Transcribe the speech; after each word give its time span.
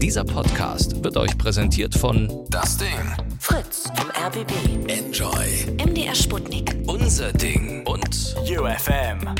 Dieser 0.00 0.24
Podcast 0.24 1.04
wird 1.04 1.16
euch 1.16 1.36
präsentiert 1.36 1.94
von 1.94 2.28
Das 2.50 2.76
Ding. 2.78 2.88
Fritz 3.38 3.90
vom 3.94 4.10
RBB. 4.10 4.90
Enjoy. 4.90 5.76
MDR 5.84 6.14
Sputnik. 6.14 6.76
Unser 6.86 7.32
Ding 7.32 7.86
und 7.86 8.34
UFM. 8.48 9.34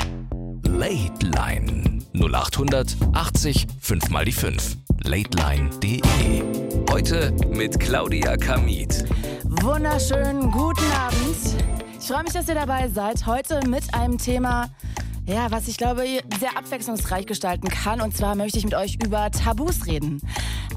Late 0.63 1.25
Line 1.25 1.99
0800 2.13 2.95
80 3.13 3.67
5 3.81 4.09
mal 4.09 4.25
die 4.25 4.31
5. 4.31 4.77
Lateline.de. 5.03 6.43
Heute 6.91 7.33
mit 7.49 7.79
Claudia 7.79 8.37
Kamit. 8.37 9.05
Wunderschönen 9.43 10.51
guten 10.51 10.91
Abend. 10.91 11.37
Ich 11.99 12.07
freue 12.07 12.23
mich, 12.23 12.33
dass 12.33 12.47
ihr 12.47 12.55
dabei 12.55 12.87
seid. 12.89 13.25
Heute 13.25 13.59
mit 13.67 13.93
einem 13.93 14.17
Thema, 14.17 14.69
ja, 15.29 15.51
was 15.51 15.67
ich 15.67 15.77
glaube, 15.77 16.03
sehr 16.39 16.57
abwechslungsreich 16.57 17.25
gestalten 17.25 17.69
kann. 17.69 18.01
Und 18.01 18.17
zwar 18.17 18.35
möchte 18.35 18.57
ich 18.57 18.65
mit 18.65 18.73
euch 18.73 18.97
über 19.03 19.29
Tabus 19.29 19.85
reden. 19.85 20.21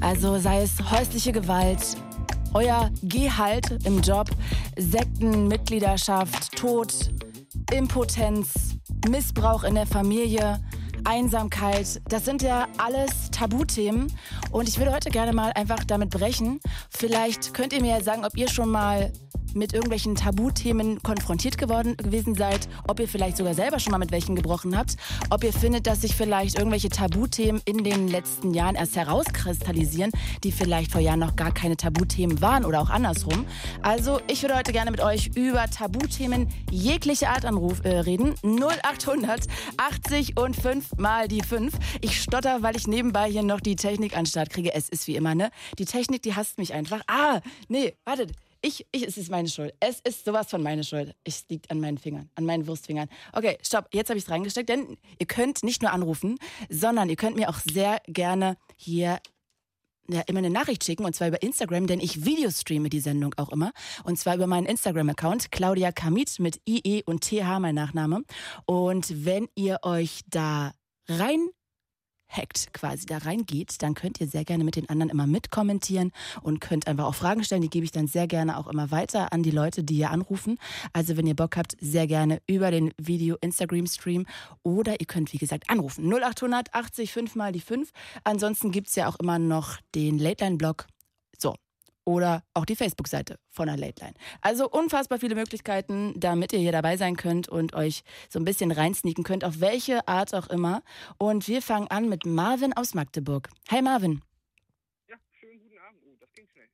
Also 0.00 0.38
sei 0.38 0.62
es 0.62 0.90
häusliche 0.90 1.32
Gewalt, 1.32 1.96
euer 2.52 2.90
Gehalt 3.02 3.84
im 3.84 4.02
Job, 4.02 4.30
Sektenmitgliedschaft, 4.76 6.54
Tod, 6.54 6.92
Impotenz, 7.72 8.76
Missbrauch 9.08 9.64
in 9.64 9.74
der 9.74 9.86
Familie, 9.86 10.60
Einsamkeit. 11.04 12.02
Das 12.08 12.24
sind 12.26 12.42
ja 12.42 12.68
alles 12.76 13.30
Tabuthemen. 13.30 14.12
Und 14.50 14.68
ich 14.68 14.78
würde 14.78 14.92
heute 14.92 15.10
gerne 15.10 15.32
mal 15.32 15.52
einfach 15.54 15.82
damit 15.84 16.10
brechen. 16.10 16.60
Vielleicht 16.90 17.54
könnt 17.54 17.72
ihr 17.72 17.80
mir 17.80 17.96
ja 17.96 18.02
sagen, 18.02 18.24
ob 18.24 18.36
ihr 18.36 18.48
schon 18.48 18.70
mal 18.70 19.12
mit 19.54 19.72
irgendwelchen 19.72 20.14
Tabuthemen 20.14 21.02
konfrontiert 21.02 21.58
geworden 21.58 21.96
gewesen 21.96 22.34
seid, 22.34 22.68
ob 22.86 23.00
ihr 23.00 23.08
vielleicht 23.08 23.36
sogar 23.36 23.54
selber 23.54 23.78
schon 23.78 23.92
mal 23.92 23.98
mit 23.98 24.12
welchen 24.12 24.36
gebrochen 24.36 24.76
habt, 24.76 24.96
ob 25.30 25.44
ihr 25.44 25.52
findet, 25.52 25.86
dass 25.86 26.00
sich 26.00 26.14
vielleicht 26.14 26.58
irgendwelche 26.58 26.88
Tabuthemen 26.88 27.60
in 27.64 27.84
den 27.84 28.08
letzten 28.08 28.54
Jahren 28.54 28.74
erst 28.74 28.96
herauskristallisieren, 28.96 30.12
die 30.44 30.52
vielleicht 30.52 30.92
vor 30.92 31.00
Jahren 31.00 31.20
noch 31.20 31.36
gar 31.36 31.52
keine 31.52 31.76
Tabuthemen 31.76 32.40
waren 32.40 32.64
oder 32.64 32.80
auch 32.80 32.90
andersrum. 32.90 33.46
Also 33.82 34.20
ich 34.28 34.42
würde 34.42 34.56
heute 34.56 34.72
gerne 34.72 34.90
mit 34.90 35.00
euch 35.00 35.30
über 35.34 35.64
Tabuthemen 35.70 36.48
jeglicher 36.70 37.30
Art 37.30 37.44
anruf, 37.44 37.84
äh, 37.84 37.98
reden. 37.98 38.34
0800 38.42 39.46
80 39.76 40.38
und 40.38 40.56
5 40.56 40.96
mal 40.96 41.28
die 41.28 41.42
5. 41.42 41.74
Ich 42.00 42.20
stotter, 42.20 42.62
weil 42.62 42.76
ich 42.76 42.86
nebenbei 42.86 43.30
hier 43.30 43.42
noch 43.42 43.60
die 43.60 43.76
Technik 43.76 44.16
an 44.16 44.26
Start 44.26 44.50
kriege. 44.50 44.74
Es 44.74 44.88
ist 44.88 45.06
wie 45.06 45.16
immer, 45.16 45.34
ne? 45.34 45.50
Die 45.78 45.84
Technik, 45.84 46.22
die 46.22 46.34
hasst 46.34 46.58
mich 46.58 46.74
einfach. 46.74 47.00
Ah, 47.06 47.40
nee, 47.68 47.94
wartet. 48.04 48.32
Ich, 48.64 48.86
ich, 48.92 49.06
es 49.06 49.18
ist 49.18 49.28
meine 49.28 49.48
Schuld. 49.48 49.74
Es 49.80 49.98
ist 50.00 50.24
sowas 50.24 50.48
von 50.48 50.62
meine 50.62 50.84
Schuld. 50.84 51.16
Es 51.24 51.44
liegt 51.48 51.70
an 51.72 51.80
meinen 51.80 51.98
Fingern, 51.98 52.30
an 52.36 52.44
meinen 52.44 52.68
Wurstfingern. 52.68 53.08
Okay, 53.32 53.58
stopp. 53.60 53.88
Jetzt 53.92 54.08
habe 54.08 54.18
ich 54.18 54.24
es 54.24 54.30
reingesteckt, 54.30 54.68
denn 54.68 54.96
ihr 55.18 55.26
könnt 55.26 55.64
nicht 55.64 55.82
nur 55.82 55.92
anrufen, 55.92 56.38
sondern 56.70 57.10
ihr 57.10 57.16
könnt 57.16 57.34
mir 57.34 57.48
auch 57.48 57.58
sehr 57.58 58.00
gerne 58.06 58.56
hier 58.76 59.18
ja, 60.08 60.20
immer 60.26 60.38
eine 60.38 60.50
Nachricht 60.50 60.84
schicken 60.84 61.04
und 61.04 61.14
zwar 61.14 61.28
über 61.28 61.42
Instagram, 61.42 61.86
denn 61.86 62.00
ich 62.00 62.24
videostreame 62.24 62.88
die 62.88 63.00
Sendung 63.00 63.34
auch 63.36 63.50
immer 63.50 63.72
und 64.04 64.18
zwar 64.18 64.34
über 64.34 64.46
meinen 64.46 64.66
Instagram-Account 64.66 65.52
Claudia 65.52 65.92
Kamit 65.92 66.38
mit 66.40 66.60
IE 66.68 67.02
und 67.04 67.22
TH 67.22 67.60
mein 67.60 67.74
Nachname 67.74 68.22
und 68.66 69.24
wenn 69.24 69.48
ihr 69.54 69.78
euch 69.82 70.22
da 70.26 70.72
rein 71.08 71.48
hackt 72.32 72.72
quasi 72.72 73.06
da 73.06 73.18
reingeht, 73.18 73.82
dann 73.82 73.94
könnt 73.94 74.20
ihr 74.20 74.26
sehr 74.26 74.44
gerne 74.44 74.64
mit 74.64 74.76
den 74.76 74.88
anderen 74.88 75.10
immer 75.10 75.26
mitkommentieren 75.26 76.12
und 76.42 76.60
könnt 76.60 76.86
einfach 76.86 77.04
auch 77.04 77.14
Fragen 77.14 77.44
stellen. 77.44 77.62
Die 77.62 77.70
gebe 77.70 77.84
ich 77.84 77.92
dann 77.92 78.06
sehr 78.06 78.26
gerne 78.26 78.58
auch 78.58 78.66
immer 78.66 78.90
weiter 78.90 79.32
an 79.32 79.42
die 79.42 79.50
Leute, 79.50 79.84
die 79.84 79.96
hier 79.96 80.10
anrufen. 80.10 80.58
Also 80.92 81.16
wenn 81.16 81.26
ihr 81.26 81.36
Bock 81.36 81.56
habt, 81.56 81.76
sehr 81.80 82.06
gerne 82.06 82.40
über 82.46 82.70
den 82.70 82.92
Video-Instagram-Stream 82.98 84.26
oder 84.62 85.00
ihr 85.00 85.06
könnt, 85.06 85.32
wie 85.32 85.38
gesagt, 85.38 85.68
anrufen. 85.68 86.12
0800 86.12 86.74
80 86.74 87.12
5 87.12 87.34
mal 87.36 87.52
die 87.52 87.60
5. 87.60 87.90
Ansonsten 88.24 88.70
gibt 88.70 88.88
es 88.88 88.96
ja 88.96 89.08
auch 89.08 89.16
immer 89.20 89.38
noch 89.38 89.78
den 89.94 90.18
Late-Line-Blog. 90.18 90.86
So, 90.86 91.01
oder 92.04 92.42
auch 92.54 92.64
die 92.64 92.76
Facebook-Seite 92.76 93.38
von 93.50 93.66
der 93.68 93.76
Late 93.76 94.02
Line. 94.04 94.14
Also 94.40 94.68
unfassbar 94.68 95.18
viele 95.18 95.34
Möglichkeiten, 95.34 96.14
damit 96.18 96.52
ihr 96.52 96.58
hier 96.58 96.72
dabei 96.72 96.96
sein 96.96 97.16
könnt 97.16 97.48
und 97.48 97.74
euch 97.74 98.02
so 98.28 98.38
ein 98.38 98.44
bisschen 98.44 98.72
reinsneaken 98.72 99.24
könnt, 99.24 99.44
auf 99.44 99.60
welche 99.60 100.06
Art 100.08 100.34
auch 100.34 100.48
immer. 100.48 100.82
Und 101.18 101.46
wir 101.48 101.62
fangen 101.62 101.88
an 101.88 102.08
mit 102.08 102.26
Marvin 102.26 102.72
aus 102.72 102.94
Magdeburg. 102.94 103.48
Hi 103.70 103.82
Marvin. 103.82 104.20
Ja, 105.08 105.16
schönen 105.38 105.60
guten 105.60 105.78
Abend. 105.78 106.00
Oh, 106.04 106.16
das 106.18 106.32
ging 106.32 106.46
schnell. 106.48 106.66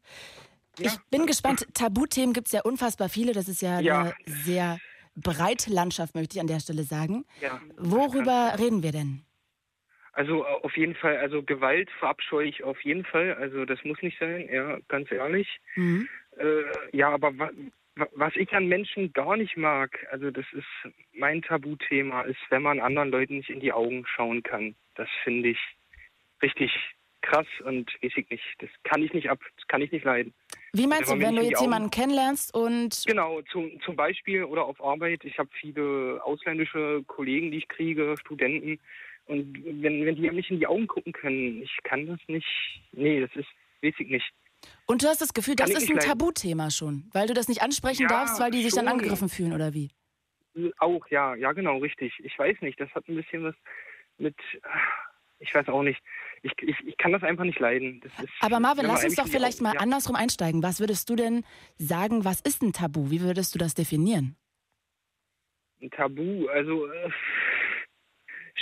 Ja. 0.80 0.86
Ich 0.92 0.98
bin 1.10 1.28
gespannt. 1.28 1.68
Tabuthemen 1.74 2.34
gibt 2.34 2.48
es 2.48 2.54
ja 2.54 2.62
unfassbar 2.62 3.10
viele. 3.10 3.34
Das 3.34 3.50
ist 3.50 3.62
ja, 3.62 3.80
Ja. 3.82 4.02
eine 4.02 4.14
sehr 4.26 4.80
breite 5.16 5.70
Landschaft, 5.70 6.16
möchte 6.16 6.38
ich 6.38 6.42
an 6.42 6.48
der 6.48 6.62
Stelle 6.62 6.86
sagen. 6.86 7.26
Ja. 7.42 7.60
Worüber 7.78 8.56
reden 8.58 8.82
wir 8.84 8.94
denn? 8.94 9.26
Also 10.14 10.44
äh, 10.44 10.48
auf 10.48 10.76
jeden 10.76 10.96
Fall, 10.96 11.18
also 11.18 11.44
Gewalt 11.44 11.90
verabscheue 12.00 12.48
ich 12.48 12.64
auf 12.64 12.80
jeden 12.82 13.06
Fall. 13.06 13.36
Also 13.36 13.66
das 13.66 13.84
muss 13.84 14.02
nicht 14.02 14.20
sein, 14.20 14.48
ja, 14.52 14.78
ganz 14.88 15.12
ehrlich. 15.12 15.48
Mhm. 15.76 16.08
Äh, 16.38 16.98
ja, 16.98 17.10
aber 17.10 17.38
wa 17.38 17.50
wa 17.96 18.08
was 18.14 18.34
ich 18.38 18.52
an 18.54 18.68
Menschen 18.68 19.12
gar 19.12 19.36
nicht 19.36 19.58
mag, 19.58 20.08
also 20.12 20.32
das 20.32 20.46
ist 20.54 20.94
mein 21.14 21.42
Tabuthema, 21.42 22.22
ist, 22.22 22.40
wenn 22.50 22.62
man 22.62 22.80
anderen 22.80 23.12
Leuten 23.12 23.38
nicht 23.38 23.50
in 23.50 23.60
die 23.60 23.74
Augen 23.74 24.06
schauen 24.08 24.44
kann. 24.44 24.76
Das 24.96 25.10
finde 25.24 25.50
ich 25.50 25.60
richtig 26.42 26.72
krass 27.22 27.48
und 27.66 27.92
weiß 28.02 28.14
ich 28.16 28.30
nicht. 28.30 28.44
Das 28.60 28.70
kann 28.84 29.04
ich 29.04 29.14
nicht 29.14 29.30
ab, 29.30 29.40
das 29.58 29.68
kann 29.68 29.82
ich 29.82 29.92
nicht 29.92 30.06
leiden. 30.06 30.34
Wie 30.74 30.88
meinst 30.88 31.12
Wenn 31.12 31.20
du, 31.20 31.26
man 31.26 31.36
wenn 31.36 31.44
du 31.44 31.50
jetzt 31.50 31.62
jemanden 31.62 31.92
kennenlernst 31.92 32.56
und 32.56 33.04
Genau, 33.06 33.42
zum, 33.52 33.80
zum 33.82 33.96
Beispiel 33.96 34.46
oder 34.46 34.66
auf 34.66 34.82
Arbeit. 34.82 35.26
Ich 35.26 35.38
habe 35.38 35.50
viele 35.60 36.22
ausländische 36.24 37.04
Kollegen, 37.08 37.52
die 37.52 37.58
ich 37.58 37.68
kriege, 37.68 38.16
Studenten. 38.18 38.80
Und 39.26 39.54
wenn, 39.64 40.06
wenn 40.06 40.16
die 40.16 40.22
mir 40.22 40.34
nicht 40.34 40.50
in 40.52 40.60
die 40.60 40.68
Augen 40.68 40.88
gucken 40.88 41.14
können, 41.14 41.62
ich 41.62 41.78
kann 41.84 42.06
das 42.08 42.20
nicht. 42.28 42.46
Nee, 42.92 43.22
das 43.22 43.30
ist, 43.36 43.48
weiß 43.82 43.94
ich 44.00 44.10
nicht. 44.10 44.30
Und 44.86 45.04
du 45.04 45.08
hast 45.08 45.22
das 45.22 45.34
Gefühl, 45.34 45.56
Kann 45.56 45.70
das 45.72 45.84
ist 45.84 45.90
ein. 45.90 46.00
Tabuthema 46.00 46.70
schon, 46.70 47.10
weil 47.14 47.28
du 47.28 47.34
das 47.34 47.48
nicht 47.48 47.62
ansprechen 47.62 48.04
Ja, 48.04 48.10
darfst, 48.10 48.40
weil 48.40 48.52
die 48.52 48.62
sich 48.62 48.74
dann 48.74 48.88
angegriffen 48.88 49.30
fühlen 49.30 49.54
oder 49.54 49.74
wie? 49.74 49.90
Auch, 50.80 51.08
ja, 51.10 51.34
ja, 51.36 51.52
genau, 51.54 51.78
richtig. 51.78 52.14
Ich 52.20 52.38
weiß 52.38 52.58
nicht, 52.62 52.80
das 52.80 52.90
hat 52.94 53.08
ein 53.08 53.16
bisschen 53.16 53.44
was 53.44 53.56
mit, 54.18 54.36
ich 55.40 55.56
weiß 55.56 55.68
auch 55.70 55.82
nicht. 55.82 56.00
Ich, 56.44 56.52
ich, 56.62 56.76
ich 56.86 56.98
kann 56.98 57.12
das 57.14 57.24
einfach 57.24 57.44
nicht 57.46 57.60
leiden. 57.60 58.02
Ist, 58.04 58.30
Aber 58.42 58.60
Marvin, 58.60 58.86
lass 58.86 59.04
uns 59.04 59.16
doch 59.16 59.28
vielleicht 59.28 59.60
Augen- 59.60 59.64
mal 59.64 59.74
ja. 59.76 59.80
andersrum 59.80 60.16
einsteigen. 60.16 60.62
Was 60.62 60.80
würdest 60.80 61.10
du 61.10 61.16
denn 61.16 61.44
sagen, 61.78 62.26
was 62.26 62.42
ist 62.42 62.62
ein 62.62 62.74
Tabu? 62.74 63.10
Wie 63.10 63.22
würdest 63.22 63.56
du 63.56 63.60
das 63.60 63.74
definieren? 63.76 64.36
Ein 65.82 65.90
Tabu, 65.92 66.48
also 66.50 66.86
äh, 66.92 67.10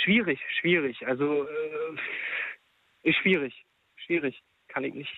schwierig, 0.02 0.40
schwierig. 0.60 1.06
Also 1.06 1.44
äh, 1.44 3.08
ist 3.08 3.16
schwierig, 3.18 3.64
schwierig. 3.96 4.42
Kann 4.68 4.84
ich 4.84 4.94
nicht, 4.94 5.12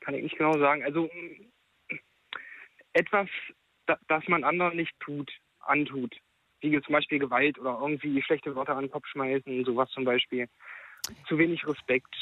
kann 0.00 0.14
ich 0.14 0.22
nicht 0.22 0.36
genau 0.36 0.58
sagen. 0.58 0.82
Also 0.84 1.10
etwas, 2.92 3.28
da, 3.86 3.98
das 4.08 4.26
man 4.28 4.44
anderen 4.44 4.76
nicht 4.76 4.98
tut, 5.00 5.30
antut. 5.60 6.14
Wie 6.60 6.80
zum 6.82 6.92
Beispiel 6.92 7.18
Gewalt 7.20 7.58
oder 7.58 7.78
irgendwie 7.80 8.20
schlechte 8.22 8.54
Worte 8.54 8.72
an 8.72 8.84
den 8.84 8.90
Kopf 8.90 9.06
schmeißen, 9.06 9.64
sowas 9.64 9.88
zum 9.90 10.04
Beispiel. 10.04 10.48
Zu 11.28 11.38
wenig 11.38 11.66
Respekt, 11.66 12.12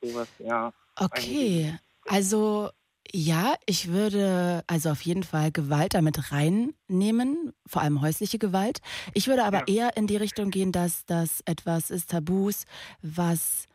sowas, 0.00 0.28
ja. 0.38 0.72
Okay, 0.96 1.74
also 2.06 2.70
ja, 3.12 3.54
ich 3.66 3.88
würde 3.88 4.62
also 4.66 4.90
auf 4.90 5.02
jeden 5.02 5.22
Fall 5.22 5.50
Gewalt 5.52 5.94
damit 5.94 6.32
reinnehmen, 6.32 7.52
vor 7.66 7.82
allem 7.82 8.00
häusliche 8.00 8.38
Gewalt. 8.38 8.80
Ich 9.14 9.26
würde 9.26 9.44
aber 9.44 9.68
Ja. 9.68 9.86
eher 9.88 9.96
in 9.96 10.06
die 10.06 10.16
Richtung 10.16 10.50
gehen, 10.50 10.72
dass 10.72 11.04
das 11.06 11.40
etwas 11.44 11.90
ist, 11.90 12.10
Tabus, 12.10 12.64
was 13.02 13.66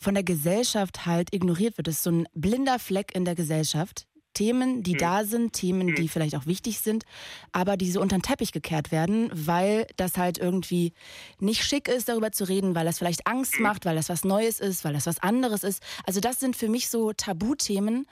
von 0.00 0.14
der 0.14 0.24
Gesellschaft 0.24 1.06
halt 1.06 1.32
ignoriert 1.32 1.78
wird. 1.78 1.86
Das 1.86 1.96
ist 1.96 2.02
so 2.02 2.10
ein 2.10 2.26
blinder 2.34 2.78
Fleck 2.78 3.14
in 3.14 3.24
der 3.24 3.34
Gesellschaft. 3.34 4.06
Themen, 4.34 4.82
die 4.82 4.92
Hm. 4.92 4.98
da 4.98 5.24
sind, 5.24 5.52
Themen, 5.54 5.88
Hm. 5.88 5.94
die 5.96 6.08
vielleicht 6.08 6.36
auch 6.36 6.46
wichtig 6.46 6.80
sind, 6.80 7.04
aber 7.52 7.76
die 7.76 7.90
so 7.90 8.00
unter 8.00 8.16
den 8.18 8.22
Teppich 8.22 8.52
gekehrt 8.52 8.92
werden, 8.92 9.30
weil 9.32 9.86
das 9.96 10.18
halt 10.18 10.38
irgendwie 10.38 10.92
nicht 11.38 11.64
schick 11.64 11.88
ist, 11.88 12.08
darüber 12.08 12.32
zu 12.32 12.44
reden, 12.48 12.74
weil 12.74 12.84
das 12.84 12.98
vielleicht 12.98 13.26
Angst 13.26 13.56
Hm. 13.56 13.62
macht, 13.62 13.84
weil 13.86 13.96
das 13.96 14.08
was 14.08 14.24
Neues 14.24 14.60
ist, 14.60 14.84
weil 14.84 14.92
das 14.92 15.06
was 15.06 15.20
anderes 15.20 15.64
ist. 15.64 15.82
Also 16.06 16.20
das 16.20 16.40
sind 16.40 16.56
für 16.56 16.68
mich 16.68 16.88
so 16.88 17.12
Tabuthemen, 17.12 18.06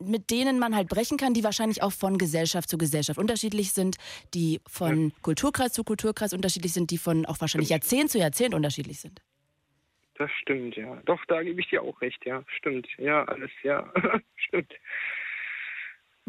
mit 0.00 0.30
denen 0.30 0.58
man 0.60 0.76
halt 0.76 0.88
brechen 0.88 1.16
kann, 1.18 1.34
die 1.34 1.42
wahrscheinlich 1.42 1.82
auch 1.82 1.92
von 1.92 2.18
Gesellschaft 2.18 2.68
zu 2.68 2.78
Gesellschaft 2.78 3.18
unterschiedlich 3.18 3.72
sind, 3.72 3.96
die 4.32 4.60
von 4.68 5.12
Kulturkreis 5.22 5.72
zu 5.72 5.82
Kulturkreis 5.82 6.32
unterschiedlich 6.32 6.72
sind, 6.72 6.90
die 6.92 6.98
von 6.98 7.26
auch 7.26 7.40
wahrscheinlich 7.40 7.70
Jahrzehnt 7.70 8.10
zu 8.10 8.18
Jahrzehnt 8.18 8.54
unterschiedlich 8.54 9.00
sind. 9.00 9.20
Das 10.14 10.30
stimmt, 10.42 10.76
ja. 10.76 11.00
Doch, 11.04 11.24
da 11.26 11.42
gebe 11.42 11.60
ich 11.60 11.68
dir 11.68 11.82
auch 11.82 12.00
recht, 12.00 12.24
ja. 12.26 12.44
Stimmt, 12.58 12.86
ja, 12.98 13.24
alles, 13.24 13.50
ja. 13.62 13.92
stimmt. 14.36 14.72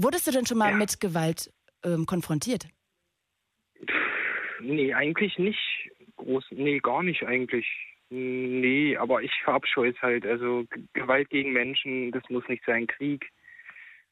Wurdest 0.02 0.28
du 0.28 0.32
denn 0.32 0.46
schon 0.46 0.58
mal 0.58 0.72
Ja. 0.72 0.78
mit 0.78 1.00
Gewalt 1.00 1.52
ähm, 1.84 2.06
konfrontiert? 2.06 2.68
Nee, 4.62 4.94
eigentlich 4.94 5.38
nicht 5.38 5.60
groß. 6.18 6.46
Nee, 6.52 6.80
gar 6.80 7.04
nicht 7.04 7.24
eigentlich. 7.24 7.66
Nee, 8.10 8.98
aber 8.98 9.22
ich 9.22 9.32
verabscheue 9.44 9.92
es 9.92 10.02
halt. 10.02 10.26
Also 10.26 10.66
Gewalt 10.94 11.30
gegen 11.30 11.54
Menschen, 11.54 12.12
das 12.12 12.24
muss 12.30 12.48
nicht 12.48 12.64
sein. 12.66 12.88
Krieg, 12.88 13.30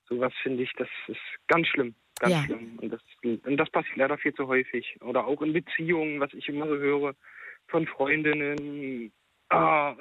sowas 0.08 0.34
finde 0.44 0.64
ich, 0.64 0.72
das 0.78 0.90
ist 1.08 1.20
ganz 1.48 1.68
schlimm. 1.68 1.96
Ganz 2.20 2.34
Ja. 2.34 2.44
schlimm. 2.46 2.80
Und 2.82 2.90
das, 2.92 3.02
und 3.24 3.58
das 3.58 3.70
passiert 3.70 3.98
leider 3.98 4.18
viel 4.18 4.34
zu 4.34 4.48
häufig. 4.48 4.98
Oder 5.02 5.26
auch 5.26 5.42
in 5.42 5.54
Beziehungen, 5.54 6.20
was 6.20 6.34
ich 6.34 6.48
immer 6.50 6.68
so 6.68 6.78
höre 6.78 7.16
von 7.68 7.88
Freundinnen. 7.88 9.12
Ah, 9.50 9.96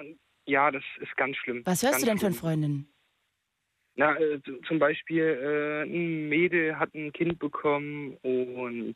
ja, 0.47 0.71
das 0.71 0.85
ist 1.01 1.17
ganz 1.17 1.37
schlimm. 1.39 1.63
Was 1.65 1.83
hörst 1.83 1.95
ganz 1.95 2.01
du 2.03 2.07
denn 2.07 2.19
von 2.19 2.31
schlimm. 2.33 2.41
Freundinnen? 2.41 2.89
Na, 3.97 4.15
äh, 4.19 4.39
zum 4.69 4.79
Beispiel, 4.79 5.23
äh, 5.25 5.83
ein 5.85 6.29
Mädel 6.29 6.79
hat 6.79 6.95
ein 6.95 7.13
Kind 7.13 7.39
bekommen 7.39 8.17
und 8.23 8.95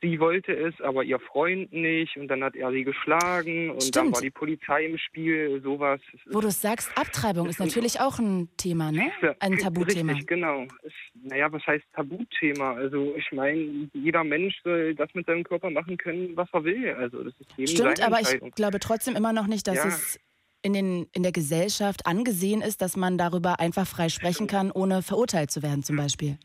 sie 0.00 0.18
wollte 0.18 0.52
es, 0.52 0.74
aber 0.80 1.04
ihr 1.04 1.20
Freund 1.20 1.72
nicht. 1.72 2.16
Und 2.16 2.26
dann 2.26 2.42
hat 2.42 2.56
er 2.56 2.72
sie 2.72 2.82
geschlagen 2.82 3.70
und 3.70 3.76
dann 3.76 4.06
Stimmt. 4.06 4.14
war 4.14 4.20
die 4.20 4.30
Polizei 4.30 4.86
im 4.86 4.98
Spiel, 4.98 5.60
sowas. 5.62 6.00
Ist- 6.12 6.34
Wo 6.34 6.40
du 6.40 6.48
es 6.48 6.60
sagst, 6.60 6.90
Abtreibung 6.98 7.48
ist 7.48 7.60
natürlich 7.60 8.00
auch 8.00 8.18
ein 8.18 8.48
Thema, 8.56 8.90
ne? 8.90 9.12
Ein 9.38 9.58
Tabuthema. 9.58 10.10
Richtig, 10.10 10.26
genau. 10.26 10.64
Ist, 10.82 10.94
naja, 11.22 11.52
was 11.52 11.64
heißt 11.64 11.84
Tabuthema? 11.94 12.72
Also 12.74 13.14
ich 13.16 13.30
meine, 13.30 13.88
jeder 13.92 14.24
Mensch 14.24 14.60
soll 14.64 14.96
das 14.96 15.08
mit 15.14 15.26
seinem 15.26 15.44
Körper 15.44 15.70
machen 15.70 15.96
können, 15.98 16.36
was 16.36 16.48
er 16.52 16.64
will. 16.64 16.90
Also 16.94 17.22
das 17.22 17.34
ist 17.38 17.50
jedem 17.56 17.76
Stimmt, 17.76 18.00
aber 18.04 18.20
ich 18.20 18.40
glaube 18.56 18.80
trotzdem 18.80 19.14
immer 19.14 19.32
noch 19.32 19.46
nicht, 19.46 19.68
dass 19.68 19.76
Ja. 19.76 19.86
es 19.86 20.18
in, 20.62 20.72
den, 20.72 21.06
in 21.12 21.22
der 21.22 21.32
Gesellschaft 21.32 22.06
angesehen 22.06 22.60
ist, 22.62 22.82
dass 22.82 22.96
man 22.96 23.18
darüber 23.18 23.60
einfach 23.60 23.86
frei 23.86 24.08
sprechen 24.08 24.46
kann, 24.46 24.70
ohne 24.70 25.02
verurteilt 25.02 25.50
zu 25.50 25.62
werden 25.62 25.82
zum 25.82 25.96
Beispiel. 25.96 26.38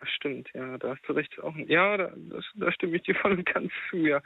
Das 0.00 0.08
stimmt, 0.10 0.48
ja, 0.54 0.76
da 0.78 0.90
hast 0.90 1.02
du 1.06 1.12
recht. 1.12 1.38
Auch, 1.40 1.54
ja, 1.66 1.96
da, 1.96 2.12
das, 2.16 2.44
da 2.54 2.72
stimme 2.72 2.96
ich 2.96 3.02
dir 3.04 3.14
voll 3.14 3.32
und 3.32 3.46
ganz 3.46 3.70
zu, 3.90 3.96
ja. 3.98 4.20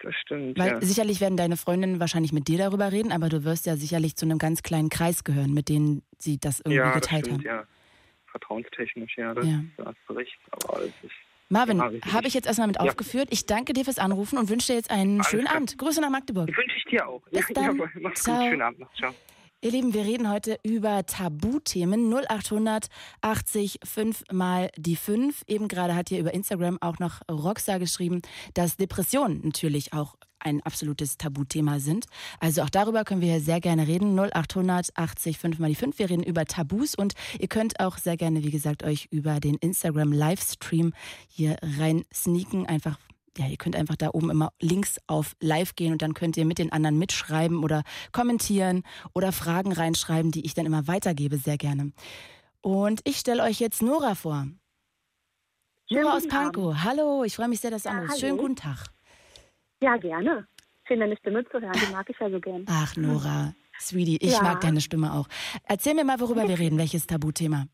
Das 0.00 0.14
stimmt, 0.16 0.58
Weil 0.58 0.72
ja. 0.72 0.80
sicherlich 0.80 1.20
werden 1.20 1.36
deine 1.36 1.56
Freundinnen 1.56 2.00
wahrscheinlich 2.00 2.32
mit 2.32 2.48
dir 2.48 2.58
darüber 2.58 2.92
reden, 2.92 3.12
aber 3.12 3.28
du 3.28 3.44
wirst 3.44 3.64
ja 3.66 3.76
sicherlich 3.76 4.16
zu 4.16 4.26
einem 4.26 4.38
ganz 4.38 4.62
kleinen 4.62 4.90
Kreis 4.90 5.24
gehören, 5.24 5.54
mit 5.54 5.68
denen 5.68 6.02
sie 6.18 6.38
das 6.38 6.60
irgendwie 6.60 6.76
Ja, 6.76 6.92
das 6.92 7.02
geteilt 7.02 7.26
stimmt, 7.26 7.38
haben. 7.46 7.46
ja. 7.46 7.64
Vertrauenstechnisch, 8.26 9.16
ja, 9.16 9.32
das, 9.34 9.46
Ja. 9.46 9.64
da 9.76 9.86
hast 9.86 9.98
du 10.08 10.12
recht. 10.14 10.36
Aber 10.50 10.80
es 10.82 10.92
ist 11.02 11.14
Marvin, 11.48 11.78
Ja, 11.78 12.12
habe 12.12 12.26
ich 12.26 12.34
jetzt 12.34 12.46
erstmal 12.46 12.68
mit 12.68 12.76
Ja. 12.76 12.82
aufgeführt. 12.82 13.28
Ich 13.30 13.46
danke 13.46 13.72
dir 13.72 13.84
fürs 13.84 13.98
Anrufen 13.98 14.38
und 14.38 14.48
wünsche 14.48 14.68
dir 14.68 14.76
jetzt 14.76 14.90
einen 14.90 15.18
Alles 15.20 15.28
schönen 15.30 15.44
klar. 15.44 15.56
Abend. 15.56 15.78
Grüße 15.78 16.00
nach 16.00 16.10
Magdeburg. 16.10 16.48
wünsche 16.48 16.76
ich 16.76 16.84
dir 16.84 17.06
auch. 17.08 17.22
Bis 17.30 17.40
ja, 17.48 17.54
dann. 17.54 17.64
jawohl. 17.76 17.90
Mach's 18.00 18.22
Ciao. 18.22 18.38
gut. 18.38 18.48
Schönen 18.48 18.62
Abend 18.62 18.78
noch. 18.80 18.92
Ciao. 18.94 19.14
Ihr 19.60 19.70
Lieben, 19.70 19.94
wir 19.94 20.04
reden 20.04 20.30
heute 20.30 20.58
über 20.62 21.06
Tabuthemen 21.06 22.12
0800 22.12 22.88
80 23.22 23.78
5 23.82 24.24
mal 24.30 24.70
die 24.76 24.96
5. 24.96 25.42
Eben 25.46 25.68
gerade 25.68 25.94
hat 25.94 26.10
hier 26.10 26.18
über 26.20 26.34
Instagram 26.34 26.76
auch 26.82 26.98
noch 26.98 27.20
Roxa 27.30 27.78
geschrieben, 27.78 28.20
dass 28.52 28.76
Depressionen 28.76 29.40
natürlich 29.42 29.94
auch 29.94 30.16
ein 30.44 30.62
absolutes 30.62 31.18
Tabuthema 31.18 31.80
sind. 31.80 32.06
Also 32.40 32.62
auch 32.62 32.70
darüber 32.70 33.04
können 33.04 33.20
wir 33.20 33.32
hier 33.32 33.40
sehr 33.40 33.60
gerne 33.60 33.86
reden. 33.86 34.18
0800 34.18 34.96
80 34.96 35.38
5 35.38 35.58
mal 35.58 35.68
die 35.68 35.74
5. 35.74 35.98
Wir 35.98 36.10
reden 36.10 36.22
über 36.22 36.44
Tabus 36.44 36.94
und 36.94 37.14
ihr 37.38 37.48
könnt 37.48 37.80
auch 37.80 37.98
sehr 37.98 38.16
gerne, 38.16 38.44
wie 38.44 38.50
gesagt, 38.50 38.84
euch 38.84 39.08
über 39.10 39.40
den 39.40 39.56
Instagram 39.56 40.12
Livestream 40.12 40.92
hier 41.28 41.56
rein 41.62 42.04
sneaken. 42.12 42.66
Einfach 42.66 42.98
ja, 43.36 43.46
ihr 43.48 43.56
könnt 43.56 43.74
einfach 43.74 43.96
da 43.96 44.10
oben 44.12 44.30
immer 44.30 44.52
links 44.60 44.98
auf 45.08 45.34
Live 45.40 45.74
gehen 45.74 45.92
und 45.92 46.02
dann 46.02 46.14
könnt 46.14 46.36
ihr 46.36 46.44
mit 46.44 46.58
den 46.58 46.70
anderen 46.70 46.98
mitschreiben 46.98 47.64
oder 47.64 47.82
kommentieren 48.12 48.84
oder 49.12 49.32
Fragen 49.32 49.72
reinschreiben, 49.72 50.30
die 50.30 50.46
ich 50.46 50.54
dann 50.54 50.66
immer 50.66 50.86
weitergebe, 50.86 51.36
sehr 51.38 51.56
gerne. 51.56 51.92
Und 52.60 53.00
ich 53.04 53.18
stelle 53.18 53.42
euch 53.42 53.58
jetzt 53.58 53.82
Nora 53.82 54.14
vor. 54.14 54.46
Nora 55.90 56.16
aus. 56.16 56.28
Pankow. 56.28 56.74
Hallo, 56.82 57.24
ich 57.24 57.36
freue 57.36 57.48
mich 57.48 57.60
sehr, 57.60 57.70
dass 57.70 57.82
du 57.82 57.88
Ja, 57.88 57.96
anrufst. 57.96 58.20
Schönen 58.20 58.38
guten 58.38 58.56
Tag. 58.56 58.86
Ja, 59.84 59.98
gerne. 59.98 60.46
Schön, 60.88 61.00
deine 61.00 61.14
Stimme 61.18 61.44
zu 61.50 61.60
hören. 61.60 61.78
Die 61.78 61.92
mag 61.92 62.08
ich 62.08 62.18
ja 62.18 62.30
so 62.30 62.40
gern. 62.40 62.64
Ach, 62.70 62.96
Nora, 62.96 63.52
Sweetie, 63.78 64.16
ich 64.18 64.38
Ja. 64.38 64.42
mag 64.42 64.60
deine 64.62 64.80
Stimme 64.80 65.12
auch. 65.12 65.28
Erzähl 65.68 65.92
mir 65.92 66.04
mal, 66.04 66.20
worüber 66.20 66.48
wir 66.48 66.58
reden. 66.58 66.78
Welches 66.78 67.06
Tabuthema? 67.06 67.66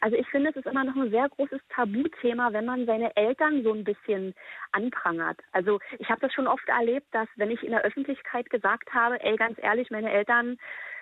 Also 0.00 0.16
ich 0.16 0.26
finde, 0.28 0.48
es 0.50 0.56
ist 0.56 0.64
immer 0.66 0.84
noch 0.84 0.96
ein 0.96 1.10
sehr 1.10 1.28
großes 1.28 1.60
Tabuthema, 1.68 2.54
wenn 2.54 2.64
man 2.64 2.86
seine 2.86 3.14
Eltern 3.14 3.62
so 3.62 3.74
ein 3.74 3.84
bisschen 3.84 4.32
anprangert. 4.72 5.38
Also 5.52 5.80
ich 5.98 6.08
habe 6.08 6.22
das 6.22 6.32
schon 6.32 6.46
oft 6.46 6.66
erlebt, 6.66 7.08
dass 7.12 7.28
wenn 7.36 7.50
ich 7.50 7.62
in 7.62 7.72
der 7.72 7.82
Öffentlichkeit 7.82 8.48
gesagt 8.48 8.88
habe, 8.94 9.22
ey, 9.22 9.36
ganz 9.36 9.58
ehrlich, 9.60 9.90
meine 9.90 10.10
Eltern 10.10 10.56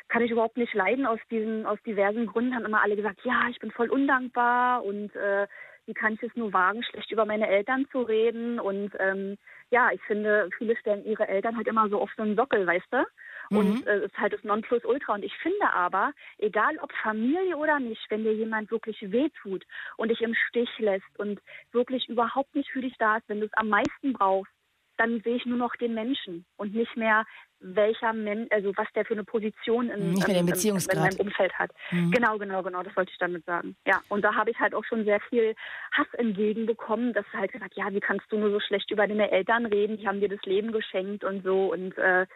kann 0.09 0.23
ich 0.23 0.33
überhaupt 0.33 0.57
nicht 0.57 0.75
leiden 0.75 1.07
aus 1.07 1.21
diesen, 1.31 1.67
aus 1.67 1.79
diversen 1.87 2.27
Gründen, 2.27 2.55
haben 2.57 2.65
immer 2.65 2.83
alle 2.83 2.97
gesagt, 2.97 3.21
ja, 3.25 3.47
ich 3.49 3.61
bin 3.61 3.71
voll 3.71 3.91
undankbar 3.91 4.85
und 4.85 5.15
äh, 5.15 5.47
wie 5.87 5.95
kann 5.95 6.15
ich 6.15 6.23
es 6.23 6.37
nur 6.37 6.53
wagen, 6.53 6.83
schlecht 6.83 7.11
über 7.11 7.25
meine 7.25 7.49
Eltern 7.49 7.87
zu 7.91 8.03
reden? 8.03 8.59
Und 8.59 8.93
ähm, 8.99 9.37
ja, 9.71 9.91
ich 9.93 10.01
finde, 10.03 10.49
viele 10.57 10.77
stellen 10.77 11.05
ihre 11.05 11.29
Eltern 11.29 11.57
halt 11.57 11.67
immer 11.67 11.89
so 11.89 12.01
auf 12.01 12.11
so 12.17 12.23
einen 12.23 12.37
Sockel, 12.37 12.67
weißt 12.67 12.87
du? 12.91 13.05
Und 13.51 13.87
äh, 13.87 13.99
es 13.99 14.05
ist 14.13 14.19
halt 14.19 14.33
das 14.33 14.45
Nonplusultra. 14.45 15.15
Und 15.15 15.25
ich 15.25 15.37
finde 15.39 15.73
aber, 15.73 16.13
egal 16.39 16.79
ob 16.79 16.93
Familie 17.03 17.57
oder 17.57 17.79
nicht, 17.79 18.05
wenn 18.09 18.25
dir 18.25 18.35
jemand 18.35 18.71
wirklich 18.71 19.01
wehtut 19.13 19.65
und 19.97 20.11
dich 20.11 20.23
im 20.23 20.35
Stich 20.35 20.71
lässt 20.79 21.19
und 21.19 21.41
wirklich 21.73 22.09
überhaupt 22.09 22.55
nicht 22.55 22.71
für 22.71 22.81
dich 22.81 22.97
da 22.99 23.19
ist, 23.19 23.29
wenn 23.29 23.41
du 23.41 23.47
es 23.47 23.55
am 23.55 23.69
meisten 23.69 24.13
brauchst, 24.13 24.53
dann 24.97 25.21
sehe 25.23 25.37
ich 25.37 25.47
nur 25.47 25.59
noch 25.59 25.75
den 25.77 25.95
Menschen 25.95 26.45
und 26.57 26.75
nicht 26.75 26.97
mehr 26.97 27.25
welcher 27.61 28.13
Mensch, 28.13 28.49
also 28.53 28.73
was 28.77 28.87
der 28.95 29.05
für 29.07 29.15
eine 29.15 29.25
Position 29.25 29.89
in, 29.89 30.11
Nicht 30.13 30.19
mehr 30.19 30.27
den 30.29 30.31
in, 30.37 30.41
in, 30.41 30.47
in 30.49 30.53
Beziehungsgrad. 30.53 30.99
meinem 30.99 31.17
Umfeld 31.21 31.53
hat. 31.55 31.71
Mhm. 31.91 32.11
Genau, 32.11 32.37
genau, 32.39 32.63
genau, 32.63 32.83
das 32.83 32.95
wollte 32.95 33.11
ich 33.13 33.19
damit 33.19 33.45
sagen. 33.47 33.75
Ja, 33.87 34.03
und 34.09 34.23
da 34.23 34.35
habe 34.35 34.51
ich 34.51 34.59
halt 34.59 34.75
auch 34.75 34.85
schon 34.85 35.05
sehr 35.05 35.21
viel 35.31 35.55
Hass 35.93 36.07
entgegenbekommen, 36.15 37.13
dass 37.15 37.25
halt 37.33 37.53
gesagt, 37.53 37.75
ja, 37.77 37.91
wie 37.93 38.01
kannst 38.01 38.31
du 38.31 38.39
nur 38.39 38.51
so 38.51 38.61
schlecht 38.61 38.91
über 38.91 39.07
deine 39.07 39.31
Eltern 39.31 39.65
reden? 39.67 39.97
Die 39.97 40.07
haben 40.07 40.21
dir 40.21 40.29
das 40.29 40.43
Leben 40.45 40.73
geschenkt 40.73 41.25
und 41.25 41.43
so 41.43 41.73
und 41.73 41.97
äh, 41.97 42.27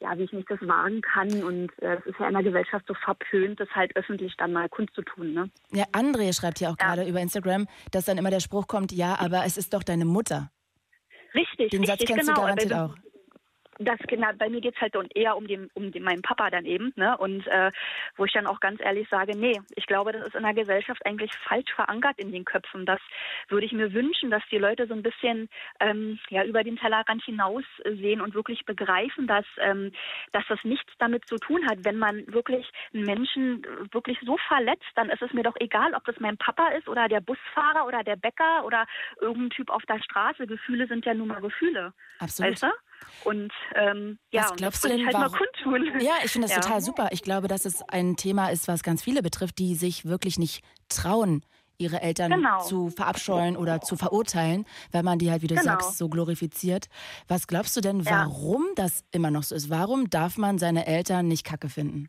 ja, 0.00 0.18
wie 0.18 0.24
ich 0.24 0.32
nicht 0.32 0.50
das 0.50 0.58
wagen 0.60 1.00
kann 1.00 1.42
und 1.44 1.70
äh, 1.80 1.94
es 1.94 2.04
ist 2.06 2.18
ja 2.18 2.26
in 2.26 2.34
der 2.34 2.42
Gesellschaft 2.42 2.84
so 2.86 2.94
verpönt, 2.94 3.60
das 3.60 3.70
halt 3.70 3.96
öffentlich 3.96 4.36
dann 4.36 4.52
mal 4.52 4.68
kundzutun, 4.68 5.32
ne? 5.32 5.50
Ja, 5.72 5.84
André 5.92 6.36
schreibt 6.38 6.58
hier 6.58 6.68
auch 6.68 6.76
Ja. 6.78 6.88
gerade 6.94 7.08
über 7.08 7.20
Instagram, 7.20 7.66
dass 7.92 8.04
dann 8.04 8.18
immer 8.18 8.30
der 8.30 8.40
Spruch 8.40 8.66
kommt, 8.66 8.92
ja, 8.92 9.16
aber 9.18 9.44
es 9.46 9.56
ist 9.56 9.72
doch 9.72 9.82
deine 9.84 10.04
Mutter. 10.04 10.50
Richtig, 11.34 11.70
Den 11.70 11.84
Satz 11.84 12.00
richtig, 12.00 12.08
kennst 12.16 12.28
genau. 12.28 12.34
du 12.34 12.40
garantiert 12.42 12.72
Aber 12.72 12.92
auch. 12.92 13.13
Das 13.78 13.98
genau, 14.08 14.28
bei 14.38 14.48
mir 14.48 14.60
geht's 14.60 14.80
halt 14.80 14.96
und 14.96 15.14
eher 15.16 15.36
um 15.36 15.46
den, 15.46 15.70
um 15.74 15.90
den, 15.92 16.02
meinen 16.02 16.22
Papa 16.22 16.50
dann 16.50 16.64
eben, 16.64 16.92
ne? 16.96 17.16
Und 17.18 17.46
äh, 17.46 17.70
wo 18.16 18.24
ich 18.24 18.32
dann 18.32 18.46
auch 18.46 18.60
ganz 18.60 18.80
ehrlich 18.80 19.08
sage, 19.08 19.36
nee, 19.36 19.60
ich 19.74 19.86
glaube, 19.86 20.12
das 20.12 20.26
ist 20.26 20.34
in 20.34 20.42
der 20.42 20.54
Gesellschaft 20.54 21.04
eigentlich 21.04 21.32
falsch 21.48 21.72
verankert 21.74 22.18
in 22.18 22.32
den 22.32 22.44
Köpfen. 22.44 22.86
Das 22.86 23.00
würde 23.48 23.66
ich 23.66 23.72
mir 23.72 23.92
wünschen, 23.92 24.30
dass 24.30 24.42
die 24.50 24.58
Leute 24.58 24.86
so 24.86 24.94
ein 24.94 25.02
bisschen 25.02 25.48
ähm, 25.80 26.18
ja 26.30 26.44
über 26.44 26.62
den 26.62 26.76
Tellerrand 26.76 27.22
hinaus 27.24 27.64
sehen 27.84 28.20
und 28.20 28.34
wirklich 28.34 28.64
begreifen, 28.64 29.26
dass 29.26 29.46
ähm, 29.58 29.92
dass 30.32 30.44
das 30.48 30.62
nichts 30.64 30.92
damit 30.98 31.26
zu 31.26 31.36
tun 31.36 31.66
hat. 31.68 31.84
Wenn 31.84 31.98
man 31.98 32.26
wirklich 32.32 32.70
einen 32.92 33.04
Menschen 33.04 33.66
wirklich 33.92 34.18
so 34.24 34.36
verletzt, 34.48 34.90
dann 34.94 35.10
ist 35.10 35.22
es 35.22 35.32
mir 35.32 35.42
doch 35.42 35.56
egal, 35.60 35.94
ob 35.94 36.04
das 36.04 36.20
mein 36.20 36.36
Papa 36.36 36.68
ist 36.68 36.88
oder 36.88 37.08
der 37.08 37.20
Busfahrer 37.20 37.86
oder 37.86 38.02
der 38.02 38.16
Bäcker 38.16 38.64
oder 38.64 38.86
irgendein 39.20 39.50
Typ 39.50 39.70
auf 39.70 39.82
der 39.86 40.02
Straße. 40.02 40.46
Gefühle 40.46 40.86
sind 40.86 41.04
ja 41.04 41.14
nun 41.14 41.28
mal 41.28 41.40
Gefühle. 41.40 41.92
Absolut. 42.18 42.52
Weißt 42.52 42.62
du? 42.62 42.68
Und 43.24 43.52
ähm, 43.74 44.18
ja, 44.30 44.42
Was 44.42 44.52
glaubst 44.56 44.84
das 44.84 44.90
du 44.90 44.96
denn, 44.96 44.98
ich 44.98 45.04
halt 45.06 45.14
warum- 45.14 45.32
mal 45.32 45.38
kundtun. 45.38 46.00
Ja, 46.00 46.12
ich 46.24 46.30
finde 46.30 46.48
das 46.48 46.56
Ja. 46.56 46.62
total 46.62 46.80
super. 46.80 47.08
Ich 47.12 47.22
glaube, 47.22 47.48
dass 47.48 47.64
es 47.64 47.82
ein 47.88 48.16
Thema 48.16 48.48
ist, 48.48 48.68
was 48.68 48.82
ganz 48.82 49.02
viele 49.02 49.22
betrifft, 49.22 49.58
die 49.58 49.74
sich 49.74 50.04
wirklich 50.04 50.38
nicht 50.38 50.64
trauen, 50.88 51.44
ihre 51.76 52.00
Eltern 52.02 52.30
Genau. 52.30 52.60
zu 52.60 52.88
verabscheuen 52.90 53.56
oder 53.56 53.80
zu 53.80 53.96
verurteilen, 53.96 54.64
weil 54.92 55.02
man 55.02 55.18
die 55.18 55.30
halt, 55.30 55.42
wie 55.42 55.48
du 55.48 55.54
Genau. 55.56 55.64
sagst, 55.64 55.98
so 55.98 56.08
glorifiziert. 56.08 56.86
Was 57.26 57.46
glaubst 57.48 57.76
du 57.76 57.80
denn, 57.80 58.00
Ja. 58.00 58.10
warum 58.26 58.64
das 58.76 59.04
immer 59.10 59.30
noch 59.32 59.42
so 59.42 59.54
ist? 59.56 59.70
Warum 59.70 60.08
darf 60.08 60.38
man 60.38 60.58
seine 60.58 60.86
Eltern 60.86 61.26
nicht 61.26 61.44
kacke 61.44 61.68
finden? 61.68 62.08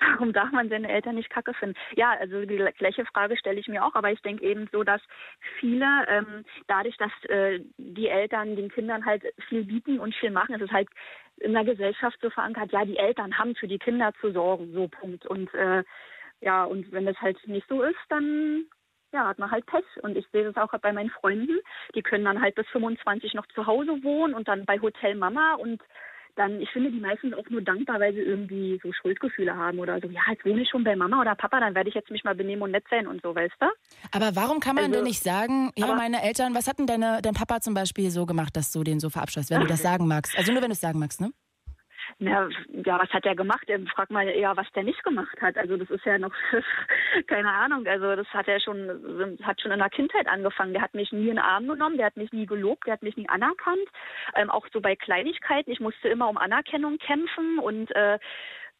Warum 0.12 0.32
darf 0.32 0.50
man 0.52 0.68
seine 0.68 0.88
Eltern 0.88 1.16
nicht 1.16 1.30
kacke 1.30 1.54
finden? 1.54 1.76
Ja, 1.94 2.12
also 2.18 2.44
die 2.44 2.56
gleiche 2.78 3.04
Frage 3.06 3.36
stelle 3.36 3.60
ich 3.60 3.68
mir 3.68 3.84
auch, 3.84 3.94
aber 3.94 4.10
ich 4.10 4.20
denke 4.22 4.44
eben 4.44 4.68
so, 4.72 4.82
dass 4.82 5.00
viele 5.58 5.86
ähm, 6.08 6.44
dadurch, 6.68 6.96
dass 6.96 7.12
äh, 7.28 7.60
die 7.76 8.08
Eltern 8.08 8.56
den 8.56 8.70
Kindern 8.70 9.04
halt 9.04 9.24
viel 9.48 9.64
bieten 9.64 9.98
und 9.98 10.14
viel 10.14 10.30
machen, 10.30 10.54
es 10.54 10.62
ist 10.62 10.72
halt 10.72 10.88
in 11.36 11.52
der 11.52 11.64
Gesellschaft 11.64 12.18
so 12.20 12.30
verankert, 12.30 12.72
ja, 12.72 12.84
die 12.84 12.98
Eltern 12.98 13.38
haben 13.38 13.54
für 13.54 13.68
die 13.68 13.78
Kinder 13.78 14.12
zu 14.20 14.32
sorgen, 14.32 14.72
so 14.72 14.88
Punkt. 14.88 15.26
Und 15.26 15.52
äh, 15.54 15.84
ja, 16.40 16.64
und 16.64 16.90
wenn 16.92 17.06
das 17.06 17.20
halt 17.20 17.38
nicht 17.46 17.68
so 17.68 17.82
ist, 17.82 17.98
dann 18.08 18.66
ja, 19.12 19.26
hat 19.26 19.38
man 19.38 19.50
halt 19.50 19.66
Pech. 19.66 19.84
Und 20.02 20.16
ich 20.16 20.26
sehe 20.32 20.44
das 20.44 20.56
auch 20.56 20.72
bei 20.78 20.92
meinen 20.92 21.10
Freunden, 21.10 21.58
die 21.94 22.02
können 22.02 22.24
dann 22.24 22.40
halt 22.40 22.54
bis 22.54 22.66
25 22.68 23.34
noch 23.34 23.46
zu 23.48 23.66
Hause 23.66 24.02
wohnen 24.02 24.34
und 24.34 24.48
dann 24.48 24.64
bei 24.64 24.80
Hotel 24.80 25.14
Mama 25.14 25.54
und 25.54 25.82
dann, 26.40 26.58
ich 26.58 26.70
finde, 26.70 26.90
die 26.90 27.00
meisten 27.00 27.34
auch 27.34 27.48
nur 27.50 27.60
dankbar, 27.60 28.00
weil 28.00 28.14
sie 28.14 28.20
irgendwie 28.20 28.80
so 28.82 28.90
Schuldgefühle 28.92 29.54
haben 29.54 29.78
oder 29.78 30.00
so. 30.00 30.08
Ja, 30.08 30.22
jetzt 30.30 30.44
wohne 30.46 30.62
ich 30.62 30.70
schon 30.70 30.84
bei 30.84 30.96
Mama 30.96 31.20
oder 31.20 31.34
Papa, 31.34 31.60
dann 31.60 31.74
werde 31.74 31.90
ich 31.90 31.94
jetzt 31.94 32.10
mich 32.10 32.24
mal 32.24 32.34
benehmen 32.34 32.62
und 32.62 32.70
nett 32.70 32.84
sein 32.90 33.06
und 33.06 33.20
so, 33.22 33.34
weißt 33.34 33.54
du? 33.60 33.66
Aber 34.10 34.34
warum 34.34 34.58
kann 34.58 34.74
man 34.74 34.84
Also, 34.84 34.96
denn 34.96 35.04
nicht 35.04 35.22
sagen, 35.22 35.70
ja, 35.76 35.94
meine 35.94 36.22
Eltern, 36.22 36.54
was 36.54 36.66
hat 36.66 36.78
denn 36.78 36.86
deine, 36.86 37.20
dein 37.20 37.34
Papa 37.34 37.60
zum 37.60 37.74
Beispiel 37.74 38.10
so 38.10 38.24
gemacht, 38.24 38.56
dass 38.56 38.72
du 38.72 38.82
den 38.82 39.00
so 39.00 39.10
verabscheust, 39.10 39.50
wenn 39.50 39.60
du 39.60 39.66
das 39.66 39.82
sagen 39.82 40.08
magst? 40.08 40.36
Also 40.38 40.52
nur, 40.52 40.62
wenn 40.62 40.70
du 40.70 40.74
es 40.74 40.80
sagen 40.80 40.98
magst, 40.98 41.20
ne? 41.20 41.30
Na, 42.18 42.48
ja, 42.84 42.98
was 42.98 43.10
hat 43.10 43.24
er 43.24 43.34
gemacht? 43.34 43.64
Ähm, 43.68 43.86
Frag 43.86 44.10
mal 44.10 44.28
eher, 44.28 44.56
was 44.56 44.70
der 44.72 44.82
nicht 44.82 45.02
gemacht 45.04 45.40
hat. 45.40 45.56
Also 45.56 45.76
das 45.76 45.90
ist 45.90 46.04
ja 46.04 46.18
noch, 46.18 46.34
keine 47.26 47.50
Ahnung. 47.50 47.86
Also 47.86 48.16
das 48.16 48.26
hat 48.28 48.48
er 48.48 48.60
schon, 48.60 49.38
hat 49.42 49.60
schon 49.60 49.72
in 49.72 49.78
der 49.78 49.90
Kindheit 49.90 50.26
angefangen. 50.26 50.72
Der 50.72 50.82
hat 50.82 50.94
mich 50.94 51.12
nie 51.12 51.28
in 51.28 51.36
den 51.36 51.38
Arm 51.38 51.68
genommen, 51.68 51.96
der 51.96 52.06
hat 52.06 52.16
mich 52.16 52.32
nie 52.32 52.46
gelobt, 52.46 52.86
der 52.86 52.94
hat 52.94 53.02
mich 53.02 53.16
nie 53.16 53.28
anerkannt. 53.28 53.88
Ähm, 54.34 54.50
auch 54.50 54.66
so 54.72 54.80
bei 54.80 54.96
Kleinigkeiten. 54.96 55.70
Ich 55.70 55.80
musste 55.80 56.08
immer 56.08 56.28
um 56.28 56.36
Anerkennung 56.36 56.98
kämpfen 56.98 57.58
und 57.58 57.94
äh, 57.94 58.18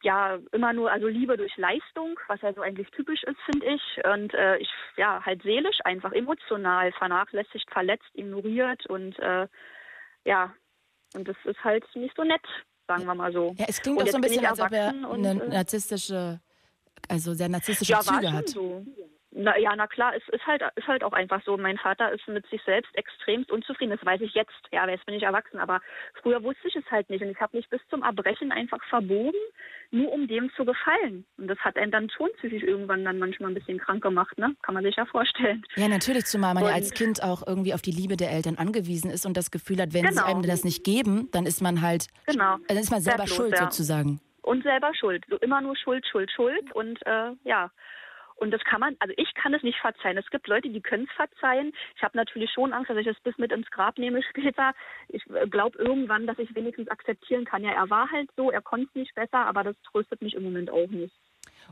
ja 0.03 0.39
immer 0.51 0.73
nur, 0.73 0.91
also 0.91 1.07
Liebe 1.07 1.37
durch 1.37 1.55
Leistung, 1.57 2.19
was 2.27 2.41
ja 2.41 2.53
so 2.53 2.61
eigentlich 2.61 2.89
typisch 2.91 3.23
ist, 3.23 3.39
finde 3.45 3.65
ich. 3.67 4.01
Und 4.05 4.33
äh, 4.33 4.57
ich, 4.57 4.69
ja, 4.97 5.23
halt 5.25 5.43
seelisch 5.43 5.77
einfach, 5.83 6.11
emotional, 6.11 6.91
vernachlässigt, 6.93 7.69
verletzt, 7.71 8.09
ignoriert 8.13 8.85
und 8.87 9.17
äh, 9.19 9.47
ja, 10.25 10.53
und 11.13 11.27
das 11.27 11.35
ist 11.43 11.63
halt 11.63 11.83
nicht 11.95 12.15
so 12.15 12.23
nett, 12.23 12.45
sagen 12.91 13.05
wir 13.05 13.15
mal 13.15 13.31
so. 13.31 13.53
Ja, 13.57 13.65
es 13.67 13.81
klingt 13.81 14.01
doch 14.01 14.07
so 14.07 14.15
ein 14.15 14.21
bisschen, 14.21 14.45
als 14.45 14.59
ob 14.59 14.71
er 14.71 14.89
eine 14.89 15.29
äh, 15.29 15.47
narzisstische, 15.49 16.39
also 17.07 17.33
sehr 17.33 17.49
narzisstische 17.49 17.93
ja, 17.93 18.01
Züge 18.01 18.31
hat. 18.31 18.49
so. 18.49 18.85
Na 19.33 19.57
ja, 19.57 19.73
na 19.77 19.87
klar, 19.87 20.13
es 20.15 20.27
ist 20.29 20.45
halt, 20.45 20.61
ist 20.75 20.87
halt 20.87 21.05
auch 21.05 21.13
einfach 21.13 21.41
so. 21.45 21.55
Mein 21.55 21.77
Vater 21.77 22.11
ist 22.11 22.27
mit 22.27 22.45
sich 22.47 22.61
selbst 22.63 22.93
extremst 22.97 23.49
unzufrieden. 23.49 23.95
Das 23.97 24.05
weiß 24.05 24.19
ich 24.21 24.33
jetzt. 24.33 24.51
Ja, 24.71 24.85
jetzt 24.89 25.05
bin 25.05 25.15
ich 25.15 25.23
erwachsen. 25.23 25.57
Aber 25.57 25.79
früher 26.21 26.43
wusste 26.43 26.67
ich 26.67 26.75
es 26.75 26.83
halt 26.91 27.09
nicht. 27.09 27.21
Und 27.23 27.29
ich 27.29 27.39
habe 27.39 27.55
mich 27.55 27.69
bis 27.69 27.79
zum 27.89 28.03
Erbrechen 28.03 28.51
einfach 28.51 28.83
verbogen, 28.89 29.39
nur 29.91 30.11
um 30.11 30.27
dem 30.27 30.51
zu 30.57 30.65
gefallen. 30.65 31.25
Und 31.37 31.47
das 31.47 31.57
hat 31.59 31.77
einen 31.77 31.91
dann 31.91 32.09
schon 32.09 32.27
psychisch 32.39 32.63
irgendwann 32.63 33.05
dann 33.05 33.19
manchmal 33.19 33.51
ein 33.51 33.53
bisschen 33.55 33.77
krank 33.77 34.03
gemacht, 34.03 34.37
ne? 34.37 34.53
Kann 34.63 34.75
man 34.75 34.83
sich 34.83 34.97
ja 34.97 35.05
vorstellen. 35.05 35.63
Ja, 35.77 35.87
natürlich, 35.87 36.25
zumal 36.25 36.53
man 36.53 36.63
ja 36.63 36.69
Und- 36.69 36.75
als 36.75 36.91
Kind 36.93 37.23
auch 37.23 37.47
irgendwie 37.47 37.73
auf 37.73 37.81
die 37.81 37.91
Liebe 37.91 38.17
der 38.17 38.31
Eltern 38.31 38.57
angewiesen 38.57 39.09
ist 39.11 39.25
und 39.25 39.37
das 39.37 39.49
Gefühl 39.49 39.79
hat, 39.81 39.93
wenn 39.93 40.03
sie 40.07 40.09
Genau. 40.09 40.25
einem 40.25 40.41
das 40.41 40.65
nicht 40.65 40.83
geben, 40.83 41.29
dann 41.31 41.45
ist 41.45 41.61
man 41.61 41.81
halt, 41.81 42.07
Genau. 42.25 42.57
dann 42.67 42.77
ist 42.77 42.91
man 42.91 42.99
selber 42.99 43.19
Wertlos, 43.19 43.37
schuld 43.37 43.51
ja. 43.53 43.63
sozusagen. 43.63 44.19
und 44.43 44.63
selber 44.63 44.91
schuld. 44.93 45.23
So 45.29 45.37
immer 45.37 45.61
nur 45.61 45.77
Schuld, 45.77 46.05
Schuld, 46.05 46.29
Schuld. 46.31 46.69
Und 46.75 46.99
äh, 47.05 47.31
ja. 47.45 47.71
Und 48.41 48.49
das 48.49 48.63
kann 48.63 48.79
man, 48.79 48.95
also 48.97 49.13
ich 49.17 49.31
kann 49.35 49.53
es 49.53 49.61
nicht 49.61 49.77
verzeihen. 49.79 50.17
Es 50.17 50.27
gibt 50.31 50.47
Leute, 50.47 50.67
die 50.67 50.81
können 50.81 51.07
es 51.07 51.15
verzeihen. 51.15 51.73
Ich 51.95 52.01
habe 52.01 52.17
natürlich 52.17 52.49
schon 52.51 52.73
Angst, 52.73 52.89
dass 52.89 52.97
ich 52.97 53.05
das 53.05 53.19
bis 53.19 53.37
mit 53.37 53.51
ins 53.51 53.69
Grab 53.69 53.99
nehme 53.99 54.23
später. 54.29 54.73
Ich 55.09 55.23
glaube 55.51 55.77
irgendwann, 55.77 56.25
dass 56.25 56.39
ich 56.39 56.53
wenigstens 56.55 56.87
akzeptieren 56.89 57.45
kann. 57.45 57.63
Ja, 57.63 57.71
er 57.71 57.89
war 57.91 58.09
halt 58.11 58.31
so, 58.35 58.49
er 58.49 58.63
konnte 58.63 58.87
es 58.87 58.95
nicht 58.95 59.13
besser, 59.13 59.45
aber 59.45 59.63
das 59.63 59.75
tröstet 59.83 60.23
mich 60.23 60.33
im 60.33 60.41
Moment 60.43 60.71
auch 60.71 60.87
nicht. 60.89 61.13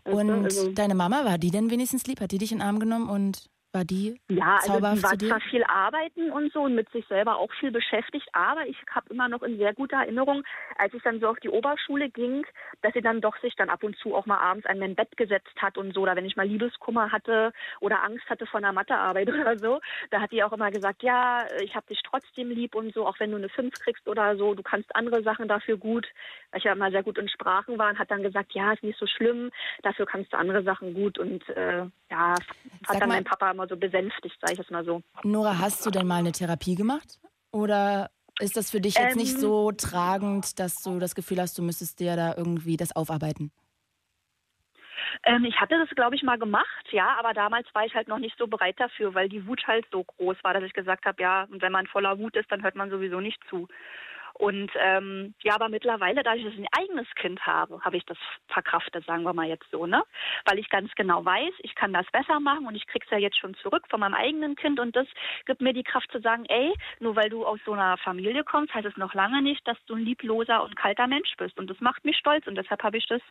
Und 0.03 0.29
Also- 0.45 0.71
deine 0.71 0.93
Mama, 0.93 1.25
war 1.25 1.39
die 1.39 1.49
denn 1.49 1.71
wenigstens 1.71 2.05
lieb? 2.05 2.21
Hat 2.21 2.31
die 2.31 2.37
dich 2.37 2.51
in 2.51 2.59
den 2.59 2.67
Arm 2.67 2.79
genommen 2.79 3.09
und 3.09 3.49
war 3.71 3.85
die 3.85 4.19
Ja, 4.29 4.59
also 4.63 4.79
sie 4.95 5.03
war 5.03 5.17
zwar 5.19 5.39
viel 5.41 5.63
arbeiten 5.63 6.31
und 6.31 6.51
so 6.51 6.61
und 6.61 6.75
mit 6.75 6.89
sich 6.91 7.05
selber 7.07 7.37
auch 7.37 7.51
viel 7.59 7.71
beschäftigt, 7.71 8.27
aber 8.33 8.65
ich 8.67 8.77
habe 8.89 9.13
immer 9.13 9.27
noch 9.29 9.43
in 9.43 9.57
sehr 9.57 9.73
guter 9.73 9.97
Erinnerung, 9.97 10.43
als 10.77 10.93
ich 10.93 11.03
dann 11.03 11.19
so 11.19 11.27
auf 11.27 11.39
die 11.39 11.49
Oberschule 11.49 12.09
ging, 12.09 12.45
dass 12.81 12.93
sie 12.93 13.01
dann 13.01 13.21
doch 13.21 13.37
sich 13.41 13.55
dann 13.55 13.69
ab 13.69 13.83
und 13.83 13.95
zu 13.97 14.15
auch 14.15 14.25
mal 14.25 14.39
abends 14.39 14.65
an 14.65 14.79
mein 14.79 14.95
Bett 14.95 15.15
gesetzt 15.17 15.53
hat 15.61 15.77
und 15.77 15.93
so, 15.93 16.01
oder 16.01 16.15
wenn 16.15 16.25
ich 16.25 16.35
mal 16.35 16.47
Liebeskummer 16.47 17.11
hatte 17.11 17.53
oder 17.79 18.03
Angst 18.03 18.27
hatte 18.29 18.45
von 18.47 18.63
der 18.63 18.73
Mathearbeit 18.73 19.29
oder 19.33 19.57
so, 19.57 19.79
da 20.09 20.21
hat 20.21 20.31
die 20.31 20.43
auch 20.43 20.53
immer 20.53 20.71
gesagt, 20.71 21.03
ja, 21.03 21.45
ich 21.61 21.75
habe 21.75 21.87
dich 21.87 22.01
trotzdem 22.03 22.49
lieb 22.49 22.73
und 22.75 22.93
so, 22.93 23.05
auch 23.05 23.19
wenn 23.19 23.31
du 23.31 23.37
eine 23.37 23.49
5 23.49 23.73
kriegst 23.79 24.07
oder 24.07 24.35
so, 24.35 24.55
du 24.55 24.63
kannst 24.63 24.95
andere 24.95 25.21
Sachen 25.21 25.47
dafür 25.47 25.77
gut, 25.77 26.07
weil 26.51 26.57
ich 26.59 26.63
ja 26.65 26.73
immer 26.73 26.89
sehr 26.91 27.03
gut 27.03 27.17
in 27.19 27.29
Sprachen 27.29 27.77
war 27.77 27.89
und 27.91 27.99
hat 27.99 28.09
dann 28.09 28.23
gesagt, 28.23 28.53
ja, 28.53 28.73
ist 28.73 28.83
nicht 28.83 28.97
so 28.97 29.05
schlimm, 29.05 29.51
dafür 29.83 30.07
kannst 30.07 30.33
du 30.33 30.37
andere 30.37 30.63
Sachen 30.63 30.95
gut 30.95 31.19
und 31.19 31.47
äh, 31.49 31.85
ja, 32.09 32.31
hat 32.31 32.43
Sag 32.87 32.99
dann 32.99 33.09
mal- 33.09 33.15
mein 33.15 33.23
Papa 33.23 33.53
immer 33.59 33.67
so 33.67 33.75
besänftigt, 33.75 34.37
sage 34.39 34.53
ich 34.53 34.59
es 34.59 34.69
mal 34.69 34.85
so. 34.85 35.01
Nora, 35.23 35.59
hast 35.59 35.85
du 35.85 35.91
denn 35.91 36.07
mal 36.07 36.19
eine 36.19 36.31
Therapie 36.31 36.75
gemacht? 36.75 37.19
Oder 37.51 38.09
ist 38.39 38.55
das 38.55 38.71
für 38.71 38.79
dich 38.79 38.95
jetzt 38.95 39.17
nicht 39.17 39.33
Ähm, 39.33 39.39
so 39.39 39.71
tragend, 39.71 40.59
dass 40.59 40.81
du 40.81 40.99
das 40.99 41.13
Gefühl 41.13 41.41
hast, 41.41 41.57
du 41.57 41.61
müsstest 41.61 41.99
dir 41.99 42.15
da 42.15 42.35
irgendwie 42.37 42.77
das 42.77 42.95
aufarbeiten? 42.95 43.51
Ähm, 45.25 45.43
ich 45.43 45.59
hatte 45.59 45.77
das, 45.77 45.89
glaube 45.95 46.15
ich, 46.15 46.23
mal 46.23 46.37
gemacht, 46.37 46.85
ja, 46.91 47.17
aber 47.17 47.33
damals 47.33 47.67
war 47.73 47.85
ich 47.85 47.93
halt 47.95 48.07
noch 48.07 48.19
nicht 48.19 48.37
so 48.37 48.47
bereit 48.47 48.79
dafür, 48.79 49.13
weil 49.13 49.27
die 49.27 49.45
Wut 49.47 49.65
halt 49.67 49.85
so 49.91 50.03
groß 50.03 50.37
war, 50.43 50.53
dass 50.53 50.63
ich 50.63 50.73
gesagt 50.73 51.05
habe, 51.05 51.21
ja, 51.21 51.47
und 51.51 51.61
wenn 51.61 51.71
man 51.71 51.87
voller 51.87 52.17
Wut 52.19 52.35
ist, 52.35 52.49
dann 52.51 52.63
hört 52.63 52.75
man 52.75 52.89
sowieso 52.89 53.19
nicht 53.19 53.39
zu. 53.49 53.67
Und 54.39 54.71
ähm, 54.75 55.33
ja, 55.43 55.55
aber 55.55 55.67
mittlerweile, 55.67 56.23
da 56.23 56.33
ich 56.33 56.45
das 56.45 56.53
ein 56.53 56.65
eigenes 56.71 57.07
Kind 57.15 57.45
habe, 57.45 57.81
habe 57.81 57.97
ich 57.97 58.05
das 58.05 58.17
verkraftet, 58.47 59.05
sagen 59.05 59.23
wir 59.23 59.33
mal 59.33 59.49
jetzt 59.49 59.69
so, 59.69 59.85
ne? 59.85 60.01
Weil 60.45 60.59
ich 60.59 60.69
ganz 60.69 60.89
genau 60.95 61.25
weiß, 61.25 61.53
ich 61.59 61.75
kann 61.75 61.91
das 61.91 62.05
besser 62.13 62.39
machen 62.39 62.65
und 62.65 62.73
ich 62.73 62.87
krieg's 62.87 63.09
ja 63.11 63.17
jetzt 63.17 63.37
schon 63.37 63.53
zurück 63.55 63.83
von 63.89 63.99
meinem 63.99 64.13
eigenen 64.13 64.55
Kind 64.55 64.79
und 64.79 64.95
das 64.95 65.07
gibt 65.45 65.59
mir 65.59 65.73
die 65.73 65.83
Kraft 65.83 66.09
zu 66.13 66.21
sagen, 66.21 66.45
ey, 66.47 66.73
nur 67.01 67.17
weil 67.17 67.29
du 67.29 67.45
aus 67.45 67.59
so 67.65 67.73
einer 67.73 67.97
Familie 67.97 68.45
kommst, 68.45 68.73
heißt 68.73 68.87
es 68.87 68.95
noch 68.95 69.13
lange 69.13 69.41
nicht, 69.41 69.67
dass 69.67 69.77
du 69.87 69.95
ein 69.95 70.05
liebloser 70.05 70.63
und 70.63 70.77
kalter 70.77 71.07
Mensch 71.07 71.35
bist. 71.35 71.59
Und 71.59 71.69
das 71.69 71.81
macht 71.81 72.05
mich 72.05 72.15
stolz 72.15 72.47
und 72.47 72.55
deshalb 72.55 72.81
habe 72.81 72.97
ich 72.97 73.07
das, 73.07 73.21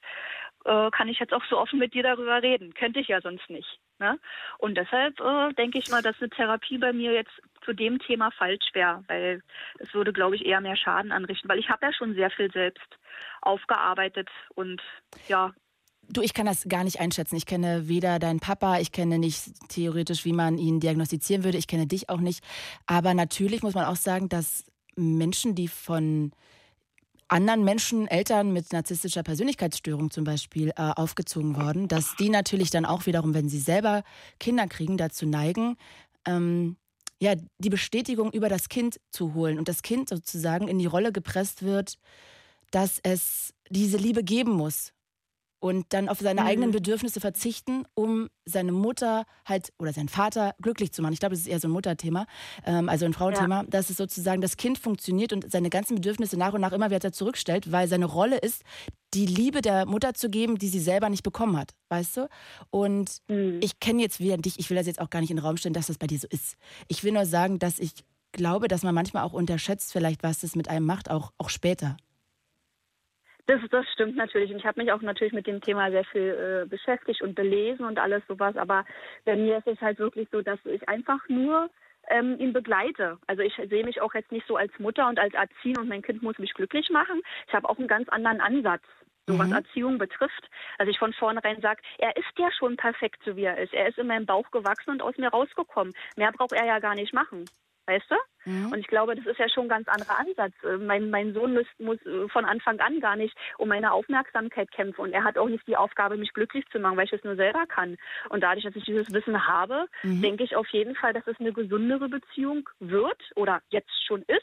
äh, 0.67 0.91
kann 0.91 1.09
ich 1.09 1.19
jetzt 1.21 1.33
auch 1.33 1.45
so 1.49 1.57
offen 1.57 1.79
mit 1.79 1.95
dir 1.95 2.03
darüber 2.03 2.43
reden. 2.43 2.75
Könnte 2.75 3.01
ich 3.01 3.09
ja 3.09 3.23
sonst 3.23 3.49
nicht. 3.49 3.81
Ne? 3.99 4.19
Und 4.59 4.77
deshalb 4.77 5.21
äh, 5.21 5.53
denke 5.55 5.79
ich 5.79 5.91
mal, 5.91 6.03
dass 6.03 6.21
eine 6.21 6.31
Therapie 6.31 6.79
bei 6.79 6.93
mir 6.93 7.13
jetzt 7.13 7.33
zu 7.65 7.73
dem 7.73 7.99
Thema 7.99 8.31
falsch 8.31 8.71
wäre, 8.73 9.03
weil 9.09 9.43
es 9.79 9.93
würde, 9.93 10.13
glaube 10.13 10.37
ich, 10.37 10.47
eher 10.47 10.61
mehr 10.61 10.77
Schaden 10.77 11.13
anrichten, 11.13 11.49
weil 11.49 11.59
ich 11.59 11.69
habe 11.69 11.87
ja 11.87 11.93
schon 11.93 12.15
sehr 12.15 12.31
viel 12.31 12.51
selbst 12.53 12.99
aufgearbeitet 13.43 14.29
und 14.55 14.81
ja, 15.29 15.53
Du, 16.11 16.23
ich 16.23 16.33
kann 16.33 16.47
das 16.47 16.67
gar 16.67 16.85
nicht 16.85 17.01
einschätzen. 17.01 17.37
Ich 17.37 17.45
kenne 17.45 17.87
weder 17.87 18.19
deinen 18.19 18.41
Papa, 18.41 18.79
ich 18.79 18.93
kenne 18.93 19.19
nicht 19.19 19.53
theoretisch, 19.69 20.25
wie 20.25 20.33
man 20.33 20.57
ihn 20.57 20.81
diagnostizieren 20.81 21.45
würde. 21.45 21.59
Ich 21.59 21.67
kenne 21.67 21.87
dich 21.87 22.09
auch 22.09 22.21
nicht. 22.21 22.43
Aber 22.87 23.13
natürlich 23.13 23.63
muss 23.63 23.75
man 23.75 23.85
auch 23.85 23.97
sagen, 23.97 24.31
dass 24.31 24.65
Menschen, 24.97 25.55
die 25.55 25.69
von 25.69 26.33
anderen 27.29 27.65
Menschen, 27.65 28.09
Eltern 28.09 28.53
mit 28.53 28.73
narzisstischer 28.73 29.23
Persönlichkeitsstörung 29.23 30.11
zum 30.11 30.25
Beispiel 30.25 30.71
äh, 30.71 30.75
aufgezogen 30.77 31.57
worden, 31.57 31.89
dass 31.89 32.17
die 32.17 32.31
natürlich 32.31 32.71
dann 32.71 32.85
auch 32.87 33.07
wiederum, 33.07 33.35
wenn 33.35 33.49
sie 33.49 33.61
selber 33.61 34.03
Kinder 34.41 34.67
kriegen, 34.67 34.97
dazu 34.97 35.27
neigen, 35.27 35.77
ähm, 36.27 36.77
ja, 37.21 37.35
die 37.59 37.71
Bestätigung 37.71 38.33
über 38.33 38.49
das 38.49 38.69
Kind 38.69 39.01
zu 39.11 39.35
holen 39.35 39.59
und 39.59 39.69
das 39.69 39.83
Kind 39.83 40.09
sozusagen 40.09 40.69
in 40.69 40.79
die 40.79 40.87
Rolle 40.87 41.13
gepresst 41.13 41.63
wird, 41.63 41.99
dass 42.71 43.01
es 43.03 43.55
diese 43.71 43.97
Liebe 43.97 44.23
geben 44.23 44.53
muss 44.53 44.93
und 45.61 45.87
dann 45.91 46.09
auf 46.09 46.19
seine 46.19 46.43
Mhm. 46.43 46.47
eigenen 46.47 46.71
Bedürfnisse 46.71 47.21
verzichten, 47.21 47.85
um 47.95 48.29
seine 48.45 48.73
Mutter 48.73 49.25
halt 49.45 49.73
oder 49.79 49.93
seinen 49.93 50.09
Vater 50.09 50.55
glücklich 50.63 50.93
zu 50.93 51.03
machen. 51.03 51.13
Ich 51.13 51.21
glaube, 51.21 51.35
das 51.35 51.41
ist 51.41 51.49
eher 51.49 51.59
so 51.59 51.69
ein 51.69 51.73
Mutterthema, 51.73 52.27
ähm, 52.65 52.89
also 52.89 53.05
ein 53.05 53.13
Frauenthema, 53.13 53.65
dass 53.65 53.91
es 53.91 53.97
sozusagen 53.97 54.41
das 54.41 54.57
Kind 54.57 54.79
funktioniert 54.79 55.33
und 55.33 55.51
seine 55.51 55.71
ganzen 55.71 55.97
Bedürfnisse 55.97 56.37
nach 56.37 56.53
und 56.55 56.61
nach 56.61 56.73
immer 56.73 56.91
weiter 56.91 57.13
zurückstellt, 57.13 57.73
weil 57.73 57.89
seine 57.89 58.07
Rolle 58.07 58.39
ist, 58.39 58.63
die 59.15 59.27
Liebe 59.27 59.61
der 59.63 59.87
Mutter 59.87 60.15
zu 60.15 60.29
geben, 60.31 60.59
die 60.59 60.69
sie 60.69 60.81
selber 60.81 61.09
nicht 61.09 61.23
bekommen 61.23 61.57
hat, 61.57 61.75
weißt 61.89 62.19
du? 62.19 62.29
Und 62.71 63.11
hm. 63.29 63.59
ich 63.63 63.81
kenne 63.81 64.03
jetzt 64.03 64.21
wieder 64.21 64.37
dich, 64.37 64.59
ich 64.59 64.71
will 64.71 64.77
das 64.77 64.87
jetzt 64.87 65.01
auch 65.01 65.11
gar 65.11 65.21
nicht 65.21 65.31
in 65.31 65.39
den 65.39 65.45
Raum 65.45 65.57
stellen, 65.57 65.73
dass 65.73 65.87
das 65.87 65.99
bei 65.99 66.07
dir 66.07 66.19
so 66.19 66.29
ist. 66.31 66.57
Ich 66.89 67.05
will 67.05 67.13
nur 67.13 67.27
sagen, 67.27 67.59
dass 67.59 67.79
ich 67.79 67.93
glaube, 68.33 68.69
dass 68.69 68.83
man 68.83 68.95
manchmal 68.95 69.25
auch 69.25 69.33
unterschätzt, 69.33 69.93
vielleicht, 69.93 70.23
was 70.23 70.41
das 70.41 70.55
mit 70.55 70.69
einem 70.69 70.87
macht, 70.87 71.11
auch, 71.11 71.33
auch 71.39 71.49
später. 71.49 71.97
Das, 73.49 73.63
das 73.71 73.87
stimmt 73.95 74.17
natürlich. 74.17 74.51
Und 74.51 74.59
ich 74.59 74.67
habe 74.67 74.81
mich 74.81 74.93
auch 74.93 75.01
natürlich 75.01 75.33
mit 75.33 75.47
dem 75.47 75.63
Thema 75.63 75.91
sehr 75.91 76.05
viel 76.05 76.65
äh, 76.65 76.69
beschäftigt 76.69 77.23
und 77.23 77.35
belesen 77.35 77.87
und 77.87 77.99
alles 77.99 78.23
sowas. 78.29 78.55
Aber 78.59 78.85
bei 79.25 79.37
mir 79.37 79.57
ist 79.57 79.67
es 79.67 79.81
halt 79.81 79.99
wirklich 79.99 80.29
so, 80.31 80.43
dass 80.43 80.59
ich 80.67 80.87
einfach 80.87 81.27
nur 81.29 81.71
ähm, 82.11 82.37
ihn 82.39 82.53
begleite. 82.53 83.17
Also 83.27 83.43
ich 83.43 83.55
sehe 83.57 83.85
mich 83.85 84.03
auch 84.03 84.13
jetzt 84.13 84.33
nicht 84.33 84.47
so 84.47 84.57
als 84.57 84.71
Mutter 84.79 85.09
und 85.09 85.19
als 85.19 85.33
Erziehen 85.33 85.79
und 85.79 85.89
mein 85.89 86.03
Kind 86.03 86.23
muss 86.23 86.39
mich 86.39 86.53
glücklich 86.53 86.91
machen. 86.91 87.23
Ich 87.47 87.55
habe 87.55 87.71
auch 87.71 87.79
einen 87.79 87.89
ganz 87.89 88.11
anderen 88.11 88.43
Ansatz. 88.43 88.83
So 89.27 89.39
was 89.39 89.49
Mhm. 89.49 89.55
Erziehung 89.55 89.99
betrifft, 89.99 90.51
dass 90.79 90.89
ich 90.89 90.99
von 90.99 91.15
vornherein 91.15 91.61
sage, 91.63 91.81
er 91.99 92.17
ist 92.17 92.39
ja 92.39 92.51
schon 92.53 92.77
perfekt, 92.77 93.23
so 93.25 93.35
wie 93.37 93.45
er 93.45 93.57
ist. 93.57 93.73
Er 93.73 93.89
ist 93.89 93.97
in 93.97 94.09
meinem 94.09 94.27
Bauch 94.27 94.51
gewachsen 94.51 94.91
und 94.91 95.01
aus 95.03 95.17
mir 95.17 95.29
rausgekommen. 95.29 95.95
Mehr 96.17 96.33
braucht 96.33 96.53
er 96.53 96.67
ja 96.67 96.81
gar 96.81 96.95
nicht 96.95 97.15
machen. 97.15 97.47
Weißt 97.87 98.11
du? 98.11 98.17
Mhm. 98.45 98.73
Und 98.73 98.79
ich 98.79 98.87
glaube, 98.87 99.15
das 99.15 99.27
ist 99.27 99.39
ja 99.39 99.49
schon 99.49 99.65
ein 99.67 99.69
ganz 99.69 99.89
anderer 99.89 100.19
Ansatz. 100.19 100.53
Äh, 100.65 100.77
Mein, 100.79 101.11
mein 101.11 101.35
Sohn 101.35 101.55
muss, 101.55 101.67
muss 101.79 101.99
äh, 102.07 102.29
von 102.29 102.45
Anfang 102.45 102.79
an 102.81 103.01
gar 103.01 103.17
nicht 103.17 103.35
um 103.59 103.69
meine 103.69 103.93
Aufmerksamkeit 103.93 104.71
kämpfen. 104.73 105.01
Und 105.03 105.13
er 105.13 105.25
hat 105.25 105.39
auch 105.39 105.49
nicht 105.49 105.67
die 105.67 105.77
Aufgabe, 105.77 106.17
mich 106.17 106.33
glücklich 106.33 106.65
zu 106.73 106.79
machen, 106.79 106.97
weil 106.97 107.07
ich 107.07 107.13
es 107.13 107.25
nur 107.25 107.37
selber 107.37 107.67
kann. 107.67 107.97
Und 108.31 108.43
dadurch, 108.43 108.65
dass 108.65 108.77
ich 108.77 108.85
dieses 108.85 109.11
Wissen 109.13 109.47
habe, 109.47 109.87
Mhm. 110.03 110.23
denke 110.23 110.45
ich 110.45 110.57
auf 110.57 110.69
jeden 110.69 110.95
Fall, 110.95 111.13
dass 111.13 111.27
es 111.27 111.39
eine 111.41 111.53
gesündere 111.53 112.09
Beziehung 112.09 112.69
wird 112.81 113.21
oder 113.37 113.61
jetzt 113.71 113.91
schon 114.07 114.23
ist, 114.23 114.41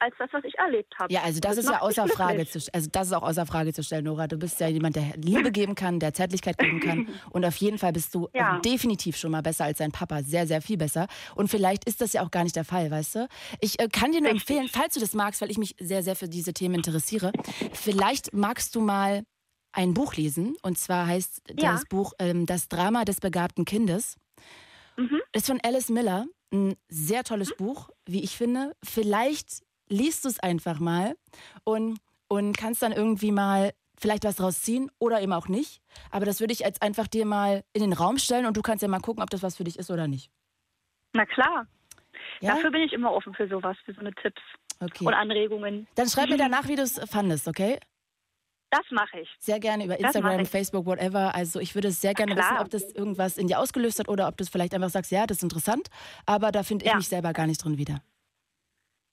als 0.00 0.14
das, 0.18 0.28
was 0.32 0.44
ich 0.44 0.58
erlebt 0.58 0.94
habe. 0.98 1.12
Ja, 1.12 1.22
also 1.22 1.40
das, 1.40 1.52
Und 1.58 1.64
ist 1.64 1.70
ja 1.70 1.80
außer 1.80 2.08
Frage 2.08 2.46
zu 2.46 2.58
also 2.72 2.88
das 2.92 3.06
ist 3.08 3.12
auch 3.12 3.22
außer 3.22 3.46
Frage 3.46 3.72
zu 3.72 3.82
stellen, 3.82 4.04
Nora. 4.04 4.26
Du 4.26 4.38
bist 4.38 4.60
ja 4.60 4.68
jemand, 4.68 4.96
der 4.96 5.12
Liebe 5.16 5.50
geben 5.50 5.74
kann, 5.74 5.98
der 6.00 6.12
Zärtlichkeit 6.12 6.58
geben 6.58 6.80
kann 6.80 7.06
und 7.30 7.44
auf 7.44 7.56
jeden 7.56 7.78
Fall 7.78 7.92
bist 7.92 8.14
du 8.14 8.28
Ja. 8.34 8.60
definitiv 8.64 9.16
schon 9.16 9.30
mal 9.32 9.42
besser 9.42 9.64
als 9.64 9.78
dein 9.78 9.92
Papa, 9.92 10.22
sehr 10.22 10.46
sehr 10.46 10.60
viel 10.62 10.76
besser 10.76 11.06
und 11.34 11.48
vielleicht 11.48 11.84
ist 11.86 12.00
das 12.00 12.12
ja 12.12 12.22
auch 12.22 12.30
gar 12.30 12.44
nicht 12.44 12.56
der 12.56 12.64
Fall, 12.64 12.90
weißt 12.90 13.14
du? 13.16 13.28
Ich 13.60 13.80
äh, 13.80 13.88
kann 13.88 14.12
dir 14.12 14.20
nur 14.20 14.32
Richtig. 14.32 14.48
empfehlen, 14.50 14.68
falls 14.68 14.94
du 14.94 15.00
das 15.00 15.14
magst, 15.14 15.40
weil 15.40 15.50
ich 15.50 15.58
mich 15.58 15.74
sehr 15.78 16.02
sehr 16.02 16.16
für 16.16 16.28
diese 16.28 16.52
Themen 16.52 16.76
interessiere, 16.76 17.32
vielleicht 17.72 18.32
magst 18.32 18.74
du 18.74 18.80
mal 18.80 19.24
ein 19.72 19.94
Buch 19.94 20.14
lesen 20.14 20.56
und 20.62 20.78
zwar 20.78 21.06
heißt 21.06 21.42
Ja. 21.60 21.72
das 21.72 21.84
Buch 21.84 22.12
ähm, 22.18 22.46
Das 22.46 22.68
Drama 22.68 23.04
des 23.04 23.20
begabten 23.20 23.64
Kindes. 23.64 24.16
Mhm. 24.96 25.20
Ist 25.32 25.46
von 25.46 25.60
Alice 25.62 25.90
Miller. 25.90 26.26
Ein 26.52 26.76
sehr 26.88 27.24
tolles 27.24 27.54
Buch, 27.56 27.90
wie 28.06 28.22
ich 28.24 28.36
finde. 28.36 28.74
Vielleicht 28.82 29.60
liest 29.90 30.24
du 30.24 30.28
es 30.28 30.40
einfach 30.40 30.80
mal 30.80 31.14
und, 31.64 31.98
und 32.28 32.56
kannst 32.56 32.80
dann 32.82 32.92
irgendwie 32.92 33.32
mal 33.32 33.72
vielleicht 33.98 34.24
was 34.24 34.36
draus 34.36 34.62
ziehen 34.62 34.90
oder 34.98 35.20
eben 35.20 35.32
auch 35.32 35.48
nicht. 35.48 35.80
Aber 36.10 36.24
das 36.24 36.40
würde 36.40 36.52
ich 36.54 36.60
jetzt 36.60 36.80
einfach 36.82 37.06
dir 37.06 37.26
mal 37.26 37.64
in 37.74 37.82
den 37.82 37.92
Raum 37.92 38.16
stellen 38.18 38.46
und 38.46 38.56
du 38.56 38.62
kannst 38.62 38.80
ja 38.82 38.88
mal 38.88 39.00
gucken, 39.00 39.22
ob 39.22 39.28
das 39.30 39.42
was 39.42 39.56
für 39.56 39.64
dich 39.64 39.78
ist 39.78 39.90
oder 39.90 40.08
nicht. 40.08 40.30
Na 41.14 41.26
klar. 41.26 41.66
Ja? 42.40 42.54
Dafür 42.54 42.70
bin 42.70 42.82
ich 42.82 42.92
immer 42.92 43.12
offen 43.12 43.34
für 43.34 43.48
sowas, 43.48 43.76
für 43.84 43.92
so 43.94 44.00
eine 44.00 44.12
Tipps 44.14 44.40
Okay. 44.80 45.04
und 45.06 45.14
Anregungen. 45.14 45.86
Dann 45.96 46.08
schreib 46.08 46.28
mir 46.30 46.36
danach, 46.36 46.68
wie 46.68 46.76
du 46.76 46.82
es 46.82 47.00
fandest, 47.10 47.48
okay? 47.48 47.78
Das 48.70 48.84
mache 48.90 49.20
ich. 49.20 49.28
Sehr 49.38 49.58
gerne 49.60 49.84
über 49.86 49.98
Instagram. 49.98 50.44
Facebook, 50.46 50.84
whatever. 50.86 51.34
Also 51.34 51.58
ich 51.58 51.74
würde 51.74 51.88
es 51.88 52.00
sehr 52.02 52.12
gerne 52.14 52.36
wissen, 52.36 52.58
ob 52.58 52.68
das 52.70 52.82
irgendwas 52.92 53.38
in 53.38 53.46
dir 53.48 53.58
ausgelöst 53.60 53.98
hat 53.98 54.08
oder 54.08 54.28
ob 54.28 54.36
du 54.36 54.44
vielleicht 54.44 54.74
einfach 54.74 54.90
sagst, 54.90 55.10
ja, 55.10 55.26
das 55.26 55.38
ist 55.38 55.42
interessant, 55.42 55.88
aber 56.26 56.52
da 56.52 56.62
finde 56.62 56.84
ich 56.84 56.90
Ja. 56.90 56.96
mich 56.96 57.08
selber 57.08 57.32
gar 57.32 57.46
nicht 57.46 57.64
drin 57.64 57.78
wieder. 57.78 58.02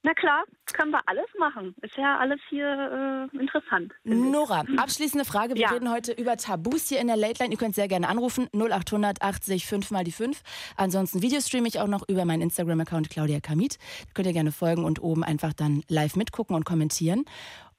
Na 0.05 0.13
klar, 0.13 0.43
können 0.73 0.91
wir 0.91 1.01
alles 1.07 1.25
machen. 1.39 1.73
Ist 1.81 1.97
ja 1.97 2.19
alles 2.19 2.39
hier 2.47 3.27
äh, 3.33 3.37
interessant. 3.39 3.91
Nora, 4.03 4.63
abschließende 4.77 5.25
Frage. 5.25 5.55
Wir 5.55 5.63
Ja. 5.63 5.69
reden 5.69 5.89
heute 5.89 6.11
über 6.11 6.37
Tabus 6.37 6.89
hier 6.89 6.99
in 6.99 7.07
der 7.07 7.17
Late 7.17 7.41
Line. 7.41 7.51
Ihr 7.51 7.57
könnt 7.57 7.73
sehr 7.73 7.87
gerne 7.87 8.07
anrufen. 8.07 8.47
0800 8.53 9.23
80 9.23 9.65
5 9.65 9.89
mal 9.89 10.03
die 10.03 10.11
5. 10.11 10.43
Ansonsten 10.77 11.23
Videostreame 11.23 11.67
ich 11.67 11.79
auch 11.79 11.87
noch 11.87 12.07
über 12.07 12.23
meinen 12.23 12.43
Instagram-Account 12.43 13.09
Claudia 13.09 13.39
Kamit. 13.39 13.79
Da 13.79 14.11
könnt 14.13 14.27
ihr 14.27 14.33
gerne 14.33 14.51
folgen 14.51 14.85
und 14.85 15.01
oben 15.01 15.23
einfach 15.23 15.53
dann 15.53 15.81
live 15.89 16.15
mitgucken 16.15 16.55
und 16.55 16.65
kommentieren. 16.65 17.25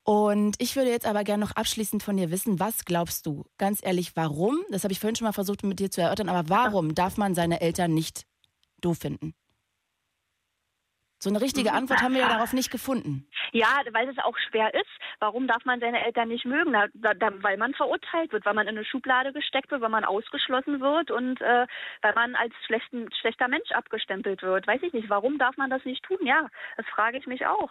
Und 0.03 0.57
ich 0.59 0.75
würde 0.75 0.91
jetzt 0.91 1.07
aber 1.07 1.23
gerne 1.23 1.45
noch 1.45 1.53
abschließend 1.53 2.03
von 2.03 2.17
dir 2.17 2.33
wissen, 2.33 2.59
was 2.59 2.85
glaubst 2.85 3.27
du? 3.27 3.45
Ganz 3.57 3.79
ehrlich, 3.85 4.17
warum? 4.17 4.59
Das 4.73 4.83
habe 4.83 4.91
ich 4.91 4.99
vorhin 4.99 5.15
schon 5.15 5.27
mal 5.27 5.33
versucht 5.33 5.63
mit 5.63 5.79
dir 5.79 5.93
zu 5.93 6.01
erörtern, 6.01 6.29
aber 6.29 6.49
warum 6.49 6.93
darf 6.97 7.19
man 7.19 7.37
seine 7.37 7.61
Eltern 7.61 7.95
nicht 7.95 8.27
doof 8.81 8.99
finden? 8.99 9.33
So 11.19 11.31
eine 11.31 11.41
richtige 11.41 11.73
Antwort 11.73 12.03
haben 12.03 12.15
wir 12.15 12.21
ja 12.21 12.29
darauf 12.29 12.53
nicht 12.53 12.71
gefunden. 12.71 13.27
Ja, 13.53 13.81
weil 13.93 14.09
es 14.09 14.19
auch 14.19 14.37
schwer 14.51 14.75
ist. 14.75 14.85
Warum 15.19 15.49
darf 15.49 15.65
man 15.65 15.81
seine 15.81 16.05
Eltern 16.05 16.29
nicht 16.29 16.45
mögen? 16.45 16.73
Da, 16.73 17.15
da, 17.15 17.31
weil 17.43 17.57
man 17.57 17.73
verurteilt 17.75 18.33
wird, 18.33 18.45
weil 18.45 18.55
man 18.55 18.67
in 18.67 18.77
eine 18.77 18.85
Schublade 18.85 19.33
gesteckt 19.33 19.71
wird, 19.71 19.81
weil 19.81 19.89
man 19.89 20.05
ausgeschlossen 20.05 20.81
wird 20.81 21.11
und 21.11 21.41
äh, 21.41 21.67
weil 22.03 22.15
man 22.15 22.35
als 22.35 22.53
schlechten, 22.67 23.09
schlechter 23.21 23.49
Mensch 23.49 23.71
abgestempelt 23.73 24.43
wird. 24.43 24.67
Weiß 24.67 24.83
ich 24.83 24.93
nicht. 24.93 25.09
Warum 25.09 25.39
darf 25.39 25.57
man 25.57 25.71
das 25.71 25.85
nicht 25.85 26.03
tun? 26.05 26.19
Ja, 26.23 26.49
das 26.77 26.87
frage 26.87 27.17
ich 27.17 27.27
mich 27.27 27.47
auch. 27.47 27.71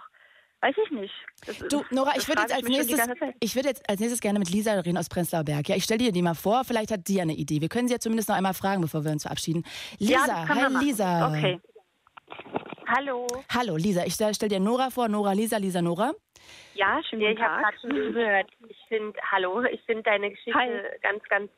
Weiß 0.61 0.75
ich 0.83 0.91
nicht. 0.91 1.13
Das, 1.45 1.59
Du, 1.59 1.83
Nora, 1.91 2.13
ich 2.17 2.27
würde 2.27 2.41
jetzt 2.41 2.53
als 2.53 2.67
nächstes, 2.67 2.99
ich 3.39 3.55
würde 3.55 3.69
jetzt 3.69 3.87
als 3.87 3.99
nächstes 3.99 4.21
gerne 4.21 4.39
mit 4.39 4.49
Lisa 4.49 4.73
reden 4.73 4.97
aus 4.97 5.09
Prenzlauer 5.09 5.43
Berg. 5.43 5.69
Ja, 5.69 5.75
ich 5.75 5.83
stelle 5.83 5.99
dir 5.99 6.11
die 6.11 6.23
mal 6.23 6.33
vor. 6.33 6.63
Vielleicht 6.63 6.89
hat 6.89 7.07
die 7.07 7.15
ja 7.15 7.21
eine 7.21 7.35
Idee. 7.35 7.61
Wir 7.61 7.69
können 7.69 7.87
sie 7.87 7.93
ja 7.93 7.99
zumindest 7.99 8.29
noch 8.29 8.35
einmal 8.35 8.55
fragen, 8.55 8.81
bevor 8.81 9.03
wir 9.03 9.11
uns 9.11 9.23
verabschieden. 9.23 9.63
ja, 9.99 10.21
Lisa, 10.21 10.45
man 10.45 10.79
hi. 10.79 10.85
Lisa. 10.85 11.27
Okay. 11.27 11.61
Hallo. 12.87 13.27
Hallo 13.53 13.75
Lisa, 13.77 14.05
ich 14.05 14.13
stelle 14.13 14.33
stell 14.33 14.49
dir 14.49 14.59
Nora 14.59 14.89
vor. 14.89 15.07
Nora, 15.07 15.33
Lisa, 15.33 15.57
Lisa, 15.57 15.81
Nora. 15.81 16.13
Ja, 16.75 17.01
schönen 17.09 17.21
Ja, 17.21 17.29
guten 17.29 17.41
ich 17.41 17.47
habe 17.47 17.61
gerade 17.63 17.77
schon 17.79 17.89
zugehört. 17.91 18.47
Ich 18.67 18.77
finde, 18.87 19.19
hallo, 19.31 19.63
ich 19.63 19.81
finde 19.83 20.03
deine 20.03 20.29
Geschichte 20.29 20.59
Hi. 20.59 20.69
ganz, 21.01 21.23
ganz 21.29 21.49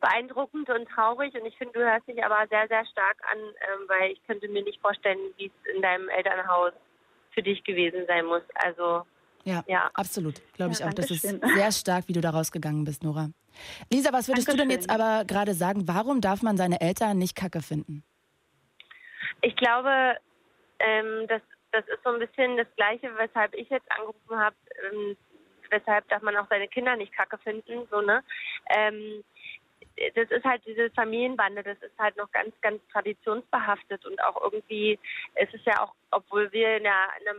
beeindruckend 0.00 0.68
und 0.70 0.88
traurig 0.88 1.34
und 1.34 1.46
ich 1.46 1.56
finde, 1.56 1.72
du 1.74 1.80
hörst 1.80 2.06
dich 2.06 2.22
aber 2.24 2.46
sehr, 2.48 2.68
sehr 2.68 2.84
stark 2.86 3.16
an, 3.30 3.38
ähm, 3.38 3.88
weil 3.88 4.12
ich 4.12 4.22
könnte 4.26 4.48
mir 4.48 4.62
nicht 4.62 4.80
vorstellen, 4.80 5.18
wie 5.36 5.46
es 5.46 5.74
in 5.74 5.82
deinem 5.82 6.08
Elternhaus 6.08 6.72
für 7.32 7.42
dich 7.42 7.62
gewesen 7.64 8.04
sein 8.06 8.26
muss. 8.26 8.42
Also, 8.54 9.02
Ja, 9.44 9.62
Ja. 9.68 9.90
absolut. 9.94 10.40
Glaube 10.54 10.72
ich 10.72 10.80
Ja, 10.80 10.88
auch. 10.88 10.94
Das 10.94 11.10
ist 11.10 11.20
schön. 11.20 11.40
sehr 11.54 11.70
stark, 11.72 12.08
wie 12.08 12.12
du 12.12 12.20
da 12.20 12.30
rausgegangen 12.30 12.84
bist, 12.84 13.04
Nora. 13.04 13.30
Lisa, 13.92 14.12
was 14.12 14.26
würdest 14.28 14.48
du 14.48 14.52
denn 14.56 14.68
Dankeschön. 14.68 14.80
jetzt 14.82 14.90
aber 14.90 15.24
gerade 15.24 15.54
sagen? 15.54 15.86
Warum 15.86 16.20
darf 16.20 16.42
man 16.42 16.56
seine 16.56 16.80
Eltern 16.80 17.16
nicht 17.18 17.36
kacke 17.36 17.62
finden? 17.62 18.02
Ich 19.42 19.56
glaube, 19.56 20.16
ähm, 20.78 21.26
das, 21.28 21.42
das 21.72 21.86
ist 21.88 22.02
so 22.04 22.10
ein 22.10 22.18
bisschen 22.18 22.56
das 22.56 22.66
Gleiche, 22.76 23.10
weshalb 23.16 23.54
ich 23.54 23.68
jetzt 23.68 23.90
angerufen 23.92 24.38
habe, 24.38 24.56
ähm, 24.84 25.16
weshalb 25.70 26.08
darf 26.08 26.22
man 26.22 26.36
auch 26.36 26.48
seine 26.48 26.68
Kinder 26.68 26.96
nicht 26.96 27.12
kacke 27.12 27.38
finden, 27.38 27.86
so, 27.90 28.00
ne? 28.00 28.22
Ähm, 28.74 29.24
das 30.14 30.30
ist 30.30 30.44
halt 30.44 30.62
diese 30.66 30.90
Familienbande, 30.90 31.62
das 31.62 31.78
ist 31.80 31.98
halt 31.98 32.16
noch 32.16 32.30
ganz, 32.32 32.54
ganz 32.60 32.80
traditionsbehaftet 32.92 34.04
und 34.04 34.22
auch 34.22 34.40
irgendwie, 34.42 34.98
es 35.34 35.52
ist 35.54 35.64
ja 35.64 35.82
auch, 35.82 35.94
obwohl 36.10 36.52
wir 36.52 36.76
in, 36.76 36.86
einer, 36.86 37.08
in 37.20 37.28
einer 37.28 37.38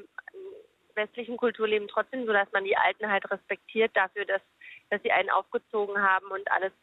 westlichen 0.95 1.37
Kultur 1.37 1.67
leben, 1.67 1.87
trotzdem 1.87 2.25
so, 2.25 2.33
dass 2.33 2.51
man 2.51 2.63
die 2.63 2.75
Alten 2.75 3.09
halt 3.09 3.29
respektiert 3.29 3.91
dafür, 3.95 4.25
dass, 4.25 4.41
dass 4.89 5.01
sie 5.03 5.11
einen 5.11 5.29
aufgezogen 5.29 6.01
haben 6.01 6.27
und 6.27 6.51
alles 6.51 6.73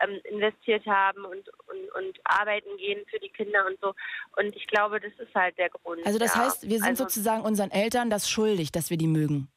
ähm, 0.00 0.20
investiert 0.24 0.86
haben 0.86 1.24
und, 1.24 1.48
und, 1.66 1.90
und 1.96 2.20
arbeiten 2.24 2.76
gehen 2.78 3.04
für 3.10 3.18
die 3.18 3.28
Kinder 3.28 3.66
und 3.66 3.78
so. 3.80 3.94
Und 4.36 4.54
ich 4.56 4.66
glaube, 4.66 5.00
das 5.00 5.12
ist 5.18 5.34
halt 5.34 5.56
der 5.58 5.70
Grund. 5.70 6.04
Also 6.06 6.18
das 6.18 6.34
ja. 6.34 6.42
heißt, 6.42 6.68
wir 6.68 6.78
sind 6.78 6.88
also, 6.88 7.04
sozusagen 7.04 7.42
unseren 7.42 7.70
Eltern 7.70 8.10
das 8.10 8.28
schuldig, 8.28 8.72
dass 8.72 8.90
wir 8.90 8.96
die 8.96 9.06
mögen. 9.06 9.48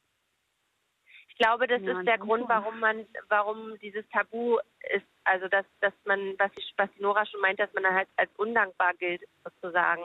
Ich 1.28 1.36
glaube, 1.36 1.66
das 1.68 1.80
Ja, 1.82 1.98
ist 1.98 2.06
der. 2.06 2.18
Grund, 2.18 2.48
warum 2.48 2.80
man, 2.80 3.06
warum 3.28 3.78
dieses 3.78 4.04
Tabu 4.10 4.58
ist. 4.94 5.06
Also 5.24 5.46
dass, 5.48 5.66
dass 5.80 5.92
man, 6.04 6.34
was, 6.38 6.50
ich, 6.56 6.74
was 6.76 6.88
die 6.96 7.02
Nora 7.02 7.24
schon 7.26 7.40
meint, 7.40 7.60
dass 7.60 7.72
man 7.74 7.84
halt 7.86 8.08
als 8.16 8.30
undankbar 8.36 8.94
gilt, 8.94 9.22
sozusagen. 9.44 10.02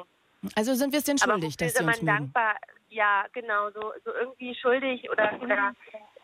Also 0.55 0.73
sind 0.75 0.91
wir 0.91 0.99
es 0.99 1.09
Aber 1.09 1.33
schuldig, 1.33 1.57
dass 1.57 1.73
sie 1.73 1.83
man 1.83 1.93
uns 1.93 2.01
mögen. 2.03 2.17
dankbar, 2.17 2.57
ja, 2.89 3.25
genau, 3.31 3.71
so, 3.71 3.93
so 4.03 4.13
irgendwie 4.13 4.53
schuldig 4.55 5.09
oder, 5.09 5.39
oder 5.41 5.73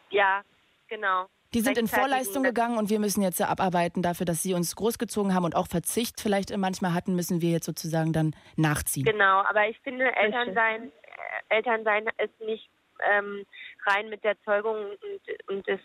ja, 0.09 0.43
genau. 0.89 1.27
Die 1.53 1.61
sind 1.61 1.77
in 1.77 1.87
Vorleistung 1.87 2.43
gegangen 2.43 2.77
und 2.77 2.89
wir 2.89 2.99
müssen 2.99 3.21
jetzt 3.23 3.39
ja 3.39 3.47
abarbeiten 3.47 4.03
dafür, 4.03 4.25
dass 4.25 4.43
sie 4.43 4.53
uns 4.53 4.75
großgezogen 4.75 5.33
haben 5.33 5.45
und 5.45 5.55
auch 5.55 5.67
Verzicht 5.67 6.21
vielleicht 6.21 6.55
manchmal 6.55 6.93
hatten, 6.93 7.15
müssen 7.15 7.41
wir 7.41 7.49
jetzt 7.49 7.65
sozusagen 7.65 8.13
dann 8.13 8.35
nachziehen. 8.55 9.05
Genau, 9.05 9.41
aber 9.49 9.67
ich 9.67 9.79
finde, 9.79 10.15
Elternsein, 10.15 10.91
äh, 10.91 11.55
Elternsein 11.55 12.05
ist 12.23 12.39
nicht 12.45 12.69
ähm, 13.11 13.45
rein 13.87 14.09
mit 14.09 14.23
der 14.23 14.39
Zeugung 14.43 14.75
und, 14.75 15.49
und 15.55 15.67
das, 15.67 15.79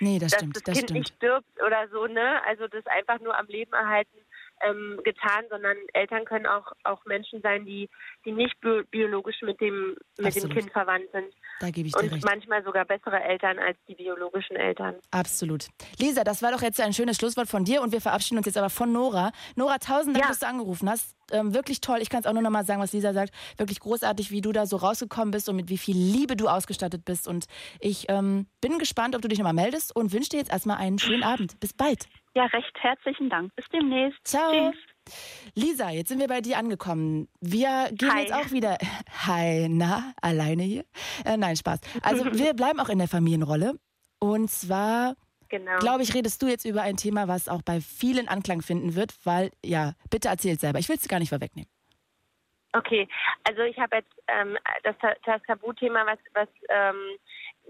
Nee, 0.00 0.20
das 0.20 0.30
dass 0.30 0.38
stimmt, 0.38 0.56
das 0.56 0.62
das 0.62 0.74
Kind 0.74 0.90
stimmt. 0.90 0.98
nicht 1.00 1.14
stirbt 1.16 1.62
oder 1.66 1.88
so, 1.88 2.06
ne? 2.06 2.40
Also 2.46 2.68
das 2.68 2.86
einfach 2.86 3.18
nur 3.18 3.36
am 3.36 3.46
Leben 3.46 3.72
erhalten 3.72 4.16
ähm, 4.66 5.00
getan, 5.04 5.44
sondern 5.50 5.76
Eltern 5.92 6.24
können 6.24 6.46
auch 6.46 6.72
auch 6.84 7.04
Menschen 7.04 7.40
sein, 7.42 7.64
die 7.64 7.88
die 8.24 8.32
nicht 8.32 8.58
bio 8.60 8.82
biologisch 8.90 9.42
mit 9.42 9.60
dem 9.60 9.96
mit 10.18 10.34
dem. 10.34 10.48
Kind 10.48 10.70
verwandt 10.72 11.04
sind 11.12 11.32
Da 11.60 11.70
gebe 11.70 11.88
ich 11.88 11.94
dir 11.94 12.02
und 12.04 12.12
recht. 12.12 12.24
manchmal 12.24 12.62
sogar 12.64 12.84
bessere 12.84 13.20
Eltern 13.22 13.58
als 13.58 13.76
die 13.86 13.94
biologischen 13.94 14.56
Eltern. 14.56 14.96
Absolut. 15.10 15.66
Lisa, 15.98 16.24
das 16.24 16.42
war 16.42 16.52
doch 16.52 16.62
jetzt 16.62 16.80
ein 16.80 16.92
schönes 16.92 17.16
Schlusswort 17.16 17.48
von 17.48 17.64
dir 17.64 17.82
und 17.82 17.92
wir 17.92 18.00
verabschieden 18.00 18.38
uns 18.38 18.46
jetzt 18.46 18.56
aber 18.58 18.70
von 18.70 18.92
Nora. 18.92 19.32
Nora, 19.56 19.78
tausend 19.78 20.14
Dank, 20.16 20.24
Ja. 20.24 20.28
dass 20.30 20.38
du 20.40 20.46
angerufen 20.46 20.88
hast. 20.88 21.14
Ähm, 21.32 21.54
wirklich 21.54 21.80
toll. 21.80 21.98
Ich 22.00 22.10
kann 22.10 22.20
es 22.20 22.26
auch 22.26 22.32
nur 22.32 22.42
noch 22.42 22.50
mal 22.50 22.64
sagen, 22.64 22.80
was 22.80 22.92
Lisa 22.92 23.12
sagt. 23.12 23.32
Wirklich 23.56 23.80
großartig, 23.80 24.30
wie 24.30 24.40
du 24.40 24.52
da 24.52 24.66
so 24.66 24.76
rausgekommen 24.76 25.30
bist 25.30 25.48
und 25.48 25.56
mit 25.56 25.68
wie 25.68 25.78
viel 25.78 25.96
Liebe 25.96 26.36
du 26.36 26.48
ausgestattet 26.48 27.04
bist. 27.04 27.28
Und 27.28 27.46
ich 27.80 28.06
ähm, 28.08 28.46
bin 28.60 28.78
gespannt, 28.78 29.14
ob 29.14 29.22
du 29.22 29.28
dich 29.28 29.38
noch 29.38 29.44
mal 29.44 29.52
meldest 29.52 29.94
und 29.94 30.12
wünsche 30.12 30.30
dir 30.30 30.38
jetzt 30.38 30.52
erstmal 30.52 30.78
einen 30.78 30.98
schönen 30.98 31.22
Abend. 31.22 31.58
Bis 31.60 31.72
bald. 31.72 32.06
Ja, 32.34 32.44
recht 32.46 32.72
herzlichen 32.80 33.30
Dank. 33.30 33.54
Bis 33.56 33.64
demnächst. 33.72 34.18
Ciao. 34.24 34.52
Tschüss. 34.52 34.76
Lisa, 35.54 35.90
jetzt 35.90 36.08
sind 36.08 36.20
wir 36.20 36.28
bei 36.28 36.40
dir 36.40 36.58
angekommen. 36.58 37.28
Wir 37.40 37.88
gehen 37.92 38.12
Hi. 38.12 38.22
jetzt 38.22 38.32
auch 38.32 38.50
wieder. 38.50 38.76
Hi, 39.26 39.68
na, 39.68 40.12
alleine 40.20 40.62
hier? 40.62 40.84
Äh, 41.24 41.36
nein, 41.36 41.56
Spaß. 41.56 41.80
Also, 42.02 42.24
wir 42.32 42.54
bleiben 42.54 42.80
auch 42.80 42.88
in 42.88 42.98
der 42.98 43.08
Familienrolle. 43.08 43.74
Und 44.20 44.50
zwar, 44.50 45.14
Genau. 45.48 45.78
glaube 45.78 46.02
ich, 46.02 46.14
redest 46.14 46.42
du 46.42 46.46
jetzt 46.46 46.64
über 46.64 46.82
ein 46.82 46.96
Thema, 46.96 47.26
was 47.26 47.48
auch 47.48 47.62
bei 47.62 47.80
vielen 47.80 48.28
Anklang 48.28 48.60
finden 48.62 48.94
wird, 48.94 49.14
weil, 49.24 49.50
ja, 49.64 49.94
bitte 50.10 50.28
erzähl 50.28 50.58
selber. 50.58 50.78
Ich 50.78 50.88
will 50.88 50.96
es 50.96 51.08
gar 51.08 51.18
nicht 51.18 51.30
vorwegnehmen. 51.30 51.70
Okay, 52.74 53.08
also 53.44 53.62
ich 53.62 53.78
habe 53.78 53.96
jetzt 53.96 54.12
ähm, 54.28 54.58
das, 54.82 54.94
das 55.24 55.42
Tabuthema, 55.46 56.04
was, 56.04 56.18
was 56.34 56.48
ähm, 56.68 57.16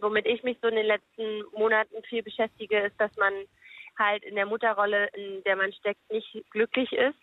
womit 0.01 0.27
ich 0.27 0.43
mich 0.43 0.59
so 0.61 0.69
in 0.69 0.75
den 0.75 0.87
letzten 0.87 1.45
Monaten 1.57 2.03
viel 2.09 2.23
beschäftige, 2.23 2.81
ist, 2.81 3.01
dass 3.01 3.14
man 3.17 3.33
halt 3.99 4.25
in 4.25 4.35
der 4.35 4.47
Mutterrolle, 4.47 5.09
in 5.14 5.43
der 5.45 5.57
man 5.57 5.73
steckt, 5.73 6.01
nicht 6.11 6.45
glücklich 6.51 6.93
ist. 6.93 7.19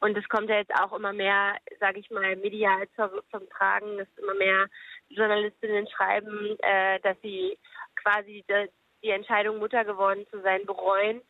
Und 0.00 0.16
es 0.16 0.28
kommt 0.28 0.50
ja 0.50 0.56
jetzt 0.56 0.74
auch 0.74 0.92
immer 0.92 1.12
mehr, 1.12 1.56
sage 1.80 2.00
ich 2.00 2.10
mal, 2.10 2.36
medial 2.36 2.86
zum, 2.96 3.10
zum 3.30 3.48
Tragen, 3.50 3.98
dass 3.98 4.08
immer 4.18 4.34
mehr 4.34 4.66
Journalistinnen 5.08 5.88
schreiben, 5.88 6.56
äh, 6.60 7.00
dass 7.00 7.16
sie 7.22 7.58
quasi 8.02 8.44
die, 9.06 9.10
Entscheidung, 9.12 9.58
Mutter 9.58 9.84
geworden 9.84 10.26
zu 10.30 10.40
sein, 10.42 10.66
bereuen. 10.66 11.20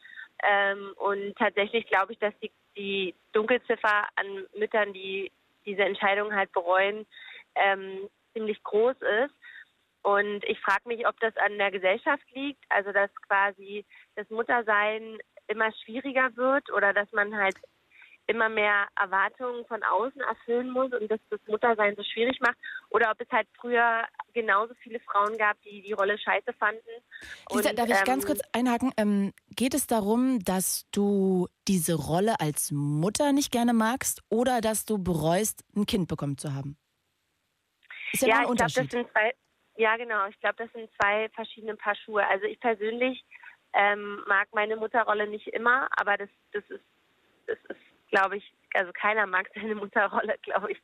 Ähm, 0.43 0.93
und 0.97 1.37
tatsächlich 1.37 1.87
glaube 1.87 2.13
ich, 2.13 2.19
dass 2.19 2.35
die, 2.43 2.51
die 2.77 3.15
Dunkelziffer 3.33 4.09
an 4.17 4.47
Müttern, 4.57 4.93
die 4.93 5.31
diese 5.65 5.83
Entscheidung 5.83 6.35
halt 6.35 6.53
bereuen, 6.53 7.07
ähm, 7.55 8.09
ziemlich 8.33 8.63
groß 8.63 8.97
ist. 9.25 9.35
Und 10.03 10.45
ich 10.45 10.61
frage 10.61 10.87
mich, 10.89 11.07
ob 11.07 11.19
das 11.21 11.37
an 11.37 11.59
der 11.59 11.71
Gesellschaft 11.71 12.23
liegt, 12.33 12.63
also 12.69 12.93
dass 12.93 13.11
quasi 13.27 13.85
das 14.15 14.29
Muttersein 14.31 15.19
immer 15.49 15.73
schwieriger 15.85 16.37
wird 16.37 16.73
oder 16.73 16.93
dass 16.93 17.11
man 17.13 17.37
halt 17.37 17.57
immer 18.29 18.49
mehr 18.49 18.87
Erwartungen 19.01 19.65
von 19.67 19.83
außen 19.83 20.21
erfüllen 20.21 20.71
muss 20.71 20.93
und 20.93 21.11
dass 21.11 21.21
das 21.31 21.41
Muttersein 21.47 21.95
so 21.97 22.03
schwierig 22.03 22.41
macht 22.41 22.57
oder 22.91 23.11
ob 23.11 23.21
es 23.21 23.31
halt 23.31 23.49
früher 23.61 24.05
genauso 24.37 24.75
viele 24.83 25.01
Frauen 25.01 25.37
gab, 25.39 25.61
die 25.63 25.81
die 25.83 25.93
Rolle 25.93 26.19
scheiße 26.19 26.53
fanden. 26.59 26.81
Lisa, 27.51 27.71
Und, 27.71 27.79
darf 27.79 27.89
ich 27.89 28.05
ganz 28.05 28.25
ähm, 28.25 28.27
kurz 28.29 28.41
einhaken? 28.53 28.93
Ähm, 28.97 29.33
geht 29.57 29.75
es 29.75 29.87
darum, 29.87 30.41
dass 30.45 30.87
du 30.93 31.49
diese 31.67 31.95
Rolle 31.95 32.39
als 32.39 32.71
Mutter 32.71 33.33
nicht 33.33 33.51
gerne 33.51 33.73
magst 33.73 34.23
oder 34.29 34.61
dass 34.61 34.85
du 34.85 35.03
bereust, 35.03 35.65
ein 35.75 35.87
Kind 35.87 36.07
bekommen 36.09 36.37
zu 36.37 36.55
haben? 36.55 36.77
Ist 38.13 38.23
ja, 38.23 38.29
Ja, 38.29 38.35
ein 38.37 38.41
ich 38.43 38.47
glaube, 38.47 38.57
das 38.59 38.77
Unterschied. 38.77 38.91
sind 38.93 39.11
zwei. 39.11 39.35
Ja, 39.79 39.97
genau. 39.97 40.27
Ich 40.29 40.39
glaube, 40.41 40.57
das 40.59 40.73
sind 40.73 40.91
zwei 41.01 41.29
verschiedene 41.31 41.77
Paar 41.77 41.97
Schuhe. 41.97 42.27
Also 42.27 42.45
ich 42.45 42.61
persönlich 42.61 43.25
ähm, 43.73 44.23
mag 44.27 44.49
meine 44.53 44.77
Mutterrolle 44.77 45.27
nicht 45.27 45.49
immer, 45.49 45.89
aber 45.97 46.17
das, 46.17 46.29
das 46.53 46.65
ist, 46.69 46.85
das 47.47 47.59
ist, 47.69 47.81
glaube 48.11 48.37
ich, 48.37 48.55
also 48.77 48.93
keiner 48.93 49.27
mag 49.27 49.49
seine 49.55 49.75
Mutterrolle, 49.75 50.37
glaube 50.43 50.73
ich, 50.73 50.79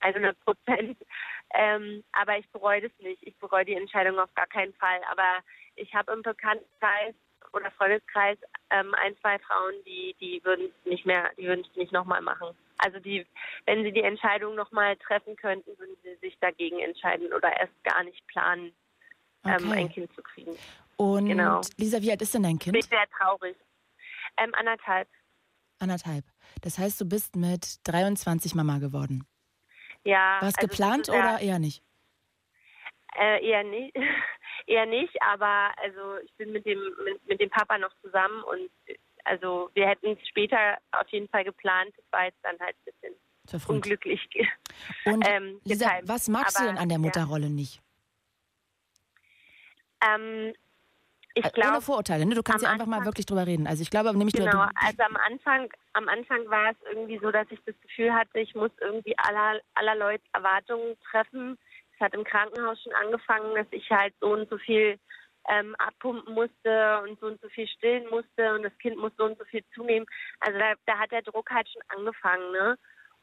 100 0.00 0.38
Prozent. 0.44 0.96
Ähm, 1.54 2.04
aber 2.12 2.38
ich 2.38 2.48
bereue 2.50 2.82
das 2.82 2.92
nicht. 2.98 3.22
Ich 3.22 3.36
bereue 3.38 3.64
die 3.64 3.74
Entscheidung 3.74 4.18
auf 4.18 4.32
gar 4.34 4.46
keinen 4.46 4.74
Fall. 4.74 5.00
Aber 5.10 5.42
ich 5.76 5.94
habe 5.94 6.12
im 6.12 6.22
Bekanntenkreis 6.22 7.14
oder 7.52 7.70
Freundeskreis 7.72 8.36
ähm, 8.70 8.94
ein, 9.02 9.16
zwei 9.18 9.38
Frauen, 9.38 9.74
die, 9.86 10.14
die 10.20 10.40
würden 10.44 10.66
es 10.66 10.90
nicht 10.90 11.06
mehr, 11.06 11.30
die 11.38 11.44
würden 11.46 11.64
es 11.68 11.76
nicht 11.76 11.92
nochmal 11.92 12.20
machen. 12.20 12.48
Also 12.78 13.00
die, 13.00 13.26
wenn 13.64 13.82
sie 13.82 13.92
die 13.92 14.02
Entscheidung 14.02 14.54
nochmal 14.54 14.96
treffen 14.96 15.34
könnten, 15.36 15.76
würden 15.78 15.96
sie 16.02 16.14
sich 16.16 16.38
dagegen 16.40 16.78
entscheiden 16.80 17.32
oder 17.32 17.50
erst 17.58 17.72
gar 17.84 18.04
nicht 18.04 18.24
planen, 18.26 18.72
ähm, 19.44 19.54
Okay. 19.70 19.72
ein 19.78 19.88
Kind 19.90 20.12
zu 20.14 20.22
kriegen. 20.22 20.56
Und 20.96 21.26
Genau. 21.28 21.60
Lisa, 21.76 22.02
wie 22.02 22.10
alt 22.10 22.20
ist 22.22 22.34
denn 22.34 22.42
dein 22.42 22.58
Bin 22.58 22.72
Kind? 22.72 22.84
sehr 22.84 23.08
traurig. 23.18 23.56
Ähm, 24.36 24.54
anderthalb. 24.54 25.08
Anderthalb. 25.80 26.24
Das 26.62 26.78
heißt, 26.78 27.00
du 27.00 27.08
bist 27.08 27.36
mit 27.36 27.78
23 27.84 28.54
Mama 28.54 28.78
geworden. 28.78 29.26
Ja. 30.04 30.38
War 30.40 30.48
es 30.48 30.54
also 30.56 30.66
geplant 30.66 31.08
ja- 31.08 31.14
oder 31.14 31.40
eher 31.40 31.58
nicht? 31.58 31.82
Äh, 33.16 33.44
eher 33.44 33.64
nicht, 33.64 33.96
eher 34.66 34.86
nicht, 34.86 35.14
aber 35.22 35.72
also 35.78 36.18
ich 36.24 36.32
bin 36.36 36.52
mit 36.52 36.66
dem 36.66 36.78
mit, 37.04 37.26
mit 37.26 37.40
dem 37.40 37.50
Papa 37.50 37.78
noch 37.78 37.92
zusammen 38.02 38.42
und 38.44 38.70
also 39.24 39.70
wir 39.74 39.88
hätten 39.88 40.12
es 40.12 40.28
später 40.28 40.78
auf 40.92 41.08
jeden 41.08 41.28
Fall 41.28 41.44
geplant. 41.44 41.92
Das 41.96 42.04
war 42.12 42.24
jetzt 42.26 42.38
dann 42.42 42.58
halt 42.60 42.76
ein 42.76 42.84
bisschen 42.84 43.14
Verfrüht. 43.46 43.76
unglücklich. 43.76 44.20
Und 45.06 45.26
ähm, 45.26 45.60
Lisa, 45.64 45.90
was 46.02 46.28
magst 46.28 46.58
du 46.58 46.62
Aber, 46.62 46.72
denn 46.72 46.78
an 46.78 46.88
der 46.88 46.98
ja. 46.98 47.02
Mutterrolle 47.02 47.50
nicht? 47.50 47.80
Ähm, 50.06 50.54
ich 51.38 51.44
Äh, 51.44 51.48
Ohne 51.48 51.52
glaube, 51.54 51.80
Vorurteile, 51.82 52.26
ne? 52.26 52.34
Du 52.34 52.42
kannst 52.42 52.64
ja 52.64 52.70
einfach 52.70 52.86
mal 52.86 52.96
Anfang- 52.96 53.06
wirklich 53.08 53.26
drüber 53.26 53.46
reden. 53.46 53.66
Also 53.66 53.82
ich 53.82 53.90
glaube 53.90 54.16
nämlich, 54.16 54.34
genau. 54.34 54.50
du, 54.50 54.58
Also 54.86 55.02
am 55.02 55.16
Anfang, 55.16 55.68
am 55.94 56.08
Anfang 56.08 56.48
war 56.50 56.70
es 56.70 56.76
irgendwie 56.90 57.18
so, 57.18 57.30
dass 57.30 57.46
ich 57.50 57.60
das 57.66 57.74
Gefühl 57.80 58.12
hatte, 58.14 58.38
ich 58.40 58.54
muss 58.54 58.70
irgendwie 58.80 59.14
aller 59.18 59.60
aller 59.74 59.94
Leute 59.94 60.24
Erwartungen 60.32 60.96
treffen. 61.10 61.58
Es 61.94 62.00
hat 62.00 62.14
im 62.14 62.24
Krankenhaus 62.24 62.80
schon 62.82 62.92
angefangen, 62.94 63.54
dass 63.54 63.66
ich 63.70 63.88
halt 63.90 64.14
so 64.20 64.28
und 64.32 64.48
so 64.50 64.58
viel 64.58 64.98
ähm, 65.50 65.74
abpumpen 65.78 66.34
musste 66.34 67.00
und 67.02 67.18
so 67.20 67.26
und 67.26 67.40
so 67.40 67.48
viel 67.48 67.66
stillen 67.68 68.08
musste 68.10 68.54
und 68.54 68.62
das 68.64 68.76
Kind 68.78 68.98
muss 68.98 69.12
so 69.16 69.24
und 69.24 69.38
so 69.38 69.44
viel 69.46 69.64
zunehmen. 69.74 70.06
Also 70.40 70.58
da, 70.58 70.74
da 70.86 70.98
hat 70.98 71.10
der 71.10 71.22
Druck 71.22 71.50
halt 71.50 71.68
schon 71.68 71.82
angefangen, 71.96 72.52
ne? 72.52 72.78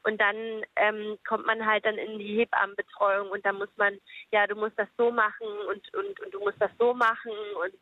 Und 0.06 0.20
dann 0.20 0.64
ähm, 0.76 1.18
kommt 1.26 1.46
man 1.46 1.66
halt 1.66 1.84
dann 1.84 1.98
in 1.98 2.20
die 2.20 2.38
Hebammenbetreuung 2.38 3.28
und 3.28 3.44
dann 3.44 3.56
muss 3.56 3.76
man, 3.76 3.98
ja, 4.30 4.46
du 4.46 4.54
musst 4.54 4.78
das 4.78 4.88
so 4.96 5.10
machen 5.10 5.48
und, 5.68 5.92
und, 5.94 6.20
und 6.20 6.32
du 6.32 6.38
musst 6.38 6.60
das 6.60 6.70
so 6.78 6.94
machen 6.94 7.32
und 7.60 7.74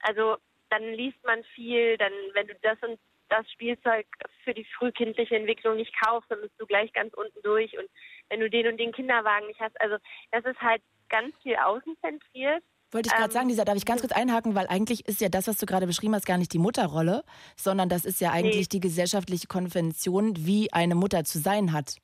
also 0.00 0.36
dann 0.68 0.82
liest 0.92 1.16
man 1.24 1.42
viel, 1.54 1.96
dann 1.96 2.12
wenn 2.34 2.46
du 2.46 2.54
das 2.60 2.76
und 2.82 3.00
das 3.30 3.50
Spielzeug 3.52 4.06
für 4.44 4.52
die 4.52 4.66
frühkindliche 4.76 5.34
Entwicklung 5.34 5.76
nicht 5.76 5.94
kaufst, 5.98 6.30
dann 6.30 6.42
bist 6.42 6.52
du 6.58 6.66
gleich 6.66 6.92
ganz 6.92 7.14
unten 7.14 7.40
durch 7.42 7.76
und 7.78 7.88
wenn 8.28 8.40
du 8.40 8.50
den 8.50 8.66
und 8.66 8.76
den 8.76 8.92
Kinderwagen 8.92 9.46
nicht 9.46 9.60
hast, 9.60 9.80
also 9.80 9.96
das 10.32 10.44
ist 10.44 10.60
halt 10.60 10.82
ganz 11.08 11.34
viel 11.42 11.56
außenzentriert. 11.56 12.62
Wollte 12.90 13.08
ich 13.08 13.12
gerade 13.12 13.24
ähm, 13.24 13.30
sagen, 13.30 13.48
Lisa, 13.48 13.64
darf 13.64 13.76
ich 13.76 13.84
ganz 13.84 14.00
kurz 14.00 14.12
einhaken, 14.12 14.54
weil 14.54 14.66
eigentlich 14.68 15.06
ist 15.08 15.20
ja 15.20 15.28
das, 15.28 15.48
was 15.48 15.58
du 15.58 15.66
gerade 15.66 15.86
beschrieben 15.86 16.14
hast, 16.14 16.26
gar 16.26 16.38
nicht 16.38 16.52
die 16.52 16.58
Mutterrolle, 16.58 17.24
sondern 17.56 17.88
das 17.88 18.04
ist 18.04 18.20
ja 18.20 18.30
eigentlich 18.30 18.68
die 18.68 18.80
gesellschaftliche 18.80 19.46
Konvention, 19.46 20.34
wie 20.36 20.72
eine 20.72 20.94
Mutter 20.94 21.24
zu 21.24 21.38
sein 21.38 21.72
hat. 21.72 21.96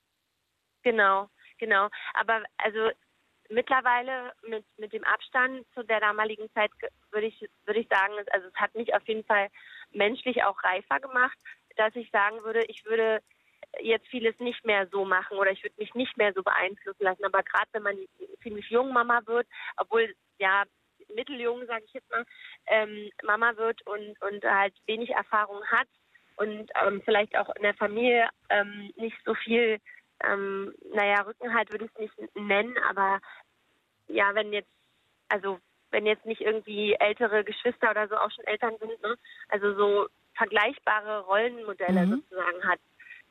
Genau, 0.83 1.29
genau. 1.59 1.89
Aber 2.15 2.43
also 2.59 2.91
mittlerweile 3.49 4.33
mit, 4.49 4.65
mit 4.79 4.93
dem 4.93 5.05
Abstand 5.05 5.65
zu 5.75 5.83
der 5.85 6.01
damaligen 6.01 6.51
Zeit 6.53 6.71
würde 7.11 7.27
ich, 7.27 7.49
würde 7.65 7.81
ich 7.81 7.89
sagen, 7.89 8.15
also 8.33 8.49
es 8.49 8.55
hat 8.55 8.75
mich 8.75 8.95
auf 8.95 9.07
jeden 9.07 9.25
Fall 9.25 9.49
menschlich 9.93 10.43
auch 10.43 10.63
reifer 10.65 11.01
gemacht, 11.01 11.37
dass 11.77 11.95
ich 11.95 12.11
sagen 12.11 12.43
würde, 12.43 12.65
ich 12.67 12.85
würde 12.85 13.23
jetzt 13.81 14.07
vieles 14.09 14.39
nicht 14.39 14.65
mehr 14.65 14.87
so 14.89 15.05
machen 15.05 15.39
oder 15.39 15.51
ich 15.51 15.63
würde 15.63 15.77
mich 15.79 15.95
nicht 15.95 16.17
mehr 16.17 16.33
so 16.35 16.43
beeinflussen 16.43 17.03
lassen. 17.03 17.25
Aber 17.25 17.43
gerade 17.43 17.69
wenn 17.73 17.83
man 17.83 17.97
ziemlich 18.43 18.69
jung 18.71 18.93
Mama 18.93 19.21
wird, 19.27 19.47
obwohl 19.77 20.15
ja 20.39 20.65
mitteljung, 21.15 21.67
sage 21.67 21.85
ich 21.87 21.93
jetzt 21.93 22.11
mal, 22.11 22.25
ähm, 22.67 23.11
Mama 23.23 23.57
wird 23.57 23.85
und, 23.87 24.21
und 24.23 24.45
halt 24.45 24.75
wenig 24.87 25.11
Erfahrung 25.11 25.65
hat 25.67 25.89
und 26.37 26.71
ähm, 26.83 27.03
vielleicht 27.05 27.37
auch 27.37 27.55
in 27.57 27.63
der 27.63 27.75
Familie 27.75 28.29
ähm, 28.49 28.93
nicht 28.97 29.17
so 29.25 29.35
viel, 29.35 29.79
ähm, 30.25 30.75
naja, 30.93 31.23
Rückenhalt 31.23 31.71
würde 31.71 31.85
ich 31.87 31.91
es 31.95 31.99
nicht 31.99 32.37
nennen, 32.37 32.77
aber 32.89 33.21
ja, 34.09 34.35
wenn 34.35 34.53
jetzt, 34.53 34.71
also 35.29 35.59
wenn 35.91 36.07
jetzt 36.07 36.25
nicht 36.25 36.41
irgendwie 36.41 36.95
ältere 36.95 37.45
Geschwister 37.45 37.91
oder 37.91 38.09
so 38.09 38.17
auch 38.17 38.31
schon 38.31 38.47
Eltern 38.47 38.77
sind, 38.79 39.03
ne? 39.03 39.17
also 39.49 39.75
so 39.75 40.09
vergleichbare 40.35 41.21
Rollenmodelle 41.25 42.07
Mhm. 42.07 42.11
sozusagen 42.11 42.65
hat, 42.65 42.81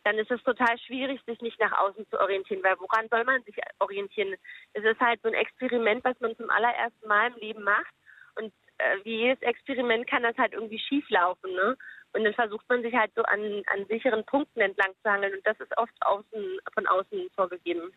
dann 0.03 0.17
ist 0.17 0.31
es 0.31 0.41
total 0.43 0.77
schwierig, 0.79 1.21
sich 1.25 1.39
nicht 1.41 1.59
nach 1.59 1.77
außen 1.79 2.07
zu 2.09 2.19
orientieren, 2.19 2.63
weil 2.63 2.79
woran 2.79 3.07
soll 3.09 3.23
man 3.23 3.43
sich 3.43 3.55
orientieren? 3.79 4.35
Es 4.73 4.83
ist 4.83 4.99
halt 4.99 5.21
so 5.21 5.29
ein 5.29 5.35
Experiment, 5.35 6.03
was 6.03 6.19
man 6.19 6.35
zum 6.37 6.49
allerersten 6.49 7.07
Mal 7.07 7.27
im 7.27 7.37
Leben 7.37 7.63
macht 7.63 7.93
und 8.35 8.53
äh, 8.77 8.97
wie 9.03 9.17
jedes 9.17 9.41
Experiment 9.41 10.07
kann 10.07 10.23
das 10.23 10.37
halt 10.37 10.53
irgendwie 10.53 10.79
schief 10.79 11.07
laufen, 11.09 11.53
ne? 11.53 11.77
Und 12.13 12.25
dann 12.25 12.33
versucht 12.33 12.67
man 12.67 12.81
sich 12.81 12.93
halt 12.93 13.11
so 13.15 13.23
an, 13.23 13.63
an 13.67 13.85
sicheren 13.87 14.25
Punkten 14.25 14.59
entlang 14.59 14.91
zu 15.01 15.09
hangeln 15.09 15.33
und 15.33 15.47
das 15.47 15.57
ist 15.61 15.77
oft 15.77 15.93
außen, 16.01 16.59
von 16.73 16.87
außen 16.87 17.29
vorgegeben. 17.35 17.93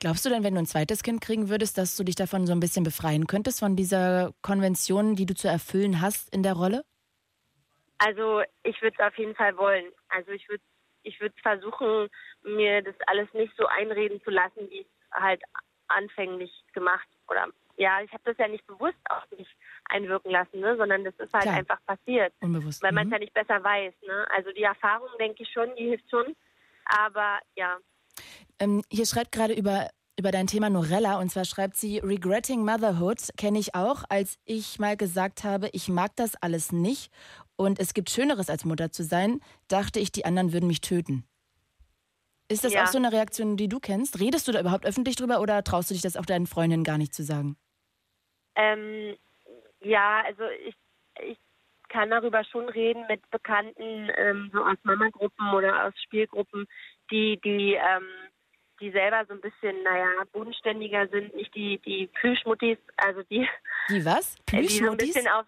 Glaubst 0.00 0.26
du 0.26 0.28
denn, 0.28 0.44
wenn 0.44 0.54
du 0.54 0.60
ein 0.60 0.66
zweites 0.66 1.02
Kind 1.02 1.22
kriegen 1.22 1.48
würdest, 1.48 1.78
dass 1.78 1.96
du 1.96 2.04
dich 2.04 2.14
davon 2.14 2.46
so 2.46 2.52
ein 2.52 2.60
bisschen 2.60 2.84
befreien 2.84 3.26
könntest, 3.26 3.60
von 3.60 3.74
dieser 3.74 4.34
Konvention, 4.42 5.16
die 5.16 5.24
du 5.24 5.34
zu 5.34 5.48
erfüllen 5.48 6.02
hast 6.02 6.34
in 6.34 6.42
der 6.42 6.52
Rolle? 6.52 6.84
Also 7.98 8.42
ich 8.64 8.82
würde 8.82 8.96
es 8.98 9.06
auf 9.06 9.16
jeden 9.16 9.34
Fall 9.34 9.56
wollen. 9.56 9.86
Also 10.10 10.32
ich 10.32 10.46
würde 10.48 10.62
ich 11.04 11.20
würde 11.20 11.34
versuchen, 11.42 12.08
mir 12.42 12.82
das 12.82 12.94
alles 13.06 13.32
nicht 13.32 13.54
so 13.56 13.66
einreden 13.66 14.20
zu 14.24 14.30
lassen, 14.30 14.68
wie 14.70 14.80
ich 14.80 14.86
es 14.86 15.20
halt 15.22 15.42
anfänglich 15.88 16.50
gemacht 16.72 17.06
oder 17.28 17.46
ja, 17.76 18.00
ich 18.02 18.12
habe 18.12 18.22
das 18.24 18.38
ja 18.38 18.46
nicht 18.46 18.64
bewusst 18.68 18.96
auf 19.10 19.24
mich 19.36 19.48
einwirken 19.90 20.30
lassen, 20.30 20.60
ne, 20.60 20.76
sondern 20.76 21.02
das 21.02 21.14
ist 21.18 21.32
halt 21.32 21.42
Klar. 21.44 21.56
einfach 21.56 21.78
passiert, 21.86 22.32
Unbewusst. 22.40 22.82
weil 22.82 22.92
man 22.92 23.04
es 23.04 23.06
Mhm. 23.08 23.12
ja 23.14 23.18
nicht 23.18 23.34
besser 23.34 23.64
weiß. 23.64 23.92
Ne? 24.06 24.26
Also 24.30 24.52
die 24.52 24.62
Erfahrung, 24.62 25.08
denke 25.18 25.42
ich 25.42 25.50
schon, 25.52 25.74
die 25.76 25.88
hilft 25.88 26.08
schon. 26.08 26.36
Aber 26.84 27.40
ja, 27.56 27.78
Ähm, 28.60 28.82
hier 28.92 29.06
schreibt 29.06 29.32
gerade 29.32 29.54
über, 29.54 29.88
über 30.16 30.30
dein 30.30 30.46
Thema 30.46 30.70
Norella 30.70 31.18
und 31.18 31.30
zwar 31.30 31.44
schreibt 31.44 31.74
sie, 31.76 31.98
Regretting 31.98 32.64
Motherhood 32.64 33.30
kenne 33.36 33.58
ich 33.58 33.74
auch, 33.74 34.04
als 34.08 34.38
ich 34.44 34.78
mal 34.78 34.96
gesagt 34.96 35.42
habe, 35.42 35.68
ich 35.72 35.88
mag 35.88 36.14
das 36.14 36.36
alles 36.40 36.70
nicht 36.70 37.10
und 37.56 37.78
es 37.78 37.94
gibt 37.94 38.10
Schöneres 38.10 38.50
als 38.50 38.64
Mutter 38.64 38.90
zu 38.90 39.04
sein, 39.04 39.40
dachte 39.68 40.00
ich, 40.00 40.12
die 40.12 40.24
anderen 40.24 40.52
würden 40.52 40.66
mich 40.66 40.80
töten. 40.80 41.24
Ist 42.48 42.64
das 42.64 42.72
Ja. 42.72 42.82
auch 42.82 42.88
so 42.88 42.98
eine 42.98 43.12
Reaktion, 43.12 43.56
die 43.56 43.68
du 43.68 43.80
kennst? 43.80 44.20
Redest 44.20 44.46
du 44.46 44.52
da 44.52 44.60
überhaupt 44.60 44.84
öffentlich 44.84 45.16
drüber 45.16 45.40
oder 45.40 45.64
traust 45.64 45.90
du 45.90 45.94
dich 45.94 46.02
das 46.02 46.16
auch 46.16 46.26
deinen 46.26 46.46
Freundinnen 46.46 46.84
gar 46.84 46.98
nicht 46.98 47.14
zu 47.14 47.22
sagen? 47.22 47.56
Ähm, 48.56 49.16
ja, 49.80 50.22
also 50.26 50.44
ich, 50.66 50.74
ich 51.22 51.38
kann 51.88 52.10
darüber 52.10 52.44
schon 52.44 52.68
reden 52.68 53.04
mit 53.08 53.28
Bekannten, 53.30 54.10
ähm, 54.16 54.50
so 54.52 54.62
aus 54.62 54.76
Mama-Gruppen 54.82 55.52
oder 55.54 55.86
aus 55.86 55.94
Spielgruppen, 56.02 56.66
die, 57.10 57.40
die, 57.44 57.74
ähm, 57.74 58.06
die 58.80 58.90
selber 58.90 59.24
so 59.26 59.34
ein 59.34 59.40
bisschen, 59.40 59.82
naja, 59.82 60.08
bodenständiger 60.32 61.08
sind, 61.08 61.34
nicht 61.34 61.54
die, 61.54 61.78
die 61.78 62.08
Plüschmuttis, 62.08 62.78
also 62.96 63.22
die, 63.24 63.48
Die 63.88 64.04
was? 64.04 64.36
äh, 64.52 64.62
die 64.62 64.78
so 64.80 64.90
ein 64.90 64.96
Plüschmuttis? 64.96 65.14
bisschen 65.14 65.28
auf, 65.28 65.46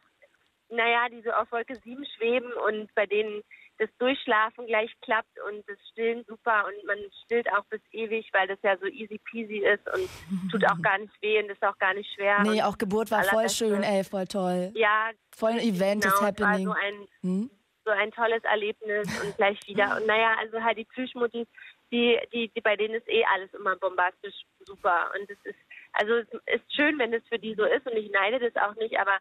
naja, 0.69 1.09
die 1.11 1.23
so 1.23 1.31
auf 1.31 1.51
Wolke 1.53 1.77
7 1.77 2.05
schweben 2.17 2.53
und 2.67 2.93
bei 2.95 3.07
denen 3.07 3.43
das 3.79 3.91
Durchschlafen 3.99 4.67
gleich 4.67 4.91
klappt 5.03 5.39
und 5.49 5.63
das 5.69 5.77
Stillen 5.93 6.25
super 6.27 6.65
und 6.67 6.87
man 6.87 6.99
stillt 7.25 7.47
auch 7.53 7.65
bis 7.67 7.81
ewig, 7.93 8.27
weil 8.33 8.47
das 8.49 8.59
ja 8.63 8.77
so 8.79 8.87
easy 8.87 9.19
peasy 9.31 9.59
ist 9.59 9.87
und 9.93 10.09
tut 10.51 10.65
auch 10.65 10.81
gar 10.83 10.99
nicht 10.99 11.13
weh 11.21 11.39
und 11.43 11.51
ist 11.51 11.63
auch 11.63 11.77
gar 11.79 11.93
nicht 11.95 12.11
schwer. 12.15 12.43
Nee, 12.43 12.63
auch 12.63 12.79
Geburt 12.79 13.11
war 13.11 13.23
voll 13.25 13.49
schön, 13.51 13.83
ey, 13.83 14.03
voll 14.05 14.27
toll. 14.27 14.73
Ja, 14.75 15.11
Voll 15.37 15.51
ein 15.53 15.59
Event, 15.59 16.03
genau, 16.03 16.15
ist 16.15 16.15
es 16.15 16.21
war 16.21 16.29
happening. 16.29 16.67
so 16.67 16.73
ein, 16.73 17.09
Hm? 17.21 17.51
so 17.85 17.91
ein 17.91 18.11
tolles 18.13 18.43
Erlebnis 18.45 19.07
und 19.23 19.37
gleich 19.37 19.61
wieder. 19.69 19.97
Und 19.97 20.07
naja, 20.07 20.35
also 20.39 20.61
halt 20.63 20.79
die 20.79 20.85
Plüschmuttis, 20.87 21.47
die, 21.93 22.19
die, 22.33 22.49
die, 22.49 22.61
bei 22.63 22.75
denen 22.77 22.95
ist 22.95 23.07
eh 23.09 23.25
alles 23.27 23.53
immer 23.55 23.77
bombastisch 23.77 24.35
super. 24.65 25.13
Und 25.15 25.31
es 25.31 25.39
ist, 25.45 25.59
also 25.93 26.15
es 26.15 26.29
ist 26.47 26.75
schön, 26.75 26.99
wenn 26.99 27.13
es 27.13 27.23
für 27.29 27.39
die 27.39 27.55
so 27.55 27.65
ist 27.65 27.87
und 27.87 27.97
ich 27.97 28.11
neide 28.11 28.41
das 28.41 28.57
auch 28.61 28.75
nicht, 28.77 28.99
aber 28.99 29.19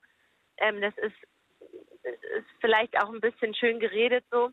ähm, 0.57 0.79
das 0.81 0.97
ist, 0.97 1.15
ist 2.05 2.47
vielleicht 2.61 2.97
auch 3.01 3.09
ein 3.09 3.21
bisschen 3.21 3.53
schön 3.55 3.79
geredet 3.79 4.25
so. 4.31 4.51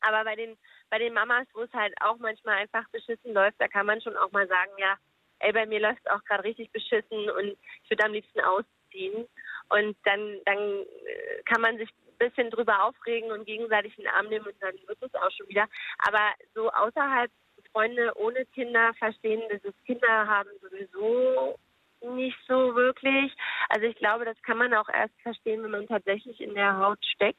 Aber 0.00 0.24
bei 0.24 0.34
den, 0.34 0.56
bei 0.90 0.98
den 0.98 1.14
Mamas, 1.14 1.46
wo 1.54 1.62
es 1.62 1.72
halt 1.72 1.94
auch 2.00 2.18
manchmal 2.18 2.58
einfach 2.58 2.88
beschissen 2.90 3.32
läuft, 3.32 3.60
da 3.60 3.68
kann 3.68 3.86
man 3.86 4.00
schon 4.00 4.16
auch 4.16 4.32
mal 4.32 4.48
sagen, 4.48 4.72
ja, 4.78 4.96
ey, 5.38 5.52
bei 5.52 5.66
mir 5.66 5.80
läuft 5.80 6.00
es 6.04 6.10
auch 6.10 6.24
gerade 6.24 6.44
richtig 6.44 6.70
beschissen 6.72 7.30
und 7.30 7.56
ich 7.84 7.90
würde 7.90 8.04
am 8.04 8.12
liebsten 8.12 8.40
ausziehen. 8.40 9.28
Und 9.68 9.96
dann, 10.04 10.40
dann 10.44 10.58
äh, 10.58 11.42
kann 11.44 11.60
man 11.60 11.78
sich 11.78 11.88
ein 11.88 12.28
bisschen 12.28 12.50
drüber 12.50 12.84
aufregen 12.84 13.30
und 13.30 13.44
gegenseitig 13.44 13.96
in 13.96 14.04
den 14.04 14.12
Arm 14.12 14.28
nehmen 14.28 14.46
und 14.46 14.60
dann 14.60 14.74
wird 14.86 14.98
es 15.00 15.14
auch 15.14 15.30
schon 15.30 15.48
wieder. 15.48 15.68
Aber 15.98 16.32
so 16.54 16.70
außerhalb 16.70 17.30
Freunde 17.72 18.12
ohne 18.16 18.44
Kinder 18.46 18.92
verstehen, 18.98 19.42
dass 19.48 19.64
es 19.64 19.74
Kinder 19.84 20.26
haben 20.26 20.50
sowieso 20.60 21.58
nicht 22.02 22.38
so 22.46 22.74
wirklich. 22.74 23.32
Also 23.68 23.86
ich 23.86 23.96
glaube, 23.96 24.24
das 24.24 24.40
kann 24.42 24.58
man 24.58 24.74
auch 24.74 24.88
erst 24.88 25.18
verstehen, 25.22 25.62
wenn 25.62 25.70
man 25.70 25.86
tatsächlich 25.86 26.40
in 26.40 26.54
der 26.54 26.78
Haut 26.78 27.04
steckt. 27.04 27.38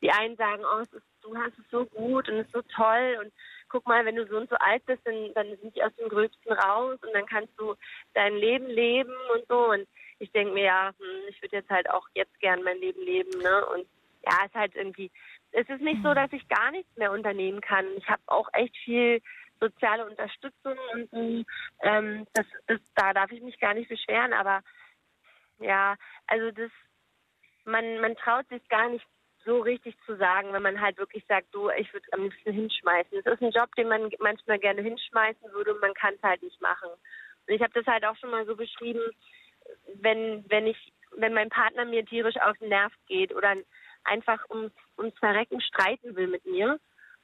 Die 0.00 0.10
einen 0.10 0.36
sagen, 0.36 0.62
oh, 0.64 0.78
ist, 0.78 0.92
du 1.22 1.36
hast 1.36 1.58
es 1.58 1.70
so 1.70 1.84
gut 1.86 2.28
und 2.28 2.36
es 2.36 2.46
ist 2.46 2.52
so 2.52 2.62
toll 2.74 3.18
und 3.20 3.32
guck 3.68 3.86
mal, 3.86 4.04
wenn 4.04 4.16
du 4.16 4.26
so 4.26 4.36
und 4.36 4.48
so 4.48 4.56
alt 4.56 4.84
bist, 4.86 5.00
dann, 5.04 5.32
dann 5.34 5.56
sind 5.60 5.74
die 5.74 5.82
aus 5.82 5.94
dem 5.96 6.08
Gröbsten 6.08 6.52
raus 6.52 6.98
und 7.02 7.12
dann 7.12 7.26
kannst 7.26 7.52
du 7.58 7.74
dein 8.14 8.36
Leben 8.36 8.66
leben 8.66 9.14
und 9.34 9.46
so. 9.48 9.70
Und 9.70 9.86
ich 10.18 10.30
denke 10.32 10.54
mir, 10.54 10.64
ja, 10.64 10.92
hm, 10.98 11.28
ich 11.28 11.40
würde 11.42 11.56
jetzt 11.56 11.70
halt 11.70 11.90
auch 11.90 12.06
jetzt 12.14 12.38
gern 12.40 12.62
mein 12.62 12.78
Leben 12.78 13.00
leben, 13.02 13.30
ne? 13.40 13.66
Und 13.66 13.86
ja, 14.24 14.38
es 14.40 14.46
ist 14.46 14.54
halt 14.54 14.74
irgendwie, 14.74 15.10
es 15.52 15.68
ist 15.68 15.80
nicht 15.80 16.02
so, 16.02 16.14
dass 16.14 16.32
ich 16.32 16.46
gar 16.48 16.70
nichts 16.70 16.94
mehr 16.96 17.12
unternehmen 17.12 17.60
kann. 17.60 17.86
Ich 17.96 18.08
habe 18.08 18.22
auch 18.26 18.48
echt 18.52 18.76
viel 18.78 19.20
soziale 19.60 20.06
Unterstützung 20.06 20.76
und 20.92 21.10
so. 21.10 21.44
Ähm, 21.82 22.26
das, 22.34 22.46
das, 22.66 22.80
da 22.94 23.12
darf 23.12 23.30
ich 23.32 23.42
mich 23.42 23.58
gar 23.58 23.74
nicht 23.74 23.88
beschweren, 23.88 24.32
aber 24.32 24.62
ja, 25.58 25.96
also 26.26 26.50
das, 26.50 26.70
man, 27.64 28.00
man 28.00 28.16
traut 28.16 28.48
sich 28.48 28.66
gar 28.68 28.88
nicht 28.88 29.06
so 29.44 29.60
richtig 29.60 29.96
zu 30.04 30.16
sagen, 30.16 30.52
wenn 30.52 30.62
man 30.62 30.80
halt 30.80 30.98
wirklich 30.98 31.24
sagt, 31.26 31.46
du, 31.52 31.70
ich 31.70 31.92
würde 31.92 32.06
am 32.12 32.24
liebsten 32.24 32.52
hinschmeißen. 32.52 33.18
Es 33.18 33.26
ist 33.26 33.42
ein 33.42 33.50
Job, 33.50 33.74
den 33.76 33.88
man 33.88 34.10
manchmal 34.18 34.58
gerne 34.58 34.82
hinschmeißen 34.82 35.52
würde 35.52 35.74
und 35.74 35.80
man 35.80 35.94
kann 35.94 36.14
es 36.14 36.22
halt 36.22 36.42
nicht 36.42 36.60
machen. 36.60 36.90
Und 36.90 37.54
ich 37.54 37.62
habe 37.62 37.72
das 37.72 37.86
halt 37.86 38.04
auch 38.04 38.16
schon 38.16 38.30
mal 38.30 38.44
so 38.46 38.56
beschrieben, 38.56 39.00
wenn, 39.94 40.44
wenn 40.48 40.66
ich, 40.66 40.92
wenn 41.16 41.32
mein 41.32 41.48
Partner 41.48 41.84
mir 41.84 42.04
tierisch 42.04 42.36
auf 42.36 42.58
den 42.58 42.68
Nerv 42.68 42.92
geht 43.06 43.34
oder 43.34 43.54
einfach 44.04 44.44
ums, 44.50 44.72
ums 44.98 45.16
Verrecken 45.18 45.60
streiten 45.60 46.14
will 46.16 46.28
mit 46.28 46.44
mir 46.44 46.78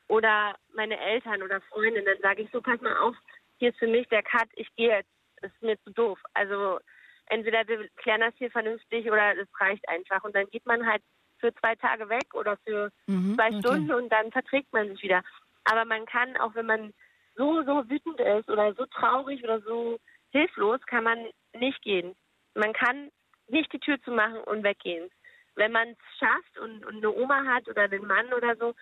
oder 0.09 0.55
meine 0.75 0.99
Eltern 0.99 1.43
oder 1.43 1.61
Freunde, 1.63 2.03
dann 2.03 2.19
sage 2.21 2.43
ich 2.43 2.51
so, 2.51 2.61
pass 2.61 2.81
mal 2.81 2.97
auf, 2.99 3.17
hier 3.59 3.71
ist 3.71 3.79
für 3.79 3.87
mich 3.87 4.09
der 4.09 4.23
Cut, 4.23 4.49
ich 4.55 4.69
gehe 4.77 4.91
jetzt, 4.91 5.11
das 5.41 5.53
ist 5.53 5.63
mir 5.63 5.81
zu 5.83 5.91
doof. 5.91 6.19
Also 6.35 6.79
entweder 7.27 7.67
wir 7.67 7.89
klären 7.97 8.21
das 8.21 8.35
hier 8.37 8.51
vernünftig 8.51 9.07
oder 9.07 9.37
es 9.37 9.49
reicht 9.59 9.89
einfach. 9.89 10.23
Und 10.25 10.35
dann 10.35 10.47
geht 10.51 10.67
man 10.67 10.87
halt 10.87 11.03
für 11.39 11.55
zwei 11.57 11.75
Tage 11.77 12.09
weg 12.09 12.35
oder 12.35 12.57
für 12.59 12.91
mhm, 13.07 13.35
zwei 13.35 13.49
Stunden 13.59 13.91
okay. 13.91 14.03
und 14.03 14.09
dann 14.11 14.33
verträgt 14.33 14.73
man 14.73 14.89
sich 14.89 15.03
wieder. 15.03 15.23
Aber 15.65 15.85
man 15.85 16.07
kann, 16.07 16.37
auch 16.37 16.55
wenn 16.55 16.67
man 16.67 16.93
so, 17.37 17.63
so 17.65 17.89
wütend 17.89 18.21
ist 18.21 18.49
oder 18.49 18.75
so 18.75 18.87
traurig 18.87 19.43
oder 19.43 19.61
so 19.61 19.99
hilflos, 20.31 20.81
kann 20.87 21.05
man 21.05 21.19
nicht 21.55 21.81
gehen. 21.83 22.15
Man 22.55 22.73
kann 22.73 23.11
nicht 23.49 23.73
die 23.73 23.79
Tür 23.79 24.01
zu 24.03 24.11
machen 24.11 24.39
und 24.39 24.63
weggehen. 24.63 25.11
Wenn 25.57 25.73
man 25.73 25.89
es 25.89 26.19
schafft 26.19 26.59
und, 26.59 26.85
und 26.85 26.97
eine 26.97 27.11
Oma 27.11 27.45
hat 27.45 27.69
oder 27.69 27.89
den 27.89 28.07
Mann 28.07 28.33
oder 28.33 28.57
so, 28.57 28.75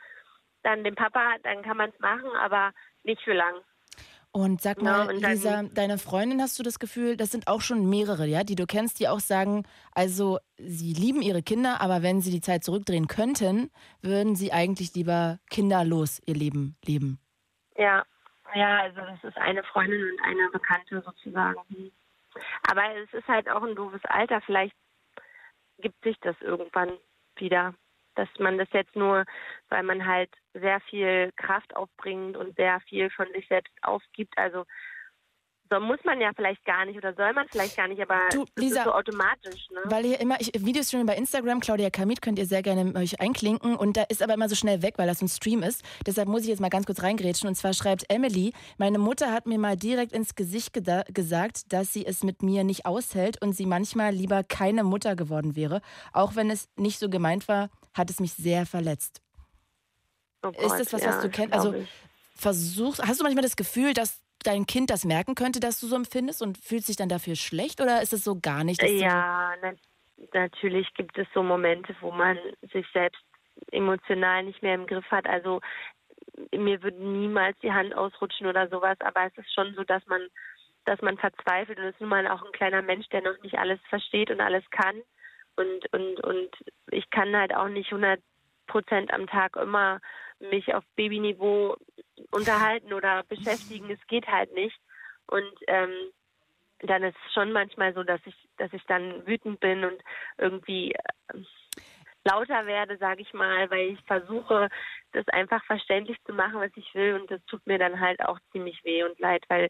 dann 0.62 0.85
den 0.85 0.94
Papa, 0.94 1.37
dann 1.42 1.62
kann 1.62 1.77
man 1.77 1.90
es 1.90 1.98
machen, 2.01 2.31
aber 2.38 2.72
nicht 3.03 3.22
für 3.22 3.35
lang. 3.35 3.55
Und 4.35 4.62
sag 4.62 4.81
mal, 4.81 5.05
ja, 5.05 5.11
und 5.11 5.22
Lisa, 5.22 5.62
deine 5.75 5.98
Freundin, 5.98 6.40
hast 6.40 6.59
du 6.59 6.62
das 6.62 6.79
Gefühl, 6.79 7.18
das 7.18 7.31
sind 7.31 7.48
auch 7.48 7.61
schon 7.61 7.90
mehrere, 7.90 8.25
ja, 8.27 8.44
die 8.44 8.55
du 8.55 8.64
kennst, 8.64 8.98
die 8.98 9.07
auch 9.07 9.20
sagen, 9.20 9.64
also 9.94 10.38
sie 10.57 10.94
lieben 10.94 11.20
ihre 11.20 11.42
Kinder, 11.42 11.83
aber 11.83 12.03
wenn 12.03 12.22
sie 12.22 12.31
die 12.31 12.40
Zeit 12.40 12.64
zurückdrehen 12.64 13.09
könnten, 13.09 13.70
würden 14.01 14.35
sie 14.35 14.51
eigentlich 14.51 14.94
lieber 14.94 15.38
kinderlos 15.51 16.22
ihr 16.25 16.35
Leben 16.35 16.77
leben. 16.83 17.20
Ja, 17.77 18.05
ja, 18.55 18.81
also 18.81 19.03
das 19.03 19.22
ist 19.22 19.37
eine 19.37 19.62
Freundin 19.64 20.03
und 20.03 20.25
eine 20.25 20.48
Bekannte 20.51 21.03
sozusagen. 21.03 21.92
Aber 22.70 22.83
es 23.05 23.12
ist 23.12 23.29
halt 23.29 23.51
auch 23.51 23.62
ein 23.62 23.75
doofes 23.75 24.05
Alter. 24.05 24.40
Vielleicht 24.46 24.75
gibt 25.79 26.03
sich 26.05 26.18
das 26.20 26.37
irgendwann 26.40 26.92
wieder 27.37 27.75
dass 28.14 28.29
man 28.38 28.59
das 28.59 28.68
jetzt 28.72 28.94
nur, 28.96 29.25
weil 29.68 29.83
man 29.83 30.07
halt 30.07 30.31
sehr 30.55 30.81
viel 30.81 31.31
Kraft 31.37 31.75
aufbringt 31.77 32.37
und 32.37 32.57
sehr 32.57 32.81
viel 32.88 33.11
von 33.11 33.27
sich 33.35 33.46
selbst 33.48 33.72
aufgibt. 33.83 34.37
Also 34.37 34.64
so 35.72 35.81
muss 35.81 35.98
man 36.05 36.20
ja 36.20 36.31
vielleicht 36.37 36.64
gar 36.66 36.85
nicht 36.85 36.98
oder 36.98 37.14
soll 37.14 37.33
man 37.33 37.46
vielleicht 37.48 37.77
gar 37.77 37.88
nicht, 37.88 38.01
aber 38.03 38.18
du, 38.31 38.44
Lisa, 38.57 38.81
ist 38.81 38.85
so 38.85 38.92
automatisch. 38.92 39.70
Ne? 39.70 39.81
Weil 39.85 40.05
ihr 40.05 40.20
immer, 40.20 40.38
ich 40.38 40.51
Videos 40.55 40.88
streamen 40.88 41.07
bei 41.07 41.16
Instagram, 41.16 41.61
Claudia 41.61 41.88
Kamit, 41.88 42.20
könnt 42.20 42.38
ihr 42.38 42.44
sehr 42.44 42.62
gerne 42.62 42.94
euch 42.94 43.20
einklinken 43.20 43.77
und 43.77 43.96
da 43.96 44.03
ist 44.03 44.22
aber 44.22 44.35
immer 44.35 44.51
so 44.51 44.55
schnell 44.55 44.83
weg, 44.83 44.94
weil 44.98 45.07
das 45.07 45.22
ein 45.22 45.29
Stream 45.29 45.62
ist. 45.62 45.83
Deshalb 46.07 46.29
muss 46.29 46.42
ich 46.42 46.48
jetzt 46.48 46.61
mal 46.61 46.68
ganz 46.68 46.85
kurz 46.85 47.03
reingrätschen 47.03 47.48
und 47.48 47.55
zwar 47.55 47.72
schreibt 47.72 48.05
Emily, 48.11 48.53
meine 48.77 48.98
Mutter 48.98 49.33
hat 49.33 49.46
mir 49.46 49.59
mal 49.59 49.77
direkt 49.77 50.12
ins 50.12 50.35
Gesicht 50.35 50.75
gesagt, 50.75 51.72
dass 51.72 51.92
sie 51.92 52.05
es 52.05 52.22
mit 52.22 52.42
mir 52.42 52.64
nicht 52.64 52.85
aushält 52.85 53.40
und 53.40 53.55
sie 53.55 53.66
manchmal 53.66 54.12
lieber 54.12 54.42
keine 54.44 54.85
Mutter 54.85 55.16
geworden 55.16 55.57
wäre, 55.57 55.81
auch 56.12 56.37
wenn 56.37 56.51
es 56.51 56.68
nicht 56.77 56.98
so 56.98 57.09
gemeint 57.09 57.48
war, 57.48 57.70
hat 57.94 58.11
es 58.11 58.20
mich 58.20 58.33
sehr 58.33 58.66
verletzt. 58.66 59.22
Oh 60.42 60.52
Gott, 60.52 60.64
ist 60.64 60.78
das 60.78 60.92
was, 60.92 61.02
ja, 61.02 61.09
was 61.09 61.20
du 61.20 61.31
kennst? 61.31 61.55
Also 61.55 61.74
versuchst, 62.35 63.02
hast 63.02 63.20
du 63.20 63.24
manchmal 63.24 63.42
das 63.42 63.57
Gefühl, 63.57 63.94
dass 63.94 64.20
dein 64.42 64.66
Kind 64.66 64.90
das 64.90 65.05
merken 65.05 65.35
könnte, 65.35 65.61
dass 65.61 65.81
du 65.81 65.87
so 65.87 65.94
empfindest 65.96 66.42
und 66.42 66.59
fühlt 66.59 66.85
sich 66.85 66.96
dann 66.96 67.09
dafür 67.09 67.37
schlecht 67.37 67.81
oder 67.81 68.02
ist 68.02 68.12
es 68.12 68.24
so 68.24 68.38
gar 68.40 68.64
nicht? 68.64 68.83
Ja, 68.83 69.55
na, 69.62 69.72
natürlich 70.33 70.92
gibt 70.94 71.16
es 71.16 71.26
so 71.35 71.42
Momente, 71.42 71.94
wo 72.00 72.11
man 72.11 72.38
sich 72.72 72.87
selbst 72.92 73.22
emotional 73.70 74.44
nicht 74.44 74.62
mehr 74.62 74.74
im 74.74 74.87
Griff 74.87 75.09
hat. 75.11 75.26
Also 75.26 75.61
mir 76.52 76.83
würde 76.83 77.02
niemals 77.02 77.57
die 77.62 77.72
Hand 77.72 77.94
ausrutschen 77.94 78.46
oder 78.46 78.68
sowas, 78.68 78.96
aber 79.00 79.26
es 79.26 79.37
ist 79.38 79.52
schon 79.55 79.74
so, 79.74 79.85
dass 79.85 80.05
man, 80.07 80.22
dass 80.85 81.00
man 81.02 81.18
verzweifelt 81.18 81.78
und 81.78 81.85
es 81.85 81.94
ist 81.94 82.00
nun 82.00 82.11
mal 82.11 82.26
auch 82.26 82.44
ein 82.44 82.52
kleiner 82.52 82.83
Mensch, 82.83 83.09
der 83.09 83.22
noch 83.22 83.40
nicht 83.42 83.59
alles 83.59 83.78
versteht 83.88 84.31
und 84.31 84.40
alles 84.40 84.64
kann. 84.70 84.96
Und, 85.62 85.92
und, 85.92 86.20
und 86.20 86.51
ich 86.90 87.09
kann 87.11 87.37
halt 87.37 87.55
auch 87.55 87.68
nicht 87.68 87.92
100 87.92 88.20
Prozent 88.66 89.12
am 89.12 89.27
Tag 89.27 89.57
immer 89.57 90.01
mich 90.40 90.75
auf 90.75 90.85
Babyniveau 90.96 91.77
unterhalten 92.31 92.92
oder 92.92 93.22
beschäftigen. 93.25 93.90
Es 93.90 94.07
geht 94.09 94.27
halt 94.27 94.53
nicht. 94.55 94.79
Und 95.27 95.53
ähm, 95.68 95.92
dann 96.81 97.03
ist 97.03 97.16
es 97.27 97.33
schon 97.33 97.53
manchmal 97.53 97.94
so, 97.94 98.03
dass 98.03 98.20
ich, 98.25 98.35
dass 98.59 98.72
ich 98.72 98.83
dann 98.87 99.27
wütend 99.27 99.61
bin 99.61 99.85
und 99.85 100.03
irgendwie 100.38 100.92
äh, 100.92 101.38
lauter 102.25 102.66
werde, 102.66 102.96
sage 102.98 103.22
ich 103.22 103.33
mal, 103.33 103.70
weil 103.70 103.90
ich 103.90 104.01
versuche, 104.07 104.68
das 105.12 105.27
einfach 105.29 105.64
verständlich 105.64 106.16
zu 106.25 106.33
machen, 106.33 106.61
was 106.61 106.70
ich 106.77 106.94
will. 106.94 107.14
Und 107.14 107.31
das 107.31 107.44
tut 107.46 107.66
mir 107.66 107.79
dann 107.79 108.01
halt 108.01 108.20
auch 108.25 108.38
ziemlich 108.53 108.83
weh 108.85 109.05
und 109.05 109.18
leid, 109.20 109.44
weil 109.48 109.68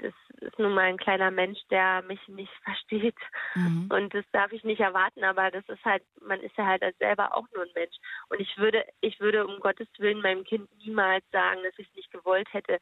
das 0.00 0.14
ist 0.40 0.58
nun 0.58 0.74
mal 0.74 0.84
ein 0.84 0.96
kleiner 0.96 1.30
Mensch, 1.30 1.58
der 1.70 2.02
mich 2.02 2.20
nicht 2.28 2.52
versteht. 2.64 3.16
Mhm. 3.54 3.88
Und 3.90 4.14
das 4.14 4.24
darf 4.32 4.52
ich 4.52 4.64
nicht 4.64 4.80
erwarten, 4.80 5.24
aber 5.24 5.50
das 5.50 5.68
ist 5.68 5.84
halt, 5.84 6.02
man 6.20 6.40
ist 6.40 6.56
ja 6.56 6.66
halt 6.66 6.82
selber 6.98 7.34
auch 7.34 7.46
nur 7.54 7.64
ein 7.64 7.72
Mensch. 7.74 7.96
Und 8.28 8.40
ich 8.40 8.56
würde, 8.56 8.84
ich 9.00 9.20
würde 9.20 9.46
um 9.46 9.60
Gottes 9.60 9.88
Willen 9.98 10.22
meinem 10.22 10.44
Kind 10.44 10.68
niemals 10.78 11.24
sagen, 11.30 11.60
dass 11.62 11.78
ich 11.78 11.88
es 11.88 11.94
nicht 11.94 12.10
gewollt 12.10 12.52
hätte. 12.52 12.78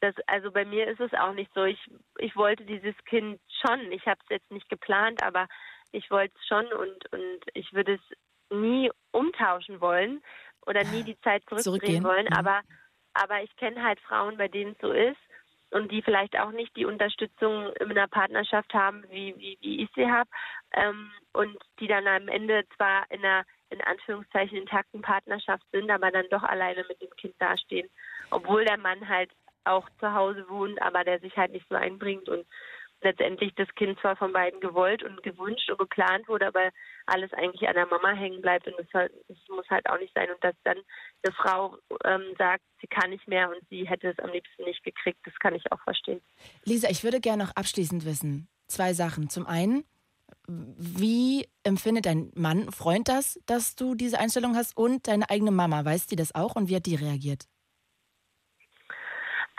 Das, 0.00 0.14
also 0.26 0.50
bei 0.50 0.64
mir 0.64 0.88
ist 0.88 1.00
es 1.00 1.12
auch 1.14 1.32
nicht 1.32 1.50
so. 1.54 1.64
Ich, 1.64 1.80
ich 2.18 2.34
wollte 2.34 2.64
dieses 2.64 2.96
Kind 3.04 3.40
schon. 3.60 3.92
Ich 3.92 4.06
habe 4.06 4.20
es 4.24 4.30
jetzt 4.30 4.50
nicht 4.50 4.68
geplant, 4.68 5.22
aber 5.22 5.46
ich 5.92 6.10
wollte 6.10 6.34
es 6.40 6.46
schon 6.46 6.66
und, 6.66 7.12
und 7.12 7.40
ich 7.54 7.72
würde 7.72 7.94
es 7.94 8.18
nie 8.50 8.90
umtauschen 9.12 9.80
wollen 9.80 10.22
oder 10.66 10.84
nie 10.84 11.02
die 11.02 11.20
Zeit 11.20 11.42
zurückdrehen 11.46 12.02
wollen. 12.02 12.26
Mhm. 12.26 12.36
Aber, 12.36 12.62
aber 13.14 13.42
ich 13.42 13.54
kenne 13.56 13.82
halt 13.82 14.00
Frauen, 14.00 14.36
bei 14.36 14.48
denen 14.48 14.72
es 14.72 14.78
so 14.80 14.90
ist 14.90 15.18
und 15.72 15.90
die 15.90 16.02
vielleicht 16.02 16.38
auch 16.38 16.52
nicht 16.52 16.76
die 16.76 16.84
Unterstützung 16.84 17.72
in 17.80 17.90
einer 17.90 18.08
Partnerschaft 18.08 18.72
haben, 18.74 19.04
wie, 19.10 19.34
wie, 19.38 19.58
wie 19.60 19.82
ich 19.82 19.90
sie 19.94 20.10
habe, 20.10 20.28
ähm, 20.72 21.10
und 21.32 21.56
die 21.80 21.86
dann 21.86 22.06
am 22.06 22.28
Ende 22.28 22.64
zwar 22.76 23.10
in 23.10 23.24
einer 23.24 23.44
in 23.70 23.80
Anführungszeichen 23.80 24.58
intakten 24.58 25.00
Partnerschaft 25.00 25.64
sind, 25.72 25.90
aber 25.90 26.10
dann 26.10 26.26
doch 26.30 26.42
alleine 26.42 26.84
mit 26.88 27.00
dem 27.00 27.10
Kind 27.16 27.34
dastehen, 27.38 27.88
obwohl 28.30 28.66
der 28.66 28.76
Mann 28.76 29.08
halt 29.08 29.30
auch 29.64 29.88
zu 29.98 30.12
Hause 30.12 30.44
wohnt, 30.48 30.80
aber 30.82 31.04
der 31.04 31.20
sich 31.20 31.36
halt 31.36 31.52
nicht 31.52 31.66
so 31.70 31.74
einbringt 31.74 32.28
und 32.28 32.46
letztendlich 33.02 33.54
das 33.56 33.68
Kind 33.74 33.98
zwar 34.00 34.16
von 34.16 34.32
beiden 34.32 34.60
gewollt 34.60 35.02
und 35.02 35.22
gewünscht 35.22 35.70
und 35.70 35.78
geplant 35.78 36.28
wurde, 36.28 36.46
aber 36.46 36.70
alles 37.06 37.32
eigentlich 37.32 37.68
an 37.68 37.74
der 37.74 37.86
Mama 37.86 38.12
hängen 38.12 38.40
bleibt 38.40 38.66
und 38.66 38.74
das 38.78 39.10
muss 39.48 39.68
halt 39.70 39.88
auch 39.88 39.98
nicht 39.98 40.14
sein. 40.14 40.30
Und 40.30 40.42
dass 40.42 40.54
dann 40.64 40.78
eine 41.22 41.34
Frau 41.34 41.76
ähm, 42.04 42.34
sagt, 42.38 42.62
sie 42.80 42.86
kann 42.86 43.10
nicht 43.10 43.26
mehr 43.28 43.48
und 43.48 43.60
sie 43.68 43.88
hätte 43.88 44.08
es 44.08 44.18
am 44.18 44.30
liebsten 44.30 44.64
nicht 44.64 44.82
gekriegt, 44.84 45.20
das 45.24 45.34
kann 45.40 45.54
ich 45.54 45.70
auch 45.72 45.80
verstehen. 45.82 46.20
Lisa, 46.64 46.88
ich 46.90 47.04
würde 47.04 47.20
gerne 47.20 47.44
noch 47.44 47.56
abschließend 47.56 48.04
wissen, 48.04 48.48
zwei 48.66 48.92
Sachen. 48.92 49.28
Zum 49.28 49.46
einen, 49.46 49.84
wie 50.46 51.48
empfindet 51.64 52.06
dein 52.06 52.30
Mann, 52.34 52.70
Freund 52.72 53.08
das, 53.08 53.40
dass 53.46 53.76
du 53.76 53.94
diese 53.94 54.18
Einstellung 54.18 54.56
hast 54.56 54.76
und 54.76 55.06
deine 55.08 55.28
eigene 55.30 55.50
Mama, 55.50 55.84
weiß 55.84 56.06
die 56.06 56.16
das 56.16 56.34
auch 56.34 56.56
und 56.56 56.68
wie 56.68 56.76
hat 56.76 56.86
die 56.86 56.96
reagiert? 56.96 57.46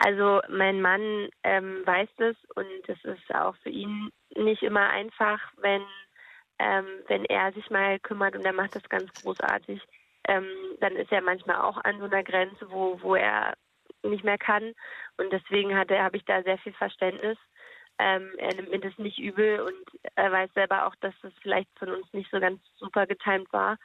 Also 0.04 0.42
mein 0.50 0.82
Mann 0.82 1.30
ähm, 1.44 1.80
weiß 1.86 2.10
das 2.18 2.36
und 2.56 2.88
es 2.88 3.02
ist 3.04 3.34
auch 3.34 3.56
für 3.62 3.70
ihn 3.70 4.10
nicht 4.36 4.62
immer 4.62 4.90
einfach, 4.90 5.40
wenn 5.56 5.82
ähm, 6.58 6.84
wenn 7.08 7.24
er 7.24 7.52
sich 7.52 7.70
mal 7.70 7.98
kümmert 8.00 8.36
und 8.36 8.44
er 8.44 8.52
macht 8.52 8.76
das 8.76 8.86
ganz 8.90 9.10
großartig, 9.22 9.80
ähm, 10.28 10.46
dann 10.80 10.94
ist 10.96 11.10
er 11.10 11.22
manchmal 11.22 11.56
auch 11.56 11.78
an 11.84 11.98
so 12.00 12.04
einer 12.04 12.22
Grenze, 12.22 12.70
wo 12.70 13.00
wo 13.00 13.14
er 13.14 13.54
nicht 14.02 14.24
mehr 14.24 14.36
kann 14.36 14.74
und 15.16 15.32
deswegen 15.32 15.74
habe 15.74 16.16
ich 16.18 16.24
da 16.26 16.42
sehr 16.42 16.58
viel 16.58 16.74
Verständnis. 16.74 17.38
Ähm, 17.98 18.30
er 18.36 18.54
nimmt 18.56 18.72
mir 18.72 18.80
das 18.80 18.98
nicht 18.98 19.18
übel 19.18 19.60
und 19.60 20.00
er 20.16 20.30
weiß 20.30 20.52
selber 20.52 20.86
auch, 20.86 20.96
dass 20.96 21.14
das 21.22 21.32
vielleicht 21.40 21.70
von 21.78 21.88
uns 21.88 22.12
nicht 22.12 22.30
so 22.30 22.40
ganz 22.40 22.60
super 22.76 23.06
getimt 23.06 23.50
war. 23.54 23.78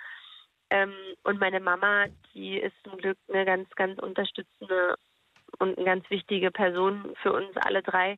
Ähm, 0.69 0.93
und 1.23 1.39
meine 1.39 1.61
Mama, 1.61 2.07
die 2.33 2.59
ist 2.59 2.75
zum 2.83 2.97
Glück 2.97 3.17
eine 3.29 3.45
ganz, 3.45 3.69
ganz 3.75 3.99
unterstützende 3.99 4.95
und 5.59 5.77
eine 5.77 5.85
ganz 5.85 6.09
wichtige 6.09 6.51
Person 6.51 7.13
für 7.21 7.33
uns 7.33 7.55
alle 7.57 7.83
drei, 7.83 8.17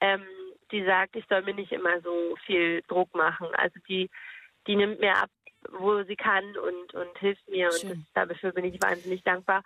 ähm, 0.00 0.22
die 0.70 0.84
sagt, 0.84 1.16
ich 1.16 1.24
soll 1.28 1.42
mir 1.42 1.54
nicht 1.54 1.72
immer 1.72 2.00
so 2.00 2.36
viel 2.46 2.82
Druck 2.88 3.14
machen. 3.14 3.48
Also 3.54 3.78
die, 3.88 4.10
die 4.66 4.76
nimmt 4.76 5.00
mir 5.00 5.16
ab, 5.16 5.30
wo 5.70 6.02
sie 6.04 6.16
kann 6.16 6.44
und, 6.56 6.94
und 6.94 7.18
hilft 7.18 7.48
mir 7.48 7.70
Schön. 7.72 7.90
und 7.90 8.06
das, 8.14 8.28
dafür 8.28 8.52
bin 8.52 8.64
ich 8.64 8.80
wahnsinnig 8.82 9.22
dankbar. 9.22 9.62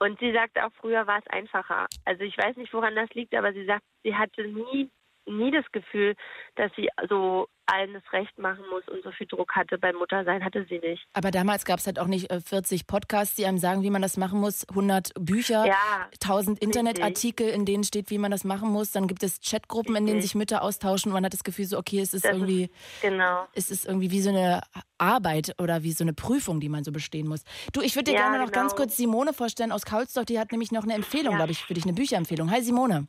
Und 0.00 0.18
sie 0.20 0.32
sagt 0.32 0.58
auch, 0.60 0.70
früher 0.80 1.06
war 1.06 1.18
es 1.18 1.26
einfacher. 1.28 1.86
Also 2.04 2.22
ich 2.22 2.36
weiß 2.38 2.56
nicht, 2.56 2.72
woran 2.72 2.94
das 2.94 3.10
liegt, 3.14 3.34
aber 3.34 3.52
sie 3.52 3.64
sagt, 3.64 3.84
sie 4.04 4.14
hatte 4.14 4.46
nie 4.46 4.90
nie 5.28 5.50
das 5.50 5.64
Gefühl, 5.72 6.14
dass 6.56 6.70
sie 6.76 6.88
so 7.08 7.48
allen 7.68 7.92
das 7.92 8.02
Recht 8.12 8.38
machen 8.38 8.64
muss 8.70 8.86
und 8.88 9.02
so 9.04 9.10
viel 9.12 9.26
Druck 9.26 9.54
hatte 9.54 9.78
beim 9.78 9.96
Muttersein, 9.96 10.44
hatte 10.44 10.64
sie 10.68 10.78
nicht. 10.78 11.06
Aber 11.12 11.30
damals 11.30 11.64
gab 11.64 11.78
es 11.78 11.86
halt 11.86 11.98
auch 11.98 12.06
nicht 12.06 12.32
40 12.32 12.80
äh, 12.80 12.84
Podcasts, 12.86 13.36
die 13.36 13.44
einem 13.44 13.58
sagen, 13.58 13.82
wie 13.82 13.90
man 13.90 14.00
das 14.00 14.16
machen 14.16 14.40
muss, 14.40 14.66
100 14.70 15.12
Bücher, 15.20 15.66
ja, 15.66 16.08
1000 16.22 16.58
Internetartikel, 16.60 17.48
in 17.48 17.66
denen 17.66 17.84
steht, 17.84 18.10
wie 18.10 18.18
man 18.18 18.30
das 18.30 18.44
machen 18.44 18.70
muss. 18.70 18.92
Dann 18.92 19.06
gibt 19.06 19.22
es 19.22 19.40
Chatgruppen, 19.40 19.94
in 19.96 20.06
denen 20.06 20.22
sich 20.22 20.34
Mütter 20.34 20.62
austauschen 20.62 21.10
und 21.10 21.14
man 21.14 21.24
hat 21.24 21.34
das 21.34 21.44
Gefühl 21.44 21.66
so, 21.66 21.78
okay, 21.78 22.00
es 22.00 22.14
ist 22.14 22.24
das 22.24 22.32
irgendwie, 22.32 22.64
ist, 22.64 23.02
genau. 23.02 23.46
es 23.52 23.70
ist 23.70 23.86
irgendwie 23.86 24.10
wie 24.10 24.22
so 24.22 24.30
eine 24.30 24.62
Arbeit 24.96 25.54
oder 25.60 25.82
wie 25.82 25.92
so 25.92 26.04
eine 26.04 26.14
Prüfung, 26.14 26.60
die 26.60 26.70
man 26.70 26.84
so 26.84 26.92
bestehen 26.92 27.28
muss. 27.28 27.44
Du, 27.72 27.82
ich 27.82 27.94
würde 27.96 28.10
dir 28.10 28.16
ja, 28.16 28.22
gerne 28.22 28.38
noch 28.38 28.50
genau. 28.50 28.62
ganz 28.62 28.76
kurz 28.76 28.96
Simone 28.96 29.34
vorstellen 29.34 29.72
aus 29.72 29.84
Kaulsdorf, 29.84 30.24
die 30.24 30.38
hat 30.38 30.52
nämlich 30.52 30.72
noch 30.72 30.84
eine 30.84 30.94
Empfehlung, 30.94 31.32
ja. 31.32 31.38
glaube 31.38 31.52
ich, 31.52 31.64
für 31.64 31.74
dich, 31.74 31.84
eine 31.84 31.92
Bücherempfehlung. 31.92 32.50
Hi 32.50 32.62
Simone. 32.62 33.08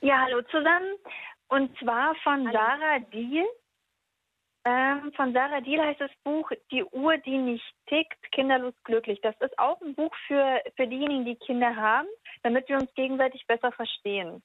Ja, 0.00 0.24
hallo 0.26 0.42
zusammen. 0.42 0.96
Und 1.48 1.76
zwar 1.78 2.14
von 2.16 2.46
hallo. 2.46 2.52
Sarah 2.52 2.98
Diel. 3.12 3.44
Ähm, 4.64 5.12
von 5.14 5.32
Sarah 5.32 5.60
Diel 5.60 5.80
heißt 5.80 6.00
das 6.00 6.10
Buch 6.24 6.50
Die 6.72 6.84
Uhr, 6.84 7.18
die 7.18 7.38
nicht 7.38 7.64
tickt, 7.88 8.32
kinderlos 8.32 8.74
glücklich. 8.84 9.20
Das 9.22 9.34
ist 9.40 9.56
auch 9.58 9.80
ein 9.80 9.94
Buch 9.94 10.12
für, 10.26 10.60
für 10.74 10.88
diejenigen, 10.88 11.24
die 11.24 11.36
Kinder 11.36 11.74
haben, 11.76 12.08
damit 12.42 12.68
wir 12.68 12.76
uns 12.76 12.92
gegenseitig 12.94 13.46
besser 13.46 13.70
verstehen. 13.72 14.42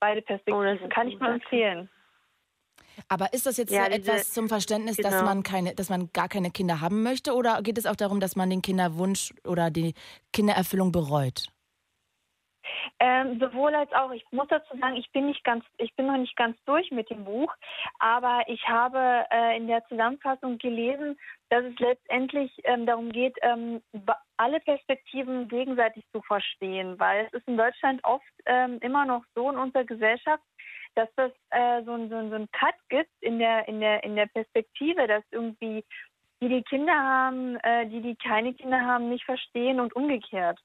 Beide 0.00 0.22
Perspektiven. 0.22 0.80
Oh, 0.84 0.88
Kann 0.88 1.08
ich 1.08 1.18
nur 1.18 1.28
empfehlen. 1.28 1.90
Aber 3.08 3.32
ist 3.32 3.46
das 3.46 3.56
jetzt 3.56 3.72
ja, 3.72 3.88
diese, 3.88 4.12
etwas 4.12 4.32
zum 4.32 4.48
Verständnis, 4.48 4.96
genau. 4.96 5.10
dass 5.10 5.22
man 5.22 5.42
keine, 5.42 5.74
dass 5.74 5.88
man 5.88 6.10
gar 6.12 6.28
keine 6.28 6.50
Kinder 6.50 6.80
haben 6.80 7.02
möchte, 7.02 7.34
oder 7.34 7.62
geht 7.62 7.78
es 7.78 7.86
auch 7.86 7.96
darum, 7.96 8.20
dass 8.20 8.36
man 8.36 8.50
den 8.50 8.62
Kinderwunsch 8.62 9.34
oder 9.46 9.70
die 9.70 9.94
Kindererfüllung 10.32 10.92
bereut? 10.92 11.48
Ähm, 13.00 13.38
sowohl 13.40 13.74
als 13.74 13.92
auch. 13.92 14.10
Ich 14.12 14.24
muss 14.30 14.48
dazu 14.48 14.76
sagen, 14.78 14.96
ich 14.96 15.10
bin 15.12 15.26
nicht 15.26 15.44
ganz, 15.44 15.64
ich 15.78 15.94
bin 15.96 16.06
noch 16.06 16.16
nicht 16.16 16.36
ganz 16.36 16.56
durch 16.64 16.90
mit 16.90 17.10
dem 17.10 17.24
Buch, 17.24 17.52
aber 17.98 18.42
ich 18.46 18.66
habe 18.68 19.24
äh, 19.30 19.56
in 19.56 19.66
der 19.66 19.84
Zusammenfassung 19.88 20.58
gelesen, 20.58 21.18
dass 21.50 21.64
es 21.64 21.78
letztendlich 21.78 22.52
ähm, 22.64 22.86
darum 22.86 23.10
geht, 23.12 23.36
ähm, 23.42 23.82
alle 24.36 24.60
Perspektiven 24.60 25.48
gegenseitig 25.48 26.04
zu 26.12 26.22
verstehen, 26.22 26.98
weil 26.98 27.26
es 27.26 27.32
ist 27.34 27.48
in 27.48 27.56
Deutschland 27.56 28.02
oft 28.04 28.24
ähm, 28.46 28.78
immer 28.80 29.04
noch 29.04 29.24
so 29.34 29.50
in 29.50 29.58
unserer 29.58 29.84
Gesellschaft, 29.84 30.42
dass 30.94 31.08
das 31.16 31.32
äh, 31.50 31.82
so, 31.84 31.92
ein, 31.92 32.08
so, 32.08 32.28
so 32.28 32.34
ein 32.34 32.48
Cut 32.52 32.74
gibt 32.88 33.10
in 33.20 33.38
der 33.38 33.66
in 33.68 33.80
der 33.80 34.04
in 34.04 34.16
der 34.16 34.26
Perspektive, 34.26 35.06
dass 35.06 35.24
irgendwie 35.30 35.84
die 36.40 36.48
die 36.48 36.62
Kinder 36.62 36.94
haben, 36.94 37.56
äh, 37.56 37.86
die 37.86 38.00
die 38.00 38.16
keine 38.16 38.52
Kinder 38.54 38.80
haben, 38.80 39.08
nicht 39.08 39.24
verstehen 39.24 39.80
und 39.80 39.94
umgekehrt. 39.94 40.58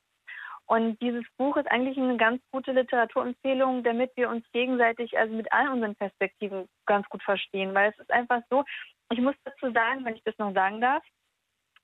Und 0.68 1.02
dieses 1.02 1.24
Buch 1.38 1.56
ist 1.58 1.72
eigentlich 1.72 1.98
eine 1.98 2.18
ganz 2.18 2.42
gute 2.52 2.74
Literaturempfehlung, 2.74 3.84
damit 3.84 4.12
wir 4.16 4.30
uns 4.30 4.46
gegenseitig, 4.52 5.18
also 5.18 5.34
mit 5.34 5.52
all 5.52 5.70
unseren 5.70 5.96
Perspektiven 5.96 6.68
ganz 6.86 7.08
gut 7.10 7.24
verstehen. 7.24 7.74
Weil 7.74 7.92
es 7.92 8.00
ist 8.00 8.12
einfach 8.12 8.42
so, 8.50 8.66
ich 9.12 9.20
muss 9.20 9.36
dazu 9.46 9.72
sagen, 9.72 10.04
wenn 10.04 10.16
ich 10.16 10.24
das 10.24 10.38
noch 10.38 10.54
sagen 10.54 10.82
darf, 10.82 11.04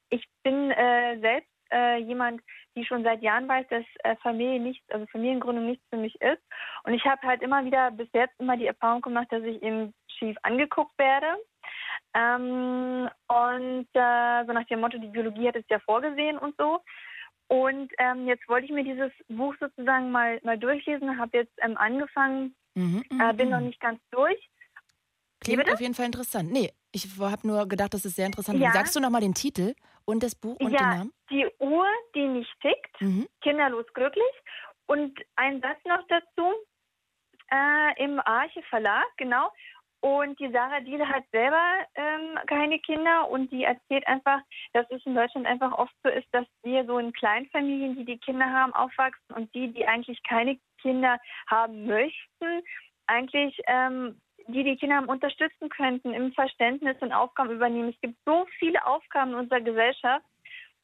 ich 0.09 0.25
bin 0.43 0.71
äh, 0.71 1.17
selbst 1.19 1.49
äh, 1.71 1.97
jemand, 1.97 2.41
die 2.75 2.85
schon 2.85 3.03
seit 3.03 3.21
Jahren 3.21 3.47
weiß, 3.47 3.65
dass 3.69 3.85
äh, 4.03 4.15
Familie 4.17 4.59
nichts, 4.59 4.85
also 4.91 5.05
Familiengründung 5.07 5.65
nichts 5.65 5.85
für 5.89 5.97
mich 5.97 6.19
ist. 6.21 6.41
Und 6.83 6.93
ich 6.93 7.05
habe 7.05 7.21
halt 7.25 7.41
immer 7.41 7.63
wieder 7.65 7.89
bis 7.91 8.09
jetzt 8.13 8.39
immer 8.39 8.57
die 8.57 8.67
Erfahrung 8.67 9.01
gemacht, 9.01 9.27
dass 9.31 9.43
ich 9.43 9.61
eben 9.63 9.93
schief 10.07 10.37
angeguckt 10.43 10.97
werde. 10.97 11.37
Ähm, 12.13 13.09
und 13.27 13.87
äh, 13.93 14.45
so 14.45 14.53
nach 14.53 14.67
dem 14.67 14.81
Motto, 14.81 14.97
die 14.97 15.07
Biologie 15.07 15.47
hat 15.47 15.55
es 15.55 15.65
ja 15.69 15.79
vorgesehen 15.79 16.37
und 16.37 16.55
so. 16.57 16.81
Und 17.47 17.91
ähm, 17.99 18.27
jetzt 18.27 18.47
wollte 18.47 18.65
ich 18.65 18.71
mir 18.71 18.83
dieses 18.83 19.11
Buch 19.27 19.55
sozusagen 19.59 20.11
mal, 20.11 20.39
mal 20.43 20.57
durchlesen, 20.57 21.19
habe 21.19 21.37
jetzt 21.37 21.53
ähm, 21.61 21.77
angefangen, 21.77 22.55
mhm, 22.73 23.03
äh, 23.19 23.33
bin 23.33 23.49
noch 23.49 23.59
mhm. 23.59 23.67
nicht 23.67 23.79
ganz 23.79 23.99
durch. 24.11 24.49
Klingt 25.39 25.71
auf 25.71 25.81
jeden 25.81 25.93
Fall 25.93 26.05
interessant. 26.05 26.51
Nee, 26.51 26.71
ich 26.93 27.07
habe 27.19 27.45
nur 27.47 27.67
gedacht, 27.67 27.93
das 27.93 28.05
ist 28.05 28.15
sehr 28.15 28.25
interessant. 28.25 28.59
Ja. 28.59 28.71
Sagst 28.71 28.95
du 28.95 28.99
nochmal 28.99 29.21
den 29.21 29.33
Titel 29.33 29.73
und 30.05 30.23
das 30.23 30.35
Buch 30.35 30.57
und 30.59 30.71
ja, 30.71 30.77
den 30.77 30.97
Namen? 30.97 31.13
Die 31.29 31.47
Uhr, 31.59 31.85
die 32.15 32.27
nicht 32.27 32.51
tickt, 32.61 33.01
mhm. 33.01 33.27
kinderlos 33.41 33.85
glücklich. 33.93 34.23
Und 34.85 35.19
ein 35.35 35.61
Satz 35.61 35.79
noch 35.85 36.05
dazu, 36.07 36.53
äh, 37.51 38.03
im 38.03 38.19
Arche 38.21 38.61
Verlag, 38.69 39.05
genau. 39.17 39.51
Und 40.03 40.37
die 40.37 40.51
Sarah 40.51 40.81
Diele 40.81 41.07
hat 41.07 41.23
selber 41.31 41.63
ähm, 41.95 42.37
keine 42.47 42.77
Kinder 42.79 43.29
und 43.29 43.49
die 43.53 43.63
erzählt 43.63 44.05
einfach, 44.05 44.41
dass 44.73 44.85
es 44.89 45.01
in 45.05 45.15
Deutschland 45.15 45.47
einfach 45.47 45.71
oft 45.71 45.93
so 46.03 46.09
ist, 46.09 46.27
dass 46.33 46.45
wir 46.61 46.83
so 46.85 46.97
in 46.99 47.13
Kleinfamilien, 47.13 47.95
die 47.95 48.03
die 48.03 48.17
Kinder 48.17 48.51
haben, 48.51 48.73
aufwachsen 48.73 49.33
und 49.33 49.55
die, 49.55 49.71
die 49.71 49.87
eigentlich 49.87 50.21
keine 50.23 50.59
Kinder 50.81 51.17
haben 51.47 51.85
möchten, 51.85 52.65
eigentlich 53.07 53.57
ähm, 53.67 54.19
die 54.47 54.65
die 54.65 54.75
Kinder 54.75 54.97
haben, 54.97 55.07
unterstützen 55.07 55.69
könnten 55.69 56.13
im 56.13 56.33
Verständnis 56.33 56.97
und 56.99 57.13
Aufgaben 57.13 57.51
übernehmen. 57.51 57.93
Es 57.93 58.01
gibt 58.01 58.17
so 58.25 58.45
viele 58.59 58.85
Aufgaben 58.85 59.31
in 59.31 59.37
unserer 59.37 59.61
Gesellschaft, 59.61 60.25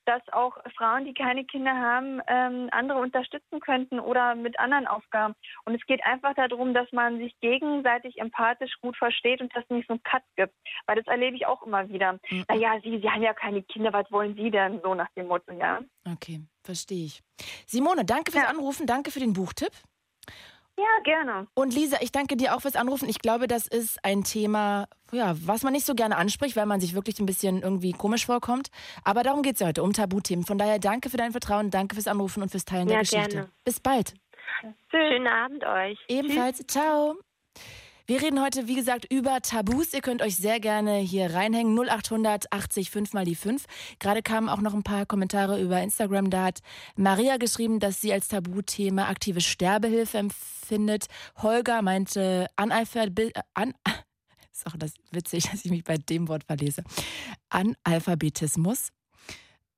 dass 0.09 0.21
auch 0.33 0.57
Frauen, 0.75 1.05
die 1.05 1.13
keine 1.13 1.45
Kinder 1.45 1.75
haben, 1.75 2.19
ähm, 2.27 2.67
andere 2.71 2.97
unterstützen 2.99 3.59
könnten 3.59 3.99
oder 3.99 4.33
mit 4.33 4.59
anderen 4.59 4.87
Aufgaben. 4.87 5.35
Und 5.65 5.75
es 5.75 5.85
geht 5.85 6.03
einfach 6.03 6.33
darum, 6.33 6.73
dass 6.73 6.91
man 6.91 7.19
sich 7.19 7.39
gegenseitig 7.41 8.17
empathisch 8.17 8.73
gut 8.81 8.97
versteht 8.97 9.39
und 9.39 9.55
dass 9.55 9.63
es 9.65 9.69
nicht 9.69 9.87
so 9.87 9.93
einen 9.93 10.03
Cut 10.03 10.23
gibt. 10.35 10.55
Weil 10.87 10.95
das 10.95 11.05
erlebe 11.05 11.35
ich 11.35 11.45
auch 11.45 11.61
immer 11.61 11.87
wieder. 11.89 12.13
Mhm. 12.31 12.43
Naja, 12.47 12.79
Sie, 12.83 12.99
Sie 12.99 13.09
haben 13.09 13.21
ja 13.21 13.33
keine 13.33 13.61
Kinder, 13.61 13.93
was 13.93 14.11
wollen 14.11 14.35
Sie 14.35 14.49
denn? 14.49 14.81
So 14.81 14.95
nach 14.95 15.09
dem 15.15 15.27
Motto, 15.27 15.51
ja. 15.51 15.79
Okay, 16.11 16.41
verstehe 16.63 17.05
ich. 17.05 17.21
Simone, 17.67 18.03
danke 18.03 18.31
fürs 18.31 18.45
ja. 18.45 18.49
Anrufen, 18.49 18.87
danke 18.87 19.11
für 19.11 19.19
den 19.19 19.33
Buchtipp. 19.33 19.73
Ja, 20.75 21.03
gerne. 21.03 21.47
Und 21.53 21.75
Lisa, 21.75 21.97
ich 22.01 22.11
danke 22.11 22.35
dir 22.35 22.55
auch 22.55 22.61
fürs 22.61 22.77
Anrufen. 22.77 23.09
Ich 23.09 23.19
glaube, 23.19 23.47
das 23.47 23.67
ist 23.67 24.03
ein 24.03 24.23
Thema, 24.23 24.87
ja, 25.11 25.35
was 25.45 25.63
man 25.63 25.73
nicht 25.73 25.85
so 25.85 25.95
gerne 25.95 26.17
anspricht, 26.17 26.55
weil 26.55 26.65
man 26.65 26.79
sich 26.79 26.93
wirklich 26.93 27.19
ein 27.19 27.25
bisschen 27.25 27.61
irgendwie 27.61 27.91
komisch 27.91 28.25
vorkommt. 28.25 28.69
Aber 29.03 29.23
darum 29.23 29.41
geht 29.41 29.55
es 29.55 29.59
ja 29.59 29.67
heute, 29.67 29.83
um 29.83 29.93
Tabuthemen. 29.93 30.45
Von 30.45 30.57
daher 30.57 30.79
danke 30.79 31.09
für 31.09 31.17
dein 31.17 31.31
Vertrauen, 31.31 31.71
danke 31.71 31.95
fürs 31.95 32.07
Anrufen 32.07 32.43
und 32.43 32.49
fürs 32.49 32.65
Teilen 32.65 32.87
ja, 32.87 32.95
der 32.95 33.01
Geschichte. 33.01 33.29
Gerne. 33.29 33.49
Bis 33.63 33.79
bald. 33.79 34.13
Schönen 34.91 35.27
Abend 35.27 35.63
euch. 35.63 35.97
Ebenfalls. 36.07 36.57
Tschüss. 36.57 36.67
Ciao. 36.67 37.15
Wir 38.09 38.23
reden 38.23 38.41
heute, 38.41 38.67
wie 38.67 38.73
gesagt, 38.73 39.05
über 39.13 39.39
Tabus. 39.39 39.93
Ihr 39.93 40.01
könnt 40.01 40.23
euch 40.23 40.35
sehr 40.35 40.59
gerne 40.59 40.95
hier 40.95 41.31
reinhängen. 41.31 41.77
0800 41.77 42.51
80 42.51 42.89
5 42.89 43.13
mal 43.13 43.23
die 43.23 43.35
5. 43.35 43.65
Gerade 43.99 44.23
kamen 44.23 44.49
auch 44.49 44.61
noch 44.61 44.73
ein 44.73 44.81
paar 44.81 45.05
Kommentare 45.05 45.61
über 45.61 45.79
Instagram. 45.79 46.31
Da 46.31 46.45
hat 46.45 46.61
Maria 46.95 47.37
geschrieben, 47.37 47.79
dass 47.79 48.01
sie 48.01 48.11
als 48.11 48.27
Tabuthema 48.27 49.09
aktive 49.09 49.41
Sterbehilfe 49.41 50.17
empfindet. 50.17 51.05
Holger 51.37 51.83
meinte 51.83 52.47
Analphabet... 52.55 53.33
An 53.53 53.75
ist 54.59 54.67
auch 54.67 54.77
das 54.77 54.93
witzig, 55.11 55.43
dass 55.51 55.65
ich 55.65 55.71
mich 55.71 55.83
bei 55.83 55.97
dem 55.97 56.27
Wort 56.27 56.43
verlese. 56.43 56.83
Analphabetismus. 57.49 58.89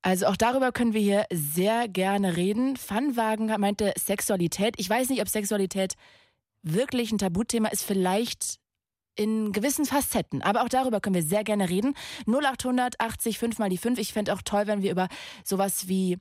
Also 0.03 0.25
auch 0.25 0.37
darüber 0.37 0.71
können 0.71 0.93
wir 0.93 1.01
hier 1.01 1.25
sehr 1.31 1.87
gerne 1.87 2.35
reden. 2.35 2.75
Funwagen 2.75 3.47
meinte 3.59 3.93
Sexualität. 3.97 4.73
Ich 4.77 4.89
weiß 4.89 5.09
nicht, 5.09 5.21
ob 5.21 5.29
Sexualität 5.29 5.93
wirklich 6.63 7.11
ein 7.11 7.19
Tabuthema 7.19 7.69
ist, 7.69 7.83
vielleicht 7.83 8.59
in 9.15 9.51
gewissen 9.51 9.85
Facetten. 9.85 10.41
Aber 10.41 10.63
auch 10.63 10.69
darüber 10.69 11.01
können 11.01 11.15
wir 11.15 11.23
sehr 11.23 11.43
gerne 11.43 11.69
reden. 11.69 11.93
0800 12.27 12.99
80 12.99 13.37
5 13.37 13.59
mal 13.59 13.69
die 13.69 13.77
5. 13.77 13.99
Ich 13.99 14.13
fände 14.13 14.33
auch 14.33 14.41
toll, 14.41 14.67
wenn 14.67 14.81
wir 14.81 14.91
über 14.91 15.07
sowas 15.43 15.87
wie 15.87 16.17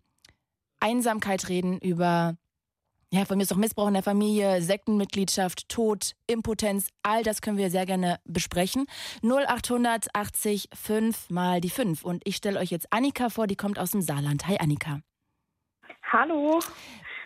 Einsamkeit 0.81 1.49
reden, 1.49 1.79
über, 1.79 2.37
ja, 3.12 3.25
von 3.25 3.37
mir 3.37 3.42
ist 3.42 3.53
auch 3.53 3.57
Missbrauch 3.57 3.88
in 3.88 3.94
der 3.94 4.05
Familie, 4.05 4.62
Sektenmitgliedschaft, 4.62 5.68
Tod, 5.68 6.12
Impotenz. 6.29 6.90
All 7.03 7.25
das 7.25 7.42
können 7.42 7.57
wir 7.57 7.68
sehr 7.68 7.85
gerne 7.85 8.20
besprechen. 8.25 8.87
0800 9.23 10.14
80 10.14 10.68
5 10.73 11.31
mal 11.31 11.61
die 11.61 11.70
5. 11.70 12.05
Und 12.05 12.23
ich 12.25 12.37
stelle 12.37 12.61
euch 12.61 12.70
jetzt 12.70 12.92
Annika 12.92 13.29
vor, 13.29 13.49
die 13.49 13.57
kommt 13.57 13.81
aus 13.81 13.90
dem 13.90 14.01
Saarland. 14.01 14.46
Hi, 14.46 14.59
Annika. 14.61 15.01
Hallo. 16.12 16.61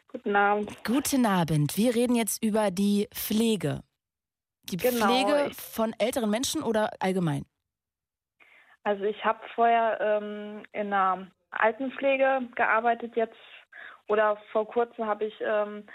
Guten 0.09 0.35
Abend. 0.35 0.85
Guten 0.85 1.27
Abend. 1.27 1.77
Wir 1.77 1.95
reden 1.95 2.15
jetzt 2.15 2.43
über 2.43 2.71
die 2.71 3.09
Pflege. 3.13 3.83
Die 4.71 4.79
genau. 4.79 5.07
Pflege 5.07 5.51
von 5.55 5.95
älteren 5.99 6.31
Menschen 6.31 6.63
oder 6.63 6.91
allgemein? 7.01 7.45
Also 8.85 9.05
ich 9.05 9.23
habe 9.25 9.41
vorher 9.55 10.01
ähm, 10.01 10.63
in 10.73 10.93
einer 10.93 11.27
Altenpflege 11.51 12.49
gearbeitet 12.55 13.17
jetzt 13.17 13.37
oder 14.09 14.37
vor 14.53 14.67
kurzem 14.67 15.07
habe 15.07 15.25
ich 15.25 15.35
ähm, 15.41 15.87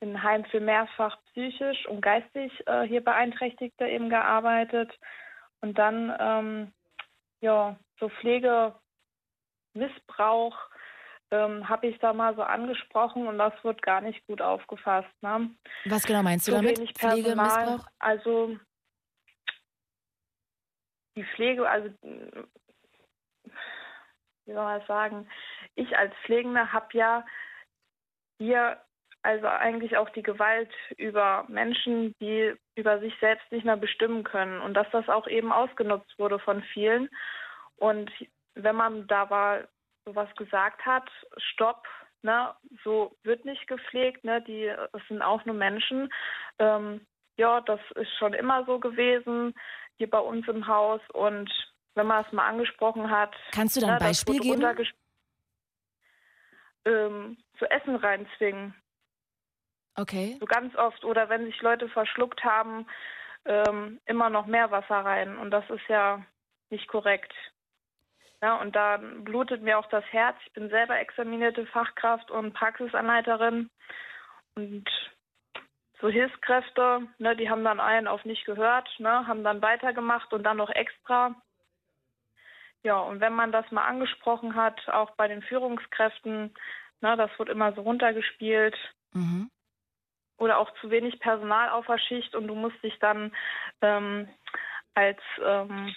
in 0.00 0.22
Heim 0.22 0.44
für 0.46 0.60
mehrfach 0.60 1.18
psychisch 1.26 1.86
und 1.86 2.00
geistig 2.00 2.52
äh, 2.66 2.82
hier 2.82 3.02
Beeinträchtigte 3.02 3.86
eben 3.86 4.08
gearbeitet 4.10 4.92
und 5.60 5.78
dann 5.78 6.14
ähm, 6.18 6.72
ja 7.40 7.76
so 7.98 8.08
Pflege 8.08 8.74
Missbrauch 9.74 10.56
ähm, 11.30 11.68
habe 11.68 11.88
ich 11.88 11.98
da 11.98 12.12
mal 12.12 12.34
so 12.36 12.42
angesprochen 12.42 13.26
und 13.26 13.38
das 13.38 13.52
wird 13.62 13.82
gar 13.82 14.00
nicht 14.00 14.24
gut 14.26 14.40
aufgefasst. 14.40 15.10
Ne? 15.22 15.50
Was 15.86 16.04
genau 16.04 16.22
meinst 16.22 16.46
du 16.46 16.52
so 16.52 16.58
damit? 16.58 16.78
Pflegemissbrauch? 16.96 17.86
Also 17.98 18.56
die 21.16 21.24
Pflege, 21.24 21.68
also 21.68 21.90
wie 24.44 24.52
soll 24.52 24.64
man 24.64 24.78
das 24.78 24.86
sagen? 24.86 25.28
Ich 25.74 25.96
als 25.96 26.14
Pflegende 26.24 26.72
habe 26.72 26.86
ja 26.92 27.24
hier 28.38 28.78
also 29.26 29.48
eigentlich 29.48 29.96
auch 29.96 30.08
die 30.10 30.22
Gewalt 30.22 30.70
über 30.96 31.44
Menschen, 31.48 32.14
die 32.20 32.54
über 32.76 33.00
sich 33.00 33.12
selbst 33.20 33.50
nicht 33.50 33.64
mehr 33.64 33.76
bestimmen 33.76 34.22
können 34.22 34.60
und 34.60 34.74
dass 34.74 34.86
das 34.92 35.08
auch 35.08 35.26
eben 35.26 35.50
ausgenutzt 35.52 36.16
wurde 36.16 36.38
von 36.38 36.62
vielen. 36.72 37.08
Und 37.76 38.10
wenn 38.54 38.76
man 38.76 39.06
da 39.08 39.26
mal 39.26 39.68
sowas 40.04 40.28
gesagt 40.36 40.86
hat, 40.86 41.10
stopp, 41.38 41.88
ne, 42.22 42.54
so 42.84 43.16
wird 43.24 43.44
nicht 43.44 43.66
gepflegt, 43.66 44.24
ne, 44.24 44.40
die 44.42 44.66
es 44.66 45.08
sind 45.08 45.22
auch 45.22 45.44
nur 45.44 45.56
Menschen. 45.56 46.08
Ähm, 46.60 47.00
ja, 47.36 47.60
das 47.62 47.80
ist 47.96 48.16
schon 48.18 48.32
immer 48.32 48.64
so 48.64 48.78
gewesen 48.78 49.54
hier 49.96 50.08
bei 50.08 50.20
uns 50.20 50.46
im 50.46 50.68
Haus 50.68 51.00
und 51.12 51.50
wenn 51.96 52.06
man 52.06 52.24
es 52.24 52.32
mal 52.32 52.46
angesprochen 52.46 53.10
hat. 53.10 53.34
Kannst 53.52 53.76
du 53.76 53.80
da 53.80 53.88
ein 53.88 53.92
ne, 53.94 53.98
Beispiel 53.98 54.38
geben? 54.38 54.62
Ähm, 56.86 57.36
zu 57.58 57.70
Essen 57.70 57.96
reinzwingen. 57.96 58.74
Okay. 59.96 60.36
So 60.40 60.46
ganz 60.46 60.74
oft. 60.76 61.04
Oder 61.04 61.28
wenn 61.28 61.44
sich 61.44 61.60
Leute 61.60 61.88
verschluckt 61.88 62.44
haben, 62.44 62.86
ähm, 63.44 64.00
immer 64.06 64.30
noch 64.30 64.46
mehr 64.46 64.70
Wasser 64.70 65.04
rein. 65.04 65.36
Und 65.36 65.50
das 65.50 65.68
ist 65.70 65.86
ja 65.88 66.24
nicht 66.70 66.88
korrekt. 66.88 67.32
Ja, 68.42 68.56
und 68.56 68.76
da 68.76 68.98
blutet 68.98 69.62
mir 69.62 69.78
auch 69.78 69.88
das 69.88 70.04
Herz. 70.12 70.36
Ich 70.46 70.52
bin 70.52 70.68
selber 70.68 70.98
examinierte 70.98 71.66
Fachkraft 71.66 72.30
und 72.30 72.52
Praxisanleiterin. 72.52 73.70
Und 74.54 74.88
so 76.00 76.08
Hilfskräfte, 76.08 77.06
ne, 77.18 77.36
die 77.36 77.48
haben 77.48 77.64
dann 77.64 77.80
einen 77.80 78.06
auf 78.06 78.24
nicht 78.24 78.44
gehört, 78.44 78.88
ne, 78.98 79.26
haben 79.26 79.42
dann 79.42 79.62
weitergemacht 79.62 80.32
und 80.32 80.44
dann 80.44 80.58
noch 80.58 80.70
extra. 80.70 81.34
Ja, 82.86 83.00
und 83.00 83.18
wenn 83.18 83.32
man 83.32 83.50
das 83.50 83.68
mal 83.72 83.84
angesprochen 83.84 84.54
hat, 84.54 84.88
auch 84.90 85.10
bei 85.16 85.26
den 85.26 85.42
Führungskräften, 85.42 86.54
ne, 87.00 87.16
das 87.16 87.36
wird 87.36 87.48
immer 87.48 87.72
so 87.72 87.80
runtergespielt. 87.80 88.76
Mhm. 89.12 89.50
Oder 90.38 90.58
auch 90.58 90.72
zu 90.80 90.88
wenig 90.88 91.18
Personal 91.18 91.70
auf 91.70 91.86
der 91.86 91.98
Schicht 91.98 92.36
und 92.36 92.46
du 92.46 92.54
musst 92.54 92.80
dich 92.84 92.96
dann 93.00 93.32
ähm, 93.82 94.28
als 94.94 95.18
ähm, 95.44 95.96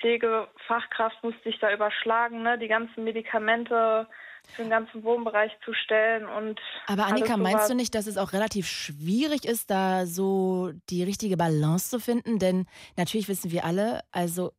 Pflegefachkraft 0.00 1.22
musst 1.22 1.44
dich 1.44 1.58
da 1.58 1.70
überschlagen, 1.70 2.42
ne? 2.42 2.58
die 2.58 2.68
ganzen 2.68 3.04
Medikamente 3.04 4.06
für 4.54 4.62
den 4.62 4.70
ganzen 4.70 5.04
Wohnbereich 5.04 5.52
zu 5.66 5.74
stellen 5.74 6.26
und 6.26 6.58
Aber 6.86 7.04
Annika, 7.04 7.36
meinst 7.36 7.68
du 7.68 7.74
nicht, 7.74 7.94
dass 7.94 8.06
es 8.06 8.16
auch 8.16 8.32
relativ 8.32 8.66
schwierig 8.66 9.44
ist, 9.44 9.70
da 9.70 10.06
so 10.06 10.72
die 10.88 11.02
richtige 11.02 11.36
Balance 11.36 11.90
zu 11.90 12.00
finden? 12.00 12.38
Denn 12.38 12.64
natürlich 12.96 13.28
wissen 13.28 13.50
wir 13.50 13.66
alle, 13.66 14.00
also 14.12 14.52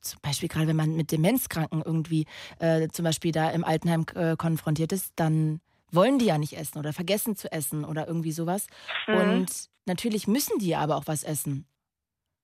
zum 0.00 0.20
Beispiel 0.22 0.48
gerade 0.48 0.68
wenn 0.68 0.76
man 0.76 0.96
mit 0.96 1.12
Demenzkranken 1.12 1.82
irgendwie 1.84 2.26
äh, 2.58 2.88
zum 2.88 3.04
Beispiel 3.04 3.32
da 3.32 3.50
im 3.50 3.64
Altenheim 3.64 4.04
äh, 4.14 4.36
konfrontiert 4.36 4.92
ist, 4.92 5.12
dann 5.16 5.60
wollen 5.90 6.18
die 6.18 6.26
ja 6.26 6.38
nicht 6.38 6.54
essen 6.54 6.78
oder 6.78 6.92
vergessen 6.92 7.36
zu 7.36 7.50
essen 7.50 7.84
oder 7.84 8.06
irgendwie 8.06 8.32
sowas. 8.32 8.66
Mhm. 9.06 9.14
Und 9.14 9.68
natürlich 9.86 10.26
müssen 10.26 10.58
die 10.58 10.74
aber 10.74 10.96
auch 10.96 11.06
was 11.06 11.24
essen. 11.24 11.66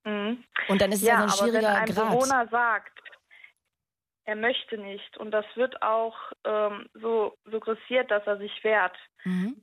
Mhm. 0.05 0.43
Und 0.69 0.81
dann 0.81 0.93
ist 0.93 1.03
es 1.03 1.09
ja, 1.09 1.23
also 1.23 1.45
ein 1.45 1.51
schwieriger 1.51 1.69
aber 1.69 1.89
wenn 1.89 1.89
ein 1.89 1.95
Grad. 1.95 2.11
Bewohner 2.11 2.49
sagt, 2.49 2.99
er 4.25 4.37
möchte 4.37 4.79
nicht 4.79 5.17
und 5.19 5.33
das 5.33 5.45
wird 5.57 5.83
auch 5.83 6.17
ähm, 6.45 6.89
so 6.95 7.35
suggestiert, 7.45 8.11
dass 8.11 8.27
er 8.27 8.39
sich 8.39 8.53
wehrt. 8.63 8.97
Mhm. 9.25 9.61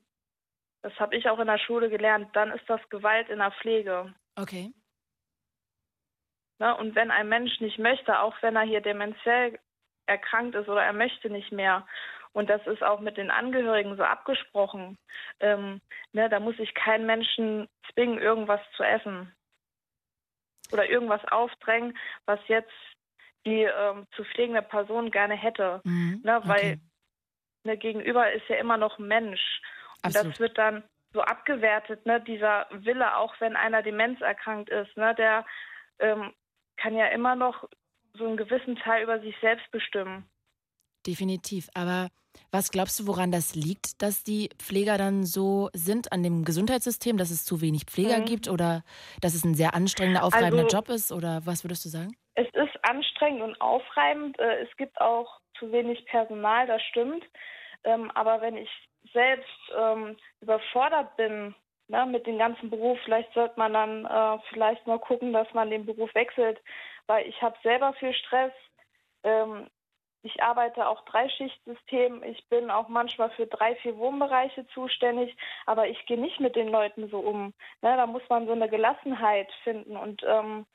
Das 0.81 0.93
habe 0.99 1.15
ich 1.15 1.29
auch 1.29 1.39
in 1.39 1.47
der 1.47 1.59
Schule 1.59 1.89
gelernt. 1.89 2.29
Dann 2.33 2.51
ist 2.51 2.63
das 2.67 2.81
Gewalt 2.89 3.29
in 3.29 3.39
der 3.39 3.51
Pflege. 3.51 4.13
Okay. 4.35 4.71
Ne? 6.59 6.75
Und 6.75 6.95
wenn 6.95 7.11
ein 7.11 7.29
Mensch 7.29 7.59
nicht 7.59 7.79
möchte, 7.79 8.19
auch 8.19 8.35
wenn 8.41 8.55
er 8.55 8.63
hier 8.63 8.81
dementiell 8.81 9.59
erkrankt 10.05 10.55
ist 10.55 10.67
oder 10.67 10.83
er 10.83 10.93
möchte 10.93 11.29
nicht 11.29 11.51
mehr, 11.51 11.85
und 12.31 12.49
das 12.49 12.65
ist 12.67 12.83
auch 12.83 12.99
mit 12.99 13.17
den 13.17 13.31
Angehörigen 13.31 13.97
so 13.97 14.03
abgesprochen, 14.03 14.97
ähm, 15.39 15.81
ne, 16.13 16.29
da 16.29 16.39
muss 16.39 16.59
ich 16.59 16.73
keinen 16.75 17.05
Menschen 17.05 17.67
zwingen, 17.91 18.19
irgendwas 18.19 18.61
zu 18.75 18.83
essen 18.83 19.33
oder 20.71 20.87
irgendwas 20.87 21.25
aufdrängen, 21.31 21.97
was 22.25 22.39
jetzt 22.47 22.71
die 23.45 23.63
ähm, 23.63 24.05
zu 24.15 24.23
pflegende 24.25 24.61
Person 24.61 25.09
gerne 25.09 25.35
hätte. 25.35 25.81
Mhm. 25.83 26.21
Ne, 26.23 26.41
weil 26.43 26.57
okay. 26.57 26.79
ne, 27.63 27.77
gegenüber 27.77 28.31
ist 28.31 28.47
ja 28.47 28.57
immer 28.57 28.77
noch 28.77 28.99
ein 28.99 29.07
Mensch. 29.07 29.61
Und 30.03 30.15
Absolut. 30.15 30.33
das 30.33 30.39
wird 30.39 30.57
dann 30.57 30.83
so 31.13 31.21
abgewertet, 31.21 32.05
ne, 32.05 32.21
dieser 32.21 32.67
Wille, 32.69 33.17
auch 33.17 33.33
wenn 33.39 33.55
einer 33.55 33.81
demenzerkrankt 33.81 34.69
ist, 34.69 34.95
ne, 34.95 35.15
der 35.15 35.45
ähm, 35.97 36.33
kann 36.81 36.95
ja 36.95 37.07
immer 37.07 37.35
noch 37.35 37.67
so 38.17 38.25
einen 38.27 38.37
gewissen 38.37 38.75
Teil 38.77 39.03
über 39.03 39.19
sich 39.19 39.35
selbst 39.41 39.69
bestimmen. 39.71 40.25
Definitiv. 41.07 41.69
Aber 41.73 42.09
was 42.51 42.71
glaubst 42.71 42.99
du, 42.99 43.07
woran 43.07 43.31
das 43.31 43.55
liegt, 43.55 44.01
dass 44.01 44.23
die 44.23 44.49
Pfleger 44.57 44.97
dann 44.97 45.23
so 45.23 45.69
sind 45.73 46.11
an 46.11 46.23
dem 46.23 46.43
Gesundheitssystem, 46.43 47.17
dass 47.17 47.31
es 47.31 47.45
zu 47.45 47.61
wenig 47.61 47.83
Pfleger 47.85 48.19
Mhm. 48.19 48.25
gibt 48.25 48.47
oder 48.49 48.83
dass 49.21 49.33
es 49.33 49.43
ein 49.45 49.55
sehr 49.55 49.73
anstrengender, 49.73 50.23
aufreibender 50.23 50.65
Also- 50.65 50.75
Job 50.77 50.89
ist? 50.89 51.11
Oder 51.11 51.41
was 51.45 51.63
würdest 51.63 51.85
du 51.85 51.89
sagen? 51.89 52.15
Es 52.35 52.47
ist 52.53 52.77
anstrengend 52.83 53.41
und 53.41 53.59
aufreibend. 53.61 54.37
Äh, 54.39 54.63
Es 54.63 54.75
gibt 54.77 54.99
auch 54.99 55.39
zu 55.57 55.71
wenig 55.71 56.05
Personal, 56.05 56.67
das 56.67 56.81
stimmt. 56.83 57.23
Ähm, 57.85 58.11
Aber 58.11 58.41
wenn 58.41 58.57
ich 58.57 58.69
selbst 59.13 59.47
ähm, 59.77 60.17
überfordert 60.41 61.15
bin 61.17 61.55
ne, 61.89 62.05
mit 62.05 62.25
dem 62.27 62.37
ganzen 62.37 62.69
Beruf, 62.69 62.97
vielleicht 63.03 63.33
sollte 63.33 63.59
man 63.59 63.73
dann 63.73 64.05
äh, 64.05 64.39
vielleicht 64.49 64.87
mal 64.87 64.99
gucken, 64.99 65.33
dass 65.33 65.53
man 65.53 65.69
den 65.69 65.85
Beruf 65.85 66.13
wechselt, 66.15 66.61
weil 67.07 67.27
ich 67.27 67.41
habe 67.41 67.57
selber 67.63 67.93
viel 67.93 68.13
Stress. 68.13 68.53
Ähm, 69.23 69.67
Ich 70.21 70.43
arbeite 70.43 70.85
auch 70.89 71.05
Dreischichtsystem. 71.05 72.23
Ich 72.23 72.41
bin 72.49 72.69
auch 72.69 72.89
manchmal 72.89 73.29
für 73.31 73.47
drei, 73.47 73.75
vier 73.77 73.95
Wohnbereiche 73.97 74.67
zuständig, 74.73 75.33
aber 75.65 75.87
ich 75.87 76.05
gehe 76.07 76.19
nicht 76.19 76.39
mit 76.41 76.55
den 76.55 76.67
Leuten 76.69 77.09
so 77.09 77.19
um. 77.19 77.53
Ne, 77.81 77.95
da 77.95 78.05
muss 78.05 78.23
man 78.29 78.45
so 78.45 78.51
eine 78.51 78.67
Gelassenheit 78.69 79.49
finden 79.63 79.95
und 79.97 80.21
ähm, 80.27 80.65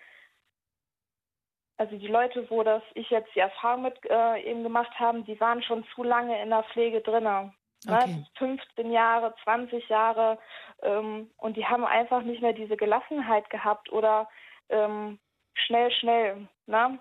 also 1.77 1.97
die 1.99 2.09
Leute, 2.09 2.49
wo 2.51 2.63
das 2.63 2.83
ich 2.95 3.11
jetzt 3.11 3.35
die 3.35 3.41
Erfahrung 3.41 3.83
mit 3.83 3.99
äh, 4.09 4.41
eben 4.51 4.63
gemacht 4.63 4.99
haben, 4.99 5.25
die 5.27 5.39
waren 5.41 5.63
schon 5.63 5.85
zu 5.95 6.03
lange 6.05 6.41
in 6.43 6.51
der 6.51 6.63
Pflege 6.65 7.01
drinne. 7.03 7.53
Okay. 7.87 8.07
Ne? 8.07 8.27
15 8.39 8.93
Jahre, 8.93 9.35
20 9.45 9.89
Jahre 9.89 10.39
ähm, 10.83 11.31
und 11.37 11.57
die 11.57 11.67
haben 11.67 11.85
einfach 11.85 12.23
nicht 12.23 12.43
mehr 12.43 12.53
diese 12.53 12.77
Gelassenheit 12.77 13.49
gehabt 13.51 13.91
oder 13.93 14.29
ähm, 14.69 15.19
schnell, 15.55 15.91
schnell. 15.93 16.49
Ne? 16.67 16.99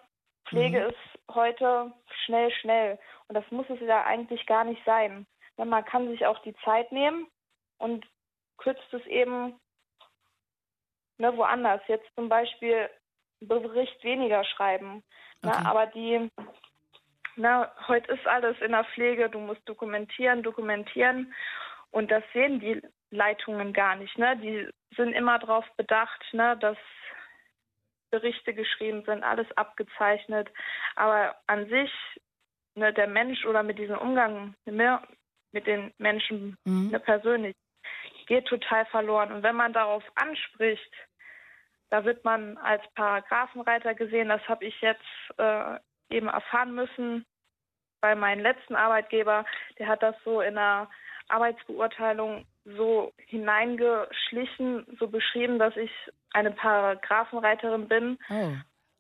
Pflege 0.48 0.82
Mhm. 0.82 0.90
ist 0.90 1.36
heute 1.36 1.94
schnell, 2.26 2.52
schnell 2.52 3.00
und 3.28 3.36
das 3.36 3.50
muss 3.52 3.70
es 3.70 3.80
ja 3.82 4.04
eigentlich 4.04 4.46
gar 4.46 4.64
nicht 4.64 4.84
sein. 4.86 5.26
Ne? 5.58 5.66
Man 5.66 5.86
kann 5.86 6.10
sich 6.10 6.26
auch 6.26 6.40
die 6.40 6.56
Zeit 6.66 6.92
nehmen 6.92 7.28
und 7.78 8.06
kürzt 8.58 8.94
es 8.94 9.06
eben 9.08 9.60
ne, 11.18 11.36
woanders. 11.38 11.82
Jetzt 11.88 12.08
zum 12.16 12.30
Beispiel 12.30 12.90
Bericht 13.42 14.04
weniger 14.04 14.44
schreiben. 14.44 15.04
Okay. 15.44 15.58
Ne, 15.58 15.66
aber 15.66 15.88
die, 15.88 16.30
na, 17.36 17.72
heute 17.88 18.12
ist 18.14 18.26
alles 18.28 18.60
in 18.62 18.72
der 18.72 18.84
Pflege, 18.86 19.30
du 19.30 19.40
musst 19.40 19.68
dokumentieren, 19.68 20.44
dokumentieren. 20.44 21.34
Und 21.92 22.12
das 22.12 22.24
sehen 22.34 22.60
die 22.60 22.82
Leitungen 23.12 23.74
gar 23.74 23.96
nicht. 23.96 24.18
Ne? 24.18 24.38
Die 24.38 24.70
sind 24.96 25.14
immer 25.14 25.40
darauf 25.40 25.66
bedacht, 25.78 26.24
ne, 26.34 26.58
dass 26.58 26.78
Berichte 28.12 28.54
geschrieben 28.54 29.04
sind, 29.06 29.24
alles 29.24 29.48
abgezeichnet. 29.58 30.50
Aber 30.96 31.36
an 31.48 31.68
sich, 31.70 31.92
ne, 32.76 32.94
der 32.94 33.08
Mensch 33.08 33.46
oder 33.46 33.64
mit 33.64 33.78
diesem 33.78 33.98
Umgang 33.98 34.56
ne, 34.66 35.02
mit 35.52 35.68
den 35.68 35.94
Menschen 35.98 36.58
Mhm. 36.66 36.90
ne, 36.92 37.00
persönlich 37.00 37.56
geht 38.28 38.48
total 38.48 38.86
verloren. 38.88 39.32
Und 39.32 39.44
wenn 39.44 39.56
man 39.56 39.74
darauf 39.74 40.04
anspricht, 40.16 40.94
da 41.90 42.06
wird 42.06 42.24
man 42.24 42.58
als 42.58 42.82
Paragraphenreiter 42.96 43.94
gesehen. 43.94 44.30
Das 44.30 44.42
habe 44.48 44.66
ich 44.66 44.82
jetzt 44.82 45.04
äh, 45.38 45.78
eben 46.14 46.28
erfahren 46.28 46.74
müssen 46.76 47.26
bei 48.02 48.16
meinem 48.16 48.42
letzten 48.42 48.76
Arbeitgeber. 48.76 49.46
Der 49.80 49.88
hat 49.88 50.04
das 50.04 50.16
so 50.24 50.42
in 50.42 50.56
der 50.56 50.90
Arbeitsbeurteilung 51.30 52.46
so 52.66 53.14
hineingeschlichen, 53.18 54.86
so 55.00 55.08
beschrieben, 55.08 55.60
dass 55.60 55.76
ich 55.76 55.92
eine 56.34 56.52
Paragraphenreiterin 56.52 57.88
bin, 57.88 58.18
Oh, 58.30 58.54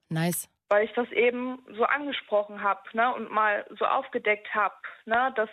nice. 0.09 0.49
weil 0.70 0.86
ich 0.86 0.93
das 0.93 1.09
eben 1.11 1.64
so 1.76 1.84
angesprochen 1.86 2.61
habe 2.61 2.82
ne, 2.93 3.14
und 3.14 3.32
mal 3.32 3.66
so 3.78 3.86
aufgedeckt 3.86 4.53
habe, 4.53 4.76
ne, 5.05 5.32
dass 5.36 5.49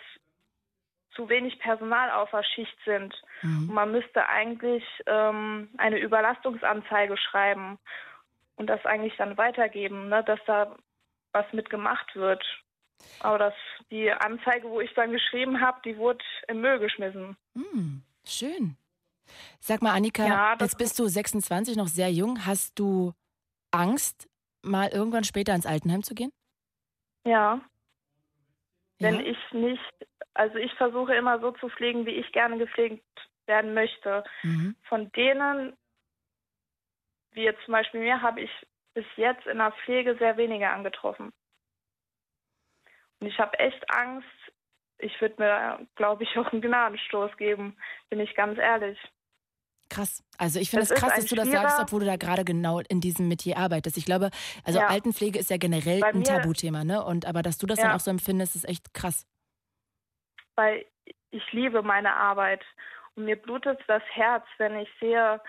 zu 1.13 1.27
wenig 1.27 1.59
Personal 1.59 2.09
auf 2.11 2.31
der 2.31 2.43
Schicht 2.43 2.77
sind. 2.85 3.13
Und 3.43 3.67
Mhm. 3.67 3.73
man 3.73 3.91
müsste 3.91 4.27
eigentlich 4.27 4.83
ähm, 5.07 5.69
eine 5.77 5.99
Überlastungsanzeige 5.99 7.17
schreiben 7.17 7.79
und 8.55 8.67
das 8.67 8.85
eigentlich 8.85 9.15
dann 9.17 9.37
weitergeben, 9.37 10.07
ne, 10.09 10.23
dass 10.23 10.39
da 10.45 10.75
was 11.33 11.45
mit 11.53 11.69
gemacht 11.69 12.15
wird. 12.15 12.43
Aber 13.19 13.37
das, 13.39 13.53
die 13.89 14.11
Anzeige, 14.11 14.69
wo 14.69 14.79
ich 14.79 14.93
dann 14.93 15.11
geschrieben 15.11 15.59
habe, 15.61 15.79
die 15.83 15.97
wurde 15.97 16.23
im 16.47 16.61
Müll 16.61 16.79
geschmissen. 16.79 17.35
Hm, 17.55 18.03
schön. 18.25 18.77
Sag 19.59 19.81
mal, 19.81 19.93
Annika, 19.95 20.25
Ja, 20.25 20.57
jetzt 20.59 20.77
bist 20.77 20.99
du 20.99 21.07
26, 21.07 21.75
noch 21.77 21.87
sehr 21.87 22.11
jung. 22.11 22.45
Hast 22.45 22.77
du 22.77 23.13
Angst, 23.71 24.27
mal 24.61 24.89
irgendwann 24.89 25.23
später 25.23 25.55
ins 25.55 25.65
Altenheim 25.65 26.03
zu 26.03 26.13
gehen? 26.13 26.31
Ja. 27.25 27.61
Wenn 28.99 29.15
Ja? 29.15 29.21
ich 29.21 29.37
nicht 29.53 29.81
Also 30.33 30.55
ich 30.57 30.73
versuche 30.75 31.13
immer 31.15 31.39
so 31.39 31.51
zu 31.51 31.69
pflegen, 31.69 32.05
wie 32.05 32.11
ich 32.11 32.31
gerne 32.31 32.57
gepflegt 32.57 33.03
werden 33.47 33.73
möchte. 33.73 34.23
Mhm. 34.43 34.75
Von 34.83 35.11
denen, 35.11 35.75
wie 37.31 37.43
jetzt 37.43 37.63
zum 37.65 37.73
Beispiel 37.73 37.99
mir, 38.01 38.21
habe 38.21 38.41
ich 38.41 38.51
bis 38.93 39.05
jetzt 39.15 39.45
in 39.47 39.57
der 39.57 39.71
Pflege 39.83 40.15
sehr 40.17 40.37
wenige 40.37 40.69
angetroffen. 40.69 41.31
Und 43.19 43.27
ich 43.27 43.39
habe 43.39 43.57
echt 43.59 43.83
Angst, 43.91 44.27
ich 44.97 45.19
würde 45.21 45.35
mir, 45.39 45.87
glaube 45.95 46.23
ich, 46.23 46.29
auch 46.37 46.51
einen 46.51 46.61
Gnadenstoß 46.61 47.37
geben, 47.37 47.77
bin 48.09 48.19
ich 48.19 48.35
ganz 48.35 48.57
ehrlich. 48.59 48.99
Krass. 49.89 50.23
Also 50.37 50.59
ich 50.59 50.69
finde 50.69 50.83
Das 50.83 50.91
es 50.91 50.95
ist 50.95 51.01
krass, 51.01 51.15
dass 51.15 51.25
du 51.27 51.35
das 51.35 51.51
sagst, 51.51 51.79
obwohl 51.79 51.99
du 51.99 52.05
da 52.05 52.15
gerade 52.15 52.45
genau 52.45 52.79
in 52.79 53.01
diesem 53.01 53.27
Metier 53.27 53.57
arbeitest. 53.57 53.97
Ich 53.97 54.05
glaube, 54.05 54.29
also 54.63 54.79
Ja. 54.79 54.87
Altenpflege 54.87 55.37
ist 55.37 55.49
ja 55.49 55.57
generell 55.57 55.99
Bei 55.99 56.07
ein 56.13 56.23
Tabuthema, 56.23 56.83
ne? 56.85 57.03
Und 57.03 57.25
aber 57.25 57.41
dass 57.41 57.57
du 57.57 57.67
das 57.67 57.79
dann 57.79 57.89
Ja. 57.89 57.95
auch 57.97 57.99
so 57.99 58.09
empfindest, 58.09 58.55
ist 58.55 58.67
echt 58.67 58.93
krass. 58.93 59.25
weil 60.55 60.85
ich 61.31 61.51
liebe 61.53 61.81
meine 61.81 62.15
Arbeit. 62.15 62.63
Und 63.15 63.25
mir 63.25 63.35
blutet 63.35 63.79
das 63.87 64.03
Herz, 64.13 64.45
wenn 64.57 64.77
ich 64.79 64.89
sehe, 64.99 65.41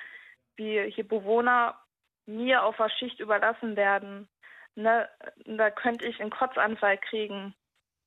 wie 0.57 0.91
hier 0.91 1.07
Bewohner 1.07 1.79
mir 2.27 2.65
auf 2.65 2.77
der 2.77 2.91
Schicht 2.91 3.21
überlassen 3.21 3.77
werden. 3.77 4.29
Ne, 4.75 5.09
da 5.45 5.71
könnte 5.71 6.07
ich 6.07 6.21
einen 6.21 6.31
Kotzanfall 6.31 6.99
kriegen. 6.99 7.55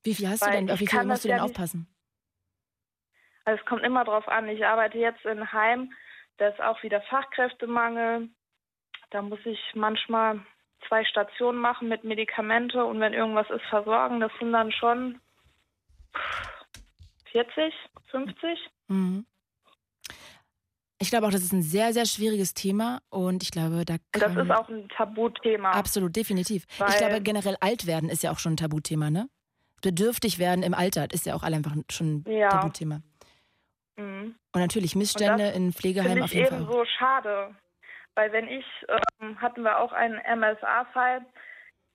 Wie 0.03 0.15
viel 0.15 0.29
hast 0.29 0.41
du 0.41 0.47
Weil 0.47 0.57
denn, 0.57 0.71
auf 0.71 0.79
wie 0.79 0.87
viel 0.87 0.97
kann 0.97 1.07
musst 1.07 1.23
du 1.23 1.27
denn 1.27 1.37
ja 1.37 1.43
aufpassen? 1.43 1.87
Also 3.43 3.59
es 3.59 3.65
kommt 3.67 3.83
immer 3.83 4.03
drauf 4.03 4.27
an. 4.27 4.47
Ich 4.49 4.65
arbeite 4.65 4.97
jetzt 4.97 5.23
in 5.25 5.51
Heim, 5.51 5.93
da 6.37 6.47
ist 6.47 6.59
auch 6.61 6.81
wieder 6.83 7.01
Fachkräftemangel. 7.01 8.29
Da 9.11 9.21
muss 9.21 9.39
ich 9.45 9.59
manchmal 9.75 10.41
zwei 10.87 11.05
Stationen 11.05 11.59
machen 11.59 11.87
mit 11.87 12.03
Medikamente 12.03 12.83
und 12.83 12.99
wenn 12.99 13.13
irgendwas 13.13 13.49
ist, 13.49 13.65
versorgen. 13.69 14.19
Das 14.19 14.31
sind 14.39 14.51
dann 14.51 14.71
schon 14.71 15.21
40, 17.31 17.73
50. 18.11 18.59
Mhm. 18.87 19.25
Ich 20.97 21.09
glaube 21.09 21.27
auch, 21.27 21.31
das 21.31 21.41
ist 21.43 21.51
ein 21.51 21.61
sehr, 21.61 21.91
sehr 21.93 22.05
schwieriges 22.05 22.53
Thema 22.53 23.01
und 23.09 23.43
ich 23.43 23.51
glaube, 23.51 23.83
da 23.85 23.95
Und 23.95 24.01
kann 24.13 24.35
das 24.35 24.45
ist 24.45 24.51
auch 24.51 24.69
ein 24.69 24.87
Tabuthema. 24.89 25.71
absolut 25.71 26.15
definitiv. 26.15 26.65
ich 26.69 26.97
glaube 26.97 27.21
generell 27.21 27.57
alt 27.59 27.85
werden 27.85 28.09
ist 28.09 28.23
ja 28.23 28.31
auch 28.31 28.39
schon 28.39 28.53
ein 28.53 28.57
Tabuthema, 28.57 29.09
ne? 29.09 29.27
Bedürftig 29.81 30.39
werden 30.39 30.63
im 30.63 30.73
Alter 30.73 31.11
ist 31.11 31.25
ja 31.25 31.35
auch 31.35 31.43
alle 31.43 31.57
einfach 31.57 31.75
schon 31.91 32.23
ein 32.25 32.31
Ja. 32.31 32.49
Tabuthema. 32.49 33.01
Mhm. 33.97 34.35
Und 34.53 34.61
natürlich 34.61 34.95
Missstände 34.95 35.49
in 35.49 35.73
Pflegeheimen 35.73 36.23
auf 36.23 36.33
jeden 36.33 36.47
Fall. 36.47 36.59
eben 36.61 36.67
auch. 36.69 36.73
so 36.73 36.85
schade. 36.97 37.55
Weil 38.15 38.31
wenn 38.31 38.47
ich, 38.47 38.65
ähm, 39.21 39.39
hatten 39.41 39.63
wir 39.63 39.77
auch 39.79 39.91
einen 39.91 40.15
MSA-Fall, 40.19 41.25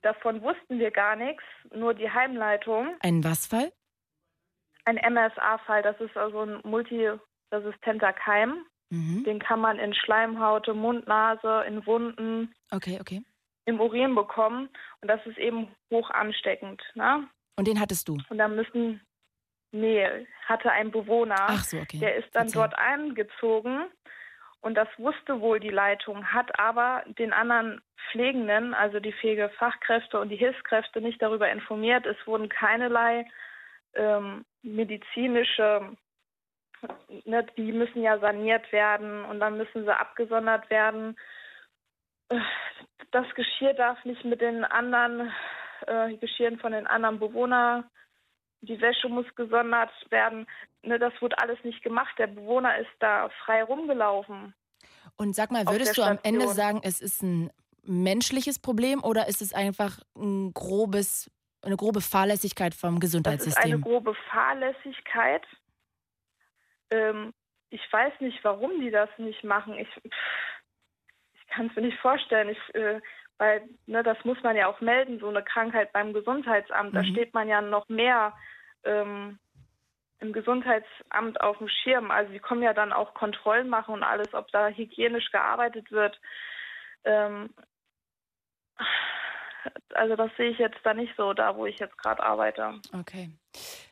davon 0.03 0.41
wussten 0.43 0.77
wir 0.77 0.91
gar 0.91 1.15
nichts, 1.15 1.43
nur 1.75 1.95
die 1.95 2.09
Heimleitung. 2.11 2.95
Ein 2.99 3.23
was-Fall? 3.23 3.71
Ein 4.85 4.97
MSA-Fall, 4.97 5.81
das 5.81 5.99
ist 5.99 6.15
also 6.15 6.41
ein 6.41 6.59
multiresistenter 6.63 8.13
Keim. 8.13 8.63
Mhm. 8.91 9.23
Den 9.23 9.39
kann 9.39 9.59
man 9.59 9.79
in 9.79 9.93
Schleimhaut, 9.93 10.67
im 10.67 10.77
Mund, 10.77 11.07
Nase, 11.07 11.63
in 11.67 11.85
Wunden, 11.85 12.53
Okay, 12.71 12.99
okay. 13.01 13.21
im 13.65 13.79
Urin 13.79 14.13
bekommen. 14.13 14.69
Und 15.01 15.07
das 15.07 15.25
ist 15.25 15.37
eben 15.37 15.69
hoch 15.91 16.09
ansteckend. 16.11 16.81
Ne? 16.93 17.27
Und 17.55 17.67
den 17.67 17.79
hattest 17.79 18.07
du? 18.07 18.17
Und 18.29 18.37
da 18.37 18.47
müssen, 18.47 19.01
nee, 19.71 20.05
hatte 20.45 20.71
ein 20.71 20.91
Bewohner. 20.91 21.47
So, 21.63 21.77
okay. 21.77 21.99
Der 21.99 22.15
ist 22.17 22.27
dann 22.33 22.49
Verzeih. 22.49 22.59
dort 22.59 22.77
eingezogen 22.77 23.85
und 24.61 24.75
das 24.75 24.87
wusste 24.97 25.41
wohl 25.41 25.59
die 25.59 25.69
Leitung, 25.69 26.23
hat 26.25 26.59
aber 26.59 27.03
den 27.17 27.33
anderen 27.33 27.81
Pflegenden, 28.11 28.73
also 28.75 28.99
die 28.99 29.13
Pflegefachkräfte 29.13 30.19
und 30.19 30.29
die 30.29 30.35
Hilfskräfte 30.35 31.01
nicht 31.01 31.21
darüber 31.21 31.49
informiert. 31.51 32.05
Es 32.05 32.17
wurden 32.27 32.47
keinerlei 32.47 33.25
ähm, 33.95 34.45
medizinische, 34.61 35.95
ne, 37.25 37.45
die 37.57 37.71
müssen 37.71 38.01
ja 38.01 38.19
saniert 38.19 38.71
werden 38.71 39.25
und 39.25 39.39
dann 39.39 39.57
müssen 39.57 39.83
sie 39.83 39.95
abgesondert 39.95 40.69
werden. 40.69 41.17
Das 43.11 43.25
Geschirr 43.35 43.73
darf 43.73 44.03
nicht 44.05 44.23
mit 44.23 44.41
den 44.41 44.63
anderen 44.63 45.31
äh, 45.87 46.15
Geschirren 46.17 46.59
von 46.59 46.71
den 46.71 46.87
anderen 46.87 47.19
Bewohnern 47.19 47.83
die 48.61 48.79
Wäsche 48.79 49.09
muss 49.09 49.25
gesondert 49.35 49.91
werden. 50.09 50.47
Ne, 50.83 50.99
das 50.99 51.13
wurde 51.19 51.37
alles 51.39 51.57
nicht 51.63 51.83
gemacht. 51.83 52.13
Der 52.17 52.27
Bewohner 52.27 52.77
ist 52.77 52.89
da 52.99 53.29
frei 53.45 53.63
rumgelaufen. 53.63 54.53
Und 55.17 55.35
sag 55.35 55.51
mal, 55.51 55.67
würdest 55.67 55.97
du 55.97 56.03
am 56.03 56.19
Ende 56.23 56.47
sagen, 56.47 56.81
es 56.83 57.01
ist 57.01 57.21
ein 57.21 57.51
menschliches 57.83 58.59
Problem 58.59 59.03
oder 59.03 59.27
ist 59.27 59.41
es 59.41 59.53
einfach 59.53 59.99
ein 60.15 60.53
grobes, 60.53 61.29
eine 61.63 61.75
grobe 61.75 62.01
Fahrlässigkeit 62.01 62.73
vom 62.73 62.99
Das 62.99 63.09
ist 63.09 63.15
eine 63.15 63.23
Gesundheitssystem? 63.23 63.81
grobe 63.81 64.15
Fahrlässigkeit. 64.31 65.45
Ähm, 66.91 67.33
ich 67.69 67.81
weiß 67.91 68.13
nicht, 68.19 68.43
warum 68.43 68.79
die 68.79 68.91
das 68.91 69.09
nicht 69.17 69.43
machen. 69.43 69.77
Ich, 69.77 69.87
ich 70.03 71.47
kann 71.47 71.67
es 71.67 71.75
mir 71.75 71.83
nicht 71.83 71.99
vorstellen. 71.99 72.49
Ich, 72.49 72.75
äh, 72.75 73.01
weil 73.37 73.63
ne, 73.87 74.03
das 74.03 74.23
muss 74.23 74.41
man 74.43 74.55
ja 74.55 74.67
auch 74.67 74.81
melden, 74.81 75.19
so 75.19 75.29
eine 75.29 75.43
Krankheit 75.43 75.91
beim 75.93 76.13
Gesundheitsamt. 76.13 76.95
Da 76.95 77.01
Mhm. 77.01 77.11
steht 77.11 77.33
man 77.33 77.47
ja 77.47 77.61
noch 77.61 77.89
mehr 77.89 78.37
ähm, 78.83 79.39
im 80.19 80.33
Gesundheitsamt 80.33 81.41
auf 81.41 81.57
dem 81.57 81.67
Schirm. 81.67 82.11
Also 82.11 82.31
die 82.31 82.39
kommen 82.39 82.61
ja 82.61 82.73
dann 82.73 82.93
auch 82.93 83.13
Kontrollen 83.13 83.69
machen 83.69 83.95
und 83.95 84.03
alles, 84.03 84.33
ob 84.33 84.51
da 84.51 84.67
hygienisch 84.67 85.31
gearbeitet 85.31 85.91
wird. 85.91 86.19
Ähm, 87.03 87.49
also 89.93 90.15
das 90.15 90.31
sehe 90.37 90.51
ich 90.51 90.59
jetzt 90.59 90.79
da 90.83 90.93
nicht 90.93 91.15
so, 91.17 91.33
da 91.33 91.55
wo 91.55 91.65
ich 91.65 91.79
jetzt 91.79 91.97
gerade 91.97 92.21
arbeite. 92.21 92.79
Okay. 92.93 93.29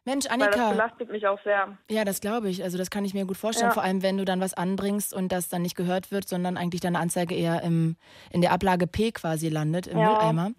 Mensch, 0.09 0.25
Weil 0.29 0.37
das 0.39 0.47
Annika, 0.47 0.69
belastet 0.71 1.11
mich 1.11 1.25
auch 1.27 1.39
sehr. 1.43 1.77
ja, 1.89 2.03
das 2.03 2.19
glaube 2.21 2.49
ich. 2.49 2.63
Also 2.63 2.77
das 2.77 2.89
kann 2.89 3.05
ich 3.05 3.13
mir 3.13 3.25
gut 3.25 3.37
vorstellen. 3.37 3.69
Ja. 3.69 3.73
Vor 3.73 3.83
allem, 3.83 4.01
wenn 4.01 4.17
du 4.17 4.25
dann 4.25 4.39
was 4.41 4.53
anbringst 4.53 5.13
und 5.13 5.31
das 5.31 5.49
dann 5.49 5.61
nicht 5.61 5.75
gehört 5.75 6.11
wird, 6.11 6.27
sondern 6.27 6.57
eigentlich 6.57 6.81
deine 6.81 6.99
Anzeige 6.99 7.35
eher 7.35 7.61
im, 7.63 7.95
in 8.31 8.41
der 8.41 8.51
Ablage 8.51 8.87
P 8.87 9.11
quasi 9.11 9.49
landet, 9.49 9.87
im 9.87 9.97
Ja. 9.99 10.11
Mülleimer. 10.13 10.51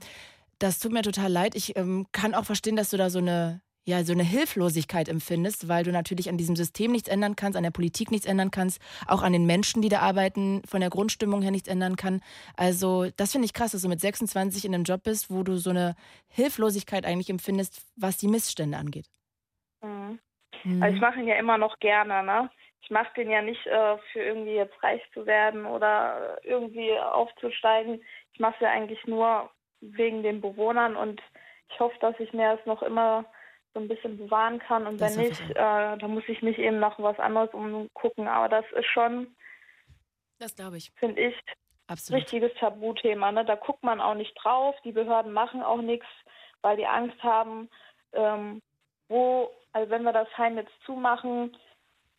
Das 0.58 0.78
tut 0.78 0.92
mir 0.92 1.02
total 1.02 1.32
leid. 1.32 1.54
Ich 1.54 1.76
ähm, 1.76 2.06
kann 2.12 2.34
auch 2.34 2.44
verstehen, 2.44 2.76
dass 2.76 2.90
du 2.90 2.96
da 2.98 3.08
so 3.08 3.18
eine, 3.18 3.62
ja, 3.86 4.04
so 4.04 4.12
eine 4.12 4.22
Hilflosigkeit 4.22 5.08
empfindest, 5.08 5.68
weil 5.68 5.84
du 5.84 5.90
natürlich 5.90 6.28
an 6.28 6.36
diesem 6.36 6.54
System 6.54 6.92
nichts 6.92 7.08
ändern 7.08 7.34
kannst, 7.34 7.56
an 7.56 7.62
der 7.62 7.70
Politik 7.70 8.10
nichts 8.10 8.26
ändern 8.26 8.50
kannst, 8.50 8.78
auch 9.06 9.22
an 9.22 9.32
den 9.32 9.46
Menschen, 9.46 9.80
die 9.80 9.88
da 9.88 10.00
arbeiten, 10.00 10.60
von 10.66 10.80
der 10.80 10.90
Grundstimmung 10.90 11.40
her 11.40 11.50
nichts 11.50 11.66
ändern 11.66 11.96
kann. 11.96 12.20
Also 12.56 13.08
das 13.16 13.32
finde 13.32 13.46
ich 13.46 13.54
krass, 13.54 13.72
dass 13.72 13.80
du 13.82 13.88
mit 13.88 14.00
26 14.02 14.66
in 14.66 14.74
einem 14.74 14.84
Job 14.84 15.02
bist, 15.02 15.30
wo 15.30 15.42
du 15.42 15.56
so 15.56 15.70
eine 15.70 15.96
Hilflosigkeit 16.28 17.06
eigentlich 17.06 17.30
empfindest, 17.30 17.80
was 17.96 18.18
die 18.18 18.28
Missstände 18.28 18.76
angeht. 18.76 19.06
Mhm. 19.82 20.18
Mhm. 20.64 20.82
Also 20.82 20.94
ich 20.94 21.00
mache 21.00 21.20
ihn 21.20 21.28
ja 21.28 21.36
immer 21.36 21.58
noch 21.58 21.78
gerne, 21.78 22.22
ne? 22.22 22.50
Ich 22.82 22.90
mache 22.90 23.12
den 23.14 23.30
ja 23.30 23.42
nicht 23.42 23.64
äh, 23.66 23.98
für 24.12 24.20
irgendwie 24.20 24.54
jetzt 24.54 24.82
reich 24.82 25.02
zu 25.12 25.26
werden 25.26 25.66
oder 25.66 26.38
irgendwie 26.42 26.98
aufzusteigen. 26.98 28.02
Ich 28.32 28.40
mache 28.40 28.54
es 28.54 28.60
ja 28.60 28.70
eigentlich 28.70 29.04
nur 29.06 29.50
wegen 29.80 30.22
den 30.22 30.40
Bewohnern 30.40 30.96
und 30.96 31.20
ich 31.68 31.78
hoffe, 31.78 31.96
dass 32.00 32.18
ich 32.18 32.32
mir 32.32 32.56
das 32.56 32.66
noch 32.66 32.82
immer 32.82 33.24
so 33.74 33.80
ein 33.80 33.88
bisschen 33.88 34.18
bewahren 34.18 34.58
kann 34.58 34.86
und 34.86 35.00
Das 35.00 35.16
wenn 35.16 35.26
nicht, 35.26 35.40
äh, 35.50 35.54
dann 35.54 36.10
muss 36.10 36.24
ich 36.28 36.42
mich 36.42 36.58
eben 36.58 36.80
nach 36.80 36.98
was 36.98 37.18
anderes 37.18 37.52
umgucken. 37.54 38.26
Aber 38.26 38.48
das 38.48 38.64
ist 38.72 38.86
schon, 38.86 39.36
das 40.38 40.56
glaube 40.56 40.76
ich. 40.78 40.90
finde 40.96 41.20
ich, 41.20 41.40
Absolut. 41.86 42.22
richtiges 42.22 42.52
Tabuthema. 42.54 43.30
Ne? 43.32 43.44
Da 43.44 43.54
guckt 43.54 43.82
man 43.82 44.00
auch 44.00 44.14
nicht 44.14 44.34
drauf. 44.42 44.74
Die 44.84 44.92
Behörden 44.92 45.32
machen 45.32 45.62
auch 45.62 45.80
nichts, 45.80 46.06
weil 46.62 46.76
die 46.76 46.86
Angst 46.86 47.22
haben, 47.22 47.68
ähm, 48.12 48.60
wo, 49.08 49.50
also 49.72 49.90
wenn 49.90 50.02
wir 50.02 50.12
das 50.12 50.28
Heim 50.36 50.56
jetzt 50.56 50.72
zumachen, 50.84 51.56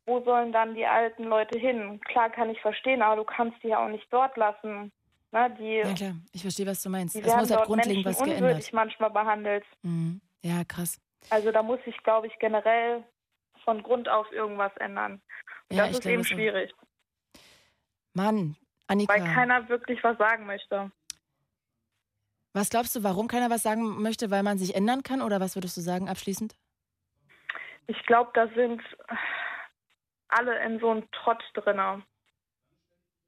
wo 0.06 0.22
sollen 0.24 0.52
dann 0.52 0.74
die 0.74 0.86
alten 0.86 1.26
Leute 1.26 1.60
hin? 1.60 2.00
Klar 2.02 2.30
kann 2.30 2.50
ich 2.50 2.60
verstehen, 2.62 3.02
aber 3.02 3.18
du 3.18 3.24
kannst 3.24 3.62
die 3.64 3.68
ja 3.70 3.84
auch 3.84 3.90
nicht 3.90 4.08
dort 4.12 4.36
lassen. 4.38 4.92
Ne? 5.32 5.56
Die, 5.60 5.76
Ja 5.78 5.94
klar, 5.94 6.16
ich 6.34 6.42
verstehe, 6.42 6.66
was 6.66 6.82
du 6.82 6.90
meinst. 6.90 7.16
Es 7.16 7.24
muss 7.36 7.52
halt 7.52 7.66
grundlegend 7.66 8.06
Menschen 8.06 8.06
was 8.06 8.18
geändert. 8.18 8.42
unwürdig 8.42 8.74
manchmal 8.74 9.12
behandelt. 9.12 9.64
Mhm. 9.84 10.22
Ja, 10.44 10.64
krass. 10.64 11.00
Also 11.30 11.52
da 11.52 11.62
muss 11.62 11.80
sich, 11.86 11.96
glaube 12.04 12.28
ich, 12.28 12.38
generell 12.40 13.04
von 13.64 13.84
Grund 13.84 14.10
auf 14.10 14.30
irgendwas 14.32 14.76
ändern. 14.78 15.22
Und 15.70 15.78
Ja, 15.78 15.84
das 15.84 15.92
ich 15.92 15.98
ist 15.98 16.02
glaube 16.02 16.14
eben 16.14 16.22
es 16.22 16.28
auch. 16.28 16.32
schwierig, 16.32 16.74
Mann, 18.14 18.56
Annika, 18.88 19.14
weil 19.14 19.24
keiner 19.34 19.70
wirklich 19.70 20.04
was 20.04 20.18
sagen 20.18 20.46
möchte. 20.46 20.92
was 22.54 22.70
glaubst 22.70 22.96
du, 22.96 23.04
warum 23.04 23.28
keiner 23.28 23.50
was 23.50 23.64
sagen 23.64 24.02
möchte, 24.02 24.32
weil 24.32 24.44
man 24.44 24.58
sich 24.58 24.76
ändern 24.76 25.04
kann? 25.04 25.22
Oder 25.22 25.40
was 25.40 25.56
würdest 25.56 25.78
du 25.78 25.82
sagen 25.82 26.10
abschließend? 26.10 26.56
Ich 27.92 28.06
glaube, 28.06 28.32
da 28.34 28.48
sind 28.56 28.82
alle 30.30 30.64
in 30.64 30.80
so 30.80 30.92
einem 30.92 31.12
Trott 31.12 31.44
drinne. 31.54 32.02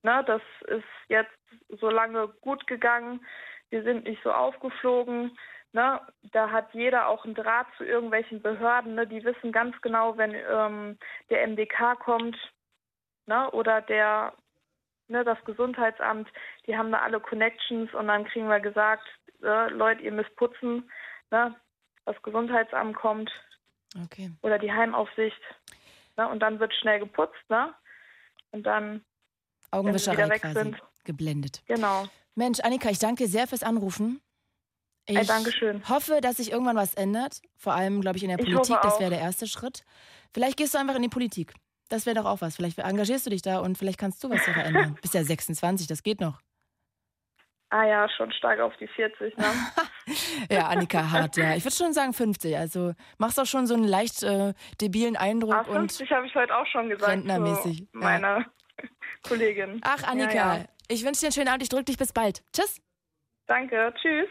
Ne, 0.04 0.24
das 0.26 0.42
ist 0.68 0.88
jetzt 1.10 1.38
so 1.68 1.90
lange 1.90 2.30
gut 2.40 2.66
gegangen. 2.66 3.26
Wir 3.72 3.84
sind 3.84 4.06
nicht 4.06 4.24
so 4.24 4.32
aufgeflogen. 4.32 5.38
Ne, 5.74 6.00
da 6.32 6.50
hat 6.50 6.74
jeder 6.74 7.08
auch 7.08 7.26
einen 7.26 7.36
Draht 7.36 7.68
zu 7.76 7.84
irgendwelchen 7.84 8.42
Behörden. 8.42 8.96
Ne, 8.96 9.06
die 9.06 9.26
wissen 9.26 9.52
ganz 9.52 9.76
genau, 9.82 10.16
wenn 10.16 10.34
ähm, 10.34 10.98
der 11.30 11.46
MDK 11.46 12.00
kommt 12.00 12.38
ne, 13.26 13.52
oder 13.52 13.82
der 13.82 14.32
ne, 15.10 15.26
das 15.26 15.44
Gesundheitsamt, 15.44 16.30
die 16.68 16.78
haben 16.78 16.92
da 16.94 17.00
alle 17.00 17.20
Connections 17.20 17.94
und 17.94 18.08
dann 18.08 18.24
kriegen 18.24 18.48
wir 18.48 18.62
gesagt, 18.62 19.06
äh, 19.42 19.68
Leute, 19.72 20.04
ihr 20.04 20.14
müsst 20.14 20.34
putzen. 20.38 20.90
Ne, 21.32 21.54
das 22.06 22.22
Gesundheitsamt 22.22 22.96
kommt, 22.96 23.30
Okay. 24.06 24.32
Oder 24.42 24.60
die 24.60 24.72
Heimaufsicht. 24.72 25.40
Ne? 26.18 26.28
Und 26.28 26.40
dann 26.40 26.60
wird 26.60 26.74
schnell 26.76 27.00
geputzt, 27.00 27.36
ne? 27.50 27.74
Und 28.52 28.64
dann, 28.64 28.84
wenn 28.84 29.00
sie 29.00 29.02
wieder 29.02 29.78
Augenwischerei 29.80 30.30
weg 30.30 30.42
quasi. 30.42 30.54
sind. 30.60 30.78
Geblendet. 31.04 31.64
Genau. 31.68 32.06
Mensch, 32.36 32.60
Annika, 32.62 32.90
ich 32.90 33.00
danke 33.00 33.24
dir 33.24 33.30
sehr 33.30 33.48
fürs 33.48 33.64
Anrufen. 33.64 34.22
Ich 35.06 35.18
Ey, 35.18 35.26
Dankeschön. 35.26 35.88
hoffe, 35.90 36.22
dass 36.22 36.38
sich 36.38 36.52
irgendwann 36.52 36.78
was 36.78 36.94
ändert. 36.94 37.42
Vor 37.58 37.74
allem, 37.74 38.00
glaube 38.02 38.18
ich, 38.18 38.24
in 38.24 38.30
der 38.30 38.40
Ich 38.40 38.46
Politik. 38.46 38.78
Das 38.82 39.00
wäre 39.00 39.10
der 39.10 39.20
erste 39.20 39.48
Schritt. 39.48 39.84
Vielleicht 40.34 40.58
gehst 40.58 40.74
du 40.74 40.78
einfach 40.80 40.96
in 40.96 41.02
die 41.02 41.10
Politik. 41.10 41.54
Das 41.90 42.06
wäre 42.06 42.16
doch 42.16 42.26
auch 42.26 42.42
was. 42.42 42.56
Vielleicht 42.56 42.80
engagierst 42.80 43.26
du 43.26 43.30
dich 43.30 43.42
da 43.42 43.60
und 43.60 43.78
vielleicht 43.78 44.00
kannst 44.00 44.24
du 44.24 44.30
was 44.30 44.42
verändern. 44.42 44.98
Bist 45.02 45.14
ja 45.14 45.24
26, 45.24 45.88
das 45.88 46.04
geht 46.04 46.22
noch. 46.22 46.40
Ah 47.74 47.86
ja, 47.86 48.08
schon 48.08 48.32
stark 48.34 48.60
auf 48.60 48.74
die 48.78 48.88
40, 48.88 49.36
ne? 49.36 49.46
Ja, 50.52 50.68
Annika 50.68 51.10
Hart, 51.10 51.38
ja. 51.38 51.56
Ich 51.56 51.64
würde 51.64 51.76
schon 51.76 51.92
sagen 51.92 52.14
50. 52.14 52.56
Also 52.56 52.94
machst 53.18 53.40
auch 53.40 53.48
schon 53.48 53.66
so 53.66 53.74
einen 53.74 53.86
leicht 53.86 54.22
äh, 54.22 54.54
debilen 54.80 55.16
Eindruck. 55.16 55.56
Ah, 55.56 55.62
und 55.62 55.92
50 55.92 56.12
habe 56.12 56.28
ich 56.28 56.36
heute 56.36 56.56
auch 56.56 56.68
schon 56.68 56.90
gesagt. 56.90 57.12
Rentnermäßig, 57.12 57.78
Zu 57.78 57.84
ja. 57.96 58.00
meiner 58.00 58.46
Kollegin. 59.28 59.82
Ach, 59.84 60.04
Annika, 60.04 60.34
Ja, 60.34 60.58
ja. 60.58 60.66
ich 60.88 61.04
wünsche 61.04 61.22
dir 61.22 61.28
einen 61.28 61.34
schönen 61.34 61.48
Abend. 61.48 61.64
Ich 61.64 61.70
drücke 61.70 61.86
dich 61.86 61.98
bis 61.98 62.14
bald. 62.14 62.44
Tschüss. 62.54 62.80
Danke, 63.48 63.94
tschüss. 64.02 64.30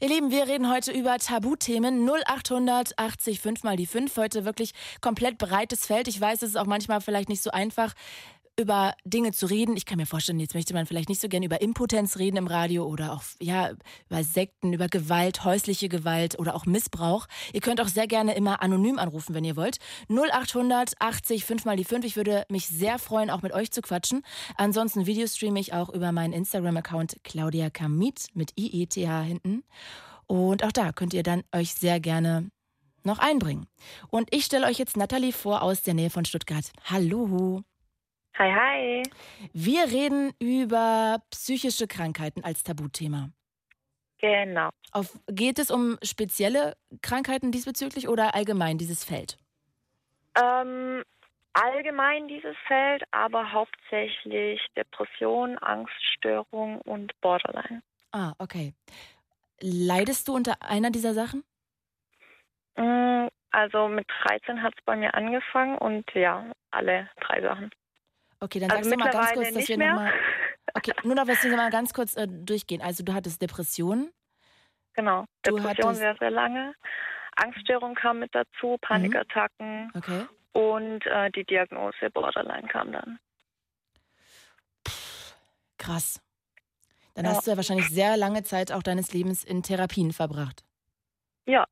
Ihr 0.00 0.08
Lieben, 0.08 0.30
wir 0.30 0.46
reden 0.46 0.72
heute 0.72 0.90
über 0.92 1.18
Tabuthemen 1.18 2.08
0800 2.08 2.98
80 2.98 3.40
5 3.40 3.64
mal 3.64 3.76
die 3.76 3.86
5. 3.86 4.16
Heute 4.16 4.44
wirklich 4.44 4.72
komplett 5.02 5.38
breites 5.38 5.86
Feld. 5.86 6.08
Ich 6.08 6.20
weiß, 6.20 6.40
es 6.42 6.50
ist 6.50 6.56
auch 6.56 6.64
manchmal 6.66 7.00
vielleicht 7.00 7.28
nicht 7.28 7.42
so 7.42 7.50
einfach, 7.50 7.92
über 8.58 8.94
Dinge 9.04 9.32
zu 9.32 9.46
reden. 9.46 9.76
Ich 9.76 9.84
kann 9.84 9.98
mir 9.98 10.06
vorstellen, 10.06 10.40
jetzt 10.40 10.54
möchte 10.54 10.72
man 10.72 10.86
vielleicht 10.86 11.08
nicht 11.08 11.20
so 11.20 11.28
gerne 11.28 11.46
über 11.46 11.60
Impotenz 11.60 12.18
reden 12.18 12.36
im 12.36 12.46
Radio 12.46 12.86
oder 12.86 13.12
auch 13.12 13.22
ja, 13.40 13.70
über 14.08 14.24
Sekten, 14.24 14.72
über 14.72 14.88
Gewalt, 14.88 15.44
häusliche 15.44 15.88
Gewalt 15.88 16.38
oder 16.38 16.54
auch 16.54 16.64
Missbrauch. 16.64 17.26
Ihr 17.52 17.60
könnt 17.60 17.80
auch 17.80 17.88
sehr 17.88 18.06
gerne 18.06 18.34
immer 18.34 18.62
anonym 18.62 18.98
anrufen, 18.98 19.34
wenn 19.34 19.44
ihr 19.44 19.56
wollt. 19.56 19.78
0800 20.08 20.94
80 21.00 21.44
5 21.44 21.64
mal 21.66 21.76
die 21.76 21.84
5. 21.84 22.04
Ich 22.06 22.16
würde 22.16 22.44
mich 22.48 22.66
sehr 22.66 22.98
freuen, 22.98 23.30
auch 23.30 23.42
mit 23.42 23.52
euch 23.52 23.70
zu 23.70 23.82
quatschen. 23.82 24.22
Ansonsten 24.56 25.06
videostreame 25.06 25.60
ich 25.60 25.74
auch 25.74 25.90
über 25.90 26.12
meinen 26.12 26.32
Instagram-Account 26.32 27.18
Claudia 27.24 27.68
Kamit 27.70 28.28
mit 28.34 28.52
IETH 28.56 28.94
hinten. 28.94 29.64
Und 30.26 30.64
auch 30.64 30.72
da 30.72 30.92
könnt 30.92 31.14
ihr 31.14 31.22
dann 31.22 31.44
euch 31.52 31.74
sehr 31.74 32.00
gerne 32.00 32.50
noch 33.04 33.18
einbringen. 33.18 33.66
Und 34.08 34.28
ich 34.34 34.44
stelle 34.44 34.66
euch 34.66 34.78
jetzt 34.78 34.96
Nathalie 34.96 35.32
vor 35.32 35.62
aus 35.62 35.82
der 35.82 35.94
Nähe 35.94 36.10
von 36.10 36.24
Stuttgart. 36.24 36.72
Hallo. 36.84 37.62
Hi, 38.38 38.52
hi. 38.52 39.02
Wir 39.54 39.84
reden 39.84 40.32
über 40.38 41.22
psychische 41.30 41.86
Krankheiten 41.86 42.44
als 42.44 42.62
Tabuthema. 42.62 43.30
Genau. 44.18 44.70
Auf, 44.92 45.18
geht 45.26 45.58
es 45.58 45.70
um 45.70 45.98
spezielle 46.02 46.76
Krankheiten 47.02 47.50
diesbezüglich 47.50 48.08
oder 48.08 48.34
allgemein 48.34 48.76
dieses 48.76 49.04
Feld? 49.04 49.38
Ähm, 50.38 51.02
allgemein 51.54 52.28
dieses 52.28 52.56
Feld, 52.66 53.04
aber 53.10 53.52
hauptsächlich 53.52 54.60
Depression, 54.76 55.56
Angststörung 55.58 56.80
und 56.82 57.18
Borderline. 57.22 57.82
Ah, 58.12 58.34
okay. 58.38 58.74
Leidest 59.60 60.28
du 60.28 60.34
unter 60.34 60.62
einer 60.62 60.90
dieser 60.90 61.14
Sachen? 61.14 61.42
Mm, 62.76 63.28
Also 63.50 63.88
mit 63.88 64.06
13 64.26 64.62
hat 64.62 64.74
es 64.76 64.84
bei 64.84 64.96
mir 64.96 65.14
angefangen 65.14 65.78
und 65.78 66.04
ja, 66.14 66.52
alle 66.70 67.08
drei 67.20 67.40
Sachen. 67.40 67.70
Okay, 68.40 68.60
dann 68.60 68.70
Also 68.70 68.90
sagst 68.90 69.00
du 69.00 69.04
mal 69.04 69.10
ganz 69.12 69.32
kurz, 69.34 69.54
dass 69.54 69.68
wir 69.68 69.78
nochmal. 69.78 70.12
Okay, 70.74 70.92
nur 71.04 71.14
noch, 71.14 71.24
dass 71.24 71.42
wir 71.42 71.56
mal 71.56 71.70
ganz 71.70 71.94
kurz 71.94 72.16
äh, 72.16 72.26
durchgehen. 72.28 72.82
Also 72.82 73.02
du 73.04 73.14
hattest 73.14 73.40
Depressionen. 73.40 74.10
Genau. 74.94 75.24
Du 75.42 75.56
Depression 75.56 75.86
hattest- 75.86 76.00
sehr, 76.00 76.16
sehr 76.18 76.30
lange. 76.30 76.74
Angststörung 77.36 77.94
kam 77.94 78.18
mit 78.18 78.34
dazu, 78.34 78.76
Panikattacken 78.82 79.90
Okay. 79.94 80.26
und 80.52 81.06
äh, 81.06 81.30
die 81.30 81.44
Diagnose 81.44 82.10
Borderline 82.12 82.66
kam 82.68 82.92
dann. 82.92 83.18
Krass. 85.78 86.20
Dann 87.14 87.24
Ja. 87.24 87.30
hast 87.32 87.46
du 87.46 87.50
ja 87.52 87.56
wahrscheinlich 87.56 87.88
sehr 87.88 88.16
lange 88.16 88.42
Zeit 88.42 88.72
auch 88.72 88.82
deines 88.82 89.12
Lebens 89.12 89.44
in 89.44 89.62
Therapien 89.62 90.12
verbracht. 90.12 90.64
Ja, 91.46 91.64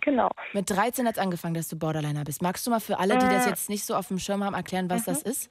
genau. 0.00 0.30
Mit 0.52 0.68
13 0.70 1.06
hat 1.06 1.16
es 1.16 1.22
angefangen, 1.22 1.54
dass 1.54 1.68
du 1.68 1.76
Borderliner 1.78 2.24
bist. 2.24 2.42
Magst 2.42 2.66
du 2.66 2.70
mal 2.70 2.80
für 2.80 2.98
alle, 2.98 3.18
die 3.18 3.26
das 3.26 3.46
Äh. 3.46 3.50
jetzt 3.50 3.68
nicht 3.68 3.84
so 3.84 3.94
auf 3.94 4.08
dem 4.08 4.18
Schirm 4.18 4.42
haben, 4.42 4.54
erklären, 4.54 4.88
was 4.90 5.02
Mhm. 5.02 5.12
das 5.12 5.22
ist? 5.22 5.50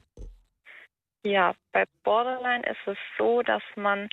Ja, 1.24 1.54
bei 1.72 1.84
Borderline 2.02 2.64
ist 2.66 2.86
es 2.86 2.98
so, 3.16 3.42
dass 3.42 3.62
man 3.76 4.08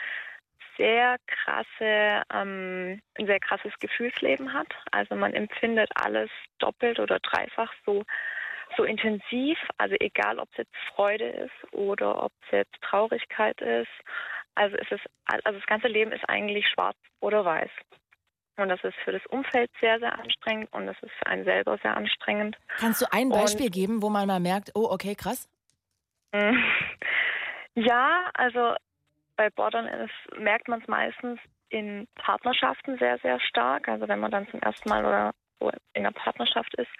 sehr 0.77 1.17
krasse, 1.27 2.23
ähm, 2.33 3.01
ein 3.15 3.25
sehr 3.25 3.39
krasses 3.39 3.73
Gefühlsleben 3.79 4.53
hat. 4.53 4.67
Also 4.91 5.15
man 5.15 5.33
empfindet 5.33 5.89
alles 5.95 6.29
doppelt 6.59 6.99
oder 6.99 7.19
dreifach 7.19 7.73
so, 7.85 8.03
so 8.77 8.83
intensiv. 8.83 9.57
Also 9.77 9.95
egal, 9.99 10.39
ob 10.39 10.47
es 10.51 10.57
jetzt 10.59 10.75
Freude 10.95 11.27
ist 11.27 11.73
oder 11.73 12.23
ob 12.23 12.31
es 12.45 12.51
jetzt 12.51 12.81
Traurigkeit 12.81 13.59
ist. 13.59 13.89
Also 14.55 14.77
es 14.77 14.89
ist, 14.91 15.05
also 15.25 15.57
das 15.59 15.65
ganze 15.67 15.87
Leben 15.87 16.11
ist 16.11 16.23
eigentlich 16.29 16.67
schwarz 16.69 16.97
oder 17.19 17.43
weiß. 17.43 17.71
Und 18.57 18.69
das 18.69 18.83
ist 18.83 18.95
für 19.03 19.13
das 19.13 19.25
Umfeld 19.27 19.71
sehr, 19.79 19.99
sehr 19.99 20.17
anstrengend 20.19 20.71
und 20.73 20.85
das 20.85 20.97
ist 21.01 21.13
für 21.17 21.27
einen 21.27 21.45
selber 21.45 21.77
sehr 21.81 21.95
anstrengend. 21.95 22.57
Kannst 22.77 23.01
du 23.01 23.05
ein 23.11 23.27
Und- 23.27 23.33
Beispiel 23.33 23.69
geben, 23.69 24.01
wo 24.01 24.09
man 24.09 24.27
mal 24.27 24.39
merkt, 24.39 24.71
oh, 24.75 24.87
okay, 24.91 25.15
krass? 25.15 25.49
Mm. 26.31 26.63
Ja, 27.75 28.29
also 28.33 28.75
bei 29.35 29.49
Borderline 29.49 30.05
ist, 30.05 30.37
merkt 30.37 30.67
man 30.67 30.81
es 30.81 30.87
meistens 30.87 31.39
in 31.69 32.07
Partnerschaften 32.15 32.97
sehr, 32.97 33.17
sehr 33.19 33.39
stark. 33.39 33.87
Also 33.87 34.07
wenn 34.07 34.19
man 34.19 34.31
dann 34.31 34.49
zum 34.49 34.59
ersten 34.59 34.89
Mal 34.89 35.05
oder 35.05 35.33
in 35.93 36.05
einer 36.05 36.11
Partnerschaft 36.11 36.73
ist, 36.75 36.91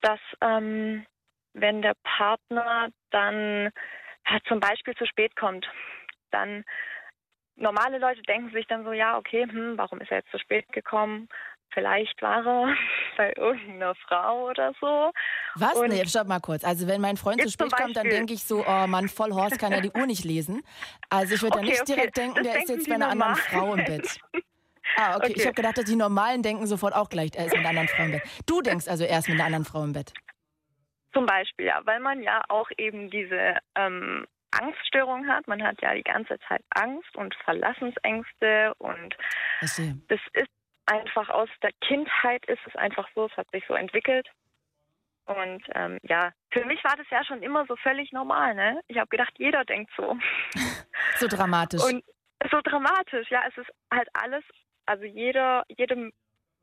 dass 0.00 0.20
ähm, 0.40 1.06
wenn 1.54 1.82
der 1.82 1.94
Partner 2.02 2.88
dann 3.10 3.70
ja, 4.28 4.38
zum 4.46 4.60
Beispiel 4.60 4.94
zu 4.94 5.06
spät 5.06 5.36
kommt, 5.36 5.68
dann 6.30 6.64
normale 7.56 7.98
Leute 7.98 8.22
denken 8.22 8.50
sich 8.52 8.66
dann 8.66 8.84
so, 8.84 8.92
ja, 8.92 9.16
okay, 9.18 9.46
hm, 9.46 9.76
warum 9.76 10.00
ist 10.00 10.10
er 10.10 10.18
jetzt 10.18 10.30
zu 10.30 10.38
spät 10.38 10.70
gekommen? 10.72 11.28
Vielleicht 11.72 12.20
war 12.22 12.44
er 12.46 12.76
bei 13.16 13.32
irgendeiner 13.36 13.94
Frau 13.94 14.48
oder 14.48 14.72
so. 14.80 15.12
Was? 15.54 15.74
Und 15.74 15.88
nee, 15.88 16.04
stopp 16.06 16.26
mal 16.26 16.40
kurz. 16.40 16.64
Also 16.64 16.86
wenn 16.86 17.00
mein 17.00 17.16
Freund 17.16 17.40
zu 17.42 17.50
spät 17.50 17.72
kommt, 17.72 17.96
dann 17.96 18.08
denke 18.08 18.34
ich 18.34 18.44
so, 18.44 18.64
oh 18.66 18.86
Mann, 18.86 19.08
voll 19.08 19.32
Horst 19.32 19.58
kann 19.58 19.72
ja 19.72 19.80
die 19.80 19.90
Uhr 19.90 20.06
nicht 20.06 20.24
lesen. 20.24 20.62
Also 21.08 21.34
ich 21.34 21.42
würde 21.42 21.56
da 21.56 21.60
Okay, 21.60 21.70
nicht 21.70 21.80
okay. 21.82 21.94
direkt 21.94 22.16
denken, 22.16 22.36
Das 22.36 22.46
der 22.46 22.62
ist 22.62 22.68
jetzt 22.68 22.88
bei 22.88 22.94
einer 22.94 23.08
anderen 23.08 23.34
normalen 23.34 23.50
Frau 23.50 23.74
im 23.74 23.84
Bett. 23.84 24.18
Ah, 24.96 25.16
okay. 25.16 25.26
Ich 25.28 25.32
Okay. 25.36 25.44
habe 25.46 25.54
gedacht, 25.54 25.78
dass 25.78 25.84
die 25.84 25.96
Normalen 25.96 26.42
denken 26.42 26.66
sofort 26.66 26.94
auch 26.94 27.08
gleich, 27.08 27.30
er 27.36 27.46
ist 27.46 27.52
mit 27.56 27.60
einer 27.60 27.70
anderen 27.70 27.88
Frau 27.88 28.04
im 28.04 28.10
Bett. 28.12 28.22
Du 28.46 28.60
denkst 28.60 28.88
also 28.88 29.04
erst 29.04 29.28
mit 29.28 29.36
einer 29.38 29.46
anderen 29.46 29.64
Frau 29.64 29.84
im 29.84 29.92
Bett. 29.92 30.12
Zum 31.12 31.26
Beispiel, 31.26 31.66
ja, 31.66 31.80
weil 31.84 32.00
man 32.00 32.22
ja 32.22 32.42
auch 32.48 32.68
eben 32.78 33.10
diese 33.10 33.56
ähm, 33.76 34.26
Angststörung 34.52 35.26
hat. 35.28 35.46
Man 35.48 35.62
hat 35.62 35.80
ja 35.82 35.94
die 35.94 36.02
ganze 36.02 36.38
Zeit 36.48 36.62
Angst 36.70 37.14
und 37.16 37.34
Verlassensängste 37.44 38.74
und 38.78 39.16
das 39.60 40.20
ist 40.34 40.48
einfach 40.86 41.28
aus 41.28 41.48
der 41.62 41.72
Kindheit 41.80 42.44
ist 42.46 42.60
es 42.66 42.76
einfach 42.76 43.08
so, 43.14 43.26
es 43.26 43.36
hat 43.36 43.50
sich 43.50 43.64
so 43.66 43.74
entwickelt. 43.74 44.28
Und 45.26 45.62
ähm, 45.74 45.98
ja, 46.02 46.32
für 46.50 46.64
mich 46.64 46.82
war 46.82 46.96
das 46.96 47.06
ja 47.10 47.24
schon 47.24 47.42
immer 47.42 47.64
so 47.66 47.76
völlig 47.76 48.10
normal, 48.10 48.54
ne? 48.54 48.80
Ich 48.88 48.98
habe 48.98 49.08
gedacht, 49.08 49.32
jeder 49.38 49.64
denkt 49.64 49.90
so. 49.96 50.16
So 51.16 51.26
dramatisch. 51.28 51.82
Und 51.82 52.02
so 52.50 52.60
dramatisch, 52.62 53.30
ja, 53.30 53.42
es 53.46 53.56
ist 53.58 53.70
halt 53.92 54.08
alles, 54.14 54.42
also 54.86 55.04
jeder, 55.04 55.64
jedem 55.68 56.12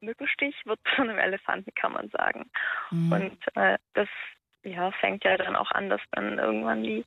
Mückenstich 0.01 0.55
wird 0.65 0.79
zu 0.95 1.01
einem 1.03 1.19
Elefanten, 1.19 1.71
kann 1.75 1.93
man 1.93 2.09
sagen. 2.09 2.49
Mhm. 2.89 3.11
Und 3.11 3.37
äh, 3.55 3.77
das 3.93 4.07
ja, 4.63 4.91
fängt 4.93 5.23
ja 5.23 5.37
dann 5.37 5.55
auch 5.55 5.71
an, 5.71 5.89
dass 5.89 6.01
dann 6.11 6.39
irgendwann 6.39 6.83
die, 6.83 7.05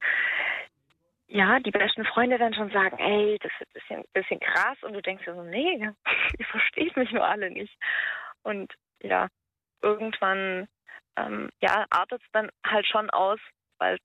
ja, 1.30 1.60
die 1.60 1.70
besten 1.70 2.04
Freunde 2.04 2.38
dann 2.38 2.54
schon 2.54 2.70
sagen, 2.70 2.98
ey, 2.98 3.38
das 3.40 3.52
ist 3.60 3.68
ein 3.68 3.72
bisschen, 3.72 4.04
bisschen 4.12 4.40
krass. 4.40 4.76
Und 4.82 4.94
du 4.94 5.00
denkst 5.00 5.24
dir 5.24 5.34
so, 5.34 5.42
nee, 5.42 5.78
ihr 6.38 6.46
versteht 6.46 6.96
mich 6.96 7.10
nur 7.12 7.24
alle 7.24 7.50
nicht. 7.50 7.76
Und 8.42 8.72
ja, 9.00 9.28
irgendwann, 9.80 10.68
ähm, 11.16 11.50
ja, 11.60 11.86
artet 11.90 12.20
es 12.22 12.28
dann 12.32 12.50
halt 12.66 12.86
schon 12.86 13.10
aus, 13.10 13.38
weil 13.78 13.98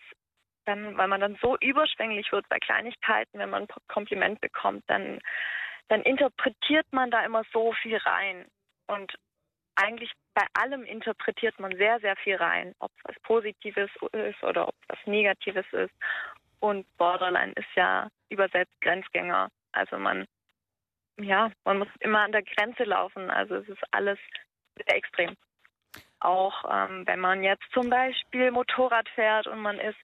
dann, 0.65 0.97
weil 0.97 1.07
man 1.07 1.21
dann 1.21 1.37
so 1.41 1.57
überschwänglich 1.59 2.31
wird 2.31 2.47
bei 2.49 2.59
Kleinigkeiten, 2.59 3.39
wenn 3.39 3.49
man 3.49 3.63
ein 3.63 3.67
Kompliment 3.87 4.39
bekommt, 4.41 4.83
dann, 4.87 5.19
dann 5.89 6.01
interpretiert 6.01 6.87
man 6.91 7.11
da 7.11 7.23
immer 7.25 7.43
so 7.51 7.73
viel 7.73 7.97
rein. 7.97 8.45
Und 8.87 9.13
eigentlich 9.75 10.11
bei 10.33 10.45
allem 10.53 10.83
interpretiert 10.83 11.59
man 11.59 11.75
sehr, 11.75 11.99
sehr 11.99 12.15
viel 12.17 12.35
rein, 12.35 12.73
ob 12.79 12.91
es 12.97 13.03
was 13.03 13.19
Positives 13.23 13.89
ist 14.11 14.43
oder 14.43 14.67
ob 14.67 14.75
es 14.81 14.89
was 14.89 15.07
Negatives 15.07 15.65
ist. 15.71 15.93
Und 16.59 16.85
Borderline 16.97 17.53
ist 17.53 17.75
ja 17.75 18.09
übersetzt 18.29 18.79
Grenzgänger. 18.81 19.49
Also 19.71 19.97
man, 19.97 20.25
ja, 21.19 21.51
man 21.63 21.79
muss 21.79 21.87
immer 21.99 22.21
an 22.21 22.31
der 22.31 22.43
Grenze 22.43 22.83
laufen. 22.83 23.29
Also 23.29 23.55
es 23.55 23.69
ist 23.69 23.83
alles 23.91 24.19
extrem. 24.85 25.35
Auch 26.19 26.63
ähm, 26.69 27.05
wenn 27.05 27.19
man 27.19 27.43
jetzt 27.43 27.65
zum 27.73 27.89
Beispiel 27.89 28.51
Motorrad 28.51 29.07
fährt 29.09 29.47
und 29.47 29.59
man 29.59 29.79
ist 29.79 29.97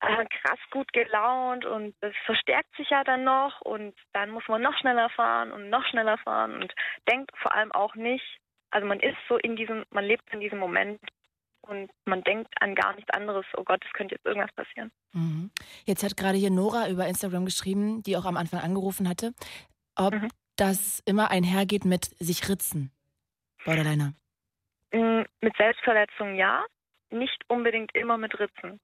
äh, 0.00 0.26
krass 0.26 0.58
gut 0.70 0.92
gelaunt 0.92 1.64
und 1.64 1.94
das 2.00 2.14
verstärkt 2.24 2.74
sich 2.76 2.90
ja 2.90 3.04
dann 3.04 3.24
noch 3.24 3.60
und 3.62 3.94
dann 4.12 4.30
muss 4.30 4.46
man 4.48 4.62
noch 4.62 4.76
schneller 4.78 5.08
fahren 5.10 5.52
und 5.52 5.68
noch 5.68 5.84
schneller 5.86 6.18
fahren 6.18 6.54
und 6.54 6.74
denkt 7.08 7.30
vor 7.38 7.54
allem 7.54 7.72
auch 7.72 7.94
nicht, 7.94 8.40
also 8.70 8.86
man 8.86 9.00
ist 9.00 9.18
so 9.28 9.36
in 9.36 9.56
diesem, 9.56 9.84
man 9.90 10.04
lebt 10.04 10.32
in 10.32 10.40
diesem 10.40 10.58
Moment 10.58 11.00
und 11.62 11.90
man 12.04 12.22
denkt 12.22 12.52
an 12.60 12.74
gar 12.74 12.94
nichts 12.94 13.10
anderes. 13.12 13.44
Oh 13.56 13.64
Gott, 13.64 13.82
es 13.86 13.92
könnte 13.92 14.14
jetzt 14.14 14.26
irgendwas 14.26 14.52
passieren. 14.54 14.90
Mhm. 15.12 15.50
Jetzt 15.84 16.02
hat 16.02 16.16
gerade 16.16 16.38
hier 16.38 16.50
Nora 16.50 16.88
über 16.88 17.06
Instagram 17.06 17.44
geschrieben, 17.44 18.02
die 18.02 18.16
auch 18.16 18.24
am 18.24 18.36
Anfang 18.36 18.60
angerufen 18.60 19.08
hatte, 19.08 19.32
ob 19.96 20.14
Mhm. 20.14 20.28
das 20.56 21.00
immer 21.06 21.30
einhergeht 21.30 21.84
mit 21.84 22.04
sich 22.18 22.48
ritzen. 22.48 22.90
Borderliner. 23.64 24.14
Mm, 24.92 25.22
Mit 25.40 25.56
Selbstverletzung 25.56 26.34
ja, 26.34 26.64
nicht 27.10 27.42
unbedingt 27.48 27.94
immer 27.94 28.16
mit 28.18 28.38
Ritzen. 28.38 28.80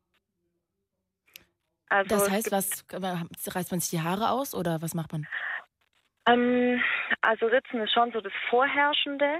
Also 1.89 2.09
Das 2.17 2.31
heißt, 2.31 2.51
was 2.53 2.85
reißt 3.55 3.71
man 3.71 3.81
sich 3.81 3.91
die 3.91 4.01
Haare 4.03 4.31
aus 4.31 4.55
oder 4.55 4.83
was 4.83 4.95
macht 4.95 5.13
man? 5.13 5.27
Ähm, 6.29 6.83
also 7.21 7.47
Ritzen 7.47 7.81
ist 7.81 7.93
schon 7.93 8.11
so 8.13 8.21
das 8.21 8.33
Vorherrschende. 8.51 9.39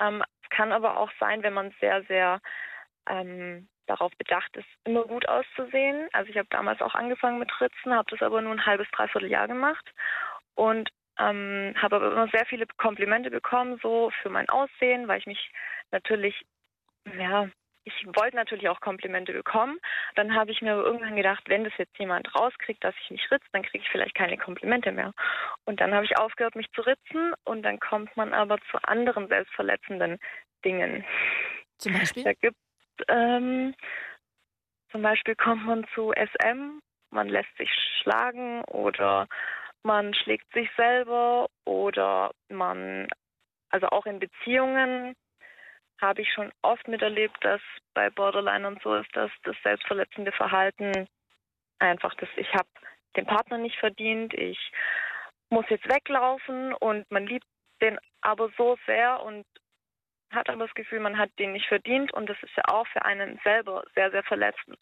Ähm, 0.00 0.22
kann 0.50 0.72
aber 0.72 0.98
auch 0.98 1.10
sein, 1.20 1.42
wenn 1.42 1.54
man 1.54 1.74
sehr, 1.80 2.02
sehr 2.04 2.40
ähm, 3.08 3.68
darauf 3.86 4.12
bedacht 4.18 4.56
ist, 4.56 4.68
immer 4.84 5.04
gut 5.04 5.28
auszusehen. 5.28 6.08
Also 6.12 6.30
ich 6.30 6.36
habe 6.36 6.48
damals 6.50 6.80
auch 6.82 6.94
angefangen 6.94 7.38
mit 7.38 7.50
Ritzen, 7.60 7.94
habe 7.94 8.10
das 8.10 8.22
aber 8.22 8.40
nur 8.42 8.52
ein 8.52 8.66
halbes, 8.66 8.86
dreiviertel 8.92 9.30
Jahr 9.30 9.48
gemacht 9.48 9.90
und 10.54 10.90
ähm, 11.18 11.74
habe 11.76 11.96
aber 11.96 12.12
immer 12.12 12.28
sehr 12.28 12.46
viele 12.46 12.66
Komplimente 12.76 13.30
bekommen, 13.30 13.78
so 13.82 14.10
für 14.22 14.28
mein 14.28 14.48
Aussehen, 14.48 15.08
weil 15.08 15.18
ich 15.18 15.26
mich 15.26 15.50
natürlich, 15.90 16.44
ja, 17.18 17.48
ich 17.88 18.06
wollte 18.06 18.36
natürlich 18.36 18.68
auch 18.68 18.80
Komplimente 18.80 19.32
bekommen. 19.32 19.78
Dann 20.14 20.34
habe 20.34 20.50
ich 20.50 20.60
mir 20.60 20.74
aber 20.74 20.84
irgendwann 20.84 21.16
gedacht, 21.16 21.44
wenn 21.48 21.64
das 21.64 21.72
jetzt 21.78 21.98
jemand 21.98 22.34
rauskriegt, 22.34 22.82
dass 22.84 22.94
ich 23.02 23.10
mich 23.10 23.30
ritze, 23.30 23.46
dann 23.52 23.62
kriege 23.62 23.82
ich 23.84 23.90
vielleicht 23.90 24.14
keine 24.14 24.36
Komplimente 24.36 24.92
mehr. 24.92 25.12
Und 25.64 25.80
dann 25.80 25.94
habe 25.94 26.04
ich 26.04 26.16
aufgehört, 26.16 26.54
mich 26.54 26.70
zu 26.72 26.82
ritzen 26.82 27.32
und 27.44 27.62
dann 27.62 27.80
kommt 27.80 28.16
man 28.16 28.34
aber 28.34 28.58
zu 28.70 28.78
anderen 28.82 29.28
selbstverletzenden 29.28 30.18
Dingen. 30.64 31.04
Zum 31.78 31.92
Beispiel? 31.92 32.24
Da 32.24 32.32
gibt 32.34 32.56
ähm, 33.08 33.74
zum 34.90 35.02
Beispiel 35.02 35.36
kommt 35.36 35.66
man 35.66 35.86
zu 35.94 36.12
SM, 36.12 36.80
man 37.10 37.28
lässt 37.28 37.56
sich 37.56 37.70
schlagen 38.00 38.64
oder 38.64 39.28
man 39.82 40.14
schlägt 40.14 40.52
sich 40.52 40.68
selber 40.76 41.48
oder 41.64 42.32
man, 42.48 43.08
also 43.70 43.86
auch 43.88 44.06
in 44.06 44.18
Beziehungen 44.18 45.14
habe 46.00 46.22
ich 46.22 46.32
schon 46.32 46.52
oft 46.62 46.86
miterlebt, 46.88 47.36
dass 47.42 47.60
bei 47.94 48.10
Borderlinern 48.10 48.78
so 48.82 48.94
ist, 48.94 49.14
dass 49.14 49.30
das 49.44 49.56
selbstverletzende 49.62 50.32
Verhalten 50.32 51.08
einfach 51.78 52.14
das, 52.14 52.28
ich 52.36 52.52
habe 52.54 52.68
den 53.16 53.26
Partner 53.26 53.58
nicht 53.58 53.76
verdient, 53.78 54.34
ich 54.34 54.58
muss 55.50 55.64
jetzt 55.68 55.88
weglaufen 55.88 56.74
und 56.74 57.10
man 57.10 57.26
liebt 57.26 57.46
den 57.80 57.98
aber 58.20 58.50
so 58.56 58.76
sehr 58.86 59.22
und 59.22 59.44
hat 60.30 60.48
aber 60.48 60.66
das 60.66 60.74
Gefühl, 60.74 61.00
man 61.00 61.16
hat 61.16 61.30
den 61.38 61.52
nicht 61.52 61.66
verdient 61.66 62.12
und 62.12 62.28
das 62.28 62.36
ist 62.42 62.54
ja 62.56 62.64
auch 62.68 62.86
für 62.88 63.04
einen 63.04 63.40
selber 63.44 63.84
sehr, 63.94 64.10
sehr 64.10 64.22
verletzend. 64.24 64.78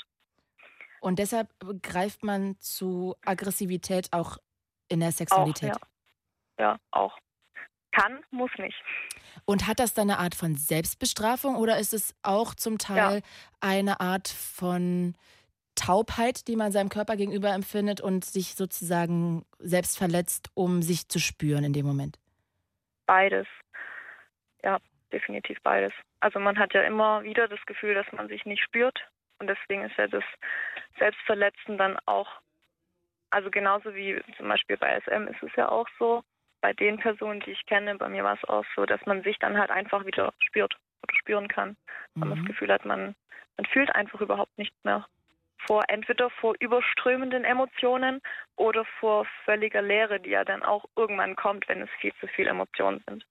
Und 1.01 1.19
deshalb 1.19 1.49
greift 1.83 2.25
man 2.25 2.59
zu 2.59 3.15
Aggressivität 3.25 4.09
auch 4.13 4.39
in 4.89 5.01
der 5.01 5.13
Sexualität. 5.13 5.77
Auch, 5.77 5.89
ja. 6.59 6.73
ja, 6.73 6.77
auch. 6.91 7.17
Kann, 7.97 8.23
muss 8.31 8.51
nicht. 8.59 8.77
Und 9.45 9.67
hat 9.67 9.79
das 9.79 9.95
dann 9.95 10.11
eine 10.11 10.19
Art 10.19 10.35
von 10.35 10.55
Selbstbestrafung 10.55 11.57
oder 11.57 11.79
ist 11.79 11.95
es 11.95 12.15
auch 12.23 12.55
zum 12.55 12.79
Teil 12.79 13.23
eine 13.61 14.01
Art 14.01 14.29
von 14.29 15.15
Taubheit, 15.77 16.49
die 16.49 16.57
man 16.57 16.73
seinem 16.73 16.89
Körper 16.89 17.17
gegenüber 17.17 17.53
empfindet 17.53 18.01
und 18.01 18.25
sich 18.25 18.55
sozusagen 18.55 19.45
selbst 19.59 19.97
verletzt, 19.99 20.51
um 20.55 20.83
sich 20.83 21.09
zu 21.09 21.19
spüren 21.19 21.65
in 21.65 21.73
dem 21.73 21.87
Moment? 21.87 22.19
Beides. 23.07 23.47
Ja, 24.65 24.79
definitiv 25.13 25.59
beides. 25.63 25.93
Also 26.21 26.41
man 26.41 26.59
hat 26.59 26.75
ja 26.75 26.83
immer 26.83 27.23
wieder 27.23 27.47
das 27.47 27.65
Gefühl, 27.67 27.95
dass 27.95 28.11
man 28.13 28.29
sich 28.29 28.45
nicht 28.47 28.63
spürt. 28.63 28.99
Und 29.39 29.49
deswegen 29.49 29.85
ist 29.85 29.97
ja 29.97 30.09
das 30.09 30.25
Selbstverletzen 30.99 31.79
dann 31.79 31.99
auch, 32.07 32.29
also 33.31 33.51
genauso 33.51 33.95
wie 33.95 34.21
zum 34.37 34.49
Beispiel 34.49 34.77
bei 34.77 35.01
SM 35.01 35.29
ist 35.29 35.43
es 35.43 35.55
ja 35.57 35.69
auch 35.69 35.87
so, 35.99 36.25
bei 36.67 36.73
den 36.73 36.99
Personen, 36.99 37.39
die 37.39 37.53
ich 37.53 37.65
kenne, 37.67 37.95
bei 37.95 38.09
mir 38.09 38.25
war 38.25 38.35
es 38.35 38.49
auch 38.49 38.65
so, 38.75 38.87
dass 38.87 39.01
man 39.07 39.23
sich 39.23 39.39
dann 39.39 39.57
halt 39.57 39.71
einfach 39.71 40.05
wieder 40.05 40.35
spürt 40.41 40.77
oder 41.05 41.15
spüren 41.15 41.47
kann. 41.47 41.77
Weil 42.17 42.29
man 42.29 42.39
das 42.39 42.47
Gefühl 42.49 42.73
hat, 42.73 42.85
man, 42.85 43.15
man 43.57 43.67
fühlt 43.67 43.95
einfach 43.95 44.21
überhaupt 44.21 44.59
nichts 44.59 44.75
mehr. 44.83 45.07
Vor 45.65 45.85
entweder 45.87 46.29
vor 46.29 46.57
überströmenden 46.59 47.45
Emotionen 47.45 48.21
oder 48.57 48.85
vor 48.99 49.27
völliger 49.45 49.81
Leere, 49.81 50.19
die 50.19 50.31
ja 50.31 50.45
dann 50.45 50.65
auch 50.65 50.87
irgendwann 50.97 51.37
kommt, 51.37 51.69
wenn 51.69 51.83
es 51.83 51.91
viel 52.01 52.13
zu 52.19 52.27
viele 52.27 52.51
Emotionen 52.51 53.01
sind. 53.09 53.25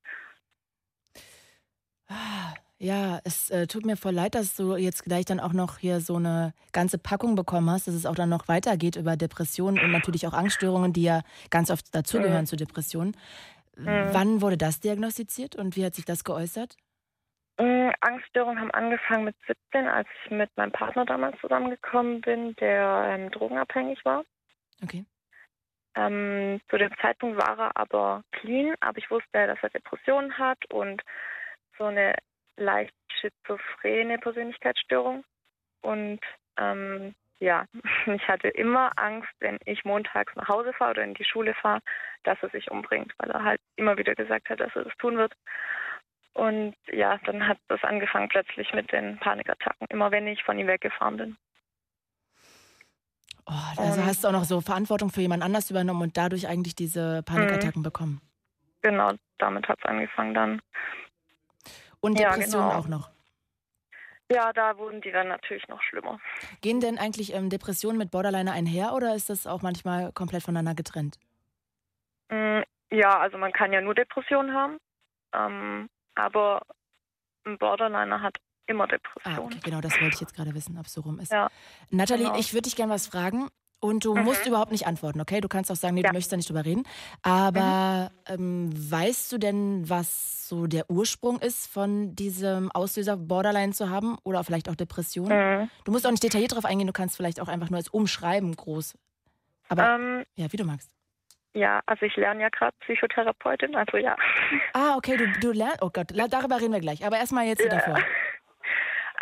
Ja, 2.85 3.19
es 3.23 3.49
äh, 3.49 3.65
tut 3.65 3.83
mir 3.83 3.97
voll 3.97 4.13
leid, 4.13 4.35
dass 4.35 4.55
du 4.55 4.75
jetzt 4.75 5.05
gleich 5.05 5.25
dann 5.25 5.39
auch 5.39 5.53
noch 5.53 5.79
hier 5.79 6.01
so 6.01 6.17
eine 6.17 6.53
ganze 6.71 6.99
Packung 6.99 7.33
bekommen 7.33 7.67
hast, 7.71 7.87
dass 7.87 7.95
es 7.95 8.05
auch 8.05 8.13
dann 8.13 8.29
noch 8.29 8.47
weitergeht 8.47 8.95
über 8.95 9.17
Depressionen 9.17 9.79
und 9.79 9.91
natürlich 9.91 10.27
auch 10.27 10.33
Angststörungen, 10.33 10.93
die 10.93 11.01
ja 11.01 11.21
ganz 11.49 11.71
oft 11.71 11.95
dazugehören 11.95 12.43
Mhm. 12.43 12.45
zu 12.45 12.57
Depressionen. 12.57 13.17
Mhm. 13.75 14.09
Wann 14.11 14.41
wurde 14.41 14.57
das 14.57 14.81
diagnostiziert 14.81 15.55
und 15.55 15.75
wie 15.75 15.83
hat 15.83 15.95
sich 15.95 16.05
das 16.05 16.23
geäußert? 16.23 16.77
Mm, 17.57 17.89
Angststörungen 18.01 18.59
haben 18.59 18.69
angefangen 18.69 19.23
mit 19.25 19.35
17, 19.47 19.87
als 19.87 20.07
ich 20.23 20.29
mit 20.29 20.55
meinem 20.55 20.71
Partner 20.71 21.05
damals 21.05 21.41
zusammengekommen 21.41 22.21
bin, 22.21 22.55
der 22.57 23.07
ähm, 23.09 23.31
drogenabhängig 23.31 24.05
war. 24.05 24.23
Okay. 24.83 25.05
Ähm, 25.95 26.61
zu 26.69 26.77
dem 26.77 26.91
Zeitpunkt 27.01 27.37
war 27.37 27.57
er 27.57 27.71
aber 27.77 28.21
clean, 28.31 28.75
aber 28.79 28.99
ich 28.99 29.09
wusste, 29.09 29.47
dass 29.47 29.57
er 29.63 29.71
Depressionen 29.71 30.37
hat 30.37 30.59
und 30.71 31.01
so 31.79 31.85
eine 31.85 32.13
leicht 32.57 32.93
schizophrene 33.19 34.17
Persönlichkeitsstörung. 34.17 35.23
Und 35.81 36.19
ähm, 36.57 37.15
ja, 37.39 37.65
ich 38.05 38.27
hatte 38.27 38.49
immer 38.49 38.91
Angst, 38.97 39.29
wenn 39.39 39.57
ich 39.65 39.85
montags 39.85 40.35
nach 40.35 40.47
Hause 40.47 40.73
fahre 40.73 40.91
oder 40.91 41.03
in 41.03 41.13
die 41.13 41.25
Schule 41.25 41.53
fahre, 41.53 41.81
dass 42.23 42.37
er 42.41 42.49
sich 42.49 42.71
umbringt, 42.71 43.13
weil 43.17 43.31
er 43.31 43.43
halt 43.43 43.61
immer 43.75 43.97
wieder 43.97 44.15
gesagt 44.15 44.49
hat, 44.49 44.59
dass 44.59 44.75
er 44.75 44.83
das 44.83 44.97
tun 44.97 45.17
wird. 45.17 45.33
Und 46.33 46.75
ja, 46.91 47.17
dann 47.25 47.47
hat 47.47 47.57
das 47.69 47.81
angefangen 47.83 48.27
plötzlich 48.27 48.73
mit 48.73 48.91
den 48.91 49.17
Panikattacken, 49.19 49.87
immer 49.89 50.11
wenn 50.11 50.27
ich 50.27 50.43
von 50.43 50.59
ihm 50.59 50.67
weggefahren 50.67 51.17
bin. 51.17 51.37
Oh, 53.47 53.53
also 53.77 54.01
Ähm. 54.01 54.05
hast 54.05 54.23
du 54.23 54.27
auch 54.27 54.33
noch 54.33 54.43
so 54.43 54.59
Verantwortung 54.59 55.11
für 55.11 55.21
jemand 55.21 55.43
anders 55.43 55.69
übernommen 55.69 56.01
und 56.01 56.17
dadurch 56.17 56.47
eigentlich 56.47 56.75
diese 56.75 57.23
Panikattacken 57.23 57.83
bekommen. 57.83 58.21
Genau, 58.81 59.13
damit 59.37 59.67
hat 59.67 59.79
es 59.79 59.85
angefangen 59.85 60.33
dann. 60.33 60.61
Und 62.05 62.19
Ja, 62.19 62.29
Depressionen 62.29 62.67
genau. 62.67 62.79
auch 62.79 62.87
noch. 62.87 63.09
Ja, 64.31 64.53
da 64.53 64.77
wurden 64.77 65.01
die 65.01 65.11
dann 65.11 65.27
natürlich 65.27 65.67
noch 65.67 65.81
schlimmer. 65.81 66.19
Gehen 66.61 66.79
denn 66.79 66.97
eigentlich 66.97 67.33
ähm, 67.33 67.49
Depressionen 67.49 67.97
mit 67.97 68.11
Borderliner 68.11 68.51
einher 68.53 68.93
oder 68.93 69.15
ist 69.15 69.29
das 69.29 69.47
auch 69.47 69.61
manchmal 69.61 70.11
komplett 70.13 70.43
voneinander 70.43 70.75
getrennt? 70.75 71.17
Mm, 72.29 72.61
Ja, 72.91 73.19
also 73.19 73.37
man 73.37 73.51
kann 73.51 73.73
ja 73.73 73.81
nur 73.81 73.95
Depressionen 73.95 74.53
haben, 74.53 74.77
ähm, 75.33 75.89
aber 76.15 76.61
ein 77.45 77.57
Borderliner 77.57 78.21
hat 78.21 78.37
immer 78.67 78.83
Ah, 78.85 78.87
Depressionen. 78.91 79.45
okay, 79.53 79.59
genau, 79.63 79.81
das 79.81 79.99
wollte 79.99 80.15
ich 80.15 80.21
jetzt 80.21 80.35
gerade 80.35 80.53
wissen, 80.53 80.77
ob 80.77 80.85
es 80.85 80.93
so 80.93 81.01
rum 81.01 81.19
ist. 81.19 81.31
Ja, 81.31 81.49
Nathalie, 81.89 82.25
genau. 82.25 82.39
ich 82.39 82.53
würde 82.53 82.63
dich 82.63 82.75
gerne 82.75 82.93
was 82.93 83.07
fragen 83.07 83.49
und 83.79 84.05
du 84.05 84.15
Mhm. 84.15 84.23
musst 84.23 84.45
überhaupt 84.47 84.71
nicht 84.71 84.87
antworten, 84.87 85.21
okay? 85.21 85.41
Du 85.41 85.47
kannst 85.47 85.71
auch 85.71 85.75
sagen, 85.75 85.95
nee, 85.95 86.01
Ja. 86.01 86.09
Mhm. 86.09 86.13
du 86.13 86.17
möchtest 86.17 86.31
da 86.31 86.37
nicht 86.37 86.49
drüber 86.49 86.65
reden. 86.65 86.83
Aber 87.21 88.11
ähm, 88.27 88.69
weißt 88.73 89.31
du 89.31 89.37
denn, 89.37 89.87
was 89.89 90.47
so 90.47 90.67
der 90.67 90.89
Ursprung 90.89 91.39
ist 91.39 91.67
von 91.67 92.15
diesem 92.15 92.71
Auslöser 92.71 93.17
Borderline 93.17 93.73
zu 93.73 93.89
haben 93.89 94.17
oder 94.23 94.43
vielleicht 94.43 94.69
auch 94.69 94.75
Depression? 94.75 95.29
Mhm. 95.31 95.69
Du 95.83 95.91
musst 95.91 96.05
auch 96.07 96.11
nicht 96.11 96.23
detailliert 96.23 96.53
drauf 96.55 96.65
eingehen, 96.65 96.87
du 96.87 96.93
kannst 96.93 97.15
vielleicht 97.17 97.39
auch 97.41 97.47
einfach 97.47 97.69
nur 97.69 97.77
als 97.77 97.89
Umschreiben 97.89 98.55
groß. 98.55 98.95
Aber 99.69 99.83
Ähm, 99.95 100.23
ja, 100.35 100.51
wie 100.51 100.57
du 100.57 100.63
magst. 100.65 100.91
ja, 101.53 101.81
also 101.85 102.05
ich 102.05 102.15
lerne 102.15 102.41
ja 102.43 102.49
gerade 102.49 102.75
Psychotherapeutin, 102.81 103.75
also 103.75 103.97
ja. 103.97 104.15
Ah, 104.73 104.95
okay, 104.97 105.17
du, 105.17 105.27
du 105.39 105.51
lernst. 105.51 105.81
Oh 105.81 105.89
Gott, 105.91 106.11
darüber 106.29 106.59
reden 106.61 106.73
wir 106.73 106.79
gleich. 106.81 107.05
Aber 107.05 107.17
erstmal 107.17 107.45
jetzt 107.47 107.63
Ja. 107.63 107.69
davor. 107.69 107.97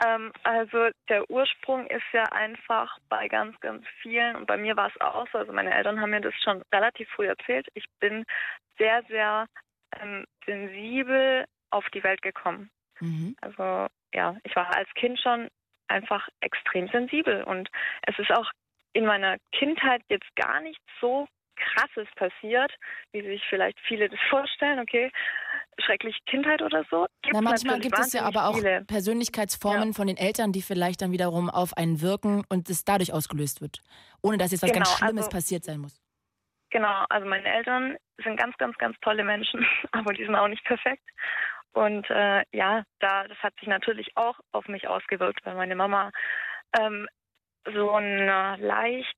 Ähm, 0.06 0.32
also 0.44 0.90
der 1.10 1.30
Ursprung 1.30 1.88
ist 1.88 2.04
ja 2.12 2.24
einfach 2.26 2.98
bei 3.10 3.28
ganz, 3.28 3.60
ganz 3.60 3.86
vielen 4.02 4.36
und 4.36 4.48
bei 4.48 4.58
mir 4.58 4.76
war 4.76 4.88
es 4.88 5.02
auch 5.02 5.28
so. 5.32 5.38
Also 5.38 5.54
meine 5.54 5.74
Eltern 5.74 6.02
haben 6.02 6.12
mir 6.12 6.22
das 6.22 6.34
schon 6.44 6.62
relativ 6.74 7.10
früh 7.10 7.28
erzählt. 7.28 7.68
Ich 7.74 7.86
bin 8.00 8.26
sehr, 8.78 9.04
sehr 9.08 9.48
ähm, 10.00 10.26
sensibel 10.46 11.46
auf 11.70 11.86
die 11.94 12.04
Welt 12.04 12.22
gekommen. 12.22 12.70
Mhm. 13.00 13.36
Also 13.42 13.88
ja, 14.14 14.38
ich 14.44 14.56
war 14.56 14.76
als 14.76 14.90
Kind 14.96 15.20
schon 15.20 15.50
einfach 15.88 16.28
extrem 16.40 16.88
sensibel 16.88 17.44
und 17.44 17.70
es 18.08 18.18
ist 18.18 18.32
auch 18.32 18.50
in 18.94 19.06
meiner 19.06 19.38
Kindheit 19.52 20.02
jetzt 20.10 20.36
gar 20.36 20.62
nicht 20.62 20.80
so 21.02 21.28
krasses 21.56 22.08
passiert, 22.16 22.72
wie 23.12 23.22
sich 23.22 23.44
vielleicht 23.50 23.80
viele 23.88 24.10
das 24.10 24.20
vorstellen. 24.30 24.80
Okay, 24.80 25.12
schreckliche 25.80 26.20
Kindheit 26.26 26.62
oder 26.62 26.84
so. 26.90 27.08
Na, 27.32 27.42
manchmal 27.42 27.80
gibt 27.80 27.98
es 27.98 28.14
ja 28.14 28.24
aber 28.24 28.48
auch 28.48 28.56
viele. 28.56 28.84
Persönlichkeitsformen 28.86 29.94
von 29.94 30.08
den 30.08 30.18
Eltern, 30.18 30.52
die 30.52 30.62
vielleicht 30.62 31.02
dann 31.02 31.12
wiederum 31.12 31.50
auf 31.50 31.76
einen 31.78 32.02
wirken 32.02 32.44
und 32.50 32.70
es 32.70 32.84
dadurch 32.86 33.14
ausgelöst 33.14 33.62
wird. 33.62 33.82
Ohne 34.22 34.38
dass 34.38 34.52
jetzt 34.52 34.64
was 34.64 34.72
ganz 34.72 34.88
Genau, 34.88 34.98
Schlimmes 34.98 35.26
also- 35.26 35.38
passiert 35.38 35.64
sein 35.64 35.80
muss. 35.80 36.00
Genau, 36.70 37.06
also 37.10 37.28
meine 37.28 37.48
Eltern 37.48 37.98
sind 38.24 38.36
ganz, 38.36 38.58
ganz, 38.58 38.76
ganz 38.80 38.98
tolle 39.02 39.24
Menschen, 39.24 39.64
aber 39.92 40.14
die 40.14 40.26
sind 40.26 40.36
auch 40.36 40.48
nicht 40.48 40.64
perfekt. 40.66 41.08
Und 41.74 42.10
äh, 42.10 42.44
ja, 42.52 42.84
da 43.00 43.28
das 43.28 43.38
hat 43.40 43.54
sich 43.60 43.68
natürlich 43.68 44.12
auch 44.16 44.40
auf 44.52 44.68
mich 44.68 44.88
ausgewirkt, 44.88 45.46
weil 45.46 45.56
meine 45.56 45.76
Mama 45.76 46.12
ähm, 46.80 47.08
so 47.74 47.92
ein 47.92 48.28
äh, 48.28 48.56
leicht 48.58 49.16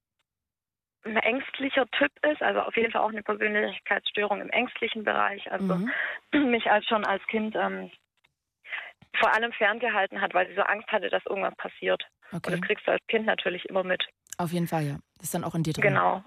ein 1.06 1.18
ängstlicher 1.18 1.86
Typ 1.91 2.12
ist, 2.26 2.41
also 2.41 2.62
auf 2.62 2.76
jeden 2.76 2.91
Fall 2.91 3.01
auch 3.01 3.10
eine 3.10 3.24
Persönlichkeitsstörung 3.24 4.41
im 4.41 4.49
ängstlichen 4.49 5.03
Bereich, 5.03 5.49
also 5.51 5.76
Mhm. 5.76 5.91
mich 6.51 6.70
als 6.70 6.86
schon 6.86 7.06
als 7.06 7.26
Kind 7.28 7.56
ähm, 7.56 7.91
vor 9.20 9.34
allem 9.34 9.51
ferngehalten 9.53 10.20
hat, 10.20 10.34
weil 10.34 10.47
sie 10.47 10.56
so 10.56 10.62
Angst 10.62 10.91
hatte, 10.91 11.10
dass 11.10 11.26
irgendwas 11.26 11.56
passiert. 11.56 12.03
Und 12.32 12.45
Okay. 12.47 12.51
das 12.51 12.62
kriegst 12.62 12.88
du 12.88 12.91
als 12.91 13.06
Kind 13.08 13.26
natürlich 13.26 13.66
immer 13.66 13.84
mit. 13.84 14.03
Auf 14.38 14.51
jeden 14.51 14.68
Fall, 14.68 14.84
ja. 14.84 14.97
Das 15.18 15.26
ist 15.26 15.34
dann 15.34 15.43
auch 15.43 15.56
in 15.56 15.64
dir 15.64 15.74
drin. 15.74 15.84
Genau. 15.84 16.24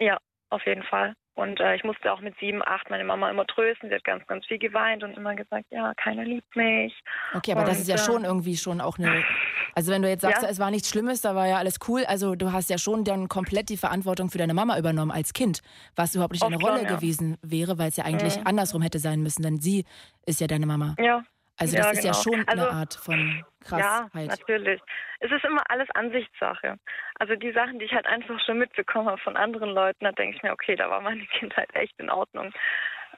Ja, 0.00 0.18
auf 0.48 0.64
jeden 0.64 0.82
Fall. 0.84 1.14
Und 1.34 1.58
äh, 1.60 1.74
ich 1.76 1.84
musste 1.84 2.12
auch 2.12 2.20
mit 2.20 2.34
sieben, 2.38 2.60
acht 2.62 2.90
meine 2.90 3.04
Mama 3.04 3.30
immer 3.30 3.46
trösten. 3.46 3.88
Sie 3.88 3.94
hat 3.94 4.04
ganz, 4.04 4.26
ganz 4.26 4.44
viel 4.46 4.58
geweint 4.58 5.02
und 5.02 5.16
immer 5.16 5.34
gesagt, 5.34 5.66
ja, 5.70 5.94
keiner 5.94 6.24
liebt 6.24 6.54
mich. 6.56 6.92
Okay, 7.34 7.52
aber 7.52 7.62
das 7.62 7.76
Und, 7.76 7.82
ist 7.82 7.88
ja 7.88 7.94
äh, 7.94 7.98
schon 7.98 8.24
irgendwie 8.24 8.56
schon 8.56 8.80
auch 8.80 8.98
eine. 8.98 9.22
Also 9.76 9.92
wenn 9.92 10.02
du 10.02 10.08
jetzt 10.08 10.22
sagst, 10.22 10.42
Ja. 10.42 10.48
es 10.48 10.58
war 10.58 10.72
nichts 10.72 10.90
Schlimmes, 10.90 11.20
da 11.20 11.36
war 11.36 11.46
ja 11.46 11.56
alles 11.58 11.78
cool. 11.86 12.04
Also 12.04 12.34
du 12.34 12.50
hast 12.52 12.70
ja 12.70 12.76
schon 12.76 13.04
dann 13.04 13.28
komplett 13.28 13.68
die 13.68 13.76
Verantwortung 13.76 14.28
für 14.28 14.36
deine 14.36 14.52
Mama 14.52 14.76
übernommen 14.76 15.12
als 15.12 15.32
Kind, 15.32 15.62
was 15.94 16.12
überhaupt 16.16 16.32
nicht 16.32 16.42
Oft 16.42 16.52
schon, 16.52 16.60
Rolle 16.60 16.82
ja. 16.82 16.96
gewesen 16.96 17.38
wäre, 17.40 17.78
weil 17.78 17.88
es 17.88 17.96
ja 17.96 18.04
eigentlich 18.04 18.36
Mhm. 18.36 18.46
andersrum 18.48 18.82
hätte 18.82 18.98
sein 18.98 19.22
müssen, 19.22 19.42
denn 19.44 19.60
sie 19.60 19.84
ist 20.26 20.40
ja 20.40 20.48
deine 20.48 20.66
Mama. 20.66 20.96
Ja. 20.98 21.22
Also 21.60 21.76
Ja, 21.76 21.82
das 21.84 21.98
ist 21.98 22.04
ja 22.04 22.10
genau. 22.12 22.22
schon 22.22 22.48
Also- 22.48 22.68
eine 22.68 22.76
Art 22.76 22.94
von 22.94 23.44
Ja, 23.70 24.08
Krassheit. 24.08 24.28
natürlich. 24.28 24.80
Es 25.20 25.30
ist 25.30 25.44
immer 25.44 25.62
alles 25.68 25.88
Ansichtssache. 25.94 26.78
Also 27.18 27.36
die 27.36 27.52
Sachen, 27.52 27.78
die 27.78 27.84
ich 27.84 27.92
halt 27.92 28.06
einfach 28.06 28.40
schon 28.44 28.58
mitbekommen 28.58 29.08
habe 29.08 29.20
von 29.20 29.36
anderen 29.36 29.70
Leuten, 29.70 30.04
da 30.06 30.12
denke 30.12 30.36
ich 30.36 30.42
mir, 30.42 30.52
okay, 30.52 30.74
da 30.76 30.88
war 30.88 31.00
meine 31.02 31.20
Kindheit 31.38 31.68
echt 31.74 31.98
in 31.98 32.08
Ordnung. 32.10 32.50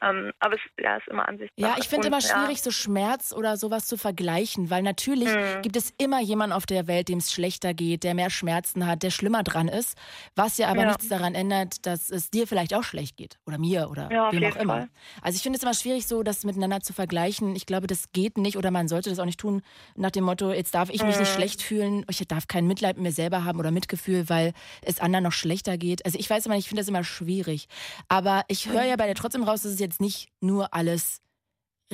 Ähm, 0.03 0.33
aber 0.41 0.55
es 0.57 0.61
ja, 0.79 0.97
ist 0.97 1.09
immer 1.09 1.29
Ansichtssache. 1.29 1.51
Ja, 1.59 1.75
ich 1.77 1.87
finde 1.89 2.09
immer 2.09 2.23
ja, 2.23 2.29
schwierig, 2.31 2.63
so 2.63 2.71
Schmerz 2.71 3.31
oder 3.35 3.59
sowas 3.59 3.85
zu 3.87 3.99
vergleichen, 3.99 4.71
weil 4.71 4.83
natürlich 4.83 5.37
Mhm. 5.37 5.61
gibt 5.61 5.77
es 5.77 5.93
immer 5.99 6.19
jemanden 6.19 6.55
auf 6.55 6.65
der 6.65 6.87
Welt, 6.87 7.09
dem 7.09 7.19
es 7.19 7.31
schlechter 7.31 7.75
geht, 7.75 8.05
der 8.05 8.15
mehr 8.15 8.31
Schmerzen 8.31 8.87
hat, 8.87 9.03
der 9.03 9.11
schlimmer 9.11 9.43
dran 9.43 9.69
ist, 9.69 9.99
was 10.35 10.57
ja 10.57 10.69
aber 10.69 10.87
Ja. 10.87 10.87
nichts 10.87 11.09
daran 11.09 11.35
ändert, 11.35 11.85
dass 11.85 12.09
es 12.09 12.31
dir 12.31 12.47
vielleicht 12.47 12.73
auch 12.75 12.83
schlecht 12.85 13.19
geht 13.19 13.39
oder 13.45 13.59
mir 13.59 13.91
oder 13.91 14.13
Ja, 14.13 14.31
wem 14.31 14.47
auch 14.47 14.57
immer. 14.57 14.87
Fall. 14.87 14.89
Also 15.21 15.37
ich 15.37 15.43
finde 15.43 15.59
es 15.59 15.63
immer 15.63 15.75
schwierig, 15.75 16.07
so 16.07 16.23
das 16.23 16.43
miteinander 16.45 16.81
zu 16.81 16.95
vergleichen. 16.95 17.55
Ich 17.55 17.67
glaube, 17.67 17.87
das 17.87 18.13
geht 18.13 18.39
nicht 18.39 18.57
oder 18.57 18.71
man 18.71 18.89
sollte 18.89 19.11
das 19.11 19.19
auch 19.19 19.27
nicht 19.27 19.39
tun 19.41 19.61
nach 19.95 20.11
dem 20.11 20.25
Motto, 20.25 20.53
jetzt 20.53 20.75
darf 20.75 20.89
ich 20.89 21.05
mich 21.05 21.19
nicht 21.19 21.31
Mhm. 21.31 21.35
schlecht 21.35 21.61
fühlen, 21.63 22.07
ich 22.09 22.27
darf 22.29 22.47
kein 22.49 22.67
Mitleid 22.67 22.97
mit 22.97 23.03
mir 23.05 23.13
selber 23.13 23.45
haben 23.45 23.59
oder 23.59 23.71
Mitgefühl, 23.71 24.31
weil 24.31 24.55
es 24.81 25.01
anderen 25.01 25.25
noch 25.25 25.33
schlechter 25.33 25.77
geht. 25.77 26.05
Also 26.07 26.19
ich 26.19 26.31
weiß 26.31 26.47
immer 26.47 26.55
nicht, 26.55 26.65
ich 26.65 26.69
finde 26.71 26.81
das 26.81 26.89
immer 26.89 27.05
schwierig. 27.05 27.69
Aber 28.09 28.45
ich 28.49 28.69
höre 28.71 28.85
ja 28.85 28.97
bei 28.97 29.07
dir 29.07 29.15
trotzdem 29.15 29.43
raus, 29.43 29.63
dass 29.63 29.73
es 29.73 29.81
jetzt 29.93 30.01
nicht 30.01 30.29
nur 30.41 30.73
alles 30.73 31.23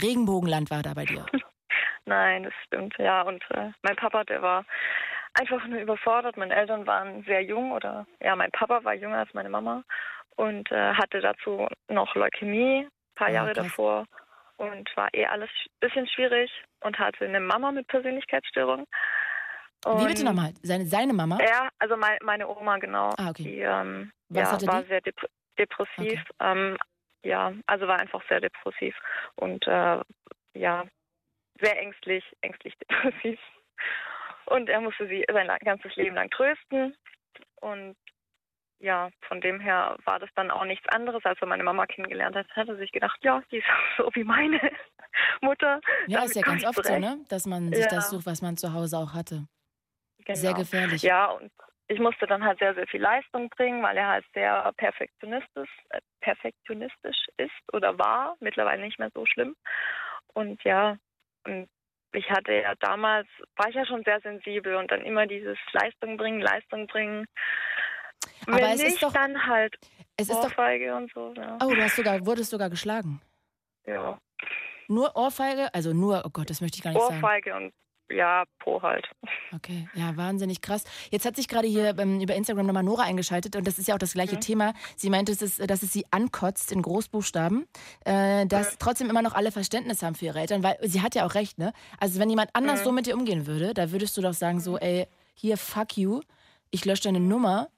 Regenbogenland 0.00 0.70
war 0.70 0.82
da 0.82 0.94
bei 0.94 1.04
dir. 1.04 1.26
Nein, 2.04 2.44
das 2.44 2.54
stimmt, 2.66 2.94
ja. 2.98 3.22
Und 3.22 3.42
äh, 3.50 3.70
mein 3.82 3.96
Papa, 3.96 4.24
der 4.24 4.40
war 4.40 4.64
einfach 5.34 5.66
nur 5.66 5.80
überfordert. 5.80 6.36
Meine 6.36 6.54
Eltern 6.54 6.86
waren 6.86 7.22
sehr 7.24 7.42
jung 7.42 7.72
oder 7.72 8.06
ja, 8.20 8.34
mein 8.36 8.50
Papa 8.52 8.82
war 8.84 8.94
jünger 8.94 9.18
als 9.18 9.34
meine 9.34 9.50
Mama 9.50 9.82
und 10.36 10.70
äh, 10.70 10.94
hatte 10.94 11.20
dazu 11.20 11.66
noch 11.88 12.14
Leukämie 12.14 12.84
ein 12.86 12.88
paar 13.14 13.28
Ah, 13.28 13.32
Jahre 13.32 13.52
krass. 13.52 13.66
davor 13.66 14.06
und 14.56 14.88
war 14.96 15.08
eh 15.12 15.26
alles 15.26 15.50
ein 15.50 15.88
bisschen 15.88 16.08
schwierig 16.08 16.50
und 16.80 16.98
hatte 16.98 17.24
eine 17.26 17.40
Mama 17.40 17.72
mit 17.72 17.86
Persönlichkeitsstörung. 17.88 18.86
Wie 19.84 20.06
bitte 20.06 20.22
Und 20.22 20.28
nochmal? 20.28 20.54
Seine, 20.62 20.86
seine 20.86 21.12
Mama? 21.12 21.38
Ja, 21.40 21.68
also 21.78 21.96
mein, 21.96 22.18
meine 22.22 22.48
Oma, 22.48 22.78
genau. 22.78 23.10
Ah, 23.18 23.30
okay. 23.30 23.42
Die 23.44 23.60
ähm, 23.60 24.10
Was 24.28 24.48
ja, 24.48 24.52
hatte 24.54 24.66
war 24.66 24.82
die? 24.82 24.88
sehr 24.88 25.00
dep 25.02 25.16
depressiv. 25.58 26.20
Ähm, 26.40 26.76
ja, 27.22 27.52
also 27.66 27.86
war 27.88 27.98
einfach 27.98 28.22
sehr 28.28 28.40
depressiv 28.40 28.94
und 29.36 29.66
äh, 29.66 30.00
ja, 30.54 30.84
sehr 31.60 31.78
ängstlich, 31.80 32.24
ängstlich 32.40 32.76
depressiv. 32.90 33.40
Und 34.46 34.68
er 34.68 34.80
musste 34.80 35.06
sie 35.08 35.24
sein 35.30 35.50
ganzes 35.64 35.94
Leben 35.96 36.14
lang 36.16 36.30
trösten. 36.30 36.96
Und 37.60 37.96
ja, 38.80 39.10
von 39.22 39.40
dem 39.40 39.60
her 39.60 39.96
war 40.04 40.18
das 40.20 40.30
dann 40.36 40.50
auch 40.50 40.64
nichts 40.64 40.88
anderes, 40.88 41.24
als 41.24 41.40
er 41.40 41.48
meine 41.48 41.64
Mama 41.64 41.86
kennengelernt 41.86 42.36
hat. 42.36 42.48
Hat 42.50 42.68
er 42.68 42.76
sich 42.76 42.92
gedacht, 42.92 43.18
ja, 43.22 43.42
die 43.50 43.58
ist 43.58 43.66
so 43.98 44.08
wie 44.14 44.24
meine 44.24 44.60
Mutter. 45.40 45.80
Ja, 46.06 46.18
Damit 46.18 46.30
ist 46.30 46.36
ja 46.36 46.42
ganz 46.42 46.64
oft 46.64 46.84
so, 46.84 46.98
ne? 46.98 47.24
Dass 47.28 47.46
man 47.46 47.72
sich 47.72 47.84
Ja. 47.84 47.90
das 47.90 48.10
sucht, 48.10 48.26
was 48.26 48.40
man 48.40 48.56
zu 48.56 48.72
Hause 48.72 48.96
auch 48.98 49.12
hatte. 49.14 49.46
Genau. 50.24 50.38
Sehr 50.38 50.54
gefährlich. 50.54 51.02
Ja, 51.02 51.26
und 51.26 51.50
ich 51.88 51.98
musste 51.98 52.26
dann 52.26 52.44
halt 52.44 52.58
sehr, 52.58 52.74
sehr 52.74 52.86
viel 52.86 53.00
Leistung 53.00 53.48
bringen, 53.50 53.82
weil 53.82 53.96
er 53.96 54.08
halt 54.08 54.24
sehr 54.34 54.72
perfektionistisch, 54.76 55.70
äh, 55.90 56.00
perfektionistisch 56.20 57.26
ist 57.38 57.52
oder 57.72 57.98
war, 57.98 58.36
mittlerweile 58.40 58.82
nicht 58.82 58.98
mehr 58.98 59.10
so 59.14 59.24
schlimm. 59.26 59.56
Und 60.34 60.62
ja, 60.64 60.96
und 61.44 61.68
ich 62.12 62.30
hatte 62.30 62.52
ja 62.52 62.74
damals, 62.80 63.26
war 63.56 63.68
ich 63.68 63.74
ja 63.74 63.86
schon 63.86 64.02
sehr 64.04 64.20
sensibel 64.20 64.76
und 64.76 64.90
dann 64.90 65.02
immer 65.02 65.26
dieses 65.26 65.58
Leistung 65.72 66.16
bringen, 66.16 66.40
Leistung 66.40 66.86
bringen. 66.86 67.26
Aber 68.46 68.56
Wenn 68.56 68.64
es 68.72 68.80
ist 68.80 68.90
nicht, 68.92 69.02
doch- 69.02 69.12
dann 69.12 69.46
halt 69.46 69.76
Es 70.16 70.28
ist 70.28 70.36
doch. 70.38 70.44
Ohrfeige 70.44 70.94
und 70.94 71.12
so. 71.12 71.32
Ja. 71.36 71.58
Oh, 71.62 71.74
du 71.74 71.82
hast 71.82 71.96
sogar, 71.96 72.24
wurdest 72.26 72.50
sogar 72.50 72.70
geschlagen. 72.70 73.20
ja. 73.86 74.18
Nur 74.90 75.14
Ohrfeige? 75.16 75.68
Also 75.74 75.92
nur, 75.92 76.22
oh 76.24 76.30
Gott, 76.30 76.48
das 76.48 76.62
möchte 76.62 76.78
ich 76.78 76.82
gar 76.82 76.92
nicht 76.92 77.02
sagen. 77.02 77.22
Ohrfeige 77.22 77.54
und 77.54 77.74
ja, 78.10 78.44
Po 78.60 78.82
halt. 78.82 79.06
Okay, 79.54 79.88
ja, 79.94 80.16
wahnsinnig 80.16 80.60
krass. 80.60 80.84
Jetzt 81.10 81.24
hat 81.26 81.36
sich 81.36 81.48
gerade 81.48 81.66
hier 81.68 81.98
ähm, 81.98 82.20
über 82.20 82.34
Instagram 82.34 82.66
nochmal 82.66 82.82
Nora 82.82 83.02
eingeschaltet 83.02 83.56
und 83.56 83.66
das 83.66 83.78
ist 83.78 83.88
ja 83.88 83.94
auch 83.94 83.98
das 83.98 84.12
gleiche 84.14 84.36
Mhm. 84.36 84.40
Thema. 84.40 84.72
Sie 84.96 85.10
meinte, 85.10 85.32
es 85.32 85.42
ist, 85.42 85.70
dass 85.70 85.82
es 85.82 85.92
sie 85.92 86.04
ankotzt 86.10 86.72
in 86.72 86.82
Großbuchstaben, 86.82 87.66
äh, 88.04 88.46
dass 88.46 88.78
trotzdem 88.78 89.10
immer 89.10 89.22
noch 89.22 89.34
alle 89.34 89.52
Verständnis 89.52 90.02
haben 90.02 90.14
für 90.14 90.26
ihre 90.26 90.40
Eltern, 90.40 90.62
weil 90.62 90.76
sie 90.82 91.02
hat 91.02 91.14
ja 91.14 91.26
auch 91.26 91.34
recht, 91.34 91.58
ne? 91.58 91.72
Also 91.98 92.18
wenn 92.20 92.30
jemand 92.30 92.50
anders 92.54 92.80
Mhm. 92.80 92.84
so 92.84 92.92
mit 92.92 93.06
dir 93.06 93.14
umgehen 93.16 93.46
würde, 93.46 93.74
da 93.74 93.90
würdest 93.90 94.16
du 94.16 94.20
doch 94.22 94.34
sagen 94.34 94.60
so, 94.60 94.78
ey, 94.78 95.06
hier, 95.34 95.56
fuck 95.56 95.96
you, 95.96 96.20
ich 96.70 96.84
lösche 96.84 97.04
deine 97.04 97.20
Nummer. 97.20 97.68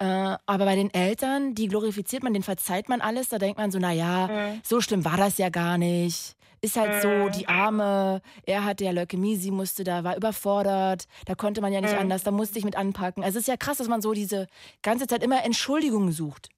Äh, 0.00 0.04
aber 0.46 0.64
bei 0.64 0.76
den 0.76 0.94
Eltern, 0.94 1.56
die 1.56 1.66
glorifiziert 1.66 2.22
man, 2.22 2.32
denen 2.32 2.44
verzeiht 2.44 2.88
man 2.88 3.00
alles, 3.00 3.30
da 3.30 3.38
denkt 3.38 3.58
man 3.58 3.72
so, 3.72 3.80
naja, 3.80 4.28
Mhm. 4.28 4.60
so 4.62 4.80
schlimm 4.80 5.04
war 5.04 5.16
das 5.16 5.38
ja 5.38 5.48
gar 5.48 5.76
nicht. 5.76 6.36
Ist 6.60 6.76
halt 6.76 6.94
so, 6.94 7.26
Mhm. 7.26 7.32
die 7.32 7.48
Arme, 7.48 8.20
er 8.44 8.64
hatte 8.64 8.84
ja 8.84 8.90
Leukämie, 8.90 9.36
sie 9.36 9.50
musste 9.50 9.84
da, 9.84 10.02
war 10.04 10.16
überfordert, 10.16 11.06
da 11.26 11.34
konnte 11.34 11.60
man 11.60 11.72
ja 11.72 11.80
nicht 11.80 11.94
Mhm. 11.94 12.00
anders, 12.00 12.24
da 12.24 12.30
musste 12.30 12.58
ich 12.58 12.64
mit 12.64 12.76
anpacken. 12.76 13.22
Also 13.22 13.38
es 13.38 13.42
ist 13.42 13.48
ja 13.48 13.56
krass, 13.56 13.78
dass 13.78 13.88
man 13.88 14.00
so 14.02 14.12
diese 14.12 14.46
ganze 14.82 15.06
Zeit 15.06 15.22
immer 15.22 15.44
Entschuldigungen 15.44 16.12
sucht. 16.12 16.48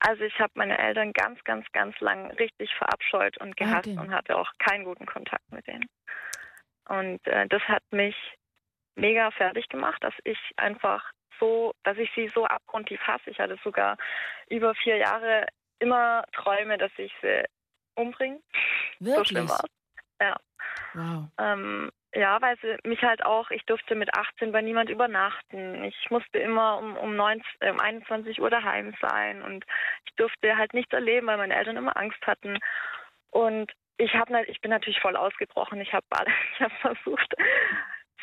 Also 0.00 0.24
ich 0.24 0.36
habe 0.40 0.50
meine 0.56 0.76
Eltern 0.78 1.12
ganz, 1.12 1.42
ganz, 1.44 1.64
ganz 1.72 1.98
lang 2.00 2.32
richtig 2.32 2.74
verabscheut 2.74 3.38
und 3.38 3.56
gehasst 3.56 3.86
okay. 3.86 3.98
und 3.98 4.10
hatte 4.12 4.36
auch 4.36 4.50
keinen 4.58 4.84
guten 4.84 5.06
Kontakt 5.06 5.50
mit 5.52 5.64
denen. 5.68 5.86
Und 6.88 7.24
äh, 7.28 7.46
das 7.46 7.62
hat 7.62 7.84
mich 7.92 8.16
mega 8.96 9.30
fertig 9.30 9.68
gemacht, 9.68 10.02
dass 10.02 10.14
ich 10.24 10.38
einfach 10.56 11.04
so, 11.38 11.72
dass 11.84 11.96
ich 11.98 12.10
sie 12.16 12.28
so 12.34 12.44
abgrundtief 12.46 13.00
hasse. 13.02 13.30
Ich 13.30 13.38
hatte 13.38 13.56
sogar 13.62 13.96
über 14.48 14.74
vier 14.74 14.96
Jahre 14.96 15.46
immer 15.78 16.24
Träume, 16.32 16.78
dass 16.78 16.92
ich 16.96 17.12
sie 17.22 17.44
umbringe. 17.94 18.40
So 19.00 19.06
Wirklich? 19.06 19.28
schlimm 19.28 19.48
war's. 19.48 19.64
Ja. 20.20 20.36
Wow. 20.94 21.28
Ähm, 21.38 21.90
ja, 22.14 22.40
weil 22.42 22.56
sie 22.60 22.76
mich 22.88 23.02
halt 23.02 23.24
auch, 23.24 23.50
ich 23.50 23.64
durfte 23.64 23.94
mit 23.94 24.14
18 24.14 24.52
bei 24.52 24.60
niemand 24.60 24.90
übernachten. 24.90 25.84
Ich 25.84 26.10
musste 26.10 26.38
immer 26.38 26.78
um, 26.78 26.96
um, 26.96 27.16
19, 27.16 27.44
äh, 27.60 27.70
um 27.70 27.80
21 27.80 28.40
Uhr 28.40 28.50
daheim 28.50 28.94
sein 29.00 29.42
und 29.42 29.64
ich 30.04 30.14
durfte 30.16 30.56
halt 30.56 30.74
nichts 30.74 30.92
erleben, 30.92 31.26
weil 31.26 31.38
meine 31.38 31.54
Eltern 31.54 31.76
immer 31.76 31.96
Angst 31.96 32.20
hatten. 32.26 32.58
Und 33.30 33.72
ich 33.96 34.12
habe 34.14 34.44
ich 34.46 34.60
bin 34.60 34.70
natürlich 34.70 35.00
voll 35.00 35.16
ausgebrochen. 35.16 35.80
Ich 35.80 35.92
habe 35.92 36.06
ich 36.54 36.60
hab 36.60 36.72
versucht, 36.80 37.34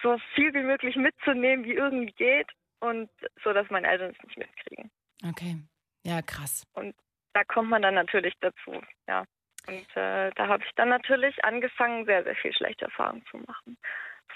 so 0.04 0.18
viel 0.36 0.54
wie 0.54 0.64
möglich 0.64 0.96
mitzunehmen, 0.96 1.66
wie 1.66 1.74
irgendwie 1.74 2.12
geht 2.14 2.50
und 2.80 3.10
so, 3.44 3.54
dass 3.54 3.70
meine 3.70 3.88
Eltern 3.88 4.16
es 4.16 4.24
nicht 4.24 4.38
mitkriegen. 4.38 4.92
Okay. 5.28 5.58
Ja, 6.04 6.22
krass. 6.22 6.64
Und 6.74 6.96
da 7.34 7.44
kommt 7.44 7.70
man 7.70 7.82
dann 7.82 7.96
natürlich 7.96 8.36
dazu, 8.40 8.82
ja. 9.08 9.26
Und 9.68 9.86
äh, 9.96 10.32
da 10.36 10.48
habe 10.48 10.64
ich 10.64 10.72
dann 10.76 10.90
natürlich 10.90 11.44
angefangen, 11.44 12.06
sehr, 12.06 12.24
sehr 12.24 12.36
viel 12.36 12.54
schlechte 12.54 12.86
Erfahrungen 12.86 13.24
zu 13.30 13.38
machen. 13.38 13.78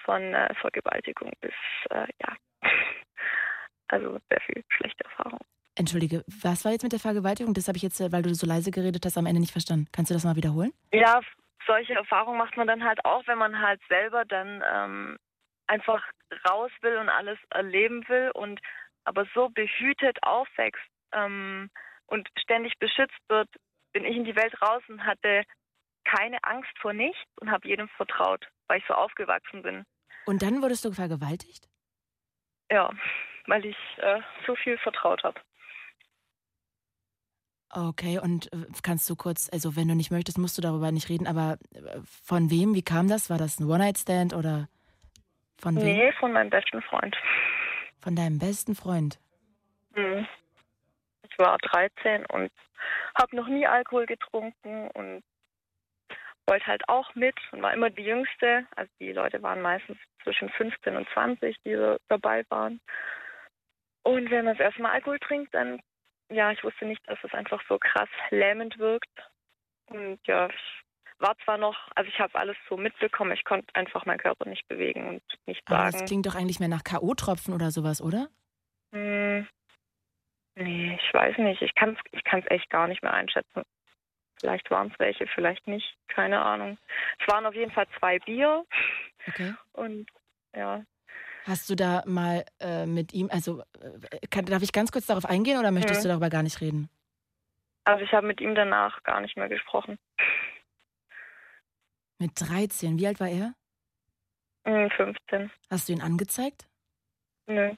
Von 0.03 0.33
äh, 0.33 0.53
Vergewaltigung 0.55 1.31
bis, 1.41 1.53
äh, 1.89 2.07
ja, 2.21 2.35
also 3.87 4.19
sehr 4.29 4.41
viel 4.41 4.63
schlechte 4.69 5.03
Erfahrungen. 5.05 5.45
Entschuldige, 5.75 6.23
was 6.41 6.65
war 6.65 6.71
jetzt 6.71 6.83
mit 6.83 6.91
der 6.91 6.99
Vergewaltigung? 6.99 7.53
Das 7.53 7.67
habe 7.67 7.77
ich 7.77 7.83
jetzt, 7.83 7.99
äh, 7.99 8.11
weil 8.11 8.21
du 8.21 8.33
so 8.35 8.45
leise 8.45 8.69
geredet 8.69 9.05
hast, 9.05 9.17
am 9.17 9.25
Ende 9.25 9.41
nicht 9.41 9.51
verstanden. 9.51 9.87
Kannst 9.91 10.11
du 10.11 10.13
das 10.13 10.23
mal 10.23 10.35
wiederholen? 10.35 10.71
Ja, 10.91 11.21
solche 11.65 11.93
Erfahrungen 11.93 12.37
macht 12.37 12.57
man 12.57 12.67
dann 12.67 12.83
halt 12.83 13.03
auch, 13.05 13.25
wenn 13.27 13.37
man 13.37 13.59
halt 13.59 13.81
selber 13.87 14.25
dann 14.25 14.63
ähm, 14.71 15.17
einfach 15.67 16.03
raus 16.49 16.71
will 16.81 16.97
und 16.97 17.09
alles 17.09 17.39
erleben 17.49 18.07
will 18.07 18.31
und 18.33 18.59
aber 19.05 19.25
so 19.33 19.49
behütet 19.49 20.17
aufwächst 20.21 20.83
ähm, 21.11 21.69
und 22.07 22.27
ständig 22.37 22.77
beschützt 22.79 23.19
wird, 23.29 23.49
bin 23.93 24.05
ich 24.05 24.15
in 24.17 24.25
die 24.25 24.35
Welt 24.35 24.59
raus 24.61 24.83
und 24.87 25.05
hatte 25.05 25.43
keine 26.03 26.43
Angst 26.43 26.71
vor 26.79 26.93
nichts 26.93 27.19
und 27.39 27.49
habe 27.49 27.67
jedem 27.67 27.87
vertraut, 27.89 28.45
weil 28.67 28.79
ich 28.79 28.85
so 28.87 28.93
aufgewachsen 28.93 29.61
bin. 29.61 29.85
Und 30.25 30.41
dann 30.41 30.61
wurdest 30.61 30.83
du 30.85 30.91
vergewaltigt? 30.91 31.69
Ja, 32.71 32.91
weil 33.47 33.65
ich 33.65 33.77
äh, 33.97 34.21
so 34.45 34.55
viel 34.55 34.77
vertraut 34.79 35.23
habe. 35.23 35.39
Okay, 37.69 38.19
und 38.19 38.53
äh, 38.53 38.67
kannst 38.83 39.09
du 39.09 39.15
kurz, 39.15 39.49
also 39.51 39.75
wenn 39.75 39.87
du 39.87 39.95
nicht 39.95 40.11
möchtest, 40.11 40.37
musst 40.37 40.57
du 40.57 40.61
darüber 40.61 40.91
nicht 40.91 41.09
reden, 41.09 41.25
aber 41.25 41.57
äh, 41.73 41.99
von 42.23 42.51
wem, 42.51 42.75
wie 42.75 42.83
kam 42.83 43.07
das? 43.07 43.29
War 43.29 43.37
das 43.37 43.59
ein 43.59 43.69
One-Night-Stand 43.69 44.33
oder 44.33 44.69
von 45.57 45.75
wem? 45.77 45.83
Nee, 45.83 46.11
von 46.19 46.31
meinem 46.33 46.51
besten 46.51 46.81
Freund. 46.83 47.15
Von 47.99 48.15
deinem 48.15 48.37
besten 48.37 48.75
Freund? 48.75 49.19
Mhm. 49.95 50.27
Ich 51.33 51.39
war 51.39 51.57
13 51.57 52.25
und 52.27 52.51
habe 53.15 53.35
noch 53.35 53.47
nie 53.47 53.65
Alkohol 53.65 54.05
getrunken 54.05 54.89
und 54.91 55.23
wollte 56.47 56.67
halt 56.67 56.87
auch 56.89 57.15
mit 57.15 57.35
und 57.51 57.61
war 57.61 57.73
immer 57.73 57.89
die 57.89 58.03
Jüngste. 58.03 58.67
Also 58.75 58.91
die 58.99 59.13
Leute 59.13 59.41
waren 59.41 59.61
meistens 59.61 59.97
zwischen 60.23 60.49
15 60.49 60.95
und 60.95 61.07
20, 61.13 61.57
die 61.65 61.75
so 61.75 61.97
dabei 62.07 62.45
waren. 62.49 62.79
Und 64.03 64.29
wenn 64.29 64.45
man 64.45 64.57
das 64.57 64.65
erste 64.65 64.81
Mal 64.81 64.91
Alkohol 64.91 65.19
trinkt, 65.19 65.53
dann, 65.53 65.79
ja, 66.29 66.51
ich 66.51 66.63
wusste 66.63 66.85
nicht, 66.85 67.01
dass 67.07 67.17
es 67.23 67.33
einfach 67.33 67.63
so 67.67 67.79
krass 67.79 68.09
lähmend 68.29 68.77
wirkt. 68.77 69.09
Und 69.87 70.19
ja, 70.27 70.49
ich 70.49 70.83
war 71.19 71.35
zwar 71.45 71.57
noch, 71.57 71.77
also 71.95 72.09
ich 72.09 72.19
habe 72.19 72.37
alles 72.37 72.57
so 72.69 72.77
mitbekommen, 72.77 73.31
ich 73.31 73.45
konnte 73.45 73.73
einfach 73.73 74.05
meinen 74.05 74.19
Körper 74.19 74.47
nicht 74.47 74.67
bewegen 74.67 75.07
und 75.07 75.23
nicht 75.45 75.61
Aber 75.65 75.77
sagen. 75.77 75.91
das 75.93 76.05
klingt 76.05 76.25
doch 76.25 76.35
eigentlich 76.35 76.59
mehr 76.59 76.69
nach 76.69 76.83
K.O.-Tropfen 76.83 77.53
oder 77.55 77.71
sowas, 77.71 78.01
oder? 78.01 78.27
Hm, 78.93 79.47
nee, 80.55 80.99
ich 81.01 81.13
weiß 81.13 81.37
nicht. 81.39 81.61
Ich 81.61 81.73
kann 81.75 81.91
es 81.95 81.99
ich 82.11 82.23
kann's 82.23 82.45
echt 82.49 82.69
gar 82.69 82.87
nicht 82.87 83.01
mehr 83.03 83.13
einschätzen. 83.13 83.63
Vielleicht 84.39 84.69
waren 84.71 84.91
es 84.91 84.99
welche, 84.99 85.25
vielleicht 85.27 85.67
nicht. 85.67 85.95
Keine 86.07 86.41
Ahnung. 86.41 86.77
Es 87.19 87.27
waren 87.27 87.45
auf 87.45 87.53
jeden 87.53 87.71
Fall 87.71 87.87
zwei 87.99 88.19
Bier. 88.19 88.65
Okay. 89.27 89.53
Und 89.73 90.09
ja. 90.55 90.83
Hast 91.45 91.69
du 91.69 91.75
da 91.75 92.03
mal 92.05 92.43
äh, 92.59 92.85
mit 92.85 93.13
ihm, 93.13 93.29
also 93.31 93.61
äh, 93.81 94.27
kann, 94.29 94.45
darf 94.45 94.61
ich 94.63 94.71
ganz 94.73 94.91
kurz 94.91 95.05
darauf 95.05 95.25
eingehen 95.25 95.59
oder 95.59 95.71
möchtest 95.71 95.99
Mhm. 96.01 96.03
du 96.03 96.09
darüber 96.09 96.29
gar 96.29 96.43
nicht 96.43 96.59
reden? 96.61 96.89
Also 97.85 98.03
ich 98.03 98.11
habe 98.13 98.27
mit 98.27 98.39
ihm 98.41 98.55
danach 98.55 99.01
gar 99.03 99.19
nicht 99.21 99.35
mehr 99.37 99.49
gesprochen. 99.49 99.97
Mit 102.19 102.31
13, 102.39 102.97
wie 102.97 103.07
alt 103.07 103.19
war 103.19 103.27
er? 103.27 103.53
Hm, 104.65 104.89
15. 104.91 105.51
Hast 105.69 105.89
du 105.89 105.93
ihn 105.93 106.01
angezeigt? 106.01 106.67
Nö. 107.47 107.75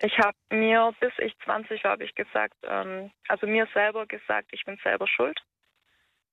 Ich 0.00 0.16
habe 0.18 0.36
mir, 0.50 0.94
bis 1.00 1.12
ich 1.18 1.36
20 1.44 1.82
war, 1.84 1.92
habe 1.92 2.04
ich 2.04 2.14
gesagt, 2.14 2.54
ähm, 2.62 3.10
also 3.28 3.46
mir 3.46 3.66
selber 3.74 4.06
gesagt, 4.06 4.48
ich 4.52 4.64
bin 4.64 4.78
selber 4.82 5.06
schuld. 5.08 5.40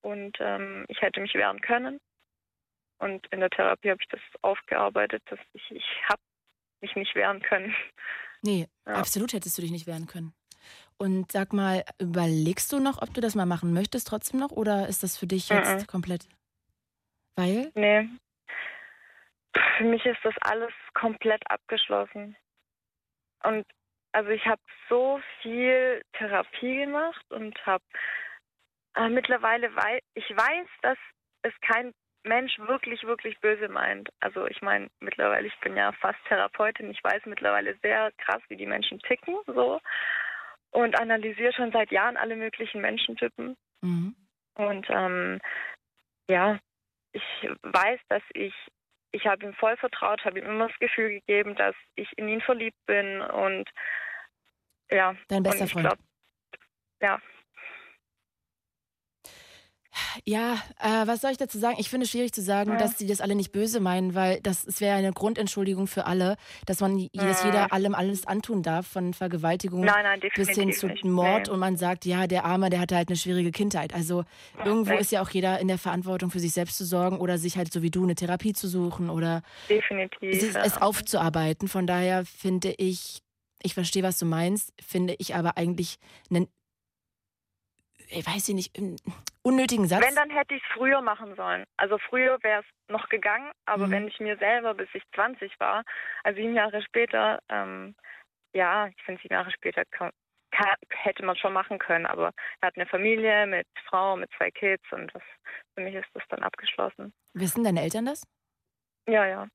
Und 0.01 0.37
ähm, 0.39 0.85
ich 0.87 1.01
hätte 1.01 1.19
mich 1.19 1.33
wehren 1.33 1.59
können. 1.61 1.99
Und 2.99 3.25
in 3.31 3.39
der 3.39 3.49
Therapie 3.49 3.89
habe 3.89 3.99
ich 4.01 4.07
das 4.09 4.21
aufgearbeitet, 4.41 5.23
dass 5.29 5.39
ich, 5.53 5.71
ich 5.71 5.85
habe 6.07 6.21
mich 6.81 6.95
nicht 6.95 7.15
wehren 7.15 7.41
können. 7.41 7.75
Nee, 8.43 8.67
Ja. 8.85 8.93
absolut 8.93 9.33
hättest 9.33 9.57
du 9.57 9.63
dich 9.63 9.71
nicht 9.71 9.87
wehren 9.87 10.05
können. 10.05 10.35
Und 10.97 11.31
sag 11.31 11.51
mal, 11.51 11.83
überlegst 11.99 12.71
du 12.71 12.79
noch, 12.79 13.01
ob 13.01 13.13
du 13.13 13.19
das 13.21 13.33
mal 13.35 13.45
machen 13.47 13.73
möchtest 13.73 14.07
trotzdem 14.07 14.39
noch 14.39 14.51
oder 14.51 14.87
ist 14.87 15.01
das 15.01 15.17
für 15.17 15.25
dich 15.27 15.49
jetzt 15.49 15.81
Mhm. 15.81 15.87
komplett? 15.87 16.27
Weil? 17.35 17.71
Nee. 17.73 18.07
Für 19.77 19.83
mich 19.83 20.05
ist 20.05 20.19
das 20.23 20.35
alles 20.41 20.71
komplett 20.93 21.41
abgeschlossen. 21.49 22.37
Und 23.45 23.65
also 24.11 24.29
ich 24.29 24.45
habe 24.45 24.61
so 24.89 25.19
viel 25.41 26.01
Therapie 26.13 26.77
gemacht 26.77 27.25
und 27.29 27.53
habe 27.65 27.83
äh, 28.95 29.09
mittlerweile 29.09 29.75
wei 29.75 29.99
ich 30.13 30.29
weiß, 30.29 30.67
dass 30.81 30.97
es 31.43 31.53
kein 31.61 31.93
Mensch 32.23 32.57
wirklich, 32.57 33.03
wirklich 33.03 33.39
böse 33.39 33.67
meint. 33.67 34.09
Also 34.19 34.47
ich 34.47 34.61
meine, 34.61 34.89
mittlerweile, 34.99 35.47
ich 35.47 35.59
bin 35.59 35.77
ja 35.77 35.91
fast 35.93 36.17
Therapeutin, 36.27 36.89
ich 36.89 37.03
weiß 37.03 37.25
mittlerweile 37.25 37.77
sehr 37.81 38.11
krass, 38.17 38.41
wie 38.49 38.55
die 38.55 38.65
Menschen 38.65 38.99
ticken 38.99 39.35
so 39.45 39.79
und 40.71 40.99
analysiere 40.99 41.53
schon 41.53 41.71
seit 41.71 41.91
Jahren 41.91 42.17
alle 42.17 42.35
möglichen 42.35 42.81
Menschentypen. 42.81 43.55
Mhm. 43.81 44.15
Und 44.55 44.87
ähm, 44.89 45.39
ja, 46.27 46.59
ich 47.11 47.23
weiß, 47.61 47.99
dass 48.09 48.23
ich, 48.33 48.53
ich 49.15 49.25
habe 49.25 49.45
ihm 49.45 49.53
voll 49.53 49.77
vertraut, 49.77 50.25
habe 50.25 50.39
ihm 50.39 50.45
immer 50.45 50.67
das 50.67 50.77
Gefühl 50.79 51.09
gegeben, 51.09 51.55
dass 51.55 51.73
ich 51.95 52.11
in 52.17 52.27
ihn 52.27 52.41
verliebt 52.41 52.77
bin 52.85 53.21
und 53.21 53.69
ja. 54.91 55.15
Dein 55.29 55.43
bester 55.43 55.67
Freund. 55.67 55.87
glaub, 55.87 55.99
ja, 57.01 57.19
Ja, 60.25 60.55
äh, 60.79 61.07
was 61.07 61.21
soll 61.21 61.31
ich 61.31 61.37
dazu 61.37 61.57
sagen? 61.57 61.75
Ich 61.79 61.89
finde 61.89 62.05
es 62.05 62.11
schwierig 62.11 62.33
zu 62.33 62.41
sagen, 62.41 62.71
Ja. 62.71 62.77
dass 62.77 62.97
sie 62.97 63.07
das 63.07 63.21
alle 63.21 63.35
nicht 63.35 63.51
böse 63.51 63.79
meinen, 63.79 64.13
weil 64.15 64.39
das 64.41 64.65
es 64.65 64.81
wäre 64.81 64.95
eine 64.97 65.13
Grundentschuldigung 65.13 65.87
für 65.87 66.05
alle, 66.05 66.35
dass 66.65 66.79
man 66.81 66.95
dass 67.13 67.43
Mhm. 67.43 67.49
jeder 67.49 67.71
allem 67.73 67.95
alles 67.95 68.25
antun 68.27 68.63
darf, 68.63 68.87
von 68.87 69.13
Vergewaltigung 69.13 69.81
Nein, 69.81 70.03
nein, 70.03 70.19
bis 70.35 70.49
hin 70.49 70.71
zu 70.73 70.87
nicht. 70.87 71.03
Mord 71.05 71.47
Nee. 71.47 71.53
und 71.53 71.59
man 71.59 71.77
sagt, 71.77 72.05
ja, 72.05 72.27
der 72.27 72.45
Arme, 72.45 72.69
der 72.69 72.79
hatte 72.79 72.95
halt 72.95 73.09
eine 73.09 73.17
schwierige 73.17 73.51
Kindheit. 73.51 73.93
Also 73.93 74.23
irgendwo 74.63 74.91
nee. 74.93 74.99
ist 74.99 75.11
ja 75.11 75.21
auch 75.21 75.29
jeder 75.29 75.59
in 75.59 75.67
der 75.67 75.77
Verantwortung 75.77 76.29
für 76.31 76.39
sich 76.39 76.53
selbst 76.53 76.77
zu 76.77 76.85
sorgen 76.85 77.19
oder 77.19 77.37
sich 77.37 77.57
halt 77.57 77.71
so 77.71 77.81
wie 77.81 77.91
du 77.91 78.03
eine 78.03 78.15
Therapie 78.15 78.53
zu 78.53 78.67
suchen 78.67 79.09
oder 79.09 79.41
definitiv. 79.69 80.31
es, 80.43 80.53
ja. 80.53 80.63
es 80.63 80.81
aufzuarbeiten. 80.81 81.67
Von 81.67 81.87
daher 81.87 82.25
finde 82.25 82.73
ich, 82.77 83.19
ich 83.63 83.73
verstehe, 83.73 84.03
was 84.03 84.19
du 84.19 84.25
meinst, 84.25 84.73
finde 84.85 85.15
ich 85.19 85.35
aber 85.35 85.57
eigentlich 85.57 85.95
einen, 86.29 86.47
ich 88.09 88.25
weiß 88.27 88.49
nicht, 88.49 88.77
einen 88.77 88.97
unnötigen 89.43 89.87
Satz. 89.87 90.03
Wenn, 90.05 90.15
dann 90.15 90.29
hätte 90.29 90.55
ich 90.55 90.63
es 90.63 90.73
früher 90.73 91.01
machen 91.01 91.35
sollen. 91.35 91.65
Also 91.77 91.97
früher 91.97 92.37
wäre 92.43 92.61
es 92.61 92.65
noch 92.91 93.09
gegangen, 93.09 93.51
aber 93.65 93.87
Mhm. 93.87 93.91
wenn 93.91 94.07
ich 94.07 94.19
mir 94.19 94.37
selber, 94.37 94.73
bis 94.73 94.89
ich 94.93 95.03
20 95.13 95.59
war, 95.59 95.83
also 96.23 96.37
sieben 96.39 96.55
Jahre 96.55 96.81
später, 96.83 97.39
ähm, 97.49 97.95
ja, 98.53 98.87
ich 98.87 99.03
finde 99.03 99.21
sieben 99.21 99.33
Jahre 99.33 99.51
später 99.51 99.83
kann, 99.91 100.11
kann, 100.51 100.75
hätte 100.89 101.25
man 101.25 101.35
schon 101.35 101.51
machen 101.53 101.79
können, 101.79 102.05
aber 102.05 102.31
er 102.61 102.67
hat 102.67 102.75
eine 102.77 102.85
Familie 102.85 103.45
mit 103.47 103.67
Frau, 103.89 104.15
mit 104.15 104.29
zwei 104.37 104.51
Kids 104.51 104.83
und 104.91 105.13
das, 105.13 105.23
für 105.73 105.81
mich 105.81 105.95
ist 105.95 106.07
das 106.13 106.23
dann 106.29 106.43
abgeschlossen. 106.43 107.13
Wissen 107.33 107.63
deine 107.63 107.81
Eltern 107.81 108.05
das? 108.05 108.23
Ja, 109.07 109.25
ja. 109.25 109.47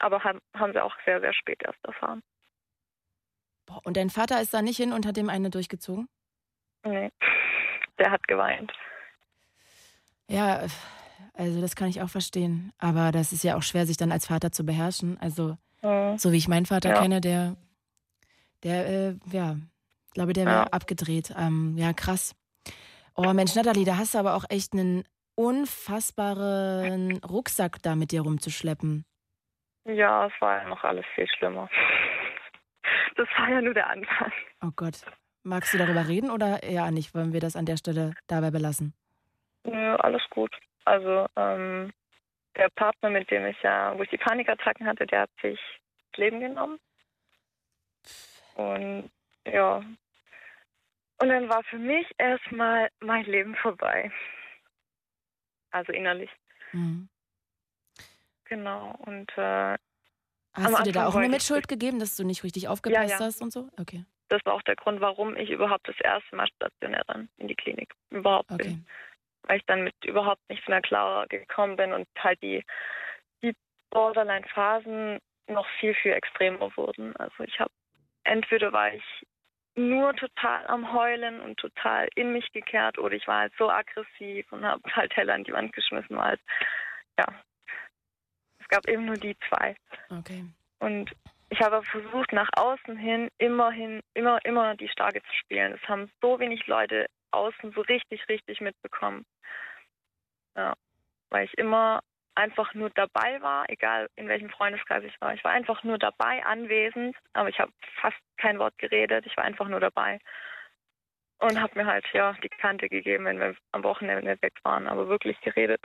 Aber 0.00 0.22
haben, 0.24 0.40
haben 0.54 0.72
sie 0.72 0.82
auch 0.82 0.94
sehr, 1.04 1.20
sehr 1.20 1.32
spät 1.32 1.62
erst 1.64 1.82
erfahren. 1.84 2.20
Boah, 3.66 3.80
und 3.84 3.96
dein 3.96 4.10
Vater 4.10 4.40
ist 4.42 4.52
da 4.52 4.60
nicht 4.60 4.76
hin 4.76 4.92
und 4.92 5.06
hat 5.06 5.16
dem 5.16 5.30
eine 5.30 5.48
durchgezogen? 5.50 6.06
Nee. 6.84 7.10
Der 7.98 8.10
hat 8.10 8.26
geweint. 8.26 8.72
Ja, 10.28 10.66
also 11.34 11.60
das 11.60 11.76
kann 11.76 11.88
ich 11.88 12.00
auch 12.02 12.08
verstehen. 12.08 12.72
Aber 12.78 13.12
das 13.12 13.32
ist 13.32 13.44
ja 13.44 13.56
auch 13.56 13.62
schwer, 13.62 13.86
sich 13.86 13.96
dann 13.96 14.12
als 14.12 14.26
Vater 14.26 14.50
zu 14.52 14.64
beherrschen. 14.64 15.18
Also, 15.20 15.56
Mhm. 15.82 16.18
so 16.18 16.32
wie 16.32 16.38
ich 16.38 16.48
meinen 16.48 16.66
Vater 16.66 16.90
Ja. 16.90 17.00
kenne, 17.00 17.20
der, 17.20 17.56
der, 18.62 18.86
äh, 18.88 19.14
ja, 19.30 19.56
ich 20.06 20.12
glaube, 20.14 20.32
der 20.32 20.46
wäre 20.46 20.56
Ja. 20.62 20.66
abgedreht. 20.72 21.34
Ähm, 21.36 21.76
ja, 21.76 21.92
krass. 21.92 22.34
Oh 23.16 23.32
Mensch, 23.32 23.54
Nathalie, 23.54 23.84
da 23.84 23.96
hast 23.96 24.14
du 24.14 24.18
aber 24.18 24.34
auch 24.34 24.44
echt 24.48 24.72
einen 24.72 25.04
unfassbaren 25.36 27.18
Rucksack 27.24 27.82
da 27.82 27.94
mit 27.94 28.10
dir 28.12 28.22
rumzuschleppen. 28.22 29.04
Ja, 29.84 30.26
es 30.26 30.32
war 30.40 30.62
ja 30.62 30.68
noch 30.68 30.82
alles 30.84 31.04
viel 31.14 31.26
schlimmer. 31.36 31.68
Das 33.16 33.28
war 33.38 33.48
ja 33.50 33.60
nur 33.60 33.74
der 33.74 33.88
Anfang. 33.90 34.32
Oh 34.62 34.70
Gott. 34.74 35.02
Magst 35.44 35.74
du 35.74 35.78
darüber 35.78 36.08
reden 36.08 36.30
oder 36.30 36.62
eher 36.62 36.90
nicht? 36.90 37.14
Wollen 37.14 37.34
wir 37.34 37.40
das 37.40 37.54
an 37.54 37.66
der 37.66 37.76
Stelle 37.76 38.14
dabei 38.26 38.50
belassen? 38.50 38.94
Nö, 39.64 39.94
alles 39.96 40.22
gut. 40.30 40.50
Also 40.86 41.26
ähm, 41.36 41.92
der 42.56 42.70
Partner, 42.70 43.10
mit 43.10 43.30
dem 43.30 43.44
ich 43.46 43.60
ja, 43.62 43.96
wo 43.96 44.02
ich 44.02 44.08
die 44.08 44.16
Panikattacken 44.16 44.86
hatte, 44.86 45.06
der 45.06 45.22
hat 45.22 45.30
sich 45.42 45.60
das 46.12 46.18
Leben 46.18 46.40
genommen. 46.40 46.78
Und 48.54 49.10
ja. 49.46 49.76
Und 51.18 51.28
dann 51.28 51.48
war 51.50 51.62
für 51.64 51.78
mich 51.78 52.06
erstmal 52.16 52.88
mein 53.00 53.24
Leben 53.24 53.54
vorbei. 53.56 54.10
Also 55.70 55.92
innerlich. 55.92 56.30
Mhm. 56.72 57.08
Genau. 58.46 58.94
Und 59.00 59.30
äh, 59.36 59.76
Hast 60.54 60.78
du 60.78 60.82
dir 60.84 60.92
da 60.92 61.06
auch 61.06 61.16
eine 61.16 61.28
Mitschuld 61.28 61.68
gegeben, 61.68 61.98
dass 61.98 62.16
du 62.16 62.24
nicht 62.24 62.44
richtig 62.44 62.68
aufgepasst 62.68 63.10
ja. 63.10 63.18
hast 63.18 63.42
und 63.42 63.52
so? 63.52 63.68
Okay. 63.76 64.04
Das 64.34 64.44
war 64.44 64.54
auch 64.54 64.62
der 64.62 64.76
Grund, 64.76 65.00
warum 65.00 65.36
ich 65.36 65.50
überhaupt 65.50 65.88
das 65.88 65.98
erste 66.00 66.34
Mal 66.34 66.48
stationär 66.48 67.04
dann 67.06 67.28
in 67.38 67.48
die 67.48 67.54
Klinik 67.54 67.94
überhaupt 68.10 68.50
Okay. 68.50 68.64
bin. 68.64 68.86
Weil 69.44 69.58
ich 69.58 69.66
dann 69.66 69.84
mit 69.84 69.94
überhaupt 70.04 70.40
nichts 70.48 70.66
mehr 70.68 70.80
klar 70.80 71.26
gekommen 71.28 71.76
bin 71.76 71.92
und 71.92 72.08
halt 72.18 72.42
die, 72.42 72.64
die 73.42 73.54
Borderline-Phasen 73.90 75.20
noch 75.48 75.66
viel, 75.78 75.94
viel 75.94 76.12
extremer 76.12 76.74
wurden. 76.76 77.14
Also 77.16 77.44
ich 77.44 77.60
habe, 77.60 77.70
entweder 78.24 78.72
war 78.72 78.92
ich 78.92 79.04
nur 79.76 80.14
total 80.16 80.66
am 80.66 80.92
Heulen 80.92 81.40
und 81.40 81.58
total 81.58 82.08
in 82.14 82.32
mich 82.32 82.50
gekehrt 82.52 82.98
oder 82.98 83.14
ich 83.14 83.26
war 83.26 83.40
halt 83.40 83.52
so 83.58 83.70
aggressiv 83.70 84.50
und 84.52 84.64
habe 84.64 84.82
halt 84.94 85.12
Teller 85.12 85.34
an 85.34 85.44
die 85.44 85.52
Wand 85.52 85.72
geschmissen, 85.72 86.16
weil 86.16 86.38
ja, 87.18 87.26
es 88.60 88.68
gab 88.68 88.88
eben 88.88 89.04
nur 89.04 89.16
die 89.16 89.36
zwei. 89.48 89.76
Okay. 90.10 90.44
Und 90.78 91.10
ich 91.54 91.60
habe 91.60 91.82
versucht, 91.84 92.32
nach 92.32 92.50
außen 92.56 92.96
hin 92.96 93.28
immerhin, 93.38 94.00
immer, 94.14 94.44
immer 94.44 94.74
die 94.74 94.88
Starke 94.88 95.22
zu 95.22 95.32
spielen. 95.34 95.70
Das 95.70 95.88
haben 95.88 96.10
so 96.20 96.40
wenig 96.40 96.66
Leute 96.66 97.06
außen 97.30 97.72
so 97.72 97.80
richtig, 97.82 98.28
richtig 98.28 98.60
mitbekommen. 98.60 99.24
Ja, 100.56 100.74
weil 101.30 101.44
ich 101.44 101.56
immer 101.56 102.00
einfach 102.34 102.74
nur 102.74 102.90
dabei 102.90 103.40
war, 103.40 103.70
egal 103.70 104.08
in 104.16 104.26
welchem 104.26 104.50
Freundeskreis 104.50 105.04
ich 105.04 105.20
war. 105.20 105.32
Ich 105.34 105.44
war 105.44 105.52
einfach 105.52 105.84
nur 105.84 105.98
dabei, 105.98 106.44
anwesend, 106.44 107.16
aber 107.34 107.48
ich 107.48 107.60
habe 107.60 107.70
fast 108.00 108.16
kein 108.36 108.58
Wort 108.58 108.76
geredet. 108.78 109.24
Ich 109.24 109.36
war 109.36 109.44
einfach 109.44 109.68
nur 109.68 109.80
dabei. 109.80 110.18
und 111.38 111.60
habe 111.60 111.78
mir 111.78 111.86
halt 111.86 112.04
ja 112.12 112.32
die 112.42 112.48
Kante 112.48 112.88
gegeben, 112.88 113.26
wenn 113.26 113.38
wir 113.38 113.54
am 113.70 113.84
Wochenende 113.84 114.36
weg 114.42 114.54
waren, 114.64 114.88
aber 114.88 115.08
wirklich 115.08 115.40
geredet. 115.42 115.82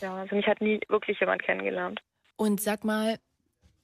Ja, 0.00 0.14
also 0.14 0.36
mich 0.36 0.46
hat 0.46 0.60
nie 0.60 0.80
wirklich 0.88 1.20
jemand 1.20 1.42
kennengelernt. 1.42 2.00
Und 2.36 2.60
sag 2.60 2.84
mal, 2.84 3.18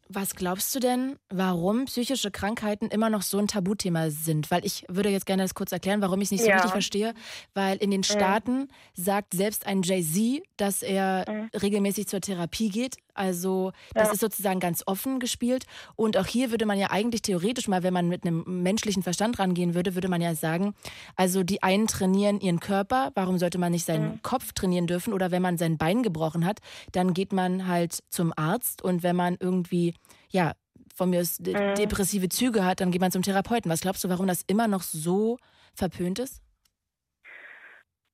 was 0.09 0.35
glaubst 0.37 0.75
du 0.75 0.79
denn, 0.79 1.17
warum 1.31 1.87
psychische 1.87 2.31
Krankheiten 2.31 2.87
immer 2.89 3.11
noch 3.11 3.23
so 3.23 3.39
ein 3.39 3.49
Tabuthema 3.49 4.11
sind? 4.11 4.51
Weil 4.51 4.65
ich 4.65 4.85
würde 4.89 5.09
jetzt 5.11 5.27
gerne 5.27 5.43
das 5.43 5.55
kurz 5.55 5.73
erklären, 5.73 6.01
warum 6.01 6.21
ich 6.21 6.27
es 6.27 6.31
nicht 6.33 6.43
so 6.43 6.49
Ja. 6.49 6.55
richtig 6.55 6.71
verstehe. 6.73 7.15
Weil 7.55 7.77
in 7.79 7.91
den 7.91 8.05
Staaten 8.05 8.69
sagt 8.95 9.35
selbst 9.35 9.67
ein 9.67 9.83
Jay-Z, 9.83 10.43
dass 10.57 10.83
er 10.83 11.25
Mhm. 11.29 11.51
regelmäßig 11.61 12.07
zur 12.07 12.21
Therapie 12.21 12.69
geht. 12.69 12.97
Also 13.15 13.73
das 13.95 14.09
Ja. 14.09 14.13
ist 14.15 14.21
sozusagen 14.21 14.61
ganz 14.61 14.83
offen 14.87 15.19
gespielt. 15.21 15.65
Und 15.97 16.17
auch 16.19 16.27
hier 16.27 16.51
würde 16.51 16.67
man 16.67 16.79
ja 16.79 16.91
eigentlich 16.91 17.23
theoretisch 17.23 17.67
mal, 17.67 17.83
wenn 17.83 17.95
man 17.95 18.09
mit 18.09 18.25
einem 18.25 18.45
menschlichen 18.63 19.03
Verstand 19.03 19.39
rangehen 19.39 19.75
würde, 19.75 19.95
würde 19.95 20.09
man 20.09 20.21
ja 20.21 20.35
sagen, 20.35 20.75
also 21.17 21.43
die 21.43 21.63
einen 21.63 21.87
trainieren 21.87 22.41
ihren 22.41 22.61
Körper, 22.61 23.11
warum 23.15 23.39
sollte 23.39 23.59
man 23.59 23.73
nicht 23.73 23.87
seinen 23.87 24.13
Mhm. 24.13 24.23
Kopf 24.23 24.53
trainieren 24.53 24.87
dürfen? 24.87 25.13
Oder 25.15 25.31
wenn 25.31 25.43
man 25.43 25.57
sein 25.59 25.79
Bein 25.79 26.03
gebrochen 26.03 26.45
hat, 26.45 26.61
dann 26.93 27.15
geht 27.15 27.33
man 27.33 27.67
halt 27.67 27.99
zum 28.11 28.33
Arzt. 28.37 28.83
Und 28.83 29.03
wenn 29.03 29.17
man 29.17 29.37
irgendwie, 29.41 29.95
ja, 30.31 30.53
von 30.95 31.11
mir 31.11 31.21
aus 31.21 31.37
de 31.39 31.55
Mhm. 31.55 31.75
depressive 31.75 32.29
Züge 32.29 32.65
hat, 32.65 32.81
dann 32.81 32.91
geht 32.91 33.01
man 33.01 33.11
zum 33.11 33.23
Therapeuten. 33.23 33.71
Was 33.71 33.81
glaubst 33.83 34.03
du, 34.05 34.09
warum 34.09 34.27
das 34.27 34.43
immer 34.43 34.69
noch 34.69 34.83
so 34.83 35.39
verpönt 35.75 36.19
ist? 36.19 36.43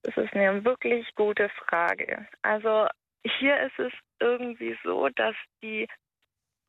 Das 0.03 0.17
ist 0.17 0.35
eine 0.35 0.65
wirklich 0.65 1.07
gute 1.15 1.49
Frage. 1.51 2.27
Also 2.43 2.89
hier 3.25 3.61
ist 3.61 3.79
es 3.79 3.93
irgendwie 4.19 4.77
so, 4.83 5.09
dass 5.11 5.37
die 5.63 5.87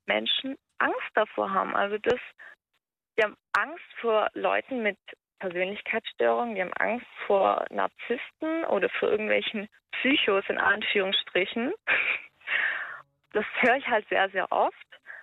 Menschen 0.06 0.56
Angst 0.78 1.10
davor 1.16 1.52
haben. 1.52 1.76
Also 1.76 1.98
das, 1.98 2.20
die 3.18 3.24
haben 3.24 3.36
Angst 3.54 3.86
vor 4.00 4.30
Leuten 4.34 4.84
mit 4.84 4.98
Persönlichkeitsstörungen, 5.40 6.56
die 6.56 6.62
haben 6.62 6.74
Angst 6.74 7.08
vor 7.26 7.66
Narzissten 7.70 8.66
oder 8.66 8.90
vor 8.90 9.10
irgendwelchen 9.10 9.68
Psychos 9.94 10.44
in 10.48 10.58
Anführungsstrichen. 10.58 11.74
Das 13.32 13.46
höre 13.62 13.78
ich 13.78 13.88
halt 13.88 14.08
sehr, 14.10 14.30
sehr 14.30 14.52
oft, 14.52 14.76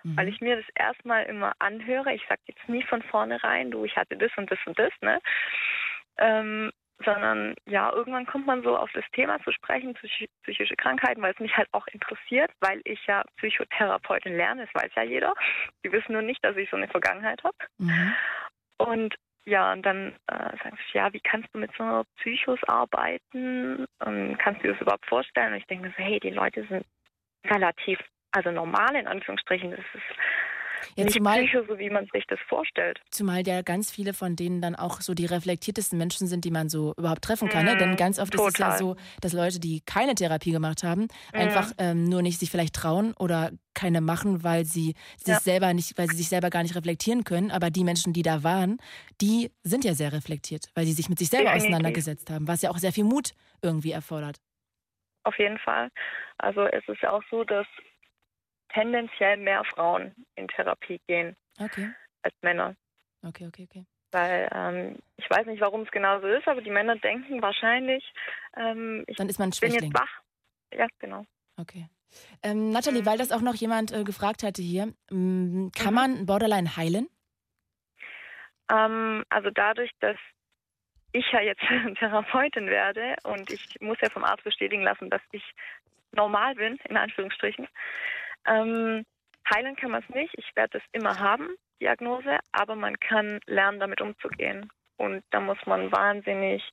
Mhm. 0.03 0.17
weil 0.17 0.27
ich 0.27 0.41
mir 0.41 0.57
das 0.57 0.65
erstmal 0.75 1.23
immer 1.25 1.53
anhöre. 1.59 2.13
Ich 2.13 2.25
sage 2.27 2.41
jetzt 2.47 2.67
nie 2.67 2.83
von 2.83 3.01
vornherein, 3.03 3.71
du, 3.71 3.85
ich 3.85 3.95
hatte 3.95 4.17
das 4.17 4.31
und 4.37 4.51
das 4.51 4.59
und 4.65 4.77
das, 4.77 4.91
ne? 5.01 5.19
Ähm, 6.17 6.71
sondern 7.03 7.55
ja, 7.65 7.91
irgendwann 7.91 8.27
kommt 8.27 8.45
man 8.45 8.61
so 8.61 8.77
auf 8.77 8.91
das 8.93 9.05
Thema 9.13 9.41
zu 9.43 9.51
sprechen, 9.51 9.95
psychi- 9.95 10.29
psychische 10.43 10.75
Krankheiten, 10.75 11.21
weil 11.21 11.33
es 11.33 11.39
mich 11.39 11.55
halt 11.57 11.67
auch 11.71 11.87
interessiert, 11.87 12.51
weil 12.59 12.81
ich 12.83 13.03
ja 13.07 13.23
Psychotherapeutin 13.37 14.35
lerne, 14.37 14.67
das 14.71 14.83
weiß 14.83 14.91
ja 14.95 15.03
jeder. 15.03 15.33
Die 15.83 15.91
wissen 15.91 16.13
nur 16.13 16.21
nicht, 16.21 16.43
dass 16.43 16.55
ich 16.57 16.69
so 16.69 16.77
eine 16.77 16.87
Vergangenheit 16.87 17.43
habe. 17.43 17.57
Mhm. 17.79 18.13
Und 18.77 19.15
ja, 19.45 19.71
und 19.73 19.83
dann 19.83 20.13
äh, 20.27 20.55
sagen 20.63 20.77
sie, 20.77 20.97
ja, 20.97 21.11
wie 21.13 21.19
kannst 21.19 21.49
du 21.53 21.57
mit 21.57 21.71
so 21.75 22.03
Psychos 22.17 22.59
arbeiten? 22.67 23.85
Und 23.99 24.37
kannst 24.37 24.61
du 24.61 24.67
dir 24.67 24.73
das 24.73 24.81
überhaupt 24.81 25.07
vorstellen? 25.07 25.53
Und 25.53 25.59
ich 25.59 25.65
denke 25.65 25.87
mir 25.87 25.93
so, 25.97 26.03
hey, 26.03 26.19
die 26.19 26.29
Leute 26.29 26.63
sind 26.67 26.85
relativ, 27.47 27.99
also 28.31 28.51
normal 28.51 28.95
in 28.95 29.07
Anführungsstrichen. 29.07 29.71
Das 29.71 29.79
ist 29.79 30.03
Ja, 30.95 31.03
nicht 31.05 31.13
zumal- 31.17 31.37
Psycho, 31.43 31.63
so 31.67 31.77
wie 31.77 31.89
man 31.91 32.07
sich 32.11 32.25
das 32.27 32.39
vorstellt. 32.49 32.99
Zumal 33.11 33.45
ja 33.47 33.61
ganz 33.61 33.91
viele 33.91 34.13
von 34.15 34.35
denen 34.35 34.61
dann 34.61 34.75
auch 34.75 34.99
so 35.01 35.13
die 35.13 35.27
reflektiertesten 35.27 35.95
Menschen 35.97 36.25
sind, 36.27 36.43
die 36.43 36.49
man 36.49 36.69
so 36.69 36.93
überhaupt 36.97 37.21
treffen 37.21 37.49
kann. 37.49 37.65
Ne? 37.65 37.75
Mhm, 37.75 37.77
Denn 37.77 37.95
ganz 37.97 38.17
oft 38.19 38.33
ist 38.33 38.41
es 38.41 38.57
ja 38.57 38.65
total. 38.71 38.77
so, 38.79 38.95
dass 39.21 39.33
Leute, 39.33 39.59
die 39.59 39.81
keine 39.85 40.15
Therapie 40.15 40.51
gemacht 40.51 40.83
haben, 40.83 41.07
einfach 41.33 41.71
ähm, 41.77 42.05
nur 42.05 42.23
nicht 42.23 42.39
sich 42.39 42.49
vielleicht 42.49 42.73
trauen 42.75 43.13
oder 43.19 43.51
keine 43.75 44.01
machen, 44.01 44.43
weil 44.43 44.65
sie 44.65 44.95
sich 45.17 45.35
Ja. 45.35 45.39
selber 45.39 45.71
nicht, 45.73 45.97
weil 45.99 46.07
sie 46.09 46.17
sich 46.17 46.29
selber 46.29 46.49
gar 46.49 46.63
nicht 46.63 46.75
reflektieren 46.75 47.23
können. 47.25 47.51
Aber 47.51 47.69
die 47.69 47.83
Menschen, 47.83 48.11
die 48.11 48.23
da 48.23 48.43
waren, 48.43 48.77
die 49.21 49.51
sind 49.61 49.85
ja 49.85 49.93
sehr 49.93 50.11
reflektiert, 50.11 50.65
weil 50.73 50.85
sie 50.85 50.93
sich 50.93 51.09
mit 51.09 51.19
sich 51.19 51.29
selber 51.29 51.51
Definitiv. 51.51 51.67
auseinandergesetzt 51.69 52.29
haben, 52.31 52.47
was 52.47 52.63
ja 52.63 52.71
auch 52.71 52.79
sehr 52.79 52.91
viel 52.91 53.03
Mut 53.05 53.31
irgendwie 53.61 53.91
erfordert. 53.91 54.37
Auf 55.23 55.37
jeden 55.37 55.59
Fall. 55.59 55.89
Also 56.39 56.65
es 56.65 56.83
ist 56.87 57.01
ja 57.03 57.11
auch 57.11 57.21
so, 57.29 57.43
dass 57.43 57.67
tendenziell 58.73 59.37
mehr 59.37 59.63
Frauen 59.63 60.13
in 60.35 60.47
Therapie 60.47 60.99
gehen 61.07 61.35
Okay, 61.59 61.93
als 62.23 62.33
Männer. 62.41 62.75
okay, 63.23 63.47
okay, 63.47 63.67
okay. 63.69 63.85
Weil 64.11 64.49
ähm, 64.53 64.99
ich 65.17 65.29
weiß 65.29 65.45
nicht, 65.45 65.61
warum 65.61 65.81
es 65.81 65.91
genau 65.91 66.19
so 66.19 66.27
ist, 66.27 66.47
aber 66.47 66.61
die 66.61 66.69
Männer 66.69 66.95
denken 66.97 67.41
wahrscheinlich, 67.41 68.03
ähm, 68.57 69.03
ich 69.07 69.15
Dann 69.17 69.29
ist 69.29 69.39
man 69.39 69.49
ein 69.49 69.57
bin 69.61 69.71
jetzt 69.73 69.93
wach. 69.93 70.09
Ja, 70.73 70.87
genau. 70.99 71.25
Okay. 71.57 71.87
Ähm, 72.43 72.71
Nathalie, 72.71 73.01
Mhm. 73.01 73.05
weil 73.05 73.17
das 73.17 73.31
auch 73.31 73.41
noch 73.41 73.55
jemand 73.55 73.91
äh, 73.93 74.03
gefragt 74.03 74.43
hatte 74.43 74.61
hier, 74.61 74.93
m, 75.09 75.71
kann 75.77 75.93
Mhm. 75.93 75.95
man 75.95 76.25
Borderline 76.25 76.75
heilen? 76.75 77.07
Ähm, 78.69 79.23
also 79.29 79.49
dadurch, 79.49 79.91
dass 79.99 80.17
ich 81.13 81.25
ja 81.31 81.41
jetzt 81.41 81.61
Therapeutin 81.99 82.67
werde 82.67 83.15
und 83.23 83.49
ich 83.49 83.79
muss 83.81 83.97
ja 84.01 84.09
vom 84.09 84.23
Arzt 84.23 84.43
bestätigen 84.43 84.83
lassen, 84.83 85.09
dass 85.09 85.21
ich 85.31 85.43
normal 86.13 86.55
bin, 86.55 86.77
in 86.89 86.97
Anführungsstrichen, 86.97 87.67
ähm, 88.45 89.05
heilen 89.53 89.75
kann 89.75 89.91
man 89.91 90.03
es 90.07 90.15
nicht. 90.15 90.33
Ich 90.37 90.55
werde 90.55 90.77
es 90.77 90.83
immer 90.91 91.19
haben, 91.19 91.55
Diagnose, 91.81 92.39
aber 92.51 92.75
man 92.75 92.99
kann 92.99 93.39
lernen, 93.45 93.79
damit 93.79 94.01
umzugehen. 94.01 94.69
Und 94.97 95.23
da 95.31 95.39
muss 95.39 95.57
man 95.65 95.91
wahnsinnig 95.91 96.63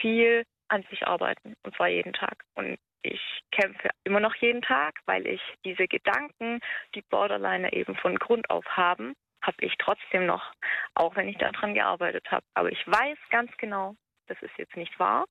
viel 0.00 0.44
an 0.68 0.84
sich 0.90 1.06
arbeiten, 1.06 1.54
und 1.62 1.74
zwar 1.76 1.88
jeden 1.88 2.12
Tag. 2.12 2.44
Und 2.54 2.78
ich 3.02 3.20
kämpfe 3.50 3.90
immer 4.04 4.20
noch 4.20 4.34
jeden 4.36 4.62
Tag, 4.62 4.94
weil 5.06 5.26
ich 5.26 5.42
diese 5.64 5.86
Gedanken, 5.86 6.60
die 6.94 7.02
Borderliner 7.02 7.72
eben 7.72 7.96
von 7.96 8.16
Grund 8.16 8.48
auf 8.48 8.64
haben, 8.66 9.14
habe 9.42 9.56
ich 9.60 9.74
trotzdem 9.78 10.26
noch, 10.26 10.52
auch 10.94 11.14
wenn 11.16 11.28
ich 11.28 11.36
daran 11.36 11.74
gearbeitet 11.74 12.30
habe. 12.30 12.44
Aber 12.54 12.72
ich 12.72 12.86
weiß 12.86 13.18
ganz 13.30 13.50
genau, 13.58 13.94
das 14.26 14.40
ist 14.40 14.56
jetzt 14.56 14.76
nicht 14.76 14.98
wahr. 14.98 15.26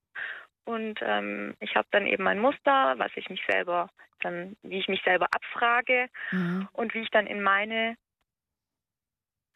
Und 0.65 0.99
ähm, 1.01 1.55
ich 1.59 1.75
habe 1.75 1.87
dann 1.91 2.07
eben 2.07 2.25
ein 2.27 2.39
Muster, 2.39 2.93
was 2.97 3.11
ich 3.15 3.29
mich 3.29 3.41
selber 3.49 3.89
dann, 4.21 4.55
wie 4.63 4.79
ich 4.79 4.87
mich 4.87 5.01
selber 5.03 5.27
abfrage 5.31 6.07
Mhm. 6.31 6.67
und 6.73 6.93
wie 6.93 6.99
ich 7.01 7.09
dann 7.09 7.27
in 7.27 7.41
meine 7.41 7.95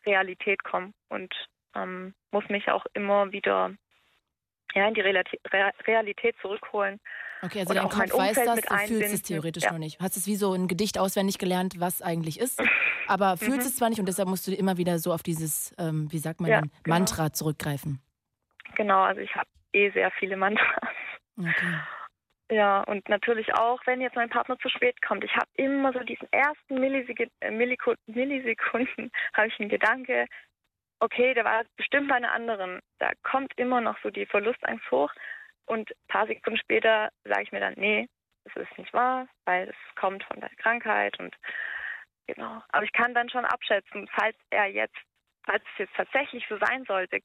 Realität 0.06 0.64
komme 0.64 0.94
und 1.10 1.34
ähm, 1.76 2.14
muss 2.32 2.48
mich 2.50 2.70
auch 2.70 2.86
immer 2.94 3.32
wieder 3.32 3.74
ja, 4.74 4.88
in 4.88 4.94
die 4.94 5.02
Realität 5.02 6.36
zurückholen. 6.42 7.00
Okay, 7.42 7.60
also 7.60 7.72
Und 7.74 7.78
dein 7.78 7.90
Kopf 7.90 8.18
weiß 8.18 8.36
das, 8.36 8.62
du 8.62 8.78
fühlst 8.88 9.14
es 9.14 9.22
theoretisch 9.22 9.64
Ja. 9.64 9.72
noch 9.72 9.78
nicht. 9.78 10.00
Du 10.00 10.04
hast 10.04 10.18
es 10.18 10.28
wie 10.28 10.36
so 10.36 10.54
ein 10.54 10.68
Gedicht 10.68 10.98
auswendig 10.98 11.38
gelernt, 11.38 11.80
was 11.80 12.02
eigentlich 12.02 12.40
ist, 12.40 12.60
aber 13.08 13.38
fühlst 13.38 13.60
Mhm. 13.60 13.64
es 13.64 13.76
zwar 13.78 13.90
nicht 13.90 14.00
und 14.00 14.08
deshalb 14.08 14.28
musst 14.28 14.48
du 14.48 14.54
immer 14.54 14.78
wieder 14.78 15.00
so 15.00 15.14
auf 15.14 15.24
dieses, 15.24 15.74
ähm, 15.78 16.12
wie 16.12 16.18
sagt 16.18 16.42
man 16.42 16.52
Ja, 16.52 16.62
denn, 16.62 16.72
genau. 16.84 16.96
Mantra 16.96 17.32
zurückgreifen. 17.32 18.02
Genau, 18.76 19.02
also 19.04 19.22
ich 19.22 19.34
habe 19.36 19.48
eh 19.74 19.90
sehr 19.92 20.12
viele 20.12 20.38
Mantras. 20.38 20.94
Okay. 21.38 21.80
Ja, 22.50 22.82
und 22.84 23.10
natürlich 23.10 23.54
auch, 23.56 23.82
wenn 23.86 24.00
jetzt 24.00 24.16
mein 24.16 24.30
Partner 24.30 24.58
zu 24.60 24.70
spät 24.70 25.02
kommt. 25.02 25.24
Ich 25.26 25.36
habe 25.36 25.50
immer 25.56 25.92
so 25.92 26.00
diesen 26.00 26.32
ersten 26.32 26.80
Millisek 26.80 27.30
äh, 27.42 27.52
Milliko 27.52 27.94
Millisekunden, 28.06 29.12
habe 29.34 29.48
ich 29.48 29.60
einen 29.60 29.70
Gedanke, 29.70 30.28
okay, 31.00 31.34
der 31.34 31.44
war 31.44 31.66
bestimmt 31.76 32.08
bei 32.08 32.16
einer 32.16 32.32
anderen. 32.32 32.82
Da 33.00 33.12
kommt 33.24 33.52
immer 33.58 33.82
noch 33.82 33.98
so 34.02 34.10
die 34.10 34.26
Verlustangst 34.26 34.90
hoch. 34.92 35.12
Und 35.66 35.92
ein 35.92 36.08
paar 36.08 36.28
Sekunden 36.28 36.58
später 36.58 37.10
sage 37.26 37.44
ich 37.44 37.52
mir 37.52 37.60
dann, 37.60 37.74
nee, 37.76 38.08
das 38.46 38.56
ist 38.64 38.78
nicht 38.78 38.94
wahr, 38.94 39.28
weil 39.46 39.68
es 39.70 39.96
kommt 39.96 40.24
von 40.24 40.40
der 40.40 40.50
Krankheit 40.58 41.20
und 41.20 41.36
genau. 42.28 42.64
Aber 42.70 42.84
ich 42.86 42.94
kann 42.94 43.14
dann 43.14 43.30
schon 43.30 43.44
abschätzen, 43.44 44.10
falls 44.16 44.38
er 44.50 44.68
jetzt, 44.68 44.96
falls 45.44 45.64
es 45.74 45.80
jetzt 45.80 45.96
tatsächlich 45.96 46.46
so 46.48 46.58
sein 46.58 46.86
sollte, 46.86 47.20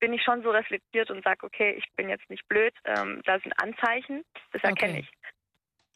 bin 0.00 0.12
ich 0.12 0.22
schon 0.22 0.42
so 0.42 0.50
reflektiert 0.50 1.10
und 1.10 1.22
sage, 1.24 1.44
okay, 1.46 1.72
ich 1.78 1.84
bin 1.96 2.08
jetzt 2.08 2.28
nicht 2.30 2.46
blöd, 2.48 2.74
ähm, 2.84 3.20
da 3.26 3.38
sind 3.40 3.52
Anzeichen, 3.62 4.24
das 4.52 4.62
erkenne 4.64 4.94
Okay. 4.94 5.00
ich. 5.00 5.08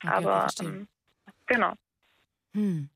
Okay, 0.05 0.09
okay, 0.09 0.26
Aber 0.26 0.40
verstehe. 0.43 0.68
ähm, 0.68 0.89
genau. 1.47 1.72
Hm. 2.55 2.90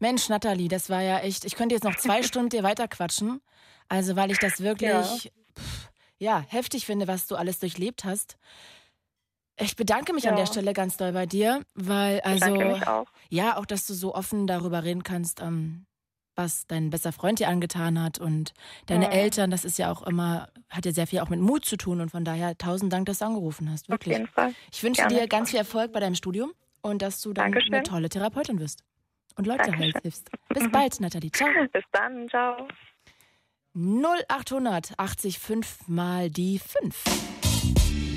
Mensch, 0.00 0.28
Nathalie, 0.28 0.68
das 0.68 0.90
war 0.90 1.02
ja 1.02 1.18
echt. 1.20 1.44
Ich 1.44 1.54
könnte 1.54 1.74
jetzt 1.74 1.84
noch 1.84 1.94
zwei 1.94 2.22
Stunden 2.24 2.48
dir 2.50 2.62
weiterquatschen. 2.62 3.40
Also, 3.88 4.16
weil 4.16 4.30
ich 4.30 4.38
das 4.38 4.60
wirklich 4.60 4.90
Ja. 4.90 5.30
pff, 5.58 5.90
ja, 6.18 6.40
heftig 6.40 6.86
finde, 6.86 7.06
was 7.06 7.26
du 7.26 7.36
alles 7.36 7.58
durchlebt 7.60 8.04
hast. 8.04 8.38
Ich 9.56 9.76
bedanke 9.76 10.12
mich 10.12 10.26
an 10.28 10.34
Ja. 10.34 10.40
der 10.40 10.46
Stelle 10.46 10.72
ganz 10.72 10.96
doll 10.96 11.12
bei 11.12 11.26
dir, 11.26 11.64
weil 11.74 12.20
also 12.22 12.76
auch. 12.86 13.06
ja, 13.30 13.56
auch, 13.56 13.66
dass 13.66 13.86
du 13.86 13.94
so 13.94 14.14
offen 14.14 14.46
darüber 14.48 14.82
reden 14.82 15.04
kannst, 15.04 15.40
ähm, 15.40 15.86
was 16.36 16.66
dein 16.66 16.90
bester 16.90 17.12
Freund 17.12 17.38
dir 17.38 17.48
angetan 17.48 18.02
hat 18.02 18.18
und 18.18 18.52
deine 18.86 19.06
Ja. 19.06 19.10
Eltern. 19.12 19.50
Das 19.50 19.64
ist 19.64 19.78
ja 19.78 19.90
auch 19.92 20.02
immer, 20.02 20.48
hat 20.68 20.84
ja 20.86 20.92
sehr 20.92 21.06
viel 21.06 21.20
auch 21.20 21.28
mit 21.28 21.40
Mut 21.40 21.64
zu 21.64 21.76
tun 21.76 22.00
und 22.00 22.10
von 22.10 22.24
daher 22.24 22.56
tausend 22.58 22.92
Dank, 22.92 23.06
dass 23.06 23.18
du 23.18 23.26
angerufen 23.26 23.70
hast. 23.70 23.84
Auf 23.84 23.90
Wirklich. 23.94 24.14
jeden 24.16 24.28
Fall. 24.28 24.52
Ich 24.72 24.82
wünsche 24.82 25.02
Gerne. 25.02 25.20
dir 25.20 25.28
ganz 25.28 25.50
viel 25.50 25.58
Erfolg 25.58 25.92
bei 25.92 26.00
deinem 26.00 26.14
Studium 26.16 26.52
und 26.82 27.02
dass 27.02 27.20
du 27.20 27.32
dann 27.32 27.52
Dankeschön. 27.52 27.74
eine 27.74 27.82
tolle 27.84 28.08
Therapeutin 28.08 28.58
wirst 28.60 28.82
und 29.36 29.46
Leute 29.46 29.64
Dankeschön. 29.70 29.92
halt 29.94 30.02
hilfst. 30.02 30.30
Bis 30.48 30.70
bald, 30.70 31.00
Nathalie. 31.00 31.30
Ciao. 31.32 31.48
Bis 31.72 31.84
dann, 31.92 32.28
ciao. 32.28 32.66
0800 33.76 34.98
80 34.98 35.38
5 35.38 35.88
mal 35.88 36.30
die 36.30 36.58
5. 36.60 37.04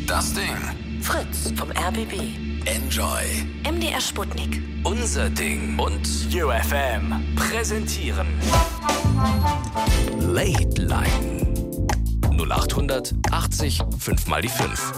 Das 0.07 0.33
Ding. 0.33 1.01
Fritz 1.01 1.51
vom 1.57 1.71
RBB. 1.71 2.56
Enjoy. 2.67 3.23
MDR 3.63 4.01
Sputnik. 4.01 4.61
Unser 4.83 5.29
Ding. 5.29 5.79
Und 5.79 6.05
UFM. 6.33 7.33
präsentieren. 7.33 8.27
Late 10.19 10.81
Line 10.81 11.53
0800 12.37 13.13
80 13.31 13.81
5 13.97 14.27
mal 14.27 14.41
die 14.41 14.49
5. 14.49 14.93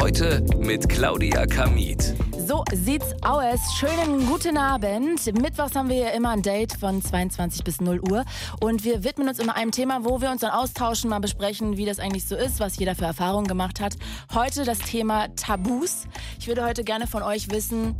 Heute 0.00 0.42
mit 0.58 0.88
Claudia 0.88 1.44
Kamit. 1.44 2.14
So 2.46 2.64
sieht's 2.72 3.14
aus. 3.20 3.60
Schönen 3.78 4.26
guten 4.26 4.56
Abend. 4.56 5.26
Mittwochs 5.38 5.76
haben 5.76 5.90
wir 5.90 5.96
ja 5.96 6.08
immer 6.08 6.30
ein 6.30 6.40
Date 6.40 6.72
von 6.72 7.02
22 7.02 7.62
bis 7.64 7.82
0 7.82 8.00
Uhr. 8.10 8.24
Und 8.62 8.82
wir 8.82 9.04
widmen 9.04 9.28
uns 9.28 9.38
immer 9.38 9.56
einem 9.56 9.72
Thema, 9.72 10.02
wo 10.02 10.22
wir 10.22 10.30
uns 10.30 10.40
dann 10.40 10.52
austauschen, 10.52 11.10
mal 11.10 11.20
besprechen, 11.20 11.76
wie 11.76 11.84
das 11.84 11.98
eigentlich 11.98 12.26
so 12.26 12.34
ist, 12.34 12.60
was 12.60 12.78
jeder 12.78 12.94
für 12.94 13.04
Erfahrungen 13.04 13.46
gemacht 13.46 13.78
hat. 13.78 13.96
Heute 14.34 14.64
das 14.64 14.78
Thema 14.78 15.28
Tabus. 15.36 16.06
Ich 16.38 16.48
würde 16.48 16.64
heute 16.64 16.82
gerne 16.82 17.06
von 17.06 17.22
euch 17.22 17.50
wissen, 17.50 17.94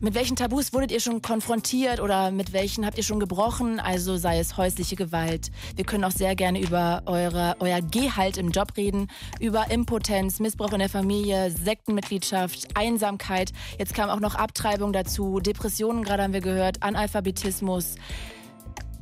mit 0.00 0.14
welchen 0.14 0.36
Tabus 0.36 0.72
wurdet 0.72 0.92
ihr 0.92 1.00
schon 1.00 1.22
konfrontiert 1.22 2.00
oder 2.00 2.30
mit 2.30 2.52
welchen 2.52 2.84
habt 2.84 2.98
ihr 2.98 3.04
schon 3.04 3.20
gebrochen? 3.20 3.80
Also 3.80 4.16
sei 4.16 4.38
es 4.38 4.56
häusliche 4.56 4.96
Gewalt. 4.96 5.50
Wir 5.76 5.84
können 5.84 6.04
auch 6.04 6.10
sehr 6.10 6.34
gerne 6.36 6.60
über 6.60 7.02
eure, 7.06 7.56
euer 7.60 7.80
Gehalt 7.80 8.36
im 8.36 8.50
Job 8.50 8.76
reden, 8.76 9.08
über 9.40 9.70
Impotenz, 9.70 10.40
Missbrauch 10.40 10.72
in 10.72 10.80
der 10.80 10.88
Familie, 10.88 11.50
Sektenmitgliedschaft, 11.50 12.76
Einsamkeit. 12.76 13.52
Jetzt 13.78 13.94
kam 13.94 14.10
auch 14.10 14.20
noch 14.20 14.34
Abtreibung 14.34 14.92
dazu, 14.92 15.40
Depressionen 15.40 16.02
gerade 16.02 16.22
haben 16.22 16.34
wir 16.34 16.40
gehört, 16.40 16.82
Analphabetismus. 16.82 17.94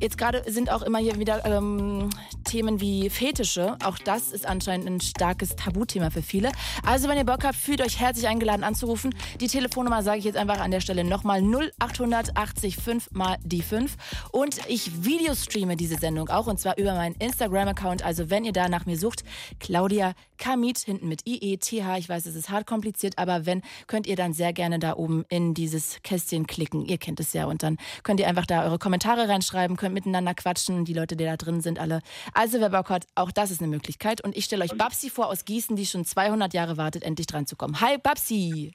Jetzt 0.03 0.17
gerade 0.17 0.43
sind 0.51 0.69
auch 0.69 0.81
immer 0.81 0.97
hier 0.97 1.17
wieder 1.17 1.45
ähm, 1.45 2.09
Themen 2.43 2.81
wie 2.81 3.09
Fetische. 3.09 3.77
Auch 3.85 3.97
das 3.97 4.33
ist 4.33 4.45
anscheinend 4.45 4.85
ein 4.85 4.99
starkes 4.99 5.55
Tabuthema 5.55 6.09
für 6.09 6.21
viele. 6.21 6.51
Also 6.85 7.07
wenn 7.07 7.17
ihr 7.17 7.23
Bock 7.23 7.45
habt, 7.45 7.55
fühlt 7.55 7.81
euch 7.81 8.01
herzlich 8.01 8.27
eingeladen 8.27 8.65
anzurufen. 8.65 9.15
Die 9.39 9.47
Telefonnummer 9.47 10.03
sage 10.03 10.19
ich 10.19 10.25
jetzt 10.25 10.35
einfach 10.35 10.59
an 10.59 10.71
der 10.71 10.81
Stelle 10.81 11.05
nochmal 11.05 11.41
0880 11.41 12.75
5 12.75 13.11
mal 13.11 13.37
die 13.45 13.61
5. 13.61 13.95
Und 14.33 14.59
ich 14.67 15.05
videostreame 15.05 15.77
diese 15.77 15.95
Sendung 15.95 16.27
auch 16.27 16.47
und 16.47 16.59
zwar 16.59 16.77
über 16.77 16.95
meinen 16.95 17.15
Instagram-Account. 17.15 18.03
Also 18.03 18.29
wenn 18.29 18.43
ihr 18.43 18.51
da 18.51 18.67
nach 18.67 18.85
mir 18.85 18.97
sucht, 18.97 19.23
Claudia 19.61 20.15
Kamit, 20.43 20.79
hinten 20.79 21.07
mit 21.07 21.25
I-E-T-H. 21.25 21.97
Ich 21.99 22.09
weiß, 22.09 22.25
es 22.25 22.35
ist 22.35 22.49
hart 22.49 22.67
kompliziert, 22.67 23.17
aber 23.17 23.45
wenn, 23.45 23.61
könnt 23.87 24.07
ihr 24.07 24.17
dann 24.17 24.33
sehr 24.33 24.51
gerne 24.51 24.77
da 24.77 24.97
oben 24.97 25.23
in 25.29 25.53
dieses 25.53 26.01
Kästchen 26.03 26.47
klicken. 26.47 26.83
Ihr 26.83 26.97
kennt 26.97 27.21
es 27.21 27.31
ja. 27.31 27.45
Und 27.45 27.63
dann 27.63 27.77
könnt 28.03 28.19
ihr 28.19 28.27
einfach 28.27 28.45
da 28.45 28.65
eure 28.65 28.77
Kommentare 28.77 29.29
reinschreiben, 29.29 29.77
könnt 29.77 29.93
miteinander 29.93 30.33
quatschen, 30.33 30.83
die 30.83 30.93
Leute, 30.93 31.15
die 31.15 31.23
da 31.23 31.37
drin 31.37 31.61
sind, 31.61 31.79
alle. 31.79 32.01
Also 32.33 32.59
wer 32.59 32.71
Bock 32.71 32.89
hat, 32.89 33.05
auch 33.15 33.31
das 33.31 33.51
ist 33.51 33.61
eine 33.61 33.69
Möglichkeit. 33.69 34.21
Und 34.21 34.35
ich 34.35 34.43
stelle 34.43 34.65
euch 34.65 34.77
Babsi 34.77 35.09
vor 35.09 35.27
aus 35.27 35.45
Gießen, 35.45 35.77
die 35.77 35.85
schon 35.85 36.03
200 36.03 36.53
Jahre 36.53 36.75
wartet, 36.75 37.03
endlich 37.03 37.27
dran 37.27 37.47
zu 37.47 37.55
kommen. 37.55 37.79
Hi 37.79 37.97
Babsi! 37.97 38.73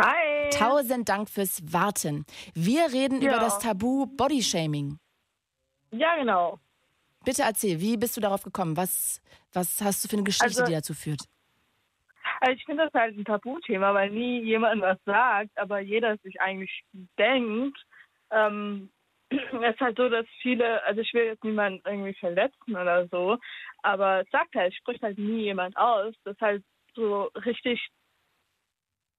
Hi! 0.00 0.48
Tausend 0.50 1.10
Dank 1.10 1.28
fürs 1.28 1.60
Warten. 1.70 2.24
Wir 2.54 2.90
reden 2.94 3.20
Ja. 3.20 3.32
über 3.32 3.40
das 3.40 3.58
Tabu 3.58 4.06
Bodyshaming. 4.06 4.98
Ja, 5.90 6.16
genau. 6.16 6.58
Bitte 7.26 7.42
erzähl, 7.42 7.80
wie 7.80 7.96
bist 7.96 8.16
du 8.16 8.20
darauf 8.20 8.44
gekommen? 8.44 8.76
Was, 8.76 9.20
was 9.52 9.82
hast 9.82 10.04
du 10.04 10.08
für 10.08 10.14
eine 10.14 10.22
Geschichte, 10.22 10.44
Also- 10.46 10.64
die 10.64 10.72
dazu 10.72 10.94
führt? 10.94 11.22
Also 12.40 12.52
ich 12.52 12.64
finde 12.64 12.84
das 12.84 12.94
halt 12.94 13.16
ein 13.16 13.24
Tabuthema, 13.24 13.94
weil 13.94 14.10
nie 14.10 14.42
jemand 14.42 14.80
was 14.80 14.98
sagt, 15.04 15.56
aber 15.58 15.80
jeder 15.80 16.16
sich 16.18 16.40
eigentlich 16.40 16.84
denkt. 17.18 17.76
Ähm, 18.30 18.90
es 19.30 19.38
ist 19.74 19.80
halt 19.80 19.96
so, 19.96 20.08
dass 20.08 20.26
viele, 20.40 20.82
also 20.84 21.00
ich 21.00 21.12
will 21.14 21.24
jetzt 21.24 21.42
niemanden 21.42 21.82
irgendwie 21.84 22.14
verletzen 22.14 22.76
oder 22.76 23.08
so, 23.08 23.38
aber 23.82 24.20
es 24.20 24.30
sagt 24.30 24.54
halt, 24.54 24.72
spricht 24.74 25.02
halt 25.02 25.18
nie 25.18 25.42
jemand 25.44 25.76
aus, 25.76 26.14
dass 26.22 26.38
halt 26.40 26.62
so 26.94 27.24
richtig 27.44 27.84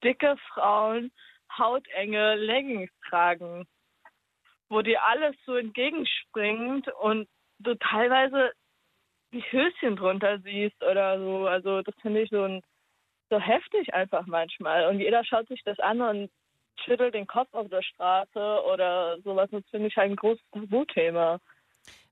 dicke 0.02 0.36
Frauen 0.54 1.12
hautenge 1.58 2.36
Leggings 2.36 2.90
tragen, 3.06 3.66
wo 4.70 4.80
dir 4.80 5.02
alles 5.04 5.36
so 5.44 5.56
entgegenspringt 5.56 6.88
und 7.00 7.28
du 7.58 7.74
teilweise 7.76 8.52
die 9.32 9.42
Höschen 9.42 9.96
drunter 9.96 10.38
siehst 10.40 10.82
oder 10.82 11.18
so. 11.18 11.46
Also 11.46 11.82
das 11.82 11.94
finde 12.00 12.22
ich 12.22 12.30
so 12.30 12.42
ein 12.42 12.62
so 13.30 13.38
heftig 13.38 13.92
einfach 13.92 14.26
manchmal. 14.26 14.86
Und 14.86 15.00
jeder 15.00 15.24
schaut 15.24 15.48
sich 15.48 15.62
das 15.64 15.78
an 15.80 16.00
und 16.00 16.30
schüttelt 16.84 17.14
den 17.14 17.26
Kopf 17.26 17.52
auf 17.52 17.68
der 17.68 17.82
Straße 17.82 18.62
oder 18.72 19.18
sowas. 19.22 19.48
Das 19.50 19.64
finde 19.70 19.88
ich 19.88 19.96
halt 19.96 20.10
ein 20.12 20.16
großes 20.16 20.44
Tabuthema. 20.52 21.38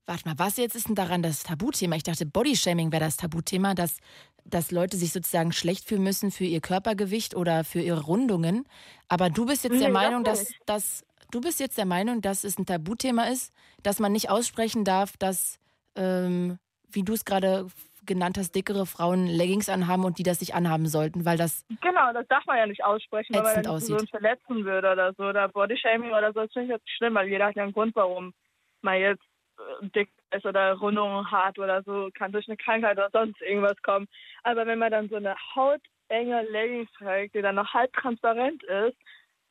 Warte 0.06 0.28
mal, 0.28 0.38
was 0.38 0.56
jetzt 0.56 0.76
ist 0.76 0.88
denn 0.88 0.94
daran 0.94 1.22
das 1.22 1.42
Tabuthema? 1.42 1.96
Ich 1.96 2.04
dachte, 2.04 2.26
Bodyshaming 2.26 2.92
wäre 2.92 3.04
das 3.04 3.16
Tabuthema, 3.16 3.74
dass, 3.74 3.98
dass 4.44 4.70
Leute 4.70 4.96
sich 4.96 5.12
sozusagen 5.12 5.52
schlecht 5.52 5.88
fühlen 5.88 6.04
müssen 6.04 6.30
für 6.30 6.44
ihr 6.44 6.60
Körpergewicht 6.60 7.34
oder 7.34 7.64
für 7.64 7.80
ihre 7.80 8.02
Rundungen. 8.02 8.68
Aber 9.08 9.30
du 9.30 9.46
bist 9.46 9.64
jetzt 9.64 9.80
der 9.80 9.88
Nee, 9.88 9.94
das 9.94 10.02
Meinung, 10.02 10.22
dass, 10.22 10.52
dass 10.64 11.04
du 11.36 11.42
bist 11.42 11.60
jetzt 11.60 11.76
der 11.76 11.84
Meinung, 11.84 12.22
dass 12.22 12.44
es 12.44 12.58
ein 12.58 12.64
Tabuthema 12.64 13.24
ist, 13.24 13.52
dass 13.82 14.00
man 14.00 14.12
nicht 14.12 14.30
aussprechen 14.30 14.84
darf, 14.84 15.16
dass, 15.18 15.60
ähm, 15.94 16.58
wie 16.90 17.02
du 17.02 17.12
es 17.12 17.26
gerade 17.26 17.66
genannt 18.06 18.38
hast, 18.38 18.54
dickere 18.54 18.86
Frauen 18.86 19.26
Leggings 19.26 19.68
anhaben 19.68 20.04
und 20.04 20.18
die 20.18 20.22
das 20.22 20.40
nicht 20.40 20.54
anhaben 20.54 20.86
sollten, 20.86 21.26
weil 21.26 21.36
das 21.36 21.66
Genau, 21.82 22.12
das 22.12 22.26
darf 22.28 22.46
man 22.46 22.56
ja 22.56 22.66
nicht 22.66 22.82
aussprechen, 22.84 23.34
weil 23.34 23.42
man 23.42 23.62
dann 23.62 23.66
aussieht. 23.66 24.08
verletzen 24.08 24.64
würde 24.64 24.92
oder 24.92 25.12
so. 25.14 25.24
Oder 25.24 25.48
Bodyshaming 25.48 26.10
oder 26.10 26.32
so. 26.32 26.40
Das 26.40 26.52
finde 26.52 26.74
ich 26.74 26.80
jetzt 26.80 26.90
schlimm, 26.96 27.14
weil 27.14 27.28
jeder 27.28 27.46
hat 27.46 27.56
ja 27.56 27.64
einen 27.64 27.72
Grund, 27.72 27.94
warum 27.96 28.32
man 28.80 28.98
jetzt 28.98 29.24
äh, 29.58 29.88
dick 29.88 30.08
ist 30.34 30.46
oder 30.46 30.74
Rundungen 30.74 31.30
hat 31.30 31.58
oder 31.58 31.82
so. 31.82 32.08
Kann 32.14 32.32
durch 32.32 32.48
eine 32.48 32.56
Krankheit 32.56 32.96
oder 32.96 33.10
sonst 33.12 33.42
irgendwas 33.42 33.80
kommen. 33.82 34.06
Aber 34.44 34.66
wenn 34.66 34.78
man 34.78 34.92
dann 34.92 35.08
so 35.08 35.16
eine 35.16 35.34
hautenge 35.54 36.42
Leggings 36.50 36.90
trägt, 36.92 37.34
die 37.34 37.42
dann 37.42 37.56
noch 37.56 37.74
halb 37.74 37.92
transparent 37.92 38.62
ist, 38.62 38.96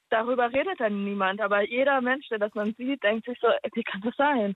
darüber 0.09 0.51
redet 0.51 0.79
dann 0.79 1.03
niemand. 1.05 1.41
Aber 1.41 1.61
jeder 1.61 2.01
Mensch, 2.01 2.27
der 2.29 2.39
das 2.39 2.53
man 2.53 2.73
sieht, 2.75 3.03
denkt 3.03 3.25
sich 3.25 3.37
so, 3.41 3.47
wie 3.73 3.83
kann 3.83 4.01
das 4.01 4.15
sein? 4.17 4.55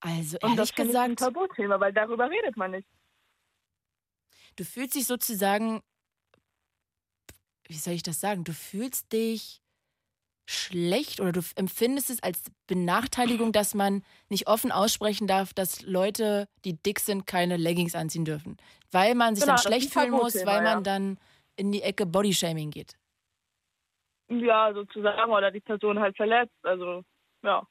also 0.00 0.38
Und 0.42 0.56
das 0.58 0.70
ehrlich 0.70 0.74
finde 0.74 0.92
ich 0.92 0.98
ein 0.98 1.14
gesagt, 1.16 1.34
Tabuthema, 1.34 1.80
weil 1.80 1.92
darüber 1.92 2.30
redet 2.30 2.56
man 2.56 2.72
nicht. 2.72 2.88
du 4.56 4.64
fühlst 4.64 4.94
dich 4.94 5.06
sozusagen, 5.06 5.82
wie 7.66 7.74
soll 7.74 7.94
ich 7.94 8.02
das 8.02 8.20
sagen, 8.20 8.44
du 8.44 8.52
fühlst 8.52 9.12
dich 9.12 9.60
schlecht 10.46 11.20
oder 11.20 11.32
du 11.32 11.40
empfindest 11.56 12.10
es 12.10 12.22
als 12.22 12.42
Benachteiligung, 12.66 13.52
dass 13.52 13.72
man 13.74 14.04
nicht 14.28 14.46
offen 14.46 14.72
aussprechen 14.72 15.26
darf, 15.26 15.54
dass 15.54 15.82
Leute, 15.82 16.46
die 16.66 16.74
dick 16.74 17.00
sind, 17.00 17.26
keine 17.26 17.56
Leggings 17.56 17.94
anziehen 17.94 18.26
dürfen. 18.26 18.58
Weil 18.90 19.14
man 19.14 19.34
sich 19.34 19.44
Genau, 19.44 19.56
dann 19.56 19.62
schlecht 19.62 19.92
fühlen 19.92 20.10
muss, 20.10 20.34
weil 20.44 20.62
man 20.62 20.78
ja. 20.78 20.80
dann 20.82 21.18
in 21.56 21.72
die 21.72 21.82
Ecke 21.82 22.04
Bodyshaming 22.04 22.70
geht. 22.70 22.96
Ja, 24.28 24.72
sozusagen, 24.72 25.30
oder 25.30 25.50
die 25.50 25.60
Person 25.60 25.98
halt 25.98 26.16
verletzt. 26.16 26.56
Also, 26.62 27.02
ja. 27.42 27.66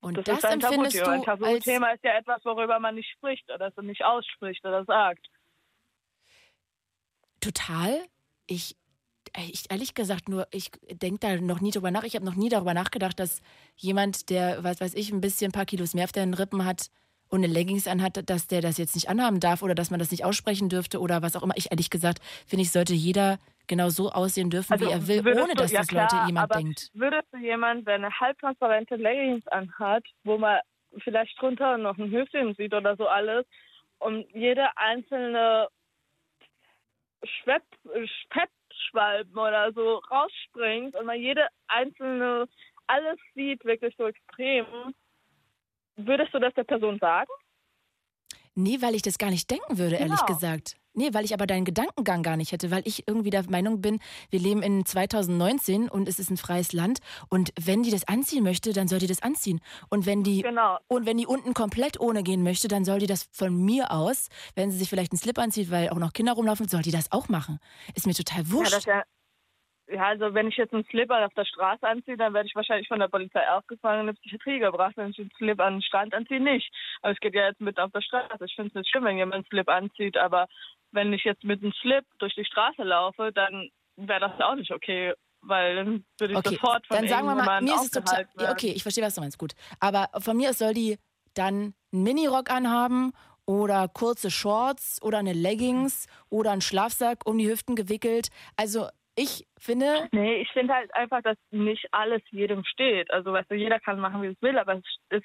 Und 0.00 0.16
Das, 0.16 0.24
das, 0.24 0.38
ist 0.38 0.44
ein 0.44 0.60
empfindest 0.60 0.98
Tabuthema. 0.98 1.12
Ein 1.12 1.22
du 1.22 1.30
als 1.30 1.40
Tabuthema 1.40 1.90
ist 1.90 2.04
ja 2.04 2.18
etwas, 2.18 2.44
worüber 2.44 2.78
man 2.80 2.94
nicht 2.94 3.10
spricht 3.10 3.50
oder 3.50 3.70
so 3.76 3.82
nicht 3.82 4.04
ausspricht 4.04 4.64
oder 4.64 4.84
sagt. 4.84 5.28
total. 7.42 8.04
Ich, 8.46 8.76
ich 9.36 9.70
ehrlich 9.70 9.94
gesagt 9.94 10.28
nur, 10.28 10.46
ich 10.50 10.70
denke 10.90 11.18
da 11.20 11.36
noch 11.36 11.60
nie 11.60 11.70
drüber 11.70 11.90
nach. 11.90 12.04
Ich 12.04 12.14
habe 12.14 12.24
noch 12.24 12.36
nie 12.36 12.48
darüber 12.48 12.74
nachgedacht, 12.74 13.18
dass 13.18 13.42
jemand, 13.76 14.30
der, 14.30 14.64
was 14.64 14.80
weiß 14.80 14.94
ich, 14.94 15.12
ein 15.12 15.20
bisschen 15.20 15.50
ein 15.50 15.52
paar 15.52 15.66
Kilos 15.66 15.94
mehr 15.94 16.04
auf 16.04 16.12
den 16.12 16.34
Rippen 16.34 16.64
hat 16.64 16.90
und 17.32 17.42
eine 17.42 17.52
Leggings 17.52 17.88
anhat, 17.88 18.28
dass 18.28 18.46
der 18.46 18.60
das 18.60 18.76
jetzt 18.76 18.94
nicht 18.94 19.08
anhaben 19.08 19.40
darf 19.40 19.62
oder 19.62 19.74
dass 19.74 19.90
man 19.90 19.98
das 19.98 20.10
nicht 20.10 20.22
aussprechen 20.24 20.68
dürfte 20.68 21.00
oder 21.00 21.22
was 21.22 21.34
auch 21.34 21.42
immer. 21.42 21.54
Ich 21.56 21.70
ehrlich 21.70 21.88
gesagt 21.88 22.18
finde 22.46 22.62
ich, 22.62 22.70
sollte 22.70 22.92
jeder 22.92 23.38
genau 23.66 23.88
so 23.88 24.10
aussehen 24.10 24.50
dürfen, 24.50 24.78
wie 24.80 24.84
er 24.90 25.06
will, 25.08 25.26
Also 25.26 25.40
ohne 25.42 25.54
du- 25.54 25.62
dass 25.62 25.72
ja, 25.72 25.80
das 25.80 25.88
klar, 25.88 26.12
Leute 26.12 26.26
jemand 26.26 26.50
aber 26.50 26.60
denkt. 26.60 26.90
Würdest 26.92 27.26
du 27.32 27.38
jemand, 27.38 27.86
der 27.88 27.94
eine 27.94 28.10
halbtransparente 28.20 28.96
Leggings 28.96 29.46
anhat, 29.48 30.04
wo 30.24 30.36
man 30.36 30.60
vielleicht 30.98 31.40
drunter 31.40 31.78
noch 31.78 31.96
ein 31.96 32.10
Höschen 32.10 32.54
sieht 32.54 32.74
oder 32.74 32.96
so 32.96 33.06
alles, 33.08 33.46
und 33.98 34.26
jede 34.34 34.66
einzelne 34.76 35.68
Schwepp, 37.24 37.62
oder 39.34 39.72
so 39.72 39.98
rausspringt 40.10 40.94
und 40.96 41.06
man 41.06 41.18
jede 41.18 41.46
einzelne 41.68 42.46
alles 42.88 43.18
sieht, 43.34 43.64
wirklich 43.64 43.94
so 43.96 44.06
extrem, 44.06 44.66
würdest 45.96 46.32
du 46.34 46.38
das 46.38 46.54
der 46.54 46.64
Person 46.64 46.98
sagen? 46.98 47.30
Nee, 48.54 48.78
weil 48.82 48.94
ich 48.94 49.02
das 49.02 49.16
gar 49.16 49.30
nicht 49.30 49.50
denken 49.50 49.78
würde, 49.78 49.96
ehrlich 49.96 50.20
Genau. 50.20 50.34
gesagt. 50.34 50.76
Nee, 50.94 51.08
weil 51.14 51.24
ich 51.24 51.32
aber 51.32 51.46
deinen 51.46 51.64
Gedankengang 51.64 52.22
gar 52.22 52.36
nicht 52.36 52.52
hätte, 52.52 52.70
weil 52.70 52.82
ich 52.86 53.08
irgendwie 53.08 53.30
der 53.30 53.48
Meinung 53.48 53.80
bin, 53.80 53.98
wir 54.28 54.38
leben 54.40 54.62
in 54.62 54.84
2019 54.84 55.88
und 55.88 56.06
es 56.06 56.18
ist 56.18 56.30
ein 56.30 56.36
freies 56.36 56.74
Land 56.74 56.98
und 57.30 57.50
wenn 57.58 57.82
die 57.82 57.90
das 57.90 58.06
anziehen 58.06 58.44
möchte, 58.44 58.74
dann 58.74 58.88
soll 58.88 58.98
die 58.98 59.06
das 59.06 59.22
anziehen. 59.22 59.60
Und 59.88 60.04
wenn 60.04 60.22
die 60.22 60.42
Genau. 60.42 60.78
und 60.88 61.06
wenn 61.06 61.16
die 61.16 61.26
unten 61.26 61.54
komplett 61.54 61.98
ohne 61.98 62.22
gehen 62.22 62.42
möchte, 62.42 62.68
dann 62.68 62.84
soll 62.84 62.98
die 62.98 63.06
das 63.06 63.26
von 63.32 63.56
mir 63.56 63.90
aus, 63.90 64.28
wenn 64.54 64.70
sie 64.70 64.76
sich 64.76 64.90
vielleicht 64.90 65.12
einen 65.12 65.18
Slip 65.18 65.38
anzieht, 65.38 65.70
weil 65.70 65.88
auch 65.88 65.98
noch 65.98 66.12
Kinder 66.12 66.34
rumlaufen, 66.34 66.68
soll 66.68 66.82
die 66.82 66.90
das 66.90 67.10
auch 67.10 67.30
machen. 67.30 67.58
Ist 67.94 68.06
mir 68.06 68.12
total 68.12 68.42
Ja, 68.44 68.50
wurscht. 68.52 68.74
das 68.74 68.84
ja, 68.84 69.02
ja, 69.92 70.06
also 70.08 70.34
wenn 70.34 70.48
ich 70.48 70.56
jetzt 70.56 70.72
einen 70.72 70.84
Slipper 70.84 71.24
auf 71.24 71.34
der 71.34 71.44
Straße 71.44 71.86
anziehe, 71.86 72.16
dann 72.16 72.34
werde 72.34 72.48
ich 72.48 72.54
wahrscheinlich 72.54 72.88
von 72.88 73.00
der 73.00 73.08
Polizei 73.08 73.48
aufgefangen 73.48 74.02
und 74.02 74.08
in 74.08 74.14
die 74.14 74.20
Psychiatrie 74.20 74.58
gebracht. 74.58 74.96
Wenn 74.96 75.10
ich 75.10 75.18
einen 75.18 75.30
Slip 75.36 75.60
an 75.60 75.74
den 75.74 75.82
Strand 75.82 76.14
anziehe, 76.14 76.40
nicht. 76.40 76.72
Aber 77.02 77.12
es 77.12 77.20
geht 77.20 77.34
ja 77.34 77.46
jetzt 77.46 77.60
mit 77.60 77.78
auf 77.78 77.92
der 77.92 78.00
Straße. 78.00 78.44
Ich 78.44 78.54
finde 78.54 78.68
es 78.68 78.74
nicht 78.74 78.90
schlimm, 78.90 79.04
wenn 79.04 79.16
jemand 79.16 79.34
einen 79.34 79.46
Slip 79.46 79.68
anzieht, 79.68 80.16
aber 80.16 80.46
wenn 80.92 81.12
ich 81.12 81.24
jetzt 81.24 81.44
mit 81.44 81.62
einem 81.62 81.72
Slip 81.72 82.04
durch 82.18 82.34
die 82.34 82.44
Straße 82.44 82.82
laufe, 82.82 83.32
dann 83.32 83.70
wäre 83.96 84.20
das 84.20 84.40
auch 84.40 84.54
nicht 84.54 84.72
okay, 84.72 85.14
weil 85.42 85.76
dann 85.76 86.04
würde 86.18 86.34
ich 86.34 86.38
Okay, 86.38 86.54
sofort 86.56 86.86
von 86.86 86.96
dann 86.96 87.08
sagen 87.08 87.26
wir 87.26 87.34
mal, 87.34 87.62
mir 87.62 87.74
ist 87.74 87.84
es 87.84 87.90
total. 87.90 88.26
werden. 88.34 88.52
okay, 88.52 88.72
ich 88.74 88.82
verstehe, 88.82 89.04
was 89.04 89.14
du 89.14 89.20
meinst, 89.20 89.38
gut. 89.38 89.52
Aber 89.80 90.08
von 90.20 90.36
mir 90.36 90.52
soll 90.54 90.74
die 90.74 90.98
dann 91.34 91.74
einen 91.92 92.02
Minirock 92.02 92.50
anhaben 92.50 93.12
oder 93.46 93.88
kurze 93.88 94.30
Shorts 94.30 95.00
oder 95.02 95.18
eine 95.18 95.32
Leggings 95.32 96.06
oder 96.28 96.52
einen 96.52 96.60
Schlafsack 96.60 97.26
um 97.26 97.38
die 97.38 97.50
Hüften 97.50 97.74
gewickelt. 97.74 98.28
Also 98.56 98.88
ich 99.14 99.46
finde. 99.58 100.08
Nee, 100.12 100.36
ich 100.36 100.50
finde 100.52 100.74
halt 100.74 100.94
einfach, 100.94 101.22
dass 101.22 101.36
nicht 101.50 101.86
alles 101.92 102.22
jedem 102.30 102.64
steht. 102.64 103.10
Also, 103.10 103.32
weißt 103.32 103.50
du, 103.50 103.54
jeder 103.54 103.78
kann 103.78 104.00
machen, 104.00 104.22
wie 104.22 104.28
es 104.28 104.42
will, 104.42 104.58
aber 104.58 104.74
es, 104.74 104.84
es, 105.10 105.22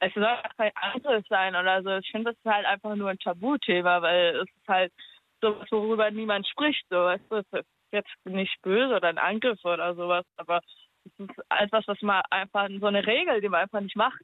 es 0.00 0.14
soll 0.14 0.38
kein 0.56 0.72
Angriff 0.74 1.24
sein 1.28 1.54
oder 1.54 1.82
so. 1.82 1.90
Ich 1.98 2.10
finde, 2.10 2.32
das 2.32 2.38
ist 2.38 2.52
halt 2.52 2.66
einfach 2.66 2.94
nur 2.96 3.10
ein 3.10 3.18
Tabuthema, 3.18 4.02
weil 4.02 4.36
es 4.36 4.48
ist 4.48 4.68
halt 4.68 4.92
sowas, 5.40 5.68
worüber 5.70 6.10
niemand 6.10 6.46
spricht. 6.48 6.84
So, 6.90 6.96
weißt 6.96 7.24
du, 7.30 7.36
es 7.36 7.46
ist 7.52 7.68
jetzt 7.92 8.10
nicht 8.24 8.60
böse 8.62 8.94
oder 8.96 9.08
ein 9.08 9.18
Angriff 9.18 9.64
oder 9.64 9.94
sowas, 9.94 10.24
aber 10.36 10.60
es 11.04 11.12
ist 11.18 11.38
etwas, 11.48 11.86
was 11.86 12.02
man 12.02 12.22
einfach, 12.30 12.68
so 12.80 12.86
eine 12.86 13.06
Regel, 13.06 13.40
die 13.40 13.48
man 13.48 13.62
einfach 13.62 13.80
nicht 13.80 13.96
macht. 13.96 14.20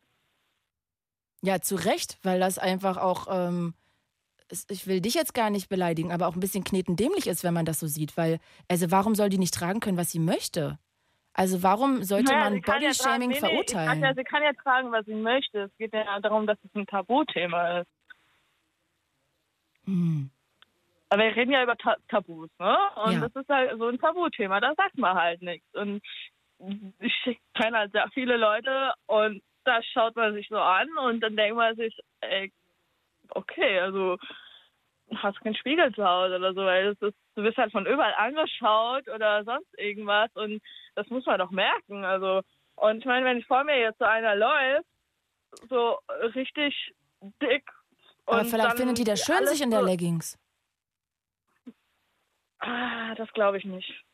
Ja, 1.43 1.61
zu 1.61 1.77
Recht, 1.77 2.19
weil 2.23 2.41
das 2.41 2.59
einfach 2.59 2.97
auch, 2.97 3.28
ähm, 3.31 3.74
ich 4.68 4.86
will 4.86 5.01
dich 5.01 5.14
jetzt 5.14 5.35
gar 5.35 5.51
nicht 5.51 5.68
beleidigen, 5.68 6.12
aber 6.12 6.27
auch 6.28 6.35
ein 6.35 6.40
bisschen 6.40 6.64
knetendämlich 6.64 7.27
ist, 7.27 7.43
wenn 7.44 7.55
man 7.55 7.64
das 7.64 7.81
so 7.81 7.86
sieht, 7.86 8.16
weil, 8.16 8.39
also 8.68 8.90
warum 8.90 9.14
soll 9.14 9.28
die 9.28 9.39
nicht 9.39 9.55
tragen 9.55 9.81
können, 9.81 9.97
was 9.98 10.10
sie 10.12 10.18
möchte? 10.20 10.78
Also 11.32 11.62
warum 11.62 12.02
sollte 12.02 12.32
Naja, 12.32 12.44
man 12.51 12.55
ja 12.55 12.60
Bodyshaming 12.60 12.94
tragen- 12.97 13.18
nee, 13.20 13.27
nee, 13.35 13.39
verurteilen? 13.40 14.02
Ja, 14.02 14.14
sie 14.14 14.24
kann 14.24 14.43
ja 14.43 14.52
tragen, 14.55 14.90
was 14.93 15.05
sie 15.05 15.14
möchte. 15.14 15.62
Es 15.62 15.77
geht 15.77 15.93
ja 15.93 16.18
darum, 16.20 16.47
dass 16.47 16.59
es 16.64 16.74
ein 16.74 16.86
Tabuthema 16.86 17.81
ist. 17.81 17.89
Hm. 19.85 20.31
Aber 21.09 21.23
wir 21.23 21.36
reden 21.36 21.52
ja 21.52 21.62
über 21.62 21.77
Ta 21.77 21.97
Tabus, 22.09 22.51
ne? 22.59 22.77
Und 23.05 23.12
Ja. 23.12 23.20
das 23.28 23.36
ist 23.36 23.48
halt 23.48 23.78
so 23.78 23.86
ein 23.89 23.98
Tabuthema, 23.98 24.60
da 24.60 24.74
sagt 24.77 24.97
man 24.98 25.14
halt 25.16 25.40
nichts. 25.43 25.66
Und 25.74 26.01
ich 27.01 27.39
kenne 27.55 27.78
halt 27.78 27.93
sehr 27.93 28.09
viele 28.14 28.36
Leute 28.36 28.93
und 29.06 29.43
da 29.64 29.82
schaut 29.82 30.16
man 30.16 30.32
sich 30.35 30.48
so 30.48 30.56
an 30.59 30.89
und 31.06 31.20
dann 31.20 31.36
denkt 31.36 31.56
man 31.56 31.77
sich, 31.77 31.97
ey, 32.23 32.52
okay, 33.31 33.81
also 33.81 34.16
hast 35.15 35.40
keinen 35.40 35.55
Spiegel 35.55 35.94
zu 35.94 36.05
Hause 36.05 36.36
oder 36.36 36.53
so, 36.53 36.62
weil 36.62 36.89
ist, 36.89 37.01
du 37.01 37.43
wirst 37.43 37.57
halt 37.57 37.73
von 37.73 37.86
überall 37.86 38.15
angeschaut 38.15 39.09
oder 39.09 39.44
sonst 39.44 39.69
irgendwas 39.78 40.31
und 40.35 40.61
das 40.94 41.09
muss 41.09 41.24
man 41.27 41.39
doch 41.39 41.51
merken. 41.51 42.05
Also 42.05 42.43
und 42.77 42.98
ich 42.98 43.05
meine, 43.05 43.24
wenn 43.24 43.43
vor 43.44 43.65
mir 43.65 43.78
jetzt 43.78 43.98
so 43.98 44.05
einer 44.05 44.35
läuft, 44.35 44.86
so 45.69 45.98
richtig 46.35 46.94
dick 47.40 47.65
Aber 48.27 48.40
und 48.40 48.47
vielleicht 48.47 48.70
dann 48.70 48.77
findet 48.77 48.98
die 48.98 49.05
das 49.05 49.20
schön, 49.20 49.47
sich 49.47 49.62
in 49.62 49.70
der 49.70 49.82
Leggings. 49.82 50.39
Ah, 52.59 53.15
das 53.15 53.32
glaube 53.32 53.59
ich 53.59 53.65
nicht. 53.65 54.05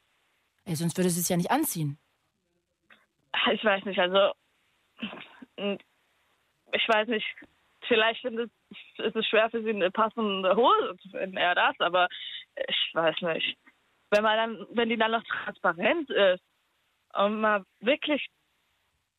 Ey, 0.64 0.76
sonst 0.76 0.96
würde 0.96 1.10
sie 1.10 1.20
es 1.20 1.28
ja 1.28 1.36
nicht 1.36 1.50
anziehen. 1.50 1.98
Ich 3.52 3.64
weiß 3.64 3.84
nicht, 3.84 3.98
also 3.98 4.32
ich 5.56 6.88
weiß 6.88 7.08
nicht, 7.08 7.26
vielleicht 7.88 8.20
findet, 8.20 8.50
ist 8.98 9.16
es 9.16 9.26
schwer 9.26 9.50
für 9.50 9.62
sie 9.62 9.70
eine 9.70 9.90
passende 9.90 10.54
Hose 10.56 10.96
zu 11.02 11.10
finden, 11.10 11.36
eher 11.36 11.54
das, 11.54 11.74
aber 11.78 12.08
ich 12.56 12.90
weiß 12.94 13.16
nicht. 13.22 13.56
Wenn 14.10 14.22
man 14.22 14.36
dann, 14.36 14.66
wenn 14.72 14.88
die 14.88 14.96
dann 14.96 15.12
noch 15.12 15.24
transparent 15.24 16.10
ist 16.10 16.42
und 17.14 17.40
man 17.40 17.64
wirklich 17.80 18.26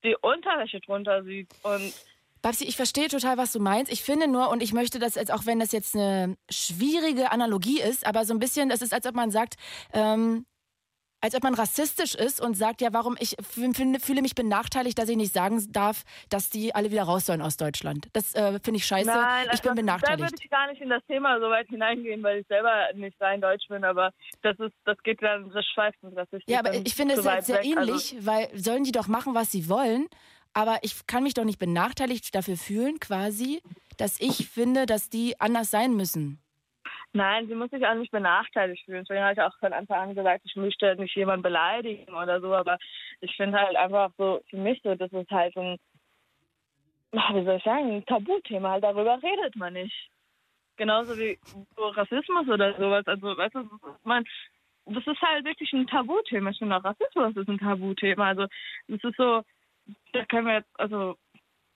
die 0.04 0.16
Unterwäsche 0.22 0.80
drunter 0.82 1.24
sieht 1.24 1.50
und 1.64 1.94
Babsi, 2.44 2.66
ich 2.66 2.76
verstehe 2.76 3.08
total, 3.08 3.38
was 3.38 3.54
du 3.54 3.60
meinst. 3.62 3.90
Ich 3.90 4.04
finde 4.04 4.28
nur, 4.28 4.50
und 4.50 4.62
ich 4.62 4.74
möchte 4.74 5.00
das 5.00 5.16
jetzt, 5.16 5.32
auch 5.32 5.46
wenn 5.46 5.60
das 5.60 5.72
jetzt 5.72 5.96
eine 5.96 6.36
schwierige 6.50 7.32
Analogie 7.32 7.82
ist, 7.82 8.06
aber 8.06 8.26
so 8.26 8.34
ein 8.34 8.40
bisschen, 8.40 8.68
das 8.68 8.82
ist, 8.82 8.94
als 8.94 9.08
ob 9.08 9.16
man 9.16 9.32
sagt, 9.32 9.56
ähm, 9.94 10.46
als 11.24 11.36
ob 11.36 11.44
man 11.44 11.54
rassistisch 11.54 12.16
ist 12.16 12.42
und 12.42 12.56
sagt, 12.56 12.82
ja, 12.82 12.90
warum 12.92 13.16
ich 13.18 13.38
fühle 13.42 14.22
mich 14.22 14.36
benachteiligt, 14.36 15.00
dass 15.00 15.08
ich 15.08 15.16
nicht 15.16 15.34
sagen 15.34 15.66
darf, 15.72 16.04
dass 16.30 16.50
die 16.50 16.76
alle 16.76 16.92
wieder 16.92 17.04
raus 17.04 17.26
sollen 17.26 17.42
aus 17.42 17.56
Deutschland. 17.56 18.10
Das 18.12 18.36
äh, 18.36 18.60
finde 18.60 18.80
ich 18.80 18.86
scheiße. 18.86 19.08
Nein, 19.08 19.48
ich 19.54 19.62
bin 19.62 19.70
also, 19.70 19.70
Da 19.70 19.74
benachteiligt. 19.74 20.20
würde 20.20 20.44
ich 20.44 20.50
gar 20.50 20.68
nicht 20.68 20.82
in 20.82 20.90
das 20.90 21.02
Thema 21.08 21.40
so 21.40 21.50
weit 21.50 21.70
hineingehen, 21.70 22.22
weil 22.24 22.42
ich 22.42 22.48
selber 22.48 22.74
nicht 22.96 23.20
rein 23.22 23.40
deutsch 23.40 23.70
bin, 23.70 23.86
aber 23.86 24.12
das 24.42 24.60
ist, 24.60 24.74
das 24.84 24.98
geht 25.04 25.22
dann, 25.24 25.50
das 25.52 25.66
schweift 25.74 25.98
und 26.02 26.14
das 26.14 26.28
ist 26.34 26.44
Ja, 26.46 26.60
aber 26.60 26.74
ich 26.74 26.94
finde 26.94 27.16
es 27.16 27.26
halt 27.26 27.46
sehr 27.46 27.64
weg. 27.64 27.78
Also, 27.78 27.92
ähnlich, 27.92 28.18
weil 28.20 28.50
sollen 28.60 28.84
die 28.84 28.92
doch 28.92 29.08
machen, 29.08 29.34
was 29.34 29.50
sie 29.50 29.70
wollen, 29.70 30.10
aber 30.52 30.80
ich 30.82 31.08
kann 31.08 31.24
mich 31.24 31.36
doch 31.36 31.46
nicht 31.46 31.58
benachteiligt 31.58 32.36
dafür 32.36 32.58
fühlen, 32.58 33.00
quasi, 33.00 33.62
dass 33.96 34.20
ich 34.20 34.50
finde, 34.50 34.86
dass 34.86 35.10
die 35.10 35.40
anders 35.40 35.72
sein 35.72 35.96
müssen. 35.96 36.43
Nein, 37.16 37.48
sie 37.48 37.54
muss 37.54 37.70
sich 37.70 37.86
auch 37.86 37.94
nicht 37.94 38.12
benachteiligt 38.12 38.84
fühlen. 38.86 39.04
Deswegen 39.04 39.24
habe 39.24 39.34
ich 39.34 39.42
auch 39.42 39.58
von 39.60 39.72
Anfang 39.72 40.10
an 40.10 40.16
gesagt, 40.16 40.42
ich 40.46 40.56
möchte 40.56 40.96
nicht 40.96 41.16
jemanden 41.16 41.44
beleidigen 41.44 42.12
oder 42.12 42.42
so, 42.42 42.54
aber 42.56 42.80
ich 43.22 43.36
finde 43.36 43.60
halt 43.60 43.76
einfach 43.76 44.12
so, 44.18 44.42
für 44.50 44.58
mich 44.58 44.82
so, 44.84 44.96
das 44.96 45.14
ist 45.14 45.30
halt 45.30 45.54
so 45.54 45.62
ein, 45.62 45.78
ah, 47.12 47.36
wie 47.36 47.46
soll 47.46 47.58
ich 47.58 47.64
sagen, 47.64 47.92
ein 47.92 48.06
Tabuthema. 48.06 48.72
Halt, 48.72 48.84
darüber 48.84 49.22
redet 49.22 49.56
man 49.56 49.74
nicht. 49.74 50.10
Genauso 50.76 51.16
wie 51.20 51.38
so 51.76 51.90
Rassismus 51.90 52.48
oder 52.48 52.74
sowas. 52.74 53.06
Also, 53.06 53.38
weißt 53.38 53.54
du, 53.54 53.70
man, 54.04 54.26
das 54.88 55.06
ist 55.06 55.22
halt 55.22 55.46
wirklich 55.46 55.72
ein 55.74 55.86
Tabuthema. 55.86 56.50
Ich 56.50 56.58
finde 56.58 56.76
auch 56.78 56.84
Rassismus 56.84 57.36
ist 57.36 57.48
ein 57.48 57.60
Tabuthema. 57.60 58.30
Also, 58.30 58.48
das 58.88 59.04
ist 59.04 59.18
so, 59.18 59.44
da 60.14 60.26
können 60.26 60.48
wir 60.48 60.56
jetzt, 60.56 60.80
also, 60.80 61.16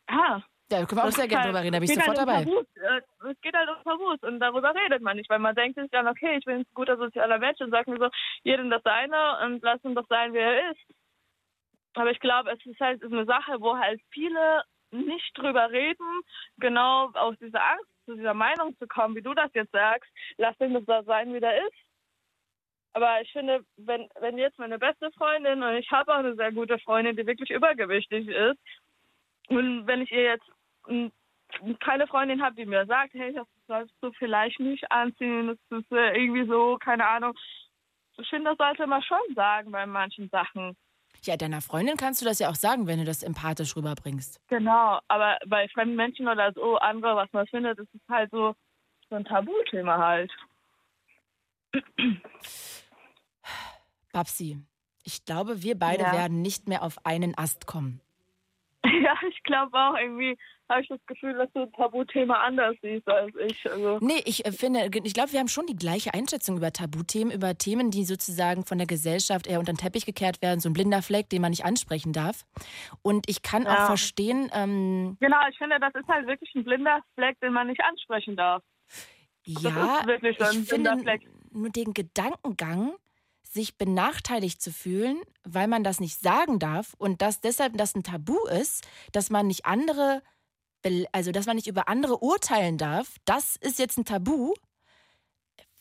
ja, 0.09 0.43
Ja, 0.69 0.81
da 0.81 0.85
können 0.85 1.01
wir 1.01 1.05
auch 1.05 1.11
sehr 1.11 1.27
gerne 1.27 1.43
halt- 1.45 1.53
drüber 1.53 1.63
reden, 1.63 1.73
da 1.73 1.79
bin 1.79 1.89
ich 1.89 1.95
sofort 1.95 2.17
halt 2.17 2.27
dabei. 2.27 2.43
Tabus. 2.43 2.65
Äh, 2.75 3.29
Es 3.31 3.41
geht 3.41 3.55
halt 3.55 3.69
um 3.69 3.83
Tabus 3.83 4.19
und 4.23 4.39
darüber 4.39 4.75
redet 4.75 5.01
man 5.01 5.15
nicht, 5.17 5.29
weil 5.29 5.39
man 5.39 5.55
denkt 5.55 5.79
sich 5.79 5.89
dann, 5.91 6.07
okay, 6.07 6.37
ich 6.37 6.45
bin 6.45 6.57
ein 6.59 6.65
guter 6.73 6.97
sozialer 6.97 7.37
Mensch 7.39 7.59
und 7.61 7.71
sagt 7.71 7.87
mir 7.87 7.97
so, 7.97 8.09
jedem 8.43 8.69
das 8.69 8.83
Seine 8.83 9.39
und 9.45 9.63
lass 9.63 9.83
ihn 9.85 9.95
doch 9.95 10.07
sein, 10.09 10.33
wie 10.33 10.37
er 10.39 10.71
ist. 10.71 10.81
Aber 11.93 12.11
ich 12.11 12.19
glaube, 12.19 12.51
es 12.51 12.65
ist 12.65 12.79
halt 12.79 13.01
eine 13.03 13.25
Sache, 13.25 13.59
wo 13.59 13.77
halt 13.77 14.01
viele 14.11 14.63
nicht 14.91 15.37
drüber 15.37 15.69
reden, 15.71 16.21
genau 16.57 17.11
aus 17.13 17.35
dieser 17.39 17.63
Angst, 17.63 17.89
zu 18.05 18.15
dieser 18.15 18.33
Meinung 18.33 18.77
zu 18.77 18.87
kommen, 18.87 19.15
wie 19.15 19.21
du 19.21 19.33
das 19.33 19.51
jetzt 19.53 19.71
sagst, 19.71 20.09
lass 20.37 20.59
ihn 20.59 20.73
das 20.73 20.85
so 20.85 21.01
sein, 21.05 21.33
wie 21.33 21.39
er 21.39 21.65
ist. 21.65 21.75
Aber 22.93 23.21
ich 23.21 23.31
finde, 23.31 23.63
wenn, 23.77 24.07
wenn 24.19 24.37
jetzt 24.37 24.57
meine 24.59 24.79
beste 24.79 25.11
Freundin, 25.11 25.61
und 25.63 25.75
ich 25.75 25.89
habe 25.91 26.11
auch 26.13 26.19
eine 26.19 26.35
sehr 26.35 26.51
gute 26.51 26.79
Freundin, 26.79 27.15
die 27.15 27.25
wirklich 27.27 27.49
übergewichtig 27.51 28.27
ist, 28.27 28.59
und 29.49 29.87
wenn 29.87 30.01
ich 30.01 30.11
ihr 30.11 30.23
jetzt 30.23 30.49
keine 31.79 32.07
Freundin 32.07 32.41
habe, 32.41 32.55
die 32.55 32.65
mir 32.65 32.85
sagt, 32.85 33.13
hey, 33.13 33.33
das 33.33 33.47
sollst 33.67 33.93
du 34.01 34.11
vielleicht 34.13 34.59
nicht 34.59 34.89
anziehen, 34.91 35.47
das 35.47 35.79
ist 35.79 35.91
äh, 35.91 36.15
irgendwie 36.17 36.47
so, 36.47 36.77
keine 36.77 37.07
Ahnung. 37.07 37.33
Ich 38.17 38.29
finde, 38.29 38.51
das 38.51 38.57
sollte 38.57 38.87
man 38.87 39.01
schon 39.03 39.35
sagen 39.35 39.71
bei 39.71 39.85
manchen 39.85 40.29
Sachen. 40.29 40.75
Ja, 41.23 41.35
deiner 41.37 41.61
Freundin 41.61 41.97
kannst 41.97 42.21
du 42.21 42.25
das 42.25 42.39
ja 42.39 42.49
auch 42.49 42.55
sagen, 42.55 42.87
wenn 42.87 42.99
du 42.99 43.05
das 43.05 43.23
empathisch 43.23 43.75
rüberbringst. 43.75 44.39
Genau, 44.49 44.99
aber 45.07 45.37
bei 45.47 45.67
fremden 45.69 45.95
Menschen 45.95 46.27
oder 46.27 46.51
so 46.53 46.77
andere, 46.77 47.15
was 47.15 47.31
man 47.33 47.47
findet, 47.47 47.79
ist 47.79 47.93
es 47.93 48.01
halt 48.09 48.29
so, 48.31 48.55
so 49.09 49.15
ein 49.15 49.25
Tabuthema 49.25 49.97
halt. 49.97 50.31
Babsi, 54.11 54.57
ich 55.03 55.25
glaube, 55.25 55.63
wir 55.63 55.77
beide 55.77 56.03
Ja. 56.03 56.11
werden 56.11 56.41
nicht 56.41 56.67
mehr 56.67 56.83
auf 56.83 57.05
einen 57.05 57.37
Ast 57.37 57.67
kommen. 57.67 58.01
Ja, 59.07 59.13
ich 59.29 59.41
glaube 59.43 59.77
auch 59.77 59.97
irgendwie 59.97 60.37
habe 60.69 60.81
ich 60.81 60.89
das 60.89 60.99
Gefühl, 61.07 61.33
dass 61.35 61.49
du 61.53 61.61
ein 61.61 61.71
Tabuthema 61.71 62.41
anders 62.43 62.75
siehst 62.81 63.07
als 63.07 63.33
ich. 63.37 63.71
Also, 63.71 63.99
Nee, 64.01 64.21
ich 64.25 64.45
äh, 64.45 64.51
finde, 64.51 64.89
ich 65.01 65.13
glaube, 65.13 65.31
wir 65.31 65.39
haben 65.39 65.47
schon 65.47 65.65
die 65.65 65.77
gleiche 65.77 66.13
Einschätzung 66.13 66.57
über 66.57 66.73
Tabuthemen, 66.73 67.33
über 67.33 67.57
Themen, 67.57 67.89
die 67.89 68.03
sozusagen 68.03 68.65
von 68.65 68.77
der 68.77 68.85
Gesellschaft 68.85 69.47
eher 69.47 69.59
unter 69.59 69.71
den 69.71 69.77
Teppich 69.77 70.05
gekehrt 70.05 70.41
werden, 70.41 70.59
so 70.59 70.69
ein 70.69 70.73
blinder 70.73 71.01
Fleck, 71.01 71.29
den 71.29 71.41
man 71.41 71.51
nicht 71.51 71.63
ansprechen 71.63 72.11
darf. 72.11 72.45
Und 73.01 73.29
ich 73.29 73.43
kann 73.43 73.65
auch 73.65 73.77
Ja. 73.77 73.85
verstehen, 73.85 74.51
ähm, 74.53 75.15
genau, 75.21 75.37
ich 75.49 75.57
finde, 75.57 75.79
das 75.79 75.95
ist 75.95 76.07
halt 76.09 76.27
wirklich 76.27 76.53
ein 76.53 76.65
blinder 76.65 77.01
Fleck, 77.15 77.39
den 77.39 77.53
man 77.53 77.67
nicht 77.67 77.81
ansprechen 77.81 78.35
darf. 78.35 78.61
ja, 79.45 80.01
ich 80.21 80.67
finde 80.67 80.97
nur 81.51 81.69
den 81.69 81.93
Gedankengang, 81.93 82.93
sich 83.53 83.77
benachteiligt 83.77 84.61
zu 84.61 84.71
fühlen, 84.71 85.21
weil 85.43 85.67
man 85.67 85.83
das 85.83 85.99
nicht 85.99 86.19
sagen 86.19 86.59
darf 86.59 86.93
und 86.97 87.21
dass 87.21 87.41
deshalb 87.41 87.77
das 87.77 87.95
ein 87.95 88.03
Tabu 88.03 88.45
ist, 88.47 88.85
dass 89.11 89.29
man 89.29 89.47
nicht 89.47 89.65
andere, 89.65 90.21
also 91.11 91.31
dass 91.31 91.45
man 91.45 91.55
nicht 91.55 91.67
über 91.67 91.87
andere 91.87 92.17
urteilen 92.21 92.77
darf, 92.77 93.15
das 93.25 93.55
ist 93.57 93.79
jetzt 93.79 93.97
ein 93.97 94.05
Tabu. 94.05 94.53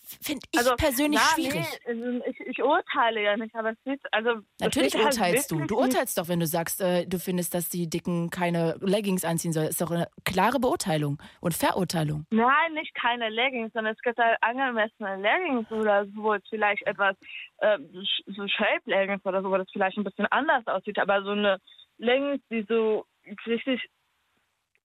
Finde 0.06 0.46
ich 0.52 0.76
persönlich 0.76 1.20
na, 1.20 1.34
schwierig. 1.34 1.66
Nee, 1.84 1.90
also 1.90 2.24
ich, 2.26 2.40
ich 2.40 2.62
urteile 2.62 3.22
ja 3.22 3.36
nicht, 3.36 3.52
aber 3.56 3.70
es 3.70 3.78
sieht, 3.84 4.00
also 4.12 4.34
das 4.34 4.44
Natürlich 4.60 4.94
halt 4.94 5.04
urteilst 5.06 5.50
du. 5.50 5.56
wirklich 5.56 5.68
Du 5.68 5.78
urteilst 5.80 6.16
doch, 6.16 6.28
wenn 6.28 6.38
du 6.38 6.46
sagst, 6.46 6.80
äh, 6.80 7.06
du 7.06 7.18
findest, 7.18 7.54
dass 7.54 7.68
die 7.68 7.90
Dicken 7.90 8.30
keine 8.30 8.76
Leggings 8.80 9.24
anziehen 9.24 9.52
sollen. 9.52 9.66
Ist 9.66 9.80
doch 9.80 9.90
eine 9.90 10.06
klare 10.24 10.60
Beurteilung 10.60 11.20
und 11.40 11.54
Verurteilung. 11.54 12.24
Nein, 12.30 12.74
nicht 12.74 12.94
keine 12.94 13.30
Leggings, 13.30 13.72
sondern 13.72 13.94
es 13.94 14.02
gibt 14.02 14.18
halt 14.18 14.38
angemessene 14.42 15.16
Leggings 15.16 15.70
oder 15.72 16.06
so, 16.06 16.22
wo 16.22 16.34
es 16.34 16.42
vielleicht 16.48 16.86
etwas, 16.86 17.16
äh, 17.58 17.78
so 18.26 18.46
Shape-Leggings 18.46 19.24
oder 19.24 19.42
so, 19.42 19.50
wo 19.50 19.56
das 19.56 19.68
vielleicht 19.72 19.98
ein 19.98 20.04
bisschen 20.04 20.26
anders 20.26 20.64
aussieht. 20.68 21.00
Aber 21.00 21.22
so 21.24 21.30
eine 21.30 21.58
Leggings, 21.98 22.40
die 22.48 22.64
so 22.68 23.06
richtig 23.44 23.82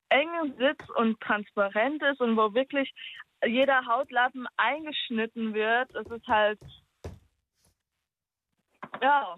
eng 0.09 0.53
sitzt 0.57 0.89
und 0.95 1.19
transparent 1.21 2.01
ist 2.01 2.19
und 2.19 2.35
wo 2.35 2.53
wirklich 2.55 2.91
jeder 3.45 3.85
Hautlappen 3.85 4.47
eingeschnitten 4.57 5.53
wird, 5.53 5.93
das 5.93 6.05
ist 6.07 6.27
halt, 6.27 6.59
ja, 9.01 9.35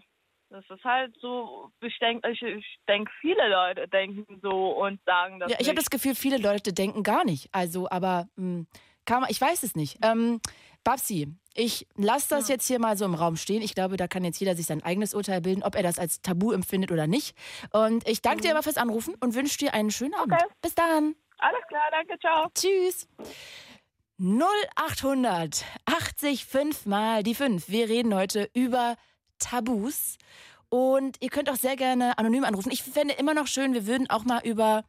Das 0.53 0.63
ist 0.69 0.83
halt 0.83 1.15
so, 1.19 1.71
ich 1.81 1.97
denke, 1.97 2.29
ich, 2.29 2.39
ich 2.43 2.79
denk, 2.87 3.09
viele 3.21 3.49
Leute 3.49 3.87
denken 3.87 4.39
so 4.43 4.69
und 4.69 5.03
sagen 5.03 5.39
das. 5.39 5.51
Ja, 5.51 5.57
ich 5.59 5.67
habe 5.67 5.77
das 5.77 5.89
Gefühl, 5.89 6.13
viele 6.13 6.37
Leute 6.37 6.73
denken 6.73 7.01
gar 7.01 7.25
nicht. 7.25 7.49
Also, 7.51 7.89
aber 7.89 8.27
mh, 8.35 8.65
hm, 8.65 8.67
man, 9.09 9.29
ich 9.29 9.41
weiß 9.41 9.63
es 9.63 9.75
nicht. 9.75 9.97
Ähm, 10.03 10.41
Babsi, 10.83 11.27
ich 11.55 11.87
lasse 11.95 12.29
das 12.29 12.49
ja. 12.49 12.53
jetzt 12.53 12.67
hier 12.67 12.79
mal 12.79 12.95
so 12.97 13.05
im 13.05 13.15
Raum 13.15 13.35
stehen. 13.35 13.63
Ich 13.63 13.73
glaube, 13.73 13.97
da 13.97 14.07
kann 14.07 14.23
jetzt 14.23 14.39
jeder 14.39 14.55
sich 14.55 14.67
sein 14.67 14.83
eigenes 14.83 15.15
Urteil 15.15 15.41
bilden, 15.41 15.63
ob 15.63 15.73
er 15.73 15.81
das 15.81 15.97
als 15.97 16.21
Tabu 16.21 16.51
empfindet 16.51 16.91
oder 16.91 17.07
nicht. 17.07 17.35
Und 17.71 18.07
ich 18.07 18.21
danke 18.21 18.39
mhm. 18.39 18.41
dir 18.43 18.51
aber 18.51 18.61
fürs 18.61 18.77
Anrufen 18.77 19.15
und 19.21 19.33
wünsche 19.33 19.57
dir 19.57 19.73
einen 19.73 19.89
schönen 19.89 20.13
Abend. 20.13 20.33
Okay. 20.33 20.45
Bis 20.61 20.75
dann. 20.75 21.15
Alles 21.39 21.65
klar, 21.67 21.89
danke, 21.91 22.19
ciao. 22.19 22.47
Tschüss. 22.53 23.07
0800 24.23 25.65
80 25.85 26.45
5 26.45 26.85
mal 26.85 27.23
die 27.23 27.35
5. 27.35 27.67
Wir 27.67 27.89
reden 27.89 28.15
heute 28.15 28.49
über 28.53 28.95
Tabus. 29.37 30.15
Und 30.69 31.17
ihr 31.19 31.27
könnt 31.27 31.49
auch 31.49 31.57
sehr 31.57 31.75
gerne 31.75 32.17
anonym 32.17 32.45
anrufen. 32.45 32.71
Ich 32.71 32.83
fände 32.83 33.15
immer 33.15 33.33
noch 33.33 33.47
schön, 33.47 33.73
wir 33.73 33.85
würden 33.85 34.09
auch 34.09 34.23
mal 34.23 34.39
über. 34.45 34.85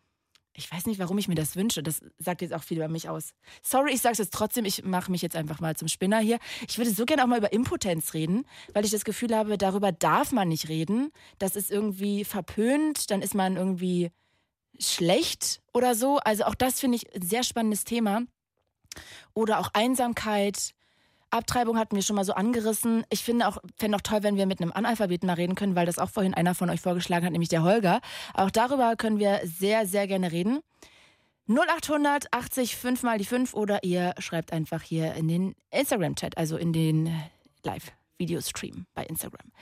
Ich 0.55 0.71
weiß 0.71 0.87
nicht, 0.87 1.01
warum 1.01 1.19
ich 1.19 1.27
mir 1.27 1.35
das 1.35 1.57
wünsche. 1.57 1.83
Das 1.83 2.01
sagt 2.17 2.43
jetzt 2.43 2.55
auch 2.55 2.63
viel 2.63 2.77
über 2.77 2.87
mich 2.87 3.09
aus. 3.09 3.31
Sorry, 3.61 3.93
ich 3.93 4.03
sage 4.03 4.13
es 4.13 4.19
jetzt 4.19 4.35
trotzdem. 4.35 4.65
Ich 4.67 4.85
mache 4.85 5.11
mich 5.11 5.21
jetzt 5.21 5.35
einfach 5.35 5.59
mal 5.59 5.75
zum 5.75 5.89
Spinner 5.89 6.21
hier. 6.21 6.39
Ich 6.69 6.79
würde 6.79 6.93
so 6.93 7.05
gerne 7.05 7.25
auch 7.25 7.29
mal 7.29 7.39
über 7.39 7.53
Impotenz 7.53 8.15
reden, 8.15 8.47
weil 8.73 8.85
ich 8.85 8.93
das 8.93 9.05
Gefühl 9.05 9.35
habe, 9.35 9.59
darüber 9.59 9.91
darf 9.91 10.31
man 10.31 10.47
nicht 10.47 10.69
reden. 10.69 11.11
Das 11.41 11.57
ist 11.57 11.73
irgendwie 11.73 12.25
verpönt. 12.25 13.11
Dann 13.11 13.21
ist 13.21 13.35
man 13.35 13.57
irgendwie 13.57 14.13
schlecht 14.79 15.61
oder 15.73 15.97
so. 15.97 16.19
Also 16.19 16.45
auch 16.45 16.55
das 16.55 16.79
finde 16.79 16.99
ich 16.99 17.13
ein 17.17 17.23
sehr 17.23 17.43
spannendes 17.43 17.83
Thema. 17.83 18.23
Oder 19.35 19.61
auch 19.61 19.71
Einsamkeit. 19.73 20.75
Abtreibung 21.31 21.79
hatten 21.79 21.97
wir 21.97 22.03
schon 22.03 22.17
mal 22.17 22.25
so 22.25 22.35
angerissen. 22.35 23.05
Ich 23.11 23.25
finde 23.25 23.49
auch, 23.49 23.59
fände 23.77 23.97
auch 23.97 24.03
toll, 24.03 24.23
wenn 24.23 24.37
wir 24.37 24.47
mit 24.47 24.61
einem 24.61 24.73
Analphabeten 24.73 25.27
mal 25.27 25.35
reden 25.35 25.57
können, 25.57 25.75
weil 25.75 25.87
das 25.87 25.99
auch 25.99 26.11
vorhin 26.11 26.35
einer 26.35 26.55
von 26.55 26.71
euch 26.71 26.81
vorgeschlagen 26.81 27.27
hat, 27.27 27.33
nämlich 27.33 27.49
der 27.49 27.65
Holger. 27.65 28.01
Auch 28.35 28.51
darüber 28.51 28.95
können 28.97 29.19
wir 29.19 29.41
sehr, 29.45 29.87
sehr 29.87 30.07
gerne 30.07 30.31
reden. 30.31 30.61
0800 31.49 32.33
80 32.33 32.77
5 32.77 33.03
mal 33.03 33.19
die 33.19 33.25
5 33.25 33.53
oder 33.53 33.85
ihr 33.85 34.15
schreibt 34.19 34.53
einfach 34.53 34.83
hier 34.83 35.15
in 35.15 35.29
den 35.29 35.55
Instagram-Chat, 35.71 36.39
also 36.39 36.57
in 36.57 36.73
den 36.73 37.15
Live-Videostream 37.65 38.87
bei 38.95 39.05
Instagram. 39.05 39.53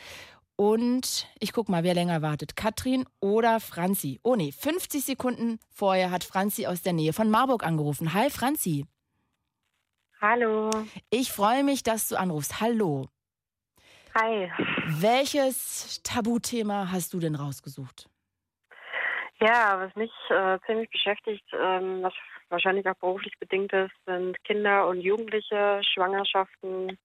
Und 0.56 1.26
ich 1.40 1.52
guck 1.52 1.68
mal, 1.68 1.82
wer 1.82 1.94
länger 1.94 2.22
wartet. 2.22 2.54
Katrin 2.54 3.04
oder 3.18 3.58
Franzi? 3.58 4.20
Oh 4.22 4.36
nee, 4.36 4.52
50 4.52 5.04
Sekunden 5.04 5.58
vorher 5.70 6.10
hat 6.10 6.22
Franzi 6.22 6.66
aus 6.66 6.82
der 6.82 6.92
Nähe 6.92 7.12
von 7.12 7.30
Marburg 7.30 7.64
angerufen. 7.64 8.14
Hi 8.14 8.30
Franzi. 8.30 8.86
Hallo. 10.22 10.70
Ich 11.10 11.32
freue 11.32 11.64
mich, 11.64 11.82
dass 11.82 12.08
du 12.08 12.16
anrufst. 12.16 12.60
Hallo. 12.60 13.08
Hi. 14.14 14.52
Welches 14.86 16.00
Tabuthema 16.04 16.92
hast 16.92 17.12
du 17.12 17.18
denn 17.18 17.34
rausgesucht? 17.34 18.08
Ja, 19.40 19.80
was 19.80 19.96
mich 19.96 20.12
äh, 20.30 20.60
ziemlich 20.64 20.88
beschäftigt, 20.90 21.44
ähm, 21.52 22.04
was 22.04 22.12
wahrscheinlich 22.50 22.86
auch 22.86 22.94
beruflich 22.94 23.36
bedingt 23.40 23.72
ist, 23.72 23.90
sind 24.06 24.36
Kinder 24.44 24.86
und 24.86 25.00
Jugendliche, 25.00 25.80
Schwangerschaften 25.82 26.96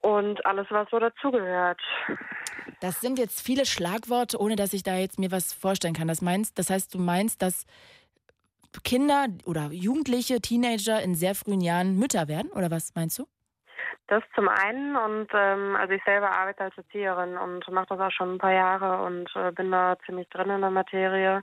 und 0.00 0.44
alles, 0.44 0.66
was 0.70 0.90
so 0.90 0.98
dazugehört. 0.98 1.80
Das 2.80 3.00
sind 3.00 3.16
jetzt 3.16 3.40
viele 3.40 3.64
Schlagworte, 3.64 4.40
ohne 4.40 4.56
dass 4.56 4.72
ich 4.72 4.82
da 4.82 4.96
jetzt 4.96 5.20
mir 5.20 5.30
was 5.30 5.52
vorstellen 5.52 5.94
kann. 5.94 6.08
Das 6.08 6.20
meinst, 6.20 6.58
das 6.58 6.70
heißt, 6.70 6.92
du 6.92 6.98
meinst, 6.98 7.42
dass 7.42 7.64
Kinder 8.82 9.26
oder 9.44 9.68
Jugendliche, 9.70 10.40
Teenager 10.40 11.02
in 11.02 11.14
sehr 11.14 11.34
frühen 11.34 11.60
Jahren 11.60 11.98
Mütter 11.98 12.28
werden? 12.28 12.50
Oder 12.52 12.70
was 12.70 12.94
meinst 12.94 13.18
du? 13.18 13.26
Das 14.06 14.22
zum 14.34 14.48
einen 14.48 14.96
und 14.96 15.28
ähm, 15.32 15.76
also 15.76 15.94
ich 15.94 16.04
selber 16.04 16.30
arbeite 16.30 16.64
als 16.64 16.76
Erzieherin 16.76 17.38
und 17.38 17.66
mache 17.70 17.86
das 17.88 18.00
auch 18.00 18.10
schon 18.10 18.34
ein 18.34 18.38
paar 18.38 18.52
Jahre 18.52 19.02
und 19.02 19.30
äh, 19.34 19.50
bin 19.52 19.70
da 19.70 19.96
ziemlich 20.04 20.28
drin 20.28 20.50
in 20.50 20.60
der 20.60 20.70
Materie. 20.70 21.42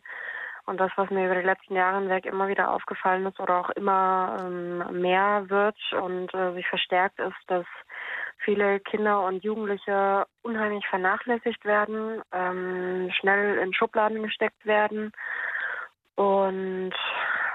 Und 0.65 0.79
das, 0.79 0.91
was 0.95 1.09
mir 1.09 1.25
über 1.25 1.35
die 1.35 1.47
letzten 1.47 1.75
Jahre 1.75 1.99
hinweg 1.99 2.25
immer 2.27 2.47
wieder 2.47 2.71
aufgefallen 2.71 3.25
ist 3.25 3.39
oder 3.39 3.57
auch 3.57 3.69
immer 3.71 4.37
ähm, 4.41 5.01
mehr 5.01 5.45
wird 5.49 5.77
und 5.99 6.31
äh, 6.35 6.53
sich 6.53 6.67
verstärkt 6.67 7.19
ist, 7.19 7.35
dass 7.47 7.65
viele 8.37 8.79
Kinder 8.79 9.23
und 9.25 9.43
Jugendliche 9.43 10.25
unheimlich 10.43 10.85
vernachlässigt 10.87 11.65
werden, 11.65 12.21
ähm, 12.31 13.09
schnell 13.19 13.57
in 13.57 13.73
Schubladen 13.73 14.21
gesteckt 14.21 14.65
werden 14.65 15.11
und 16.21 16.93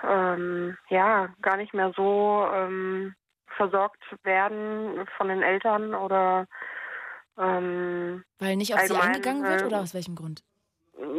ähm, 0.03 0.77
ja, 0.89 1.29
gar 1.41 1.57
nicht 1.57 1.73
mehr 1.73 1.93
so 1.95 2.49
ähm, 2.53 3.15
versorgt 3.57 4.03
werden 4.25 5.07
von 5.17 5.29
den 5.29 5.43
Eltern 5.43 5.95
oder 5.95 6.47
ähm, 7.39 8.25
weil 8.39 8.57
nicht 8.57 8.75
auf 8.75 8.81
sie 8.81 8.97
eingegangen 8.97 9.45
wird 9.45 9.65
oder 9.65 9.81
aus 9.81 9.95
welchem 9.95 10.17
Grund? 10.17 10.43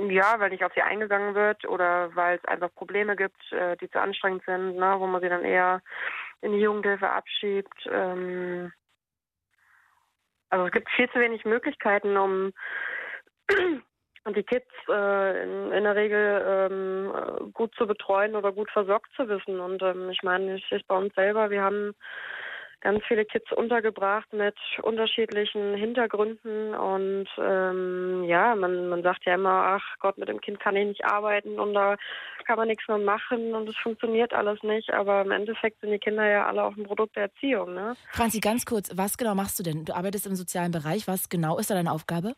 Ja, 0.10 0.40
weil 0.40 0.50
nicht 0.50 0.64
auf 0.64 0.74
sie 0.74 0.82
eingegangen 0.82 1.36
wird 1.36 1.66
oder 1.66 2.14
weil 2.16 2.38
es 2.38 2.46
einfach 2.46 2.74
Probleme 2.74 3.16
gibt, 3.16 3.40
äh, 3.52 3.78
die 3.78 3.90
zu 3.90 4.02
anstrengend 4.02 4.44
sind, 4.46 4.76
ne, 4.76 4.96
wo 4.98 5.08
man 5.08 5.22
sie 5.22 5.30
dann 5.30 5.46
eher 5.46 5.82
in 6.42 6.52
die 6.52 6.60
Jugendhilfe 6.60 7.10
abschiebt. 7.10 7.88
Ähm, 7.90 8.74
also 10.50 10.66
es 10.66 10.72
gibt 10.72 10.90
viel 10.90 11.10
zu 11.12 11.20
wenig 11.20 11.46
Möglichkeiten, 11.46 12.18
um 12.18 12.52
und 14.28 14.36
die 14.36 14.44
Kids 14.44 14.68
äh, 14.90 15.44
in, 15.44 15.72
in, 15.72 15.84
der 15.86 15.96
Regel 15.96 16.70
ähm, 16.70 17.54
gut 17.54 17.74
zu 17.76 17.88
betreuen 17.88 18.36
oder 18.36 18.52
gut 18.52 18.70
versorgt 18.70 19.10
zu 19.16 19.28
wissen. 19.30 19.60
Und 19.62 19.82
ähm, 19.82 20.10
ich 20.10 20.22
meine, 20.22 20.56
ich 20.56 20.70
es 20.70 20.84
bei 20.84 20.98
uns 20.98 21.16
selber, 21.16 21.50
wir 21.50 21.64
haben 21.64 21.96
ganz 22.82 23.04
viele 23.08 23.26
Kids 23.26 23.52
untergebracht 23.54 24.32
mit 24.34 24.56
unterschiedlichen 24.84 25.76
Hintergründen 25.76 26.76
und 26.76 27.28
ähm, 27.40 28.24
ja, 28.26 28.54
man, 28.54 28.90
man 28.90 29.02
sagt 29.02 29.26
ja 29.26 29.34
immer, 29.34 29.80
ach 29.80 29.84
Gott, 30.00 30.18
mit 30.18 30.30
dem 30.30 30.42
Kind 30.42 30.60
kann 30.60 30.76
ich 30.76 30.86
nicht 30.86 31.06
arbeiten 31.06 31.60
und 31.60 31.74
da 31.74 31.96
kann 32.46 32.58
man 32.58 32.68
nichts 32.68 32.88
mehr 32.88 33.00
machen 33.00 33.56
und 33.56 33.68
es 33.68 33.76
funktioniert 33.78 34.32
alles 34.34 34.62
nicht, 34.62 34.94
aber 34.94 35.22
im 35.22 35.32
Endeffekt 35.32 35.82
sind 35.82 35.92
die 35.92 35.98
Kinder 35.98 36.28
ja 36.28 36.46
alle 36.46 36.64
auch 36.64 36.78
ein 36.78 36.84
Produkt 36.84 37.16
der 37.16 37.24
Erziehung. 37.24 37.74
Ne? 37.74 37.96
Franzi, 38.12 38.40
ganz 38.40 38.66
kurz, 38.66 38.92
was 38.96 39.18
genau 39.18 39.34
machst 39.34 39.58
du 39.58 39.64
denn? 39.64 39.84
Du 39.86 39.96
arbeitest 39.96 40.28
im 40.28 40.36
sozialen 40.36 40.72
Bereich, 40.72 41.08
was 41.08 41.30
genau 41.30 41.58
ist 41.58 41.72
da 41.72 41.74
deine 41.74 41.92
Aufgabe? 41.92 42.36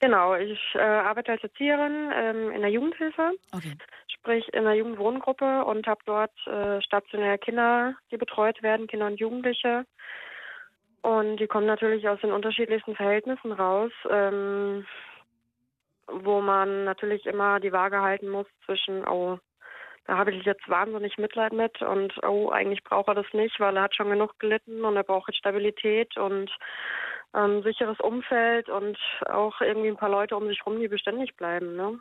Genau, 0.00 0.34
ich 0.34 0.60
äh, 0.74 0.78
arbeite 0.78 1.32
als 1.32 1.42
Erzieherin 1.42 2.10
ähm, 2.14 2.50
in 2.50 2.60
der 2.60 2.70
Jugendhilfe, 2.70 3.32
okay. 3.52 3.72
sprich 4.08 4.46
in 4.52 4.64
der 4.64 4.74
Jugendwohngruppe 4.74 5.64
und 5.64 5.86
habe 5.86 6.00
dort 6.04 6.46
äh, 6.46 6.82
stationäre 6.82 7.38
Kinder, 7.38 7.94
die 8.10 8.18
betreut 8.18 8.62
werden, 8.62 8.88
Kinder 8.88 9.06
und 9.06 9.18
Jugendliche. 9.18 9.86
Und 11.00 11.38
die 11.38 11.46
kommen 11.46 11.66
natürlich 11.66 12.06
aus 12.08 12.20
den 12.20 12.32
unterschiedlichsten 12.32 12.94
Verhältnissen 12.94 13.52
raus, 13.52 13.92
ähm, 14.10 14.84
wo 16.08 16.40
man 16.40 16.84
natürlich 16.84 17.24
immer 17.24 17.58
die 17.60 17.72
Waage 17.72 18.02
halten 18.02 18.28
muss 18.28 18.46
zwischen, 18.66 19.06
oh, 19.08 19.38
da 20.06 20.18
habe 20.18 20.32
ich 20.32 20.44
jetzt 20.44 20.68
wahnsinnig 20.68 21.16
Mitleid 21.16 21.52
mit 21.52 21.80
und 21.80 22.12
oh, 22.22 22.50
eigentlich 22.50 22.84
braucht 22.84 23.08
er 23.08 23.14
das 23.14 23.32
nicht, 23.32 23.58
weil 23.60 23.76
er 23.76 23.84
hat 23.84 23.94
schon 23.94 24.10
genug 24.10 24.38
gelitten 24.38 24.84
und 24.84 24.96
er 24.96 25.04
braucht 25.04 25.28
jetzt 25.28 25.38
Stabilität 25.38 26.16
und 26.16 26.50
ähm, 27.36 27.62
sicheres 27.62 28.00
Umfeld 28.00 28.68
und 28.68 28.98
auch 29.28 29.60
irgendwie 29.60 29.88
ein 29.88 29.96
paar 29.96 30.08
Leute 30.08 30.36
um 30.36 30.48
sich 30.48 30.58
herum, 30.60 30.80
die 30.80 30.88
beständig 30.88 31.36
bleiben. 31.36 31.76
Ne? 31.76 32.00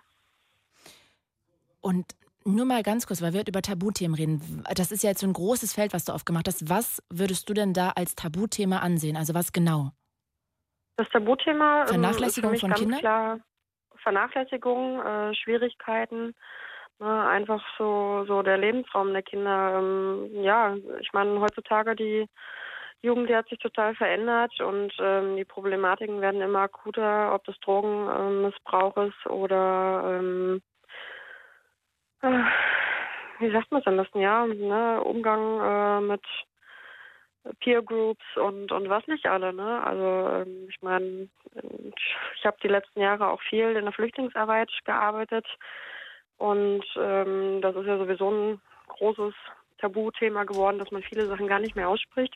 Und 1.82 2.16
nur 2.46 2.66
mal 2.66 2.84
ganz 2.84 3.08
kurz, 3.08 3.22
weil 3.22 3.34
wir 3.34 3.44
über 3.48 3.62
Tabuthemen 3.62 4.16
reden. 4.16 4.64
Das 4.76 4.92
ist 4.92 5.04
ja 5.04 5.10
jetzt 5.10 5.22
so 5.22 5.28
ein 5.28 5.34
großes 5.34 5.74
Feld, 5.74 5.94
was 5.94 6.06
du 6.06 6.14
aufgemacht 6.14 6.48
hast. 6.48 6.70
Was 6.70 7.04
würdest 7.10 7.50
du 7.50 7.54
denn 7.54 7.74
da 7.74 7.92
als 7.96 8.16
Tabuthema 8.16 8.80
ansehen? 8.80 9.18
Also 9.18 9.34
was 9.34 9.52
genau? 9.52 9.92
Das 10.98 11.10
Tabuthema 11.10 11.82
ähm, 11.82 11.88
Vernachlässigung 11.88 12.54
ist 12.54 12.62
für 12.62 12.68
mich 12.68 12.70
von 12.70 12.70
ganz 12.70 12.80
Kindern? 12.80 13.00
klar 13.00 13.40
Vernachlässigung, 14.04 15.02
äh, 15.02 15.34
Schwierigkeiten, 15.34 16.36
ne, 17.00 17.28
einfach 17.28 17.64
so 17.78 18.24
so 18.28 18.44
der 18.44 18.58
Lebensraum 18.58 19.12
der 19.12 19.24
Kinder. 19.24 19.80
Ähm, 19.80 20.30
ja, 20.44 20.76
ich 21.00 21.12
meine 21.12 21.40
heutzutage 21.40 21.96
die 21.96 22.28
Jugend 23.06 23.30
hat 23.30 23.48
sich 23.50 23.60
total 23.60 23.94
verändert 23.96 24.60
und 24.60 24.92
ähm, 25.00 25.36
die 25.38 25.46
Problematiken 25.46 26.22
werden 26.22 26.42
immer 26.42 26.62
akuter, 26.62 27.34
ob 27.36 27.44
das 27.46 27.58
Drogenmissbrauch 27.60 28.98
ist 28.98 29.26
oder 29.28 30.20
ähm, 30.20 30.62
äh, 32.22 32.44
wie 33.40 33.52
sagt 33.52 33.72
man 33.72 33.82
es 33.82 33.88
am 33.88 33.98
besten, 33.98 34.20
ja, 34.20 34.48
ne, 34.48 35.02
Umgang 35.04 35.60
äh, 35.62 36.02
mit 36.02 36.24
Peer 37.60 37.84
Groups 37.84 38.26
und 38.38 38.72
und 38.72 38.90
was 38.90 39.06
nicht 39.06 39.28
alle, 39.28 39.54
ne? 39.54 39.84
Also 39.84 40.42
ähm, 40.42 40.68
ich 40.68 40.82
meine, 40.82 41.30
ich 42.36 42.46
habe 42.46 42.58
die 42.64 42.68
letzten 42.68 43.02
Jahre 43.02 43.30
auch 43.30 43.42
viel 43.44 43.76
in 43.76 43.86
der 43.86 43.94
Flüchtlingsarbeit 43.94 44.72
gearbeitet 44.84 45.46
und 46.38 46.84
ähm, 46.98 47.62
das 47.62 47.76
ist 47.76 47.86
ja 47.86 47.98
sowieso 48.00 48.32
ein 48.32 48.62
großes 48.88 49.36
Tabuthema 49.78 50.44
geworden, 50.46 50.80
dass 50.80 50.90
man 50.92 51.04
viele 51.04 51.28
Sachen 51.28 51.48
gar 51.48 51.60
nicht 51.60 51.76
mehr 51.76 51.90
ausspricht. 51.90 52.36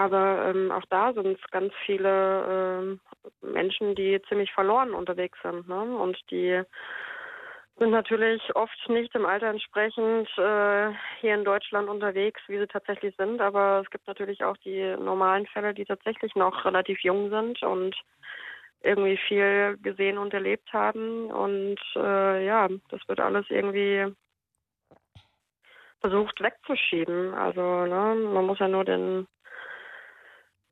Aber 0.00 0.46
ähm, 0.46 0.72
auch 0.72 0.84
da 0.88 1.12
sind 1.12 1.38
es 1.38 1.50
ganz 1.50 1.74
viele 1.84 2.98
äh, 3.44 3.46
Menschen, 3.46 3.94
die 3.94 4.18
ziemlich 4.30 4.50
verloren 4.50 4.94
unterwegs 4.94 5.38
sind. 5.42 5.68
Ne? 5.68 5.82
Und 5.82 6.16
die 6.30 6.62
sind 7.76 7.90
natürlich 7.90 8.40
oft 8.56 8.88
nicht 8.88 9.14
im 9.14 9.26
Alter 9.26 9.48
entsprechend 9.48 10.26
äh, 10.38 10.90
hier 11.20 11.34
in 11.34 11.44
Deutschland 11.44 11.90
unterwegs, 11.90 12.40
wie 12.48 12.58
sie 12.58 12.66
tatsächlich 12.66 13.14
sind. 13.18 13.42
Aber 13.42 13.82
es 13.84 13.90
gibt 13.90 14.06
natürlich 14.06 14.42
auch 14.42 14.56
die 14.64 14.96
normalen 14.96 15.46
Fälle, 15.48 15.74
die 15.74 15.84
tatsächlich 15.84 16.34
noch 16.34 16.64
relativ 16.64 17.00
jung 17.00 17.28
sind 17.28 17.62
und 17.62 17.94
irgendwie 18.82 19.18
viel 19.28 19.76
gesehen 19.82 20.16
und 20.16 20.32
erlebt 20.32 20.72
haben. 20.72 21.30
Und 21.30 21.78
äh, 21.94 22.46
ja, 22.46 22.68
das 22.88 23.06
wird 23.06 23.20
alles 23.20 23.44
irgendwie 23.50 24.06
versucht 26.00 26.40
wegzuschieben. 26.40 27.34
Also 27.34 27.60
ne, 27.60 28.14
man 28.32 28.46
muss 28.46 28.60
ja 28.60 28.68
nur 28.68 28.86
den 28.86 29.26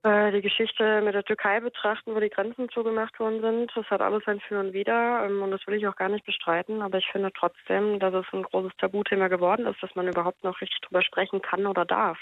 äh, 0.05 0.31
die 0.31 0.43
Geschichte 0.43 1.01
mit 1.03 1.15
der 1.15 1.25
Türkei 1.25 1.59
betrachten, 1.61 2.15
wo 2.15 2.21
die 2.21 2.31
Grenzen 2.31 2.69
zugemacht 2.69 3.19
worden 3.19 3.41
sind. 3.41 3.73
Das 3.75 3.87
hat 3.91 4.01
alles 4.01 4.23
ein 4.27 4.41
Für 4.41 4.61
und 4.61 4.73
Wider 4.73 5.25
ähm, 5.25 5.43
und 5.43 5.51
das 5.51 5.67
will 5.67 5.75
ich 5.75 5.89
auch 5.89 5.97
gar 5.97 6.09
nicht 6.09 6.25
bestreiten. 6.25 6.83
Aber 6.83 6.99
ich 6.99 7.07
finde 7.11 7.33
trotzdem, 7.33 7.99
dass 7.99 8.15
es 8.15 8.27
ein 8.33 8.45
großes 8.45 8.73
Tabuthema 8.79 9.29
geworden 9.29 9.67
ist, 9.67 9.83
dass 9.83 9.95
man 9.97 10.07
überhaupt 10.07 10.45
noch 10.45 10.61
richtig 10.61 10.81
drüber 10.83 11.03
sprechen 11.03 11.43
kann 11.43 11.67
oder 11.67 11.85
darf. 11.85 12.19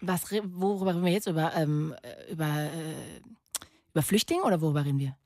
Was, 0.00 0.30
worüber 0.30 0.90
reden 0.90 1.04
wir 1.04 1.12
jetzt? 1.12 1.26
Über, 1.26 1.52
ähm, 1.56 1.94
über, 2.30 2.44
äh, 2.44 3.20
über 3.92 4.02
Flüchtlinge 4.02 4.42
oder 4.42 4.60
worüber 4.60 4.84
reden 4.84 4.98
wir? 4.98 5.16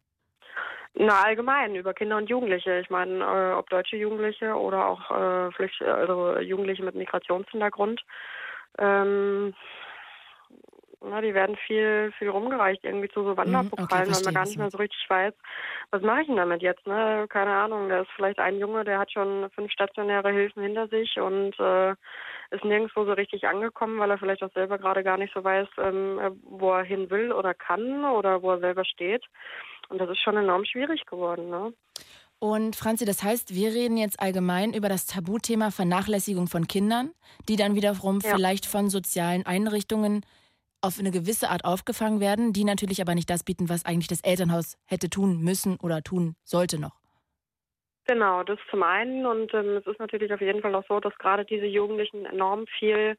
Na, 0.94 1.22
allgemein, 1.22 1.74
über 1.74 1.94
Kinder 1.94 2.16
und 2.16 2.28
Jugendliche. 2.28 2.80
Ich 2.80 2.90
meine, 2.90 3.24
äh, 3.24 3.52
ob 3.54 3.68
deutsche 3.70 3.96
Jugendliche 3.96 4.54
oder 4.54 4.86
auch 4.86 5.10
äh, 5.10 5.52
Flücht 5.52 5.82
also 5.82 6.38
Jugendliche 6.38 6.84
mit 6.84 6.94
Migrationshintergrund. 6.94 8.00
Ähm, 8.78 9.54
na, 11.00 11.20
die 11.20 11.34
werden 11.34 11.56
viel, 11.66 12.12
viel 12.18 12.28
rumgereicht, 12.28 12.84
irgendwie 12.84 13.08
zu 13.08 13.22
so 13.22 13.36
Wanderpokalen, 13.36 14.08
mhm, 14.08 14.14
okay, 14.14 14.16
weil 14.16 14.24
man 14.24 14.34
gar 14.34 14.44
nicht 14.44 14.58
mehr 14.58 14.70
so 14.70 14.78
richtig 14.78 15.04
weiß, 15.08 15.34
was 15.90 16.02
mache 16.02 16.22
ich 16.22 16.26
denn 16.26 16.36
damit 16.36 16.62
jetzt, 16.62 16.86
ne? 16.86 17.26
Keine 17.28 17.52
Ahnung, 17.52 17.88
da 17.88 18.02
ist 18.02 18.10
vielleicht 18.16 18.38
ein 18.38 18.58
Junge, 18.58 18.84
der 18.84 18.98
hat 18.98 19.12
schon 19.12 19.48
fünf 19.54 19.70
stationäre 19.70 20.32
Hilfen 20.32 20.62
hinter 20.62 20.88
sich 20.88 21.18
und 21.20 21.58
äh, 21.60 21.92
ist 22.50 22.64
nirgendwo 22.64 23.04
so 23.04 23.12
richtig 23.12 23.46
angekommen, 23.46 23.98
weil 23.98 24.10
er 24.10 24.18
vielleicht 24.18 24.42
auch 24.42 24.52
selber 24.52 24.78
gerade 24.78 25.04
gar 25.04 25.18
nicht 25.18 25.32
so 25.32 25.44
weiß, 25.44 25.68
ähm, 25.78 26.40
wo 26.42 26.72
er 26.72 26.82
hin 26.82 27.10
will 27.10 27.32
oder 27.32 27.54
kann 27.54 28.04
oder 28.04 28.42
wo 28.42 28.50
er 28.52 28.60
selber 28.60 28.84
steht. 28.84 29.24
Und 29.88 30.00
das 30.00 30.10
ist 30.10 30.20
schon 30.20 30.36
enorm 30.36 30.64
schwierig 30.64 31.06
geworden, 31.06 31.48
ne? 31.48 31.72
Und 32.40 32.76
Franzi, 32.76 33.04
das 33.04 33.24
heißt, 33.24 33.54
wir 33.54 33.70
reden 33.70 33.96
jetzt 33.96 34.20
allgemein 34.20 34.72
über 34.72 34.88
das 34.88 35.06
Tabuthema 35.06 35.72
Vernachlässigung 35.72 36.46
von 36.46 36.68
Kindern, 36.68 37.10
die 37.48 37.56
dann 37.56 37.74
wiederum 37.74 38.20
ja. 38.20 38.34
vielleicht 38.34 38.64
von 38.64 38.90
sozialen 38.90 39.44
Einrichtungen 39.44 40.24
auf 40.80 40.98
eine 40.98 41.10
gewisse 41.10 41.50
Art 41.50 41.64
aufgefangen 41.64 42.20
werden, 42.20 42.52
die 42.52 42.64
natürlich 42.64 43.00
aber 43.00 43.14
nicht 43.14 43.30
das 43.30 43.44
bieten, 43.44 43.68
was 43.68 43.84
eigentlich 43.84 44.08
das 44.08 44.22
Elternhaus 44.22 44.76
hätte 44.86 45.10
tun 45.10 45.42
müssen 45.42 45.76
oder 45.80 46.02
tun 46.02 46.36
sollte 46.44 46.80
noch. 46.80 46.96
Genau, 48.06 48.42
das 48.42 48.58
zum 48.70 48.82
einen. 48.82 49.26
Und 49.26 49.52
ähm, 49.52 49.76
es 49.76 49.86
ist 49.86 50.00
natürlich 50.00 50.32
auf 50.32 50.40
jeden 50.40 50.62
Fall 50.62 50.74
auch 50.74 50.84
so, 50.88 50.98
dass 50.98 51.16
gerade 51.18 51.44
diese 51.44 51.66
Jugendlichen 51.66 52.24
enorm 52.24 52.66
viel 52.78 53.16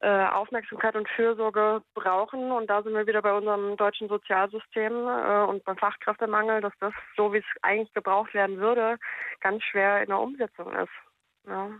äh, 0.00 0.26
Aufmerksamkeit 0.26 0.96
und 0.96 1.08
Fürsorge 1.10 1.82
brauchen. 1.94 2.50
Und 2.50 2.68
da 2.68 2.82
sind 2.82 2.94
wir 2.94 3.06
wieder 3.06 3.22
bei 3.22 3.32
unserem 3.32 3.76
deutschen 3.76 4.08
Sozialsystem 4.08 4.92
äh, 4.92 5.44
und 5.44 5.64
beim 5.64 5.76
Fachkräftemangel, 5.76 6.60
dass 6.60 6.72
das, 6.80 6.92
so 7.16 7.32
wie 7.32 7.38
es 7.38 7.44
eigentlich 7.62 7.92
gebraucht 7.92 8.34
werden 8.34 8.58
würde, 8.58 8.98
ganz 9.40 9.62
schwer 9.62 10.02
in 10.02 10.08
der 10.08 10.18
Umsetzung 10.18 10.72
ist. 10.74 10.90
Ja. 11.46 11.70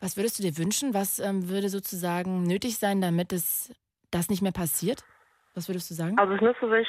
Was 0.00 0.16
würdest 0.16 0.38
du 0.38 0.42
dir 0.42 0.56
wünschen? 0.58 0.94
Was 0.94 1.18
ähm, 1.18 1.48
würde 1.48 1.68
sozusagen 1.68 2.44
nötig 2.44 2.78
sein, 2.78 3.00
damit 3.00 3.32
es 3.32 3.74
das 4.10 4.28
nicht 4.30 4.42
mehr 4.42 4.52
passiert? 4.52 5.02
Was 5.54 5.68
würdest 5.68 5.90
du 5.90 5.94
sagen? 5.94 6.16
Also 6.18 6.34
es 6.34 6.40
müsste 6.40 6.70
sich, 6.70 6.86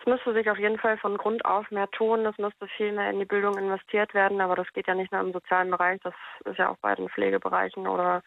es 0.00 0.06
müsste 0.06 0.34
sich 0.34 0.50
auf 0.50 0.58
jeden 0.58 0.78
Fall 0.78 0.98
von 0.98 1.16
Grund 1.16 1.46
auf 1.46 1.70
mehr 1.70 1.90
tun. 1.92 2.26
Es 2.26 2.36
müsste 2.36 2.68
viel 2.76 2.92
mehr 2.92 3.08
in 3.10 3.18
die 3.18 3.24
Bildung 3.24 3.56
investiert 3.56 4.12
werden, 4.12 4.42
aber 4.42 4.54
das 4.54 4.70
geht 4.74 4.86
ja 4.86 4.94
nicht 4.94 5.12
nur 5.12 5.22
im 5.22 5.32
sozialen 5.32 5.70
Bereich, 5.70 5.98
das 6.02 6.14
ist 6.44 6.58
ja 6.58 6.68
auch 6.68 6.76
bei 6.82 6.94
den 6.94 7.08
Pflegebereichen 7.08 7.86
oder 7.86 8.22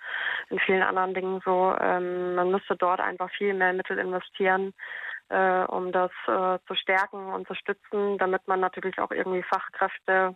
in 0.49 0.57
vielen 0.57 0.81
anderen 0.81 1.14
Dingen 1.14 1.39
so. 1.45 1.76
Ähm, 1.80 2.34
man 2.34 2.49
müsste 2.49 2.76
dort 2.76 2.99
einfach 2.99 3.30
viel 3.30 3.53
mehr 3.53 3.73
Mittel 3.73 3.99
investieren, 3.99 4.73
äh, 5.30 5.65
um 5.65 5.91
das 5.91 6.11
äh, 6.27 6.57
zu 6.65 6.73
stärken 6.73 7.34
und 7.34 7.47
zu 7.47 7.53
stützen, 7.53 8.18
damit 8.18 8.47
man 8.47 8.60
natürlich 8.60 8.97
auch 8.97 9.11
irgendwie 9.11 9.43
Fachkräfte 9.43 10.35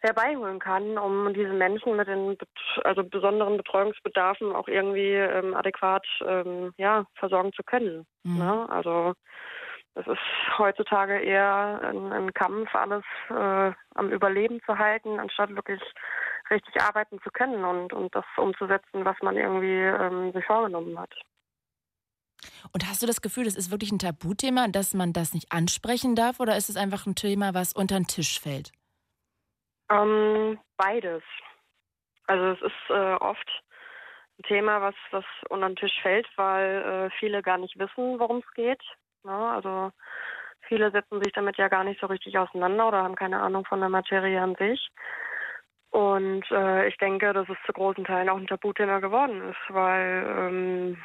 herbeiholen 0.00 0.58
kann, 0.58 0.98
um 0.98 1.32
diese 1.34 1.52
Menschen 1.52 1.96
mit 1.96 2.08
den 2.08 2.36
also 2.84 3.04
besonderen 3.04 3.56
Betreuungsbedarfen 3.56 4.54
auch 4.54 4.68
irgendwie 4.68 5.12
ähm, 5.14 5.54
adäquat 5.54 6.06
ähm, 6.26 6.72
ja, 6.78 7.04
versorgen 7.14 7.52
zu 7.52 7.62
können. 7.62 8.06
Mhm. 8.24 8.38
Ne? 8.38 8.66
Also 8.70 9.14
es 9.94 10.06
ist 10.06 10.58
heutzutage 10.58 11.18
eher 11.18 11.80
ein, 11.82 12.12
ein 12.12 12.32
Kampf, 12.32 12.74
alles 12.74 13.04
äh, 13.28 13.72
am 13.94 14.10
Überleben 14.10 14.60
zu 14.64 14.78
halten, 14.78 15.18
anstatt 15.18 15.54
wirklich 15.54 15.82
richtig 16.50 16.80
arbeiten 16.80 17.20
zu 17.22 17.30
können 17.30 17.64
und, 17.64 17.92
und 17.92 18.14
das 18.14 18.24
umzusetzen, 18.36 19.04
was 19.04 19.16
man 19.22 19.36
irgendwie 19.36 19.80
ähm, 19.82 20.32
sich 20.32 20.44
vorgenommen 20.44 20.98
hat. 20.98 21.12
Und 22.72 22.88
hast 22.88 23.02
du 23.02 23.06
das 23.06 23.20
Gefühl, 23.20 23.44
das 23.44 23.54
ist 23.54 23.70
wirklich 23.70 23.92
ein 23.92 23.98
Tabuthema, 23.98 24.68
dass 24.68 24.94
man 24.94 25.12
das 25.12 25.34
nicht 25.34 25.52
ansprechen 25.52 26.14
darf, 26.14 26.40
oder 26.40 26.56
ist 26.56 26.70
es 26.70 26.76
einfach 26.76 27.06
ein 27.06 27.14
Thema, 27.14 27.54
was 27.54 27.72
unter 27.72 27.96
den 27.96 28.06
Tisch 28.06 28.40
fällt? 28.40 28.72
Ähm, 29.90 30.58
beides. 30.76 31.22
Also 32.26 32.52
es 32.52 32.62
ist 32.62 32.90
äh, 32.90 33.14
oft 33.14 33.48
ein 34.38 34.42
Thema, 34.44 34.80
was, 34.80 34.94
was 35.10 35.24
unter 35.48 35.68
den 35.68 35.76
Tisch 35.76 36.00
fällt, 36.02 36.28
weil 36.36 36.82
äh, 36.82 37.10
viele 37.18 37.42
gar 37.42 37.58
nicht 37.58 37.78
wissen, 37.78 38.18
worum 38.18 38.38
es 38.38 38.54
geht. 38.54 38.82
Ja, 39.24 39.38
ne? 39.38 39.50
also 39.50 39.92
viele 40.68 40.90
setzen 40.90 41.22
sich 41.22 41.32
damit 41.32 41.56
ja 41.56 41.68
gar 41.68 41.84
nicht 41.84 42.00
so 42.00 42.06
richtig 42.06 42.38
auseinander 42.38 42.88
oder 42.88 43.02
haben 43.02 43.16
keine 43.16 43.40
Ahnung 43.40 43.64
von 43.64 43.80
der 43.80 43.88
Materie 43.88 44.40
an 44.40 44.54
sich. 44.54 44.90
Und 45.90 46.48
äh, 46.52 46.86
ich 46.86 46.96
denke, 46.98 47.32
dass 47.32 47.48
es 47.48 47.56
zu 47.66 47.72
großen 47.72 48.04
Teilen 48.04 48.28
auch 48.28 48.36
ein 48.36 48.46
Tabuthema 48.46 49.00
geworden 49.00 49.42
ist, 49.50 49.74
weil 49.74 50.24
ähm, 50.38 51.02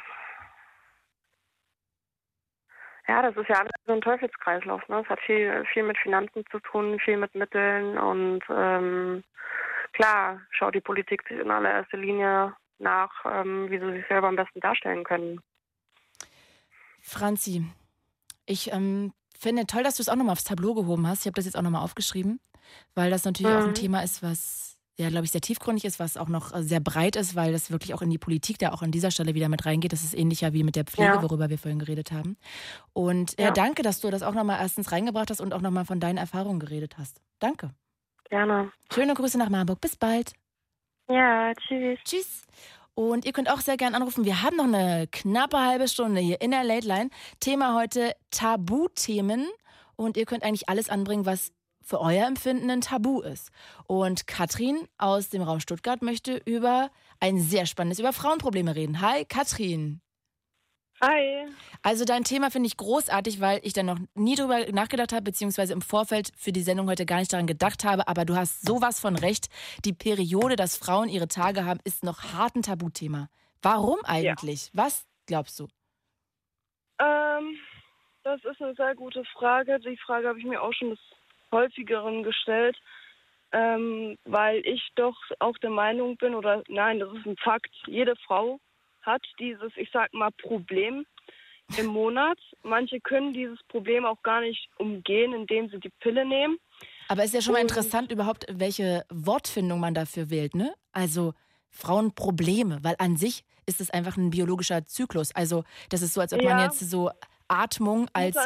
ja, 3.08 3.22
das 3.22 3.36
ist 3.36 3.48
ja 3.48 3.60
alles 3.60 3.72
so 3.86 3.92
ein 3.92 4.00
Teufelskreislauf. 4.00 4.86
Ne? 4.88 5.00
Es 5.02 5.08
hat 5.08 5.20
viel, 5.20 5.64
viel 5.72 5.84
mit 5.84 5.96
Finanzen 5.98 6.44
zu 6.50 6.58
tun, 6.60 6.98
viel 7.00 7.16
mit 7.16 7.34
Mitteln 7.34 7.98
und 7.98 8.42
ähm, 8.50 9.22
klar 9.92 10.40
schaut 10.50 10.74
die 10.74 10.80
Politik 10.80 11.22
in 11.30 11.50
allererster 11.50 11.98
Linie 11.98 12.54
nach, 12.78 13.10
ähm, 13.24 13.70
wie 13.70 13.78
sie 13.78 13.92
sich 13.92 14.06
selber 14.08 14.28
am 14.28 14.36
besten 14.36 14.60
darstellen 14.60 15.04
können. 15.04 15.40
Franzi, 17.00 17.64
ich 18.44 18.72
ähm, 18.72 19.12
finde 19.38 19.66
toll, 19.66 19.84
dass 19.84 19.96
du 19.96 20.02
es 20.02 20.08
auch 20.08 20.16
nochmal 20.16 20.32
aufs 20.32 20.44
Tableau 20.44 20.74
gehoben 20.74 21.06
hast. 21.06 21.20
Ich 21.20 21.26
habe 21.26 21.36
das 21.36 21.44
jetzt 21.44 21.56
auch 21.56 21.62
nochmal 21.62 21.82
aufgeschrieben, 21.82 22.40
weil 22.94 23.10
das 23.10 23.24
natürlich 23.24 23.52
mhm. 23.52 23.58
auch 23.58 23.64
ein 23.64 23.70
mhm. 23.70 23.74
Thema 23.74 24.02
ist, 24.02 24.22
was 24.22 24.75
ja, 24.98 25.10
glaube 25.10 25.26
ich, 25.26 25.30
sehr 25.30 25.42
tiefgründig 25.42 25.84
ist, 25.84 26.00
was 26.00 26.16
auch 26.16 26.28
noch 26.28 26.54
äh, 26.54 26.62
sehr 26.62 26.80
breit 26.80 27.16
ist, 27.16 27.36
weil 27.36 27.52
das 27.52 27.70
wirklich 27.70 27.92
auch 27.92 28.00
in 28.00 28.08
die 28.08 28.18
Politik 28.18 28.58
da 28.58 28.72
auch 28.72 28.82
an 28.82 28.90
dieser 28.90 29.10
Stelle 29.10 29.34
wieder 29.34 29.48
mit 29.48 29.66
reingeht. 29.66 29.92
Das 29.92 30.02
ist 30.02 30.16
ähnlicher 30.16 30.54
wie 30.54 30.64
mit 30.64 30.74
der 30.74 30.84
Pflege, 30.84 31.14
ja. 31.14 31.22
worüber 31.22 31.50
wir 31.50 31.58
vorhin 31.58 31.78
geredet 31.78 32.12
haben. 32.12 32.36
Und 32.94 33.38
ja. 33.38 33.46
ja, 33.46 33.50
danke, 33.50 33.82
dass 33.82 34.00
du 34.00 34.10
das 34.10 34.22
auch 34.22 34.32
nochmal 34.32 34.58
erstens 34.60 34.92
reingebracht 34.92 35.30
hast 35.30 35.40
und 35.40 35.52
auch 35.52 35.60
nochmal 35.60 35.84
von 35.84 36.00
deinen 36.00 36.16
Erfahrungen 36.16 36.60
geredet 36.60 36.96
hast. 36.96 37.20
Danke. 37.38 37.70
Gerne. 38.30 38.72
Schöne 38.92 39.14
Grüße 39.14 39.36
nach 39.38 39.50
Marburg. 39.50 39.80
Bis 39.80 39.96
bald. 39.96 40.32
Ja, 41.08 41.52
tschüss. 41.54 41.98
Tschüss. 42.04 42.42
Und 42.94 43.26
ihr 43.26 43.32
könnt 43.32 43.50
auch 43.50 43.60
sehr 43.60 43.76
gerne 43.76 43.96
anrufen. 43.96 44.24
Wir 44.24 44.42
haben 44.42 44.56
noch 44.56 44.64
eine 44.64 45.06
knappe 45.12 45.58
halbe 45.58 45.86
Stunde 45.86 46.22
hier 46.22 46.40
in 46.40 46.50
der 46.50 46.64
Late 46.64 46.88
Line. 46.88 47.10
Thema 47.40 47.74
heute 47.74 48.14
Tabuthemen. 48.30 49.46
Und 49.96 50.16
ihr 50.16 50.24
könnt 50.24 50.42
eigentlich 50.42 50.70
alles 50.70 50.88
anbringen, 50.88 51.26
was 51.26 51.52
für 51.86 52.00
euer 52.00 52.26
Empfinden 52.26 52.68
ein 52.68 52.80
Tabu 52.80 53.20
ist. 53.20 53.50
Und 53.86 54.26
Katrin 54.26 54.88
aus 54.98 55.30
dem 55.30 55.42
Raum 55.42 55.60
Stuttgart 55.60 56.02
möchte 56.02 56.42
über 56.44 56.90
ein 57.20 57.38
sehr 57.38 57.64
spannendes, 57.64 58.00
über 58.00 58.12
Frauenprobleme 58.12 58.74
reden. 58.74 59.00
Hi, 59.00 59.24
Katrin. 59.24 60.00
Hi. 61.00 61.46
Also 61.82 62.04
dein 62.04 62.24
Thema 62.24 62.50
finde 62.50 62.66
ich 62.66 62.76
großartig, 62.76 63.40
weil 63.40 63.60
ich 63.62 63.72
da 63.72 63.82
noch 63.82 63.98
nie 64.14 64.34
drüber 64.34 64.66
nachgedacht 64.72 65.12
habe, 65.12 65.22
beziehungsweise 65.22 65.74
im 65.74 65.82
Vorfeld 65.82 66.32
für 66.36 66.52
die 66.52 66.62
Sendung 66.62 66.88
heute 66.88 67.06
gar 67.06 67.18
nicht 67.18 67.32
daran 67.32 67.46
gedacht 67.46 67.84
habe. 67.84 68.08
Aber 68.08 68.24
du 68.24 68.34
hast 68.34 68.66
sowas 68.66 68.98
von 68.98 69.14
recht. 69.14 69.46
Die 69.84 69.92
Periode, 69.92 70.56
dass 70.56 70.76
Frauen 70.76 71.08
ihre 71.08 71.28
Tage 71.28 71.64
haben, 71.64 71.80
ist 71.84 72.02
noch 72.02 72.32
hart 72.32 72.56
ein 72.56 72.62
Tabuthema. 72.62 73.28
Warum 73.62 73.98
eigentlich? 74.04 74.66
Ja. 74.66 74.84
Was 74.84 75.06
glaubst 75.26 75.60
du? 75.60 75.68
Ähm, 76.98 77.58
das 78.24 78.42
ist 78.44 78.60
eine 78.60 78.74
sehr 78.74 78.94
gute 78.96 79.22
Frage. 79.34 79.78
Die 79.78 79.98
Frage 79.98 80.28
habe 80.28 80.38
ich 80.38 80.46
mir 80.46 80.62
auch 80.62 80.72
schon 80.72 80.90
das 80.90 80.98
häufigeren 81.52 82.22
gestellt, 82.22 82.76
ähm, 83.52 84.16
weil 84.24 84.60
ich 84.66 84.82
doch 84.94 85.16
auch 85.38 85.56
der 85.58 85.70
Meinung 85.70 86.16
bin, 86.16 86.34
oder 86.34 86.62
nein, 86.68 86.98
das 86.98 87.12
ist 87.14 87.26
ein 87.26 87.36
Fakt, 87.36 87.70
jede 87.86 88.14
Frau 88.26 88.58
hat 89.02 89.22
dieses, 89.38 89.72
ich 89.76 89.88
sag 89.92 90.12
mal, 90.12 90.30
Problem 90.32 91.06
im 91.78 91.86
Monat. 91.86 92.38
Manche 92.62 93.00
können 93.00 93.32
dieses 93.32 93.62
Problem 93.68 94.04
auch 94.04 94.22
gar 94.22 94.40
nicht 94.40 94.68
umgehen, 94.78 95.32
indem 95.32 95.68
sie 95.68 95.78
die 95.78 95.92
Pille 96.00 96.24
nehmen. 96.24 96.58
Aber 97.08 97.22
es 97.22 97.28
ist 97.28 97.34
ja 97.34 97.40
schon 97.40 97.52
mal 97.54 97.62
interessant 97.62 98.10
überhaupt, 98.10 98.46
welche 98.50 99.04
Wortfindung 99.10 99.80
man 99.80 99.94
dafür 99.94 100.30
wählt, 100.30 100.54
ne? 100.54 100.74
Also 100.92 101.34
Frauenprobleme, 101.70 102.80
weil 102.82 102.96
an 102.98 103.16
sich 103.16 103.44
ist 103.66 103.80
es 103.80 103.90
einfach 103.90 104.16
ein 104.16 104.30
biologischer 104.30 104.86
Zyklus. 104.86 105.34
Also 105.34 105.64
das 105.90 106.02
ist 106.02 106.14
so, 106.14 106.20
als 106.20 106.32
ob 106.32 106.42
ja. 106.42 106.50
man 106.50 106.64
jetzt 106.64 106.80
so 106.90 107.10
Atmung 107.48 108.08
als, 108.12 108.36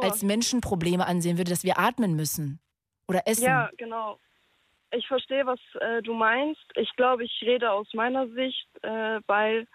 als 0.00 0.22
Menschenprobleme 0.22 1.06
ansehen 1.06 1.38
würde, 1.38 1.50
dass 1.50 1.64
wir 1.64 1.78
atmen 1.78 2.14
müssen 2.14 2.60
oder 3.08 3.22
essen. 3.26 3.44
Ja, 3.44 3.70
genau. 3.76 4.18
Ich 4.90 5.06
verstehe, 5.08 5.44
was 5.44 5.58
äh, 5.80 6.02
du 6.02 6.14
meinst. 6.14 6.64
Ich 6.76 6.94
glaube, 6.96 7.24
ich 7.24 7.42
rede 7.42 7.70
aus 7.70 7.92
meiner 7.94 8.28
Sicht, 8.28 8.68
äh, 8.82 9.20
weil 9.26 9.66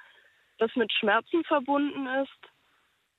das 0.59 0.73
mit 0.75 0.91
Schmerzen 0.93 1.43
verbunden 1.43 2.07
ist. 2.07 2.51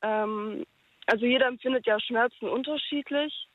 Ähm, 0.03 0.65
also 1.07 1.27
jeder 1.27 1.47
empfindet 1.47 1.87
ja 1.87 1.99
Schmerzen 2.01 2.49
unterschiedlich, 2.49 3.49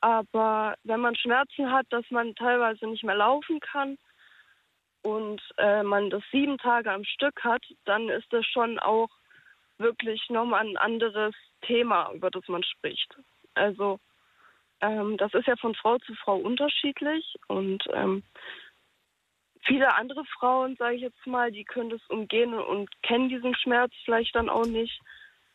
aber 0.00 0.76
wenn 0.84 1.00
man 1.00 1.14
Schmerzen 1.16 1.70
hat, 1.70 1.86
dass 1.90 2.04
man 2.10 2.34
teilweise 2.34 2.86
nicht 2.86 3.04
mehr 3.04 3.14
laufen 3.14 3.60
kann 3.60 3.98
und 5.02 5.40
äh, 5.58 5.82
man 5.82 6.10
das 6.10 6.22
sieben 6.32 6.58
Tage 6.58 6.90
am 6.90 7.04
Stück 7.04 7.44
hat, 7.44 7.62
dann 7.84 8.08
ist 8.08 8.32
das 8.32 8.44
schon 8.46 8.78
auch 8.78 9.08
wirklich 9.78 10.28
nochmal 10.28 10.66
ein 10.66 10.76
anderes 10.76 11.34
Thema, 11.62 12.10
über 12.12 12.30
das 12.30 12.46
man 12.48 12.62
spricht. 12.62 13.16
Also 13.54 13.98
ähm, 14.80 15.16
das 15.16 15.32
ist 15.34 15.46
ja 15.46 15.56
von 15.56 15.74
Frau 15.74 15.98
zu 15.98 16.14
Frau 16.14 16.36
unterschiedlich 16.36 17.36
und 17.48 17.84
ähm, 17.92 18.22
viele 19.66 19.94
andere 19.94 20.24
Frauen, 20.38 20.76
sage 20.76 20.96
ich 20.96 21.02
jetzt 21.02 21.26
mal, 21.26 21.50
die 21.50 21.64
können 21.64 21.90
das 21.90 22.02
umgehen 22.08 22.54
und 22.54 22.90
kennen 23.02 23.28
diesen 23.28 23.54
Schmerz 23.56 23.92
vielleicht 24.04 24.34
dann 24.34 24.48
auch 24.48 24.66
nicht, 24.66 25.00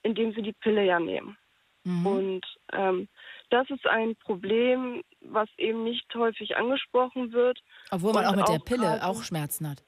indem 0.03 0.33
sie 0.33 0.41
die 0.41 0.53
Pille 0.53 0.83
ja 0.83 0.99
nehmen. 0.99 1.37
Mhm. 1.83 2.05
Und 2.05 2.45
ähm, 2.73 3.07
das 3.49 3.69
ist 3.69 3.85
ein 3.87 4.15
Problem, 4.17 5.03
was 5.21 5.49
eben 5.57 5.83
nicht 5.83 6.13
häufig 6.15 6.57
angesprochen 6.57 7.31
wird. 7.31 7.59
Obwohl 7.91 8.13
man 8.13 8.25
auch 8.25 8.35
mit 8.35 8.45
auch 8.45 8.51
der 8.51 8.59
Pille 8.59 8.99
auch 9.03 9.23
Schmerzen 9.23 9.69
hat. 9.69 9.83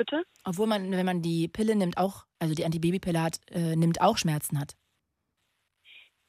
Bitte? 0.00 0.24
Obwohl 0.46 0.66
man, 0.66 0.90
wenn 0.92 1.04
man 1.04 1.20
die 1.20 1.46
Pille 1.46 1.76
nimmt, 1.76 1.98
auch, 1.98 2.24
also 2.38 2.54
die 2.54 2.64
Antibabypille 2.64 3.22
hat, 3.22 3.38
äh, 3.50 3.76
nimmt, 3.76 4.00
auch 4.00 4.16
Schmerzen 4.16 4.58
hat. 4.58 4.74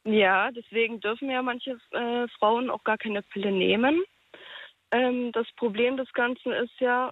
Ja, 0.04 0.52
deswegen 0.52 1.00
dürfen 1.00 1.30
ja 1.30 1.42
manche 1.42 1.80
äh, 1.92 2.28
Frauen 2.38 2.70
auch 2.70 2.84
gar 2.84 2.98
keine 2.98 3.22
Pille 3.22 3.50
nehmen. 3.50 4.04
Ähm, 4.92 5.32
das 5.32 5.48
Problem 5.56 5.96
des 5.96 6.12
Ganzen 6.12 6.52
ist 6.52 6.78
ja, 6.82 7.12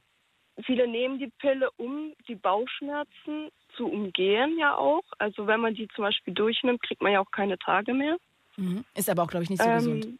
viele 0.65 0.85
nehmen 0.85 1.17
die 1.17 1.31
Pille, 1.39 1.71
um 1.77 2.13
die 2.27 2.35
Bauchschmerzen 2.35 3.51
zu 3.77 3.87
umgehen, 3.87 4.57
ja 4.59 4.75
auch. 4.75 5.05
Also 5.17 5.47
wenn 5.47 5.61
man 5.61 5.75
die 5.75 5.87
zum 5.95 6.03
Beispiel 6.03 6.33
durchnimmt, 6.33 6.81
kriegt 6.81 7.01
man 7.01 7.13
ja 7.13 7.21
auch 7.21 7.31
keine 7.31 7.57
Tage 7.57 7.93
mehr. 7.93 8.17
Mhm. 8.57 8.83
Ist 8.97 9.09
aber 9.09 9.23
auch, 9.23 9.29
glaube 9.29 9.45
ich, 9.45 9.49
nicht 9.49 9.63
so 9.63 9.69
ähm, 9.69 9.77
gesund. 9.77 10.19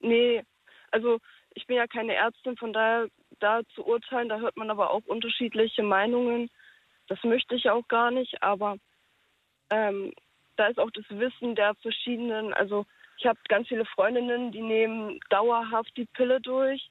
Nee, 0.00 0.42
also 0.90 1.20
ich 1.54 1.68
bin 1.68 1.76
ja 1.76 1.86
keine 1.86 2.14
Ärztin, 2.14 2.56
von 2.56 2.72
daher 2.72 3.06
da 3.40 3.60
zu 3.74 3.86
urteilen, 3.86 4.28
da 4.28 4.38
hört 4.38 4.56
man 4.56 4.70
aber 4.70 4.90
auch 4.90 5.04
unterschiedliche 5.06 5.82
Meinungen. 5.82 6.50
Das 7.08 7.22
möchte 7.22 7.54
ich 7.54 7.70
auch 7.70 7.86
gar 7.88 8.10
nicht, 8.10 8.42
aber 8.42 8.76
ähm, 9.70 10.12
da 10.56 10.66
ist 10.66 10.78
auch 10.78 10.90
das 10.90 11.04
Wissen 11.08 11.54
der 11.54 11.74
verschiedenen, 11.76 12.52
also 12.54 12.86
ich 13.18 13.26
habe 13.26 13.38
ganz 13.48 13.68
viele 13.68 13.86
Freundinnen, 13.86 14.52
die 14.52 14.62
nehmen 14.62 15.20
dauerhaft 15.30 15.96
die 15.96 16.06
Pille 16.06 16.40
durch. 16.40 16.90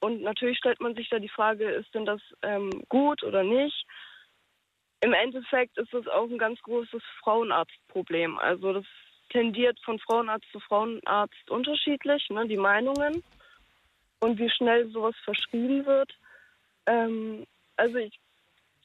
Und 0.00 0.22
natürlich 0.22 0.58
stellt 0.58 0.80
man 0.80 0.94
sich 0.94 1.08
da 1.08 1.18
die 1.18 1.30
Frage, 1.30 1.70
ist 1.70 1.94
denn 1.94 2.04
das 2.04 2.20
ähm, 2.42 2.70
gut 2.88 3.22
oder 3.22 3.42
nicht? 3.42 3.86
Im 5.00 5.14
Endeffekt 5.14 5.78
ist 5.78 5.92
das 5.92 6.06
auch 6.08 6.28
ein 6.28 6.38
ganz 6.38 6.60
großes 6.62 7.02
Frauenarztproblem. 7.22 8.38
Also 8.38 8.74
das 8.74 8.84
tendiert 9.30 9.78
von 9.84 9.98
Frauenarzt 9.98 10.46
zu 10.52 10.60
Frauenarzt 10.60 11.50
unterschiedlich, 11.50 12.28
ne, 12.30 12.46
die 12.46 12.56
Meinungen 12.56 13.22
und 14.20 14.38
wie 14.38 14.50
schnell 14.50 14.90
sowas 14.90 15.14
verschrieben 15.24 15.86
wird. 15.86 16.10
Ähm, 16.86 17.46
also 17.76 17.96
ich 17.96 18.18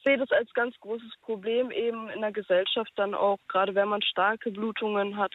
sehe 0.03 0.17
das 0.17 0.31
als 0.31 0.53
ganz 0.53 0.75
großes 0.79 1.11
Problem 1.21 1.71
eben 1.71 2.09
in 2.09 2.21
der 2.21 2.31
Gesellschaft 2.31 2.91
dann 2.95 3.13
auch, 3.13 3.37
gerade 3.47 3.75
wenn 3.75 3.89
man 3.89 4.01
starke 4.01 4.51
Blutungen 4.51 5.17
hat, 5.17 5.33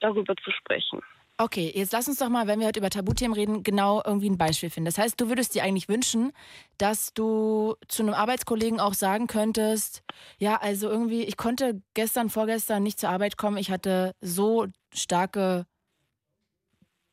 darüber 0.00 0.34
zu 0.36 0.50
sprechen. 0.50 1.00
Okay, 1.42 1.72
jetzt 1.74 1.94
lass 1.94 2.06
uns 2.06 2.18
doch 2.18 2.28
mal, 2.28 2.46
wenn 2.46 2.60
wir 2.60 2.66
heute 2.66 2.80
über 2.80 2.90
Tabuthemen 2.90 3.32
reden, 3.32 3.62
genau 3.62 4.02
irgendwie 4.04 4.28
ein 4.28 4.36
Beispiel 4.36 4.68
finden. 4.68 4.84
Das 4.84 4.98
heißt, 4.98 5.18
du 5.18 5.30
würdest 5.30 5.54
dir 5.54 5.62
eigentlich 5.62 5.88
wünschen, 5.88 6.32
dass 6.76 7.14
du 7.14 7.76
zu 7.88 8.02
einem 8.02 8.12
Arbeitskollegen 8.12 8.78
auch 8.78 8.92
sagen 8.92 9.26
könntest, 9.26 10.02
ja, 10.36 10.56
also 10.60 10.90
irgendwie, 10.90 11.22
ich 11.22 11.38
konnte 11.38 11.80
gestern, 11.94 12.28
vorgestern 12.28 12.82
nicht 12.82 13.00
zur 13.00 13.08
Arbeit 13.08 13.38
kommen, 13.38 13.56
ich 13.56 13.70
hatte 13.70 14.12
so 14.20 14.66
starke 14.92 15.64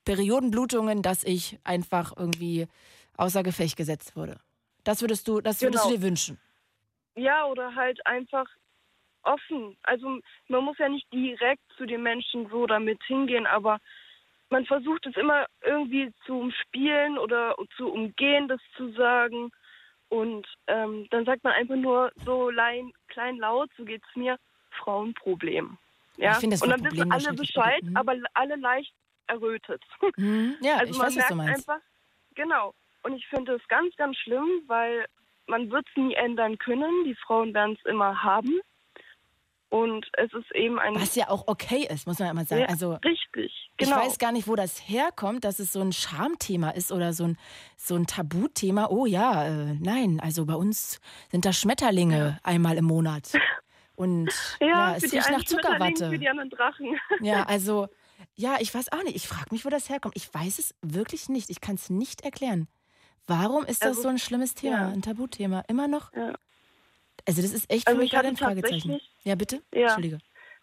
Periodenblutungen, 0.08 1.02
dass 1.02 1.26
ich 1.26 1.60
einfach 1.66 2.14
irgendwie 2.16 2.68
außer 3.18 3.44
Gefecht 3.44 3.76
gesetzt 3.76 4.16
wurde. 4.16 4.40
Das 4.86 5.02
würdest 5.02 5.28
du, 5.28 5.42
das 5.42 5.62
würdest 5.62 5.84
genau. 5.84 5.94
du 5.94 6.00
dir 6.00 6.08
wünschen. 6.08 6.40
Ja, 7.16 7.46
oder 7.46 7.76
halt 7.76 8.00
einfach 8.06 8.48
offen. 9.24 9.76
Also 9.84 10.20
man 10.48 10.64
muss 10.64 10.78
ja 10.78 10.88
nicht 10.88 11.12
direkt 11.12 11.62
zu 11.76 11.86
den 11.86 12.04
Menschen 12.04 12.48
so 12.50 12.66
damit 12.68 13.04
hingehen, 13.04 13.46
aber 13.46 13.80
man 14.50 14.66
versucht 14.66 15.06
es 15.08 15.18
immer 15.18 15.46
irgendwie 15.62 16.14
zu 16.26 16.40
umspielen 16.40 17.18
oder 17.18 17.56
zu 17.76 17.92
umgehen, 17.92 18.48
das 18.48 18.62
zu 18.78 18.94
sagen. 18.94 19.52
Und 20.08 20.48
ähm, 20.68 21.08
dann 21.12 21.26
sagt 21.26 21.44
man 21.44 21.52
einfach 21.52 21.76
nur 21.76 22.14
so 22.24 22.48
klein, 22.48 22.94
klein 23.10 23.36
laut, 23.40 23.70
so 23.76 23.84
geht's 23.84 24.08
mir, 24.16 24.38
Frauenproblem. 24.70 25.78
Ja? 26.16 26.40
Ich 26.42 26.50
das 26.50 26.62
und 26.62 26.70
dann 26.70 26.84
wissen 26.86 27.12
alle 27.12 27.34
Bescheid, 27.34 27.84
mhm. 27.84 27.98
aber 27.98 28.16
alle 28.36 28.56
leicht 28.56 28.94
errötet. 29.28 29.84
Mhm. 30.18 30.56
Ja, 30.62 30.78
also 30.78 30.92
ich 30.92 30.98
man 30.98 31.08
weiß, 31.08 31.16
merkt 31.16 31.30
was 31.30 31.30
du 31.30 31.36
meinst. 31.36 31.70
Einfach, 31.70 31.86
genau. 32.36 32.74
Und 33.04 33.14
ich 33.14 33.28
finde 33.28 33.56
es 33.56 33.68
ganz, 33.68 33.96
ganz 33.96 34.18
schlimm, 34.18 34.48
weil 34.68 35.06
man 35.48 35.72
wird 35.72 35.86
es 35.90 35.98
nie 36.02 36.14
ändern 36.16 36.58
können. 36.58 37.04
Die 37.06 37.16
Frauen 37.16 37.54
werden 37.54 37.78
es 37.80 37.90
immer 37.90 38.24
haben. 38.24 38.60
Und 39.70 40.06
es 40.14 40.32
ist 40.34 40.50
eben 40.56 40.80
ein. 40.80 40.96
Was 40.96 41.16
ja 41.16 41.30
auch 41.30 41.48
okay 41.48 41.86
ist, 41.90 42.08
muss 42.08 42.20
man 42.20 42.30
immer 42.30 42.46
sagen. 42.46 42.62
Ja, 42.62 42.68
also, 42.68 42.94
richtig, 43.04 43.52
genau. 43.76 44.00
Ich 44.00 44.06
weiß 44.06 44.18
gar 44.18 44.32
nicht, 44.32 44.48
wo 44.48 44.56
das 44.56 44.88
herkommt, 44.88 45.44
dass 45.44 45.60
es 45.60 45.74
so 45.74 45.82
ein 45.82 45.92
Schamthema 45.92 46.70
ist 46.70 46.90
oder 46.90 47.12
so 47.12 47.26
ein, 47.26 47.38
so 47.76 47.96
ein 47.96 48.08
Tabuthema. 48.08 48.88
Oh 48.90 49.06
ja, 49.06 49.46
äh, 49.46 49.76
nein, 49.82 50.22
also 50.24 50.46
bei 50.46 50.56
uns 50.56 51.02
sind 51.32 51.44
da 51.44 51.52
Schmetterlinge 51.52 52.18
ja. 52.18 52.40
einmal 52.44 52.78
im 52.78 52.86
Monat. 52.86 53.34
Und 53.98 54.30
ja, 54.62 54.68
ja 54.68 54.96
es 54.96 55.12
riecht 55.12 55.32
nach 55.32 55.44
Zuckerwatte. 55.44 56.12
Für 56.12 56.20
die 56.20 56.30
anderen 56.30 56.50
Drachen. 56.52 56.98
Ja, 57.20 57.44
also, 57.48 57.88
ja, 58.38 58.58
ich 58.60 58.74
weiß 58.74 58.92
auch 58.92 59.04
nicht. 59.04 59.16
Ich 59.16 59.28
frage 59.28 59.48
mich, 59.52 59.66
wo 59.66 59.70
das 59.70 59.90
herkommt. 59.90 60.16
Ich 60.16 60.32
weiß 60.32 60.60
es 60.60 60.76
wirklich 60.82 61.28
nicht. 61.28 61.50
Ich 61.50 61.60
kann 61.60 61.76
es 61.76 61.90
nicht 61.90 62.22
erklären. 62.22 62.68
Warum 63.26 63.66
ist 63.66 63.82
das 63.82 63.90
also, 63.90 64.04
so 64.04 64.08
ein 64.10 64.20
schlimmes 64.20 64.54
Thema, 64.54 64.78
ja. 64.78 64.88
ein 64.90 65.02
Tabuthema? 65.02 65.64
Immer 65.68 65.88
noch? 65.88 66.14
Ja. 66.14 66.34
Also 67.28 67.42
das 67.42 67.52
ist 67.52 67.70
echt 67.72 67.84
für 67.84 67.90
also 67.90 68.02
mich 68.02 68.12
gerade 68.12 68.28
ein 68.28 68.38
Fragezeichen. 68.38 69.02
Ja, 69.24 69.36
bitte? 69.36 69.62
Ja. 69.74 69.88
Entschuldige. 69.88 70.20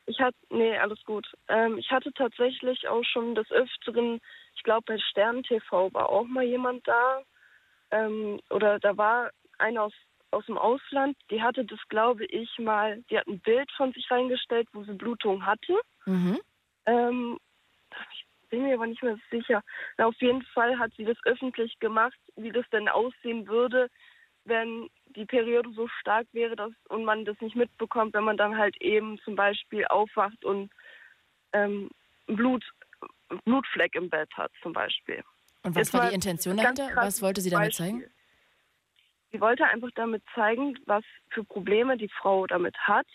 Ich 0.07 0.21
hatte, 0.21 0.37
nee, 0.51 0.77
alles 0.79 1.03
gut. 1.05 1.27
Ähm, 1.49 1.77
ich 1.79 1.91
hatte 1.91 2.13
tatsächlich 2.13 2.87
auch 2.89 3.05
schon 3.05 3.35
des 3.35 3.51
Öfteren, 3.51 4.21
ich 4.55 4.63
glaube 4.63 4.85
bei 4.87 4.99
Stern 4.99 5.43
TV 5.43 5.93
war 5.93 6.09
auch 6.09 6.27
mal 6.27 6.45
jemand 6.45 6.87
da. 6.87 7.23
Ähm, 7.91 8.41
oder 8.51 8.79
da 8.79 8.97
war 8.97 9.31
einer 9.59 9.83
aus, 9.83 9.93
aus 10.31 10.47
dem 10.47 10.59
Ausland, 10.59 11.17
die 11.31 11.43
hatte 11.43 11.65
das, 11.65 11.81
glaube 11.89 12.25
ich, 12.27 12.51
mal, 12.59 13.03
die 13.11 13.19
hat 13.19 13.27
ein 13.27 13.41
Bild 13.41 13.71
von 13.77 13.93
sich 13.93 14.11
reingestellt, 14.11 14.69
wo 14.73 14.85
sie 14.85 14.93
Blutung 14.93 15.45
hatte. 15.45 15.81
Mhm. 16.07 16.41
Ähm, 16.87 17.39
ich 18.13 18.27
bin 18.51 18.63
mir 18.63 18.75
aber 18.75 18.87
nicht 18.87 19.03
mehr 19.03 19.19
sicher. 19.31 19.63
Na, 19.99 20.07
auf 20.07 20.21
jeden 20.21 20.43
Fall 20.43 20.79
hat 20.79 20.93
sie 20.97 21.05
das 21.05 21.17
öffentlich 21.25 21.79
gemacht, 21.81 22.19
wie 22.37 22.53
das 22.53 22.69
denn 22.71 22.89
aussehen 22.89 23.47
würde, 23.47 23.89
wenn 24.45 24.89
die 25.17 25.25
Periode 25.25 25.71
so 25.73 25.89
stark 26.01 26.27
wäre 26.33 26.57
dass, 26.57 26.73
und 26.89 27.05
man 27.05 27.25
das 27.25 27.41
nicht 27.41 27.57
mitbekommt, 27.57 28.15
wenn 28.15 28.25
man 28.25 28.37
dann 28.37 28.57
halt 28.57 28.77
eben 28.81 29.19
zum 29.21 29.37
Beispiel 29.37 29.87
aufwacht 29.87 30.45
und 30.45 30.71
ähm, 31.53 31.91
Blut, 32.27 32.65
Blutfleck 33.45 33.95
im 33.95 34.11
Bett 34.11 34.31
hat 34.37 34.53
zum 34.63 34.73
Beispiel. 34.73 35.23
Und 35.63 35.75
was 35.75 35.89
Ist 35.89 35.95
war 35.95 36.09
die 36.09 36.15
Intention 36.15 36.57
dahinter? 36.57 36.91
Was 36.95 37.23
wollte 37.23 37.41
sie 37.41 37.51
damit 37.51 37.69
Beispiel. 37.69 37.87
zeigen? 37.87 38.05
Sie 39.33 39.41
wollte 39.41 39.65
einfach 39.65 39.91
damit 39.95 40.23
zeigen, 40.35 40.79
was 40.87 41.03
für 41.31 41.43
Probleme 41.43 41.97
die 41.97 42.09
Frau 42.09 42.47
damit 42.47 42.77
hat. 42.79 43.07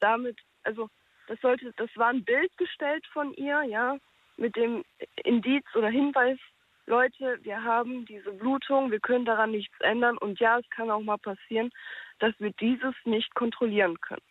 Damit, 0.00 0.38
also 0.64 0.88
das 1.28 1.40
sollte, 1.40 1.72
das 1.76 1.90
war 1.96 2.08
ein 2.08 2.24
Bild 2.24 2.56
gestellt 2.56 3.06
von 3.12 3.32
ihr, 3.34 3.62
ja, 3.62 3.96
mit 4.36 4.56
dem 4.56 4.84
Indiz 5.24 5.64
oder 5.74 5.88
Hinweis 5.88 6.38
Leute, 6.86 7.38
wir 7.42 7.62
haben 7.62 8.06
diese 8.06 8.32
Blutung, 8.32 8.90
wir 8.90 9.00
können 9.00 9.26
daran 9.26 9.50
nichts 9.50 9.78
ändern 9.80 10.16
und 10.16 10.40
ja, 10.40 10.58
es 10.58 10.68
kann 10.70 10.90
auch 10.90 11.02
mal 11.02 11.18
passieren, 11.18 11.70
dass 12.18 12.32
wir 12.38 12.50
dieses 12.52 12.94
nicht 13.04 13.34
kontrollieren 13.34 14.00
können. 14.00 14.22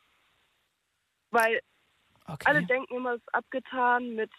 Weil 1.30 1.62
okay. 2.26 2.46
alle 2.46 2.64
denken 2.64 2.96
immer, 2.96 3.14
es 3.14 3.22
ist 3.22 3.36
abgetan 3.36 4.16
mit 4.16 4.32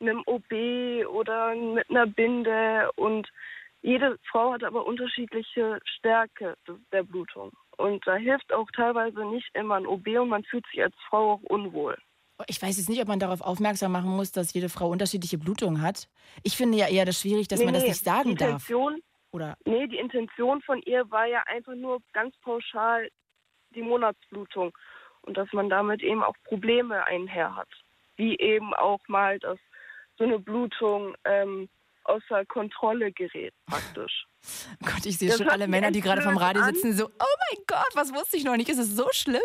einem 0.00 0.22
OB 0.26 1.06
oder 1.08 1.54
mit 1.54 1.88
einer 1.88 2.06
Binde 2.06 2.90
und 2.96 3.28
jede 3.80 4.18
Frau 4.30 4.52
hat 4.52 4.64
aber 4.64 4.86
unterschiedliche 4.86 5.80
Stärke 5.84 6.56
der 6.92 7.02
Blutung. 7.02 7.52
Und 7.76 8.06
da 8.06 8.16
hilft 8.16 8.52
auch 8.52 8.70
teilweise 8.74 9.24
nicht 9.24 9.48
immer 9.54 9.76
ein 9.76 9.86
OB 9.86 10.06
und 10.20 10.28
man 10.28 10.44
fühlt 10.44 10.66
sich 10.66 10.82
als 10.82 10.94
Frau 11.08 11.32
auch 11.32 11.42
unwohl. 11.42 11.96
Ich 12.48 12.60
weiß 12.60 12.76
jetzt 12.76 12.88
nicht, 12.88 13.00
ob 13.00 13.08
man 13.08 13.18
darauf 13.18 13.40
aufmerksam 13.40 13.92
machen 13.92 14.10
muss, 14.10 14.32
dass 14.32 14.52
jede 14.52 14.68
Frau 14.68 14.88
unterschiedliche 14.88 15.38
Blutungen 15.38 15.82
hat. 15.82 16.08
Ich 16.42 16.56
finde 16.56 16.78
ja 16.78 16.88
eher 16.88 17.04
das 17.04 17.20
schwierig, 17.20 17.48
dass 17.48 17.60
nee, 17.60 17.66
man 17.66 17.74
das 17.74 17.84
nicht 17.84 18.02
sagen 18.02 18.24
die 18.24 18.30
Intention, 18.32 18.94
darf. 18.94 19.02
Oder? 19.32 19.56
Nee, 19.64 19.86
die 19.86 19.98
Intention 19.98 20.60
von 20.62 20.80
ihr 20.82 21.10
war 21.10 21.26
ja 21.26 21.42
einfach 21.46 21.74
nur 21.74 22.00
ganz 22.12 22.36
pauschal 22.38 23.08
die 23.74 23.82
Monatsblutung 23.82 24.76
und 25.22 25.36
dass 25.36 25.52
man 25.52 25.70
damit 25.70 26.02
eben 26.02 26.22
auch 26.22 26.34
Probleme 26.44 27.06
einher 27.06 27.56
hat. 27.56 27.68
Wie 28.16 28.36
eben 28.38 28.74
auch 28.74 29.00
mal, 29.08 29.38
dass 29.38 29.58
so 30.18 30.24
eine 30.24 30.38
Blutung 30.38 31.14
ähm, 31.24 31.68
außer 32.04 32.44
Kontrolle 32.46 33.12
gerät, 33.12 33.54
praktisch. 33.66 34.26
Gott, 34.84 35.06
ich 35.06 35.18
sehe 35.18 35.28
das 35.28 35.38
schon 35.38 35.48
alle 35.48 35.68
Männer, 35.68 35.90
die 35.90 36.00
gerade 36.00 36.22
vom 36.22 36.36
Radio 36.36 36.64
sitzen, 36.64 36.96
so, 36.96 37.06
oh 37.06 37.08
mein 37.50 37.64
Gott, 37.66 37.90
was 37.94 38.12
wusste 38.12 38.36
ich 38.36 38.44
noch 38.44 38.56
nicht? 38.56 38.68
Ist 38.68 38.78
es 38.78 38.96
so 38.96 39.06
schlimm? 39.12 39.40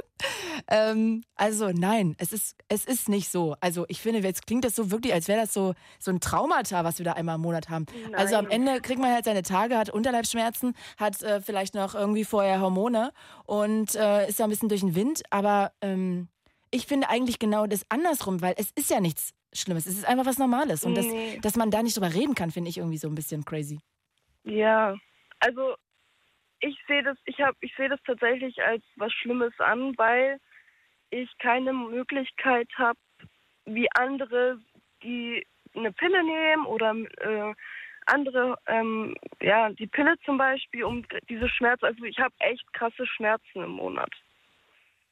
ähm, 0.69 1.23
also 1.35 1.69
nein, 1.69 2.15
es 2.17 2.33
ist, 2.33 2.55
es 2.67 2.85
ist 2.85 3.09
nicht 3.09 3.29
so. 3.29 3.55
Also 3.61 3.85
ich 3.89 4.01
finde, 4.01 4.19
jetzt 4.19 4.47
klingt 4.47 4.65
das 4.65 4.75
so 4.75 4.89
wirklich, 4.91 5.13
als 5.13 5.27
wäre 5.27 5.41
das 5.41 5.53
so, 5.53 5.73
so 5.99 6.11
ein 6.11 6.19
Traumata, 6.19 6.83
was 6.83 6.97
wir 6.97 7.05
da 7.05 7.13
einmal 7.13 7.35
im 7.35 7.41
Monat 7.41 7.69
haben. 7.69 7.85
Nein. 8.03 8.15
Also 8.15 8.35
am 8.35 8.47
Ende 8.47 8.81
kriegt 8.81 8.99
man 8.99 9.13
halt 9.13 9.25
seine 9.25 9.43
Tage, 9.43 9.77
hat 9.77 9.89
Unterleibsschmerzen, 9.89 10.73
hat 10.97 11.21
äh, 11.21 11.41
vielleicht 11.41 11.75
noch 11.75 11.93
irgendwie 11.93 12.25
vorher 12.25 12.59
Hormone 12.61 13.11
und 13.45 13.95
äh, 13.95 14.27
ist 14.27 14.39
da 14.39 14.45
ein 14.45 14.49
bisschen 14.49 14.69
durch 14.69 14.81
den 14.81 14.95
Wind. 14.95 15.21
Aber 15.29 15.71
ähm, 15.81 16.27
ich 16.71 16.85
finde 16.85 17.09
eigentlich 17.09 17.39
genau 17.39 17.67
das 17.67 17.85
andersrum, 17.89 18.41
weil 18.41 18.55
es 18.57 18.71
ist 18.71 18.89
ja 18.89 18.99
nichts 18.99 19.33
Schlimmes. 19.53 19.85
Es 19.85 19.97
ist 19.97 20.05
einfach 20.07 20.25
was 20.25 20.37
Normales. 20.37 20.83
Und 20.83 20.93
Nee. 20.93 21.33
das, 21.35 21.41
dass 21.41 21.55
man 21.55 21.71
da 21.71 21.81
nicht 21.81 21.95
drüber 21.95 22.13
reden 22.13 22.35
kann, 22.35 22.51
finde 22.51 22.69
ich 22.69 22.77
irgendwie 22.77 22.97
so 22.97 23.07
ein 23.07 23.15
bisschen 23.15 23.45
crazy. 23.45 23.79
Ja, 24.43 24.95
also 25.39 25.75
ich 26.59 26.77
sehe 26.87 27.03
das, 27.03 27.17
ich 27.25 27.39
habe, 27.39 27.55
ich 27.61 27.73
sehe 27.75 27.89
das 27.89 27.99
tatsächlich 28.05 28.61
als 28.63 28.83
was 28.95 29.11
Schlimmes 29.13 29.53
an, 29.59 29.97
weil 29.97 30.39
ich 31.09 31.29
keine 31.37 31.73
Möglichkeit 31.73 32.69
habe, 32.75 32.99
wie 33.65 33.87
andere, 33.95 34.59
die 35.03 35.45
eine 35.75 35.91
Pille 35.91 36.23
nehmen 36.23 36.65
oder 36.65 36.95
äh, 37.21 37.53
andere, 38.07 38.57
ähm, 38.67 39.15
ja, 39.41 39.69
die 39.69 39.87
Pille 39.87 40.15
zum 40.25 40.37
Beispiel, 40.37 40.83
um 40.83 41.05
diese 41.29 41.49
Schmerzen, 41.49 41.85
also 41.85 42.03
ich 42.03 42.17
habe 42.19 42.33
echt 42.39 42.71
krasse 42.73 43.05
Schmerzen 43.05 43.63
im 43.63 43.71
Monat. 43.71 44.09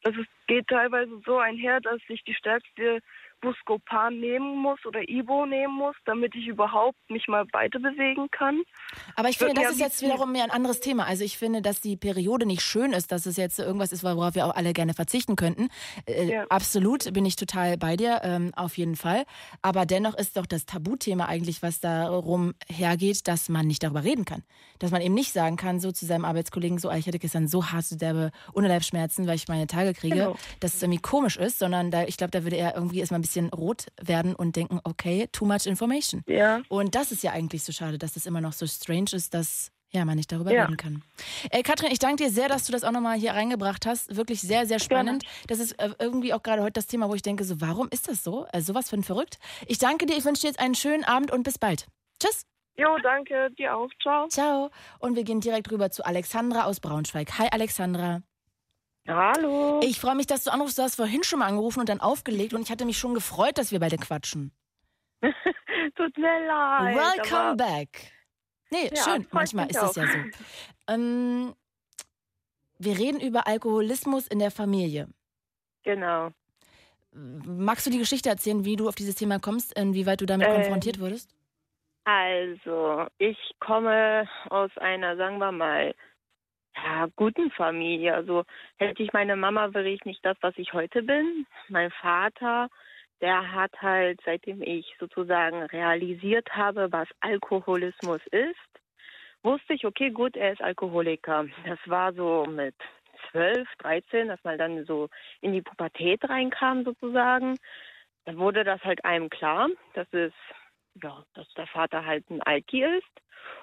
Das 0.05 0.15
ist, 0.17 0.29
geht 0.45 0.67
teilweise 0.67 1.19
so 1.25 1.39
einher, 1.39 1.81
dass 1.81 1.99
ich 2.09 2.23
die 2.23 2.35
stärkste 2.35 2.99
Buscopan 3.45 4.19
nehmen 4.19 4.57
muss 4.57 4.79
oder 4.85 5.07
Ibo 5.07 5.45
nehmen 5.45 5.73
muss, 5.75 5.95
damit 6.05 6.33
ich 6.35 6.47
überhaupt 6.47 6.97
mich 7.09 7.27
mal 7.27 7.45
weiter 7.53 7.79
bewegen 7.79 8.27
kann. 8.31 8.61
Aber 9.15 9.29
ich 9.29 9.37
finde, 9.37 9.53
das 9.61 9.73
ist 9.73 9.79
jetzt 9.79 10.01
wiederum 10.01 10.31
mehr 10.31 10.43
ein 10.43 10.51
anderes 10.51 10.79
Thema. 10.79 11.05
Also 11.05 11.23
ich 11.23 11.37
finde, 11.37 11.61
dass 11.61 11.79
die 11.79 11.95
Periode 11.95 12.45
nicht 12.45 12.61
schön 12.61 12.91
ist, 12.91 13.11
dass 13.11 13.25
es 13.27 13.37
jetzt 13.37 13.59
irgendwas 13.59 13.91
ist, 13.91 14.03
worauf 14.03 14.33
wir 14.35 14.47
auch 14.47 14.55
alle 14.55 14.73
gerne 14.73 14.93
verzichten 14.93 15.35
könnten. 15.35 15.69
Äh, 16.07 16.25
Ja. 16.25 16.45
Absolut, 16.49 17.13
bin 17.13 17.25
ich 17.25 17.35
total 17.35 17.77
bei 17.77 17.95
dir, 17.95 18.21
ähm, 18.23 18.51
auf 18.55 18.77
jeden 18.77 18.95
Fall. 18.95 19.25
Aber 19.61 19.85
dennoch 19.85 20.15
ist 20.17 20.37
doch 20.37 20.45
das 20.47 20.65
Tabuthema 20.65 21.25
eigentlich, 21.25 21.61
was 21.61 21.79
darum 21.79 22.53
hergeht, 22.67 23.27
dass 23.27 23.47
man 23.49 23.67
nicht 23.67 23.83
darüber 23.83 24.03
reden 24.03 24.25
kann. 24.25 24.43
Dass 24.79 24.89
man 24.91 25.01
eben 25.01 25.13
nicht 25.13 25.31
sagen 25.33 25.55
kann, 25.55 25.79
so 25.79 25.91
zu 25.91 26.05
seinem 26.05 26.25
Arbeitskollegen, 26.25 26.79
so, 26.79 26.89
"Ah, 26.89 26.97
ich 26.97 27.05
hatte 27.07 27.19
gestern 27.19 27.47
so 27.47 27.65
harte, 27.71 27.95
derbe 27.97 28.31
Unterleibsschmerzen, 28.53 29.27
weil 29.27 29.35
ich 29.35 29.47
meine 29.47 29.67
Tage 29.67 29.93
kriege, 29.93 30.15
Genau. 30.15 30.35
dass 30.61 30.73
es 30.75 30.81
irgendwie 30.81 31.01
komisch 31.01 31.37
ist, 31.37 31.59
sondern 31.59 31.91
da, 31.91 32.03
ich 32.05 32.17
glaube, 32.17 32.31
da 32.31 32.43
würde 32.43 32.55
er 32.55 32.75
irgendwie 32.75 32.99
erstmal 32.99 33.19
ein 33.19 33.21
bisschen 33.21 33.34
rot 33.53 33.87
werden 34.01 34.35
und 34.35 34.55
denken, 34.55 34.79
okay, 34.83 35.27
too 35.31 35.45
much 35.45 35.65
information. 35.65 36.23
Ja. 36.27 36.61
Und 36.69 36.95
das 36.95 37.11
ist 37.11 37.23
ja 37.23 37.31
eigentlich 37.31 37.63
so 37.63 37.71
schade, 37.71 37.97
dass 37.97 38.13
das 38.13 38.25
immer 38.25 38.41
noch 38.41 38.53
so 38.53 38.65
strange 38.67 39.11
ist, 39.13 39.33
dass 39.33 39.71
ja, 39.91 40.03
man 40.03 40.17
nicht 40.17 40.31
darüber 40.31 40.51
Ja. 40.51 40.63
reden 40.63 40.75
kann. 40.77 41.03
Ey, 41.51 41.63
Katrin, 41.63 41.89
ich 41.91 41.99
danke 41.99 42.23
dir 42.25 42.29
sehr, 42.29 42.49
dass 42.49 42.65
du 42.65 42.71
das 42.73 42.83
auch 42.83 42.91
nochmal 42.91 43.17
hier 43.17 43.31
reingebracht 43.31 43.85
hast. 43.85 44.15
Wirklich 44.17 44.41
sehr, 44.41 44.65
sehr 44.65 44.79
spannend. 44.79 45.23
Das 45.47 45.59
ist 45.59 45.71
äh, 45.79 45.91
irgendwie 45.99 46.33
auch 46.33 46.43
gerade 46.43 46.61
heute 46.63 46.73
das 46.73 46.87
Thema, 46.87 47.07
wo 47.09 47.15
ich 47.15 47.21
denke, 47.21 47.45
so, 47.45 47.61
warum 47.61 47.87
ist 47.91 48.09
das 48.09 48.23
so? 48.23 48.45
Also 48.51 48.73
sowas 48.73 48.89
für 48.89 48.97
ein 48.97 49.03
Verrückt. 49.03 49.37
Ich 49.67 49.77
danke 49.77 50.05
dir, 50.05 50.17
ich 50.17 50.25
wünsche 50.25 50.41
dir 50.41 50.47
jetzt 50.47 50.59
einen 50.59 50.75
schönen 50.75 51.05
Abend 51.05 51.31
und 51.31 51.43
bis 51.43 51.57
bald. 51.57 51.87
Tschüss. 52.21 52.45
Jo, 52.77 52.97
danke, 53.01 53.51
dir 53.57 53.73
auch. 53.77 53.89
Ciao. 54.01 54.27
Ciao. 54.27 54.69
Und 54.99 55.15
wir 55.15 55.23
gehen 55.23 55.39
direkt 55.39 55.71
rüber 55.71 55.91
zu 55.91 56.05
Alexandra 56.05 56.65
aus 56.65 56.81
Braunschweig. 56.81 57.39
Hi, 57.39 57.47
Alexandra. 57.51 58.21
Hallo. 59.07 59.79
Ich 59.83 59.99
freue 59.99 60.15
mich, 60.15 60.27
dass 60.27 60.43
du 60.43 60.51
anrufst. 60.51 60.77
Du 60.77 60.81
hast 60.83 60.95
vorhin 60.95 61.23
schon 61.23 61.39
mal 61.39 61.47
angerufen 61.47 61.79
und 61.79 61.89
dann 61.89 62.01
aufgelegt 62.01 62.53
und 62.53 62.61
ich 62.61 62.71
hatte 62.71 62.85
mich 62.85 62.97
schon 62.97 63.13
gefreut, 63.13 63.57
dass 63.57 63.71
wir 63.71 63.79
beide 63.79 63.97
quatschen. 63.97 64.51
Tut 65.21 66.17
mir 66.17 66.47
leid. 66.47 66.95
Welcome 66.95 67.55
back. 67.55 68.11
Nee, 68.71 68.89
Ja, 68.95 69.03
schön. 69.03 69.27
Manchmal 69.31 69.67
ist 69.69 69.75
das 69.81 69.97
auch. 69.97 70.01
ja 70.03 70.07
so. 70.07 70.17
Ähm, 70.87 71.53
wir 72.79 72.97
reden 72.97 73.19
über 73.21 73.47
Alkoholismus 73.47 74.27
in 74.27 74.39
der 74.39 74.51
Familie. 74.51 75.07
Genau. 75.83 76.31
Magst 77.11 77.85
du 77.85 77.91
die 77.91 77.99
Geschichte 77.99 78.29
erzählen, 78.29 78.65
wie 78.65 78.75
du 78.75 78.87
auf 78.89 78.95
dieses 78.95 79.15
Thema 79.15 79.39
kommst, 79.39 79.77
inwieweit 79.77 80.19
du 80.19 80.25
damit 80.25 80.47
Ähm, 80.47 80.55
konfrontiert 80.55 80.99
wurdest? 80.99 81.29
Also, 82.03 83.07
ich 83.19 83.37
komme 83.59 84.27
aus 84.49 84.69
einer, 84.77 85.15
sagen 85.15 85.37
wir 85.37 85.51
mal, 85.51 85.95
ja, 86.75 87.07
guten 87.15 87.51
Familie. 87.51 88.13
Also, 88.13 88.43
hätte 88.77 89.03
ich 89.03 89.13
meine 89.13 89.35
Mama, 89.35 89.73
wäre 89.73 89.89
ich 89.89 90.03
nicht 90.05 90.25
das, 90.25 90.37
was 90.41 90.53
ich 90.57 90.73
heute 90.73 91.03
bin. 91.03 91.45
Mein 91.69 91.91
Vater, 91.91 92.69
der 93.21 93.53
hat 93.53 93.71
halt, 93.81 94.19
seitdem 94.25 94.61
ich 94.61 94.95
sozusagen 94.99 95.63
realisiert 95.63 96.49
habe, 96.51 96.91
was 96.91 97.07
Alkoholismus 97.21 98.21
ist, 98.27 98.55
wusste 99.43 99.73
ich, 99.73 99.85
okay, 99.85 100.09
gut, 100.09 100.35
er 100.35 100.53
ist 100.53 100.61
Alkoholiker. 100.61 101.45
Das 101.65 101.79
war 101.85 102.13
so 102.13 102.45
mit 102.45 102.75
12, 103.31 103.67
13, 103.79 104.27
dass 104.27 104.43
man 104.43 104.57
dann 104.57 104.85
so 104.85 105.09
in 105.41 105.53
die 105.53 105.61
Pubertät 105.61 106.27
reinkam 106.27 106.83
sozusagen. 106.83 107.55
Dann 108.25 108.37
wurde 108.37 108.63
das 108.63 108.83
halt 108.83 109.05
einem 109.05 109.29
klar, 109.29 109.69
dass 109.93 110.11
es 110.11 110.33
ja, 111.03 111.23
dass 111.33 111.47
der 111.55 111.67
Vater 111.67 112.05
halt 112.05 112.29
ein 112.29 112.41
Alki 112.41 112.83
ist. 112.83 113.03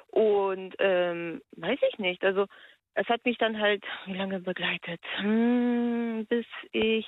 Und 0.09 0.75
ähm, 0.79 1.41
weiß 1.57 1.79
ich 1.91 1.99
nicht. 1.99 2.25
Also 2.25 2.47
es 2.95 3.09
hat 3.09 3.25
mich 3.25 3.39
dann 3.39 3.59
halt 3.59 3.85
wie 4.07 4.15
lange 4.15 4.41
begleitet? 4.41 5.01
Hm, 5.17 6.27
bis 6.29 6.47
ich 6.73 7.07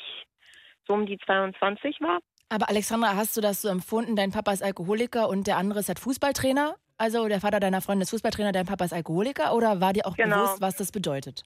so 0.86 0.94
um 0.94 1.06
die 1.06 1.18
22 1.18 2.00
war. 2.00 2.20
Aber 2.48 2.68
Alexandra, 2.68 3.16
hast 3.16 3.36
du 3.36 3.40
das 3.40 3.62
so 3.62 3.68
empfunden, 3.68 4.16
dein 4.16 4.30
Papa 4.30 4.52
ist 4.52 4.62
Alkoholiker 4.62 5.28
und 5.28 5.46
der 5.46 5.56
andere 5.56 5.80
ist 5.80 5.88
halt 5.88 5.98
Fußballtrainer? 5.98 6.76
Also 6.98 7.26
der 7.26 7.40
Vater 7.40 7.58
deiner 7.58 7.80
Freundin 7.80 8.02
ist 8.02 8.10
Fußballtrainer, 8.10 8.52
dein 8.52 8.66
Papa 8.66 8.84
ist 8.84 8.92
Alkoholiker? 8.92 9.54
Oder 9.54 9.80
war 9.80 9.92
dir 9.92 10.06
auch 10.06 10.16
Genau. 10.16 10.36
bewusst, 10.36 10.60
was 10.60 10.76
das 10.76 10.92
bedeutet? 10.92 11.42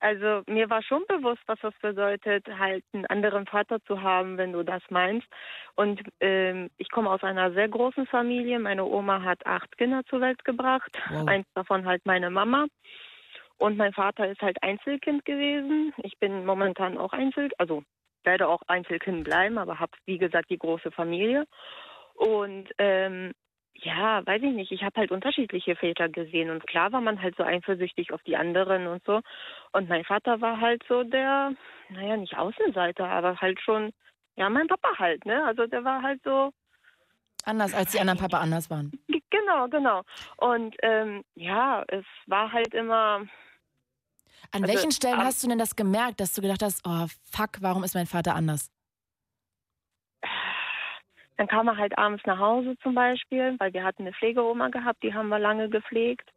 Also 0.00 0.42
mir 0.48 0.68
war 0.68 0.82
schon 0.82 1.02
bewusst, 1.08 1.40
was 1.46 1.58
das 1.62 1.72
bedeutet, 1.80 2.46
halt 2.58 2.84
einen 2.92 3.06
anderen 3.06 3.46
Vater 3.46 3.78
zu 3.86 4.02
haben, 4.02 4.36
wenn 4.36 4.52
du 4.52 4.62
das 4.62 4.82
meinst. 4.90 5.26
Und 5.76 6.02
ähm, 6.20 6.68
ich 6.76 6.90
komme 6.90 7.08
aus 7.10 7.22
einer 7.22 7.52
sehr 7.52 7.68
großen 7.68 8.06
Familie. 8.06 8.58
Meine 8.58 8.84
Oma 8.84 9.22
hat 9.22 9.46
acht 9.46 9.76
Kinder 9.78 10.02
zur 10.10 10.20
Welt 10.20 10.44
gebracht. 10.44 10.90
Wow. 11.08 11.26
Eins 11.28 11.46
davon 11.54 11.86
halt 11.86 12.04
meine 12.04 12.28
Mama. 12.28 12.66
Und 13.58 13.76
mein 13.76 13.92
Vater 13.92 14.28
ist 14.28 14.42
halt 14.42 14.62
Einzelkind 14.62 15.24
gewesen. 15.24 15.92
Ich 16.02 16.18
bin 16.18 16.44
momentan 16.44 16.98
auch 16.98 17.12
Einzelkind, 17.12 17.58
also 17.58 17.82
werde 18.24 18.48
auch 18.48 18.62
Einzelkind 18.66 19.24
bleiben, 19.24 19.58
aber 19.58 19.78
habe, 19.78 19.92
wie 20.06 20.18
gesagt, 20.18 20.50
die 20.50 20.58
große 20.58 20.90
Familie. 20.90 21.46
Und 22.14 22.68
ähm, 22.78 23.32
ja, 23.74 24.24
weiß 24.24 24.42
ich 24.42 24.52
nicht, 24.52 24.72
ich 24.72 24.82
habe 24.82 25.00
halt 25.00 25.10
unterschiedliche 25.10 25.76
Väter 25.76 26.08
gesehen 26.08 26.50
und 26.50 26.66
klar 26.66 26.92
war 26.92 27.00
man 27.00 27.20
halt 27.20 27.36
so 27.36 27.42
eifersüchtig 27.42 28.12
auf 28.12 28.22
die 28.22 28.36
anderen 28.36 28.86
und 28.86 29.04
so. 29.04 29.20
Und 29.72 29.88
mein 29.88 30.04
Vater 30.04 30.40
war 30.40 30.60
halt 30.60 30.82
so 30.88 31.02
der, 31.02 31.52
naja, 31.90 32.16
nicht 32.16 32.36
Außenseiter, 32.36 33.06
aber 33.06 33.40
halt 33.40 33.60
schon, 33.60 33.90
ja, 34.36 34.48
mein 34.48 34.68
Papa 34.68 34.98
halt, 34.98 35.24
ne? 35.26 35.44
Also 35.44 35.66
der 35.66 35.84
war 35.84 36.02
halt 36.02 36.20
so, 36.24 36.50
Anders 37.44 37.74
als 37.74 37.92
die 37.92 38.00
anderen 38.00 38.18
Papa 38.18 38.38
anders 38.38 38.70
waren. 38.70 38.92
Genau, 39.30 39.68
genau. 39.68 40.02
Und 40.36 40.76
ähm, 40.82 41.22
ja, 41.34 41.82
es 41.88 42.04
war 42.26 42.52
halt 42.52 42.72
immer. 42.72 43.26
An 44.52 44.62
Also, 44.62 44.68
welchen 44.68 44.92
Stellen 44.92 45.18
am- 45.20 45.26
hast 45.26 45.42
du 45.42 45.48
denn 45.48 45.58
das 45.58 45.74
gemerkt, 45.76 46.20
dass 46.20 46.32
du 46.34 46.40
gedacht 46.40 46.62
hast, 46.62 46.82
oh 46.86 47.06
fuck, 47.30 47.60
warum 47.60 47.82
ist 47.82 47.94
mein 47.94 48.06
Vater 48.06 48.34
anders? 48.36 48.70
Dann 51.36 51.48
kam 51.48 51.66
er 51.68 51.76
halt 51.76 51.98
abends 51.98 52.24
nach 52.26 52.38
Hause 52.38 52.76
zum 52.82 52.94
Beispiel, 52.94 53.56
weil 53.58 53.72
wir 53.72 53.82
hatten 53.82 54.02
eine 54.02 54.12
Pflegeoma 54.12 54.68
gehabt, 54.68 55.02
die 55.02 55.12
haben 55.12 55.28
wir 55.28 55.38
lange 55.40 55.68
gepflegt. 55.68 56.30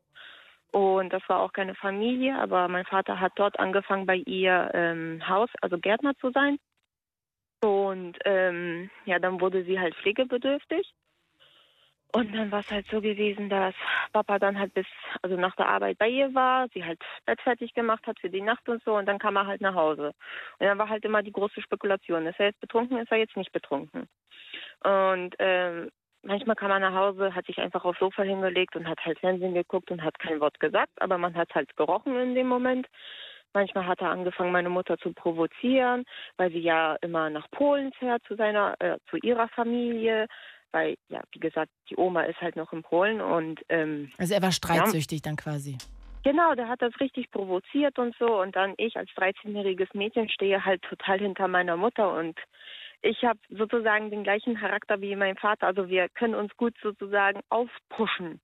Und 0.71 1.13
das 1.13 1.21
war 1.27 1.39
auch 1.39 1.53
keine 1.53 1.75
Familie, 1.75 2.37
aber 2.39 2.67
mein 2.67 2.85
Vater 2.85 3.19
hat 3.19 3.33
dort 3.35 3.59
angefangen, 3.59 4.05
bei 4.05 4.15
ihr 4.17 4.71
ähm, 4.73 5.21
Haus, 5.27 5.49
also 5.61 5.77
Gärtner 5.77 6.15
zu 6.17 6.31
sein. 6.31 6.57
Und 7.61 8.17
ähm, 8.25 8.89
ja, 9.05 9.19
dann 9.19 9.41
wurde 9.41 9.63
sie 9.63 9.79
halt 9.79 9.95
pflegebedürftig. 9.95 10.93
Und 12.13 12.33
dann 12.33 12.51
war 12.51 12.61
es 12.61 12.71
halt 12.71 12.87
so 12.87 13.01
gewesen, 13.01 13.49
dass 13.49 13.75
Papa 14.13 14.39
dann 14.39 14.57
halt 14.57 14.73
bis, 14.73 14.85
also 15.21 15.35
nach 15.35 15.55
der 15.55 15.67
Arbeit 15.67 15.97
bei 15.97 16.07
ihr 16.07 16.33
war, 16.33 16.67
sie 16.73 16.83
halt 16.83 16.99
Bett 17.25 17.41
fertig 17.41 17.73
gemacht 17.73 18.07
hat 18.07 18.19
für 18.19 18.29
die 18.29 18.41
Nacht 18.41 18.67
und 18.69 18.81
so 18.83 18.95
und 18.95 19.05
dann 19.07 19.19
kam 19.19 19.35
er 19.35 19.45
halt 19.45 19.61
nach 19.61 19.75
Hause. 19.75 20.13
Und 20.57 20.65
dann 20.65 20.77
war 20.77 20.87
halt 20.87 21.03
immer 21.03 21.21
die 21.21 21.33
große 21.33 21.61
Spekulation, 21.61 22.25
ist 22.25 22.39
er 22.39 22.47
jetzt 22.47 22.61
betrunken, 22.61 22.97
ist 22.97 23.11
er 23.11 23.17
jetzt 23.17 23.35
nicht 23.35 23.51
betrunken. 23.51 24.07
Und 24.83 25.35
ähm, 25.39 25.89
manchmal 26.23 26.55
kam 26.55 26.71
er 26.71 26.79
nach 26.79 26.93
Hause, 26.93 27.35
hat 27.35 27.45
sich 27.45 27.57
einfach 27.57 27.83
aufs 27.83 27.99
Sofa 27.99 28.23
hingelegt 28.23 28.75
und 28.75 28.87
hat 28.87 29.03
halt 29.03 29.19
Fernsehen 29.19 29.53
geguckt 29.53 29.91
und 29.91 30.01
hat 30.01 30.17
kein 30.17 30.39
Wort 30.39 30.59
gesagt, 30.61 30.93
aber 31.01 31.17
man 31.17 31.35
hat 31.35 31.53
halt 31.55 31.75
gerochen 31.75 32.15
in 32.15 32.35
dem 32.35 32.47
Moment. 32.47 32.87
Manchmal 33.57 33.87
hat 33.87 34.01
er 34.01 34.11
angefangen, 34.11 34.51
meine 34.51 34.69
Mutter 34.69 34.99
zu 34.99 35.13
provozieren, 35.13 36.03
weil 36.37 36.51
sie 36.51 36.59
ja 36.59 36.95
immer 37.01 37.31
nach 37.31 37.49
Polen 37.49 37.91
fährt 37.93 38.21
zu 38.27 38.35
seiner, 38.35 38.75
äh, 38.77 38.99
zu 39.09 39.17
ihrer 39.17 39.47
Familie, 39.47 40.27
weil 40.71 40.95
ja, 41.09 41.23
wie 41.31 41.39
gesagt, 41.39 41.71
die 41.89 41.97
Oma 41.97 42.21
ist 42.21 42.39
halt 42.39 42.55
noch 42.55 42.71
in 42.71 42.83
Polen 42.83 43.19
und 43.19 43.59
ähm, 43.69 44.11
Also 44.19 44.35
er 44.35 44.43
war 44.43 44.49
ja, 44.49 44.53
streitsüchtig 44.53 45.23
dann 45.23 45.37
quasi. 45.37 45.75
Genau, 46.23 46.53
der 46.53 46.67
hat 46.67 46.83
das 46.83 46.93
richtig 46.99 47.31
provoziert 47.31 47.97
und 47.97 48.15
so. 48.19 48.39
Und 48.39 48.55
dann 48.55 48.75
ich 48.77 48.95
als 48.95 49.09
13-jähriges 49.17 49.89
Mädchen 49.97 50.29
stehe 50.29 50.63
halt 50.63 50.83
total 50.83 51.17
hinter 51.17 51.47
meiner 51.47 51.77
Mutter 51.77 52.13
und 52.13 52.37
ich 53.01 53.23
habe 53.23 53.39
sozusagen 53.49 54.11
den 54.11 54.23
gleichen 54.23 54.55
Charakter 54.55 55.01
wie 55.01 55.15
mein 55.15 55.35
Vater. 55.35 55.65
Also 55.65 55.89
wir 55.89 56.09
können 56.09 56.35
uns 56.35 56.55
gut 56.57 56.75
sozusagen 56.83 57.39
aufpushen. 57.49 58.39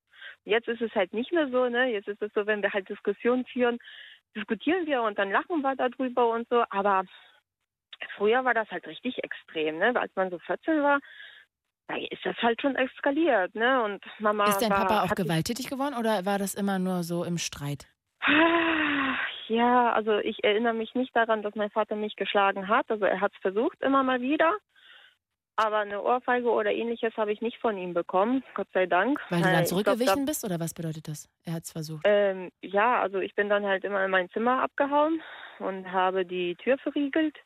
Jetzt 0.46 0.68
ist 0.68 0.82
es 0.82 0.94
halt 0.96 1.14
nicht 1.14 1.32
mehr 1.32 1.50
so, 1.50 1.70
ne? 1.70 1.92
Jetzt 1.92 2.08
ist 2.08 2.22
es 2.22 2.32
so, 2.34 2.46
wenn 2.46 2.62
wir 2.62 2.74
halt 2.74 2.90
Diskussionen 2.90 3.46
führen, 3.46 3.78
diskutieren 4.36 4.86
wir 4.86 5.02
und 5.04 5.18
dann 5.18 5.32
lachen 5.32 5.62
wir 5.62 5.76
darüber 5.76 6.30
und 6.30 6.48
so. 6.50 6.64
Aber 6.70 7.04
früher 8.18 8.44
war 8.46 8.54
das 8.54 8.70
halt 8.72 8.86
richtig 8.88 9.24
extrem, 9.24 9.78
ne? 9.78 9.94
Als 9.96 10.16
man 10.16 10.30
so 10.30 10.40
14 10.40 10.82
war, 10.82 11.00
da 11.88 11.96
ist 11.96 12.26
das 12.26 12.38
halt 12.38 12.62
schon 12.62 12.76
eskaliert, 12.76 13.56
ne? 13.56 13.84
Und 13.84 14.04
Mama 14.20 14.46
Ist 14.46 14.62
dein 14.62 14.72
war, 14.72 14.88
Papa 14.88 15.04
auch 15.04 15.16
gewalttätig 15.16 15.70
geworden 15.70 15.96
oder 15.98 16.26
war 16.26 16.40
das 16.40 16.56
immer 16.56 16.80
nur 16.80 17.04
so 17.04 17.24
im 17.24 17.38
Streit? 17.38 17.88
Ja, 19.48 19.92
also 19.92 20.18
ich 20.20 20.44
erinnere 20.44 20.74
mich 20.74 20.96
nicht 20.96 21.16
daran, 21.16 21.42
dass 21.44 21.56
mein 21.56 21.70
Vater 21.70 21.96
mich 21.96 22.16
geschlagen 22.16 22.68
hat. 22.68 22.90
Also 22.90 23.06
er 23.06 23.20
hat 23.20 23.34
es 23.34 23.42
versucht 23.42 23.82
immer 23.82 24.04
mal 24.04 24.22
wieder. 24.22 24.56
Aber 25.56 25.78
eine 25.78 26.02
Ohrfeige 26.02 26.50
oder 26.50 26.72
ähnliches 26.72 27.16
habe 27.16 27.32
ich 27.32 27.42
nicht 27.42 27.60
von 27.60 27.78
ihm 27.78 27.94
bekommen, 27.94 28.44
Gott 28.56 28.68
sei 28.74 28.88
Dank. 28.88 29.20
Weil 29.30 29.40
du 29.40 29.44
dann 29.44 29.64
ich 29.64 29.70
glaub, 29.70 29.84
zurückgewichen 29.84 30.26
bist 30.26 30.44
oder 30.44 30.60
was 30.60 30.74
bedeutet 30.74 31.08
das? 31.08 31.30
Er 31.46 31.54
hat 31.54 31.64
es 31.64 31.72
versucht. 31.72 32.02
Ähm, 32.06 32.50
ja, 32.62 33.02
also 33.02 33.20
ich 33.20 33.36
bin 33.36 33.50
dann 33.50 33.64
halt 33.66 33.84
immer 33.84 34.04
in 34.04 34.10
mein 34.10 34.30
Zimmer 34.32 34.64
abgehauen 34.64 35.22
und 35.60 35.92
habe 35.92 36.26
die 36.26 36.56
Tür 36.56 36.78
verriegelt. 36.80 37.38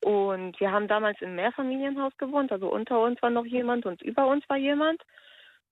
Und 0.00 0.58
wir 0.60 0.70
haben 0.70 0.88
damals 0.88 1.20
im 1.20 1.34
Mehrfamilienhaus 1.34 2.16
gewohnt, 2.16 2.52
also 2.52 2.68
unter 2.72 3.00
uns 3.00 3.20
war 3.20 3.30
noch 3.30 3.44
jemand 3.44 3.84
und 3.84 4.00
über 4.00 4.26
uns 4.26 4.48
war 4.48 4.56
jemand. 4.56 5.02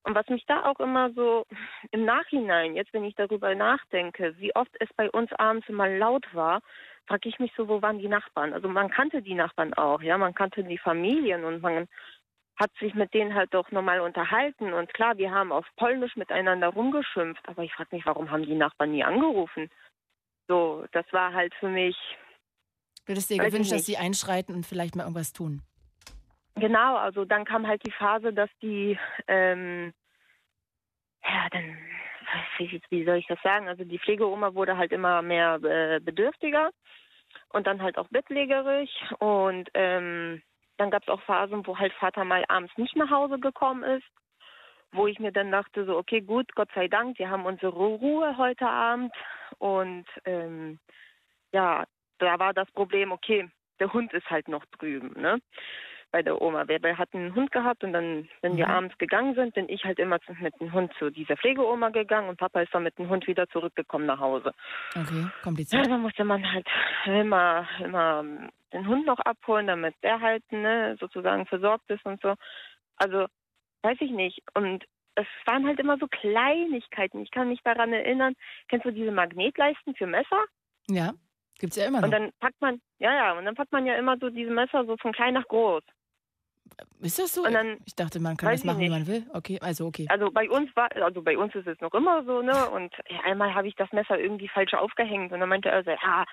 Und 0.02 0.14
was 0.14 0.28
mich 0.28 0.44
da 0.46 0.64
auch 0.64 0.78
immer 0.78 1.10
so 1.14 1.44
im 1.90 2.04
Nachhinein, 2.04 2.76
jetzt 2.76 2.92
wenn 2.92 3.04
ich 3.04 3.14
darüber 3.14 3.54
nachdenke, 3.54 4.34
wie 4.38 4.54
oft 4.54 4.70
es 4.78 4.88
bei 4.96 5.10
uns 5.10 5.32
abends 5.32 5.68
immer 5.68 5.88
laut 5.88 6.26
war, 6.32 6.60
frage 7.06 7.28
ich 7.28 7.38
mich 7.38 7.52
so, 7.56 7.68
wo 7.68 7.82
waren 7.82 7.98
die 7.98 8.08
Nachbarn? 8.08 8.52
Also 8.52 8.68
man 8.68 8.90
kannte 8.90 9.22
die 9.22 9.34
Nachbarn 9.34 9.74
auch, 9.74 10.02
ja, 10.02 10.18
man 10.18 10.34
kannte 10.34 10.64
die 10.64 10.78
Familien 10.78 11.44
und 11.44 11.62
man 11.62 11.88
hat 12.56 12.70
sich 12.80 12.94
mit 12.94 13.12
denen 13.12 13.34
halt 13.34 13.52
doch 13.52 13.70
normal 13.70 14.00
unterhalten. 14.00 14.72
Und 14.72 14.92
klar, 14.94 15.18
wir 15.18 15.30
haben 15.30 15.52
auf 15.52 15.66
Polnisch 15.76 16.16
miteinander 16.16 16.68
rumgeschimpft, 16.68 17.46
aber 17.48 17.62
ich 17.62 17.72
frage 17.74 17.94
mich, 17.94 18.06
warum 18.06 18.30
haben 18.30 18.44
die 18.44 18.54
Nachbarn 18.54 18.92
nie 18.92 19.04
angerufen? 19.04 19.70
So, 20.48 20.86
das 20.92 21.04
war 21.12 21.34
halt 21.34 21.54
für 21.56 21.68
mich, 21.68 21.96
Du 23.06 23.12
hättest 23.12 23.30
dir 23.30 23.38
gewünscht, 23.38 23.70
dass 23.70 23.86
sie 23.86 23.96
einschreiten 23.96 24.52
und 24.54 24.66
vielleicht 24.66 24.96
mal 24.96 25.04
irgendwas 25.04 25.32
tun. 25.32 25.62
Genau, 26.56 26.96
also 26.96 27.24
dann 27.24 27.44
kam 27.44 27.66
halt 27.66 27.86
die 27.86 27.92
Phase, 27.92 28.32
dass 28.32 28.50
die, 28.60 28.98
ähm, 29.28 29.92
ja, 31.22 31.48
dann, 31.50 31.78
wie, 32.58 33.04
soll 33.04 33.16
ich 33.16 33.26
das 33.26 33.40
sagen? 33.42 33.68
Also 33.68 33.84
die 33.84 33.98
Pflegeoma 33.98 34.54
wurde 34.54 34.76
halt 34.76 34.92
immer 34.92 35.22
mehr 35.22 35.58
äh, 35.62 36.00
bedürftiger 36.00 36.70
und 37.50 37.66
dann 37.66 37.82
halt 37.82 37.98
auch 37.98 38.08
bettlägerig 38.08 38.90
und 39.18 39.68
ähm, 39.74 40.42
dann 40.78 40.90
gab 40.90 41.02
es 41.02 41.08
auch 41.08 41.22
Phasen, 41.22 41.66
wo 41.66 41.78
halt 41.78 41.92
Vater 41.94 42.24
mal 42.24 42.44
abends 42.48 42.76
nicht 42.76 42.96
nach 42.96 43.10
Hause 43.10 43.38
gekommen 43.38 43.82
ist, 43.82 44.06
wo 44.92 45.06
ich 45.06 45.18
mir 45.18 45.32
dann 45.32 45.50
dachte 45.50 45.84
so, 45.84 45.96
okay, 45.96 46.20
gut, 46.20 46.54
Gott 46.54 46.68
sei 46.74 46.88
Dank, 46.88 47.18
wir 47.18 47.30
haben 47.30 47.46
unsere 47.46 47.72
Ruhe 47.72 48.36
heute 48.36 48.66
Abend 48.66 49.12
und 49.58 50.06
ähm, 50.24 50.78
ja, 51.52 51.84
da 52.18 52.38
war 52.38 52.54
das 52.54 52.70
Problem, 52.72 53.12
okay, 53.12 53.48
der 53.78 53.92
Hund 53.92 54.12
ist 54.12 54.28
halt 54.30 54.48
noch 54.48 54.64
drüben, 54.78 55.20
ne? 55.20 55.38
Bei 56.16 56.22
der 56.22 56.40
Oma. 56.40 56.66
Wir, 56.66 56.82
wir 56.82 56.96
hatten 56.96 57.18
einen 57.18 57.34
Hund 57.34 57.52
gehabt 57.52 57.84
und 57.84 57.92
dann, 57.92 58.26
wenn 58.40 58.56
wir 58.56 58.66
Mhm. 58.66 58.72
abends 58.72 58.96
gegangen 58.96 59.34
sind, 59.34 59.52
bin 59.52 59.68
ich 59.68 59.84
halt 59.84 59.98
immer 59.98 60.18
mit 60.40 60.58
dem 60.60 60.72
Hund 60.72 60.90
zu 60.98 61.10
dieser 61.10 61.36
Pflegeoma 61.36 61.90
gegangen 61.90 62.30
und 62.30 62.38
Papa 62.38 62.62
ist 62.62 62.72
dann 62.72 62.84
mit 62.84 62.96
dem 62.98 63.10
Hund 63.10 63.26
wieder 63.26 63.46
zurückgekommen 63.50 64.06
nach 64.06 64.18
Hause. 64.18 64.54
Okay, 64.98 65.20
Ja, 65.24 65.32
kompliziert. 65.42 65.86
dann 65.86 66.00
musste 66.00 66.24
man 66.24 66.42
halt 66.50 66.66
immer, 67.04 67.68
immer 67.84 68.24
den 68.72 68.86
Hund 68.88 69.04
noch 69.04 69.18
abholen, 69.18 69.66
damit 69.66 69.94
der 70.02 70.18
halt 70.22 70.42
ne, 70.50 70.96
sozusagen 70.98 71.44
versorgt 71.44 71.90
ist 71.90 72.06
und 72.06 72.18
so. 72.22 72.34
Also, 72.96 73.26
weiß 73.82 73.98
ich 74.00 74.10
nicht. 74.10 74.40
Und 74.54 74.84
es 75.16 75.26
waren 75.44 75.66
halt 75.66 75.78
immer 75.80 75.98
so 75.98 76.06
Kleinigkeiten. 76.08 77.20
Ich 77.20 77.30
kann 77.30 77.48
mich 77.48 77.60
daran 77.62 77.92
erinnern, 77.92 78.32
kennst 78.68 78.86
du 78.86 78.90
diese 78.90 79.12
Magnetleisten 79.12 79.94
für 79.96 80.06
Messer? 80.06 80.42
Ja, 80.88 81.12
gibt's 81.58 81.76
ja 81.76 81.86
immer 81.88 81.98
noch. 82.00 82.06
Und 82.06 82.12
dann 82.12 82.30
packt 82.40 82.60
man, 82.62 82.80
ja, 83.00 83.12
ja, 83.14 83.32
und 83.38 83.44
dann 83.44 83.54
packt 83.54 83.72
man 83.72 83.84
ja 83.84 83.96
immer 83.96 84.16
so 84.18 84.30
diese 84.30 84.50
Messer 84.50 84.86
so 84.86 84.96
von 84.96 85.12
klein 85.12 85.34
nach 85.34 85.46
groß. 85.48 85.82
Ist 87.00 87.18
das 87.18 87.34
so? 87.34 87.44
Dann, 87.44 87.78
ich 87.84 87.94
dachte, 87.94 88.20
man 88.20 88.36
kann 88.36 88.52
das 88.52 88.64
machen, 88.64 88.80
wie 88.80 88.88
man 88.88 89.06
will. 89.06 89.24
Okay, 89.32 89.58
also 89.60 89.86
okay. 89.86 90.06
Also 90.08 90.30
bei 90.30 90.48
uns 90.50 90.74
war, 90.74 90.90
also 90.96 91.22
bei 91.22 91.36
uns 91.38 91.54
ist 91.54 91.66
es 91.66 91.80
noch 91.80 91.94
immer 91.94 92.24
so, 92.24 92.42
ne? 92.42 92.70
Und 92.70 92.92
ja, 93.08 93.20
einmal 93.24 93.54
habe 93.54 93.68
ich 93.68 93.74
das 93.76 93.92
Messer 93.92 94.18
irgendwie 94.18 94.48
falsch 94.48 94.74
aufgehängt 94.74 95.32
und 95.32 95.40
dann 95.40 95.48
meinte 95.48 95.68
er 95.68 95.84
so, 95.84 95.90
ja, 95.90 96.24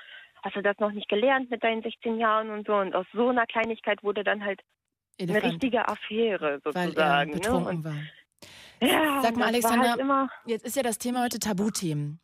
hast 0.43 0.55
du 0.55 0.61
das 0.61 0.77
noch 0.79 0.91
nicht 0.91 1.09
gelernt 1.09 1.49
mit 1.49 1.63
deinen 1.63 1.81
16 1.81 2.17
Jahren 2.17 2.49
und 2.49 2.67
so. 2.67 2.75
Und 2.75 2.95
aus 2.95 3.05
so 3.13 3.29
einer 3.29 3.45
Kleinigkeit 3.45 4.03
wurde 4.03 4.23
dann 4.23 4.43
halt 4.43 4.61
eine 5.19 5.31
Elefant. 5.31 5.53
richtige 5.53 5.87
Affäre 5.87 6.59
Weil 6.63 6.89
er 6.89 7.25
sozusagen. 7.25 7.31
ne? 7.31 7.53
Und, 7.53 7.83
war. 7.83 7.95
ja, 8.81 9.21
Sag 9.21 9.37
mal, 9.37 9.47
Alexander, 9.47 9.95
halt 9.97 10.29
jetzt 10.45 10.65
ist 10.65 10.75
ja 10.75 10.83
das 10.83 10.97
Thema 10.97 11.23
heute 11.23 11.39
Tabuthemen. 11.39 12.19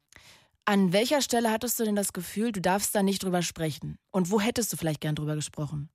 An 0.65 0.93
welcher 0.93 1.21
Stelle 1.21 1.51
hattest 1.51 1.79
du 1.79 1.83
denn 1.83 1.95
das 1.95 2.13
Gefühl, 2.13 2.51
du 2.51 2.61
darfst 2.61 2.93
da 2.95 3.01
nicht 3.01 3.23
drüber 3.23 3.41
sprechen? 3.41 3.97
Und 4.11 4.31
wo 4.31 4.39
hättest 4.39 4.71
du 4.71 4.77
vielleicht 4.77 5.01
gern 5.01 5.15
drüber 5.15 5.35
gesprochen? 5.35 5.89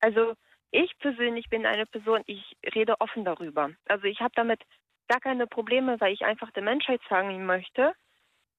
Also 0.00 0.34
ich 0.70 0.96
persönlich 0.98 1.48
bin 1.48 1.66
eine 1.66 1.86
Person, 1.86 2.22
ich 2.26 2.56
rede 2.74 3.00
offen 3.00 3.24
darüber. 3.24 3.70
Also 3.88 4.04
ich 4.04 4.20
habe 4.20 4.32
damit 4.36 4.62
gar 5.08 5.20
keine 5.20 5.46
Probleme, 5.46 6.00
weil 6.00 6.12
ich 6.12 6.24
einfach 6.24 6.50
der 6.52 6.62
Menschheit 6.62 7.00
sagen 7.08 7.44
möchte. 7.46 7.94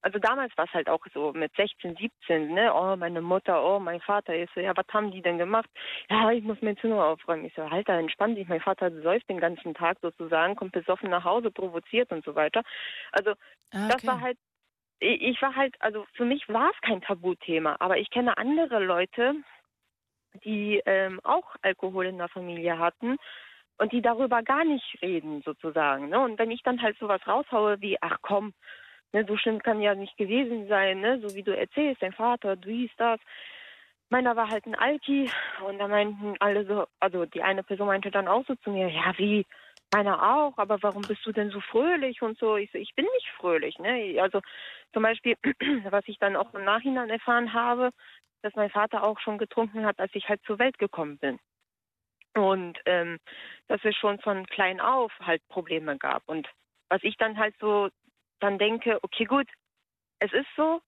Also 0.03 0.17
damals 0.17 0.55
war 0.57 0.65
es 0.65 0.73
halt 0.73 0.89
auch 0.89 1.05
so 1.13 1.31
mit 1.31 1.53
16, 1.55 1.95
17, 1.95 2.53
ne? 2.53 2.73
Oh, 2.73 2.95
meine 2.95 3.21
Mutter, 3.21 3.63
oh, 3.63 3.79
mein 3.79 4.01
Vater. 4.01 4.33
Ich 4.33 4.49
so, 4.55 4.59
ja, 4.59 4.75
was 4.75 4.88
haben 4.91 5.11
die 5.11 5.21
denn 5.21 5.38
gemacht? 5.38 5.69
Ja, 6.09 6.31
ich 6.31 6.43
muss 6.43 6.57
mein 6.61 6.77
Zimmer 6.77 7.05
aufräumen. 7.05 7.45
Ich 7.45 7.53
so, 7.53 7.61
Alter, 7.61 7.93
entspann 7.93 8.35
dich. 8.35 8.47
Mein 8.47 8.61
Vater 8.61 8.89
säuft 9.01 9.29
den 9.29 9.39
ganzen 9.39 9.75
Tag 9.75 9.99
sozusagen, 10.01 10.55
kommt 10.55 10.71
besoffen 10.71 11.11
nach 11.11 11.23
Hause, 11.23 11.51
provoziert 11.51 12.11
und 12.11 12.25
so 12.25 12.33
weiter. 12.35 12.63
Also 13.11 13.33
Ah, 13.73 13.88
das 13.88 13.97
okay. 13.97 14.07
war 14.07 14.21
halt, 14.21 14.38
ich 14.99 15.21
ich 15.21 15.41
war 15.41 15.55
halt, 15.55 15.75
also 15.81 16.05
für 16.13 16.25
mich 16.25 16.49
war 16.49 16.71
es 16.71 16.81
kein 16.81 17.01
Tabuthema, 17.01 17.77
aber 17.79 17.97
ich 17.97 18.09
kenne 18.09 18.38
andere 18.38 18.83
Leute, 18.83 19.35
die 20.44 20.82
ähm, 20.86 21.20
auch 21.24 21.56
Alkohol 21.62 22.08
in 22.08 22.18
der 22.18 22.30
Familie 22.30 22.80
hatten 22.80 23.18
und 23.78 23.91
die 23.91 24.02
darüber 24.02 24.44
gar 24.44 24.64
nicht 24.64 25.02
reden 25.02 25.41
sozusagen. 25.44 26.10
Ne? 26.10 26.20
Und 26.20 26.40
wenn 26.40 26.52
ich 26.52 26.64
dann 26.64 26.82
halt 26.82 26.98
sowas 26.99 27.22
raushaue 27.26 27.82
wie, 27.82 27.98
ach 28.02 28.18
komm, 28.22 28.53
ne, 29.12 29.26
so 29.28 29.38
schlimm 29.38 29.60
kann 29.60 29.82
ja 29.82 29.95
nicht 29.95 30.18
gewesen 30.18 30.68
sein, 30.68 31.02
ne? 31.02 31.20
so 31.20 31.36
wie 31.36 31.44
du 31.44 31.56
erzählst, 31.56 32.02
dein 32.02 32.14
Vater, 32.14 32.56
du 32.56 32.70
hieß 32.70 32.91
das. 32.98 33.20
Meiner 34.10 34.36
war 34.36 34.49
halt 34.49 34.66
ein 34.66 34.76
Alki 34.76 35.32
und 35.66 35.80
da 35.80 35.88
meinten 35.88 36.36
alle 36.40 36.66
so, 36.66 36.86
also 36.99 37.26
die 37.26 37.41
eine 37.41 37.64
Person 37.64 37.88
meinte 37.88 38.12
dann 38.12 38.28
auch 38.28 38.45
so 38.45 38.56
zu 38.56 38.70
mir, 38.70 38.90
ja 38.90 39.14
wie, 39.18 39.45
meiner 39.91 40.35
auch, 40.35 40.57
aber 40.57 40.81
warum 40.81 41.05
bist 41.05 41.26
du 41.26 41.31
denn 41.31 41.49
so 41.49 41.59
fröhlich 41.59 42.22
und 42.22 42.38
so? 42.38 42.57
Ich 42.57 42.72
so, 42.72 42.77
ich 42.77 42.93
bin 42.95 43.05
nicht 43.05 43.30
fröhlich, 43.38 43.77
ne? 43.80 44.19
Also 44.22 44.41
zum 44.93 45.03
Beispiel, 45.03 45.35
was 45.91 46.07
ich 46.07 46.18
dann 46.19 46.35
auch 46.35 46.53
im 46.53 46.63
Nachhinein 46.63 47.09
erfahren 47.09 47.53
habe, 47.53 47.91
dass 48.41 48.55
mein 48.55 48.69
Vater 48.69 49.03
auch 49.03 49.19
schon 49.19 49.38
getrunken 49.38 49.85
hat, 49.85 49.99
als 49.99 50.13
ich 50.15 50.27
halt 50.27 50.41
zur 50.43 50.59
Welt 50.59 50.77
gekommen 50.77 51.18
bin. 51.18 51.39
Und 52.34 52.80
ähm, 52.85 53.19
dass 53.68 53.84
es 53.84 53.95
schon 53.95 54.19
von 54.19 54.45
klein 54.47 54.80
auf 54.80 55.11
halt 55.19 55.41
Probleme 55.49 55.97
gab. 55.97 56.23
Und 56.27 56.47
was 56.89 57.03
ich 57.03 57.18
dann 57.18 57.38
halt 57.38 57.55
so 57.59 57.89
dann 58.39 58.57
denke, 58.57 58.99
okay 59.03 59.26
gut, 59.26 59.47
es 60.19 60.31
ist 60.34 60.47
so 60.55 60.81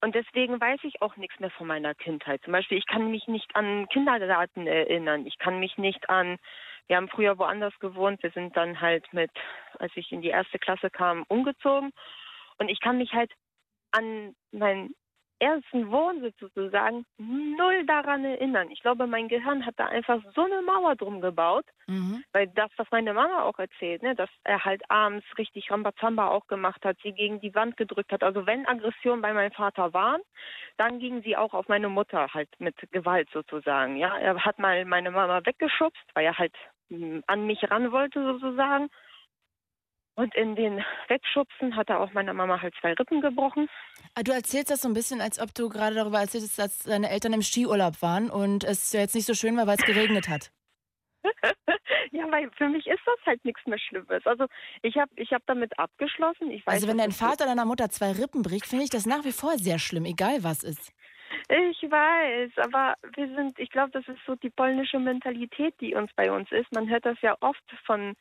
und 0.00 0.14
deswegen 0.14 0.60
weiß 0.60 0.80
ich 0.84 1.02
auch 1.02 1.16
nichts 1.16 1.38
mehr 1.40 1.50
von 1.50 1.66
meiner 1.66 1.94
Kindheit. 1.94 2.42
Zum 2.44 2.52
Beispiel, 2.52 2.78
ich 2.78 2.86
kann 2.86 3.10
mich 3.10 3.26
nicht 3.26 3.54
an 3.56 3.88
Kindergarten 3.88 4.66
erinnern. 4.66 5.26
Ich 5.26 5.38
kann 5.38 5.58
mich 5.58 5.76
nicht 5.76 6.08
an, 6.08 6.38
wir 6.88 6.96
haben 6.96 7.08
früher 7.08 7.38
woanders 7.38 7.78
gewohnt, 7.78 8.22
wir 8.22 8.30
sind 8.30 8.56
dann 8.56 8.80
halt 8.80 9.12
mit, 9.12 9.30
als 9.78 9.92
ich 9.94 10.10
in 10.10 10.22
die 10.22 10.28
erste 10.28 10.58
Klasse 10.58 10.90
kam, 10.90 11.24
umgezogen. 11.28 11.92
Und 12.58 12.68
ich 12.68 12.80
kann 12.80 12.98
mich 12.98 13.12
halt 13.12 13.32
an 13.92 14.34
meinen 14.52 14.94
ersten 15.40 15.90
Wohnsitz 15.92 16.36
sozusagen 16.40 17.04
null 17.16 17.86
daran 17.86 18.24
erinnern. 18.24 18.70
Ich 18.72 18.80
glaube, 18.80 19.06
mein 19.06 19.28
Gehirn 19.28 19.64
hat 19.64 19.74
da 19.76 19.86
einfach 19.86 20.20
so 20.34 20.42
eine 20.44 20.62
Mauer 20.62 20.96
drum 20.96 21.20
gebaut, 21.20 21.64
Mhm. 21.86 22.24
weil 22.32 22.48
das, 22.48 22.70
was 22.76 22.90
meine 22.90 23.14
Mama 23.14 23.44
auch 23.44 23.58
erzählt, 23.58 24.02
ne, 24.02 24.16
dass 24.16 24.30
er 24.42 24.64
halt 24.64 24.82
abends 24.90 25.24
richtig 25.38 25.70
Rambazamba 25.70 26.26
auch 26.26 26.48
gemacht 26.48 26.84
hat, 26.84 26.98
sie 27.04 27.12
gegen 27.12 27.40
die 27.40 27.54
Wand 27.54 27.76
gedrückt 27.76 28.10
hat. 28.10 28.24
Also 28.24 28.46
wenn 28.46 28.66
Aggressionen 28.66 29.22
bei 29.22 29.32
meinem 29.32 29.52
Vater 29.52 29.92
waren, 29.94 30.22
dann 30.76 30.98
gingen 30.98 31.22
sie 31.22 31.36
auch 31.36 31.54
auf 31.54 31.68
meine 31.68 31.88
Mutter 31.88 32.26
halt 32.34 32.48
mit 32.58 32.74
Gewalt 32.90 33.28
sozusagen. 33.32 33.96
Ja, 33.96 34.18
er 34.18 34.44
hat 34.44 34.58
mal 34.58 34.84
meine 34.86 35.12
Mama 35.12 35.40
weggeschubst, 35.46 36.02
weil 36.14 36.24
er 36.24 36.36
halt 36.36 36.56
an 37.26 37.46
mich 37.46 37.58
ran 37.70 37.92
wollte 37.92 38.22
sozusagen. 38.24 38.88
Und 40.14 40.34
in 40.34 40.56
den 40.56 40.84
Wegschubsen 41.06 41.76
hat 41.76 41.90
er 41.90 42.00
auch 42.00 42.12
meiner 42.12 42.34
Mama 42.34 42.60
halt 42.60 42.74
zwei 42.80 42.92
Rippen 42.92 43.20
gebrochen. 43.20 43.68
Ah, 44.16 44.22
Du 44.24 44.32
erzählst 44.32 44.70
das 44.70 44.80
so 44.80 44.88
ein 44.88 44.94
bisschen, 44.94 45.20
als 45.20 45.38
ob 45.38 45.54
du 45.54 45.68
gerade 45.68 45.94
darüber 45.94 46.18
erzählst, 46.18 46.58
dass 46.58 46.80
deine 46.80 47.08
Eltern 47.10 47.34
im 47.34 47.42
Skiurlaub 47.42 48.02
waren 48.02 48.28
und 48.28 48.64
es 48.64 48.92
jetzt 48.92 49.14
nicht 49.14 49.26
so 49.26 49.34
schön 49.34 49.56
war, 49.56 49.68
weil 49.68 49.76
es 49.78 49.86
geregnet 49.86 50.28
hat. 50.28 50.50
ja, 52.12 52.30
weil 52.30 52.50
für 52.56 52.68
mich 52.68 52.86
ist 52.86 53.00
das 53.06 53.18
halt 53.26 53.44
nichts 53.44 53.64
mehr 53.66 53.78
Schlimmes. 53.78 54.26
Also 54.26 54.46
ich 54.82 54.96
habe 54.96 55.10
ich 55.16 55.32
hab 55.32 55.44
damit 55.46 55.78
abgeschlossen. 55.78 56.50
Ich 56.50 56.66
weiß, 56.66 56.74
Also 56.74 56.88
wenn 56.88 56.98
dein 56.98 57.12
Vater 57.12 57.46
deiner 57.46 57.64
Mutter 57.64 57.88
zwei 57.90 58.12
Rippen 58.12 58.42
bricht, 58.42 58.66
finde 58.66 58.84
ich 58.84 58.90
das 58.90 59.06
nach 59.06 59.24
wie 59.24 59.32
vor 59.32 59.56
sehr 59.58 59.78
schlimm, 59.78 60.04
egal 60.04 60.42
was 60.42 60.62
ist. 60.62 60.92
Ich 61.48 61.82
weiß, 61.82 62.50
aber 62.58 62.94
wir 63.14 63.28
sind, 63.34 63.58
ich 63.58 63.70
glaube, 63.70 63.90
das 63.92 64.06
ist 64.08 64.20
so 64.26 64.34
die 64.34 64.50
polnische 64.50 64.98
Mentalität, 64.98 65.74
die 65.80 65.94
uns 65.94 66.10
bei 66.14 66.30
uns 66.30 66.50
ist. 66.52 66.70
Man 66.72 66.88
hört 66.88 67.06
das 67.06 67.20
ja 67.22 67.36
oft 67.40 67.62
von, 67.86 68.14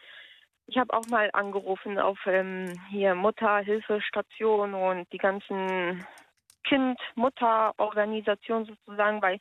ich 0.68 0.78
habe 0.78 0.94
auch 0.94 1.06
mal 1.08 1.30
angerufen 1.34 1.98
auf 1.98 2.20
ähm, 2.26 2.80
hier 2.90 3.16
Mutterhilfestation 3.16 4.74
und 4.74 5.12
die 5.12 5.18
ganzen 5.18 6.06
Kind-Mutter-Organisation 6.66 8.66
sozusagen, 8.66 9.22
weil 9.22 9.40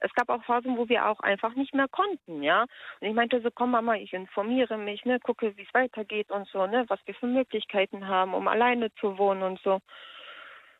es 0.00 0.12
gab 0.12 0.28
auch 0.28 0.44
Phasen, 0.44 0.76
wo 0.76 0.88
wir 0.88 1.08
auch 1.08 1.20
einfach 1.20 1.54
nicht 1.54 1.74
mehr 1.74 1.88
konnten, 1.88 2.42
ja. 2.42 2.62
Und 3.00 3.08
ich 3.08 3.14
meinte 3.14 3.40
so, 3.40 3.50
komm 3.50 3.70
Mama, 3.70 3.94
ich 3.94 4.12
informiere 4.12 4.76
mich, 4.76 5.04
ne, 5.04 5.18
gucke, 5.20 5.56
wie 5.56 5.62
es 5.62 5.74
weitergeht 5.74 6.30
und 6.30 6.46
so, 6.48 6.66
ne, 6.66 6.84
was 6.88 7.00
wir 7.06 7.14
für 7.14 7.26
Möglichkeiten 7.26 8.06
haben, 8.06 8.34
um 8.34 8.48
alleine 8.48 8.92
zu 8.94 9.18
wohnen 9.18 9.42
und 9.42 9.60
so. 9.60 9.80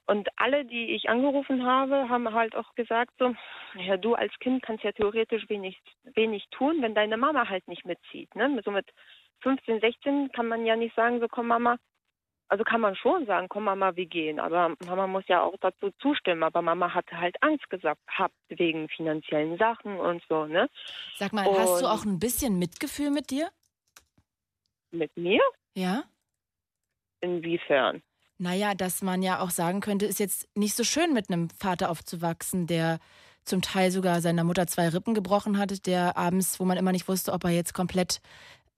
Und 0.09 0.29
alle, 0.37 0.65
die 0.65 0.95
ich 0.95 1.09
angerufen 1.09 1.67
habe, 1.67 2.09
haben 2.09 2.33
halt 2.33 2.55
auch 2.55 2.75
gesagt 2.77 3.13
so, 3.19 3.35
ja, 3.75 3.97
du 3.97 4.15
als 4.15 4.33
Kind 4.39 4.63
kannst 4.63 4.85
ja 4.85 4.93
theoretisch 4.93 5.49
wenig, 5.49 5.77
wenig 6.15 6.47
tun, 6.51 6.81
wenn 6.81 6.95
deine 6.95 7.17
Mama 7.17 7.49
halt 7.49 7.67
nicht 7.67 7.85
mitzieht, 7.85 8.35
ne. 8.37 8.61
So 8.65 8.71
mit 8.71 8.87
15, 9.41 9.81
16 9.81 10.31
kann 10.33 10.47
man 10.47 10.65
ja 10.65 10.77
nicht 10.77 10.95
sagen, 10.95 11.21
so 11.21 11.27
komm 11.29 11.49
Mama, 11.49 11.77
also 12.49 12.63
kann 12.63 12.81
man 12.81 12.95
schon 12.95 13.27
sagen, 13.27 13.49
komm 13.49 13.65
Mama, 13.65 13.97
wir 13.97 14.07
gehen. 14.07 14.39
Aber 14.39 14.75
Mama 14.87 15.07
muss 15.07 15.25
ja 15.27 15.43
auch 15.43 15.57
dazu 15.61 15.91
zustimmen. 16.01 16.45
Aber 16.45 16.63
Mama 16.63 16.95
hatte 16.95 17.19
halt 17.19 17.37
Angst 17.43 17.69
gesagt, 17.71 18.01
gehabt 18.07 18.35
wegen 18.49 18.89
finanziellen 18.89 19.59
Sachen 19.59 19.99
und 19.99 20.23
so, 20.29 20.47
ne? 20.47 20.69
Sag 21.17 21.33
mal, 21.33 21.47
und 21.47 21.59
hast 21.59 21.83
du 21.83 21.87
auch 21.87 22.05
ein 22.05 22.19
bisschen 22.19 22.59
Mitgefühl 22.59 23.11
mit 23.11 23.31
dir? 23.31 23.51
Mit 24.93 25.17
mir? 25.17 25.41
Ja. 25.75 26.05
Inwiefern? 27.21 28.03
Naja, 28.39 28.75
dass 28.75 29.01
man 29.03 29.23
ja 29.23 29.41
auch 29.41 29.51
sagen 29.51 29.81
könnte, 29.81 30.07
ist 30.07 30.19
jetzt 30.19 30.47
nicht 30.55 30.77
so 30.77 30.85
schön 30.85 31.15
mit 31.15 31.31
einem 31.31 31.49
Vater 31.59 31.91
aufzuwachsen, 31.91 32.67
der 32.67 32.99
zum 33.45 33.63
Teil 33.63 33.91
sogar 33.91 34.21
seiner 34.21 34.45
Mutter 34.45 34.67
zwei 34.67 34.89
Rippen 34.89 35.15
gebrochen 35.15 35.57
hat, 35.57 35.87
der 35.87 36.17
abends, 36.17 36.61
wo 36.61 36.65
man 36.65 36.77
immer 36.77 36.93
nicht 36.93 37.09
wusste, 37.09 37.33
ob 37.33 37.45
er 37.45 37.51
jetzt 37.51 37.73
komplett 37.73 38.21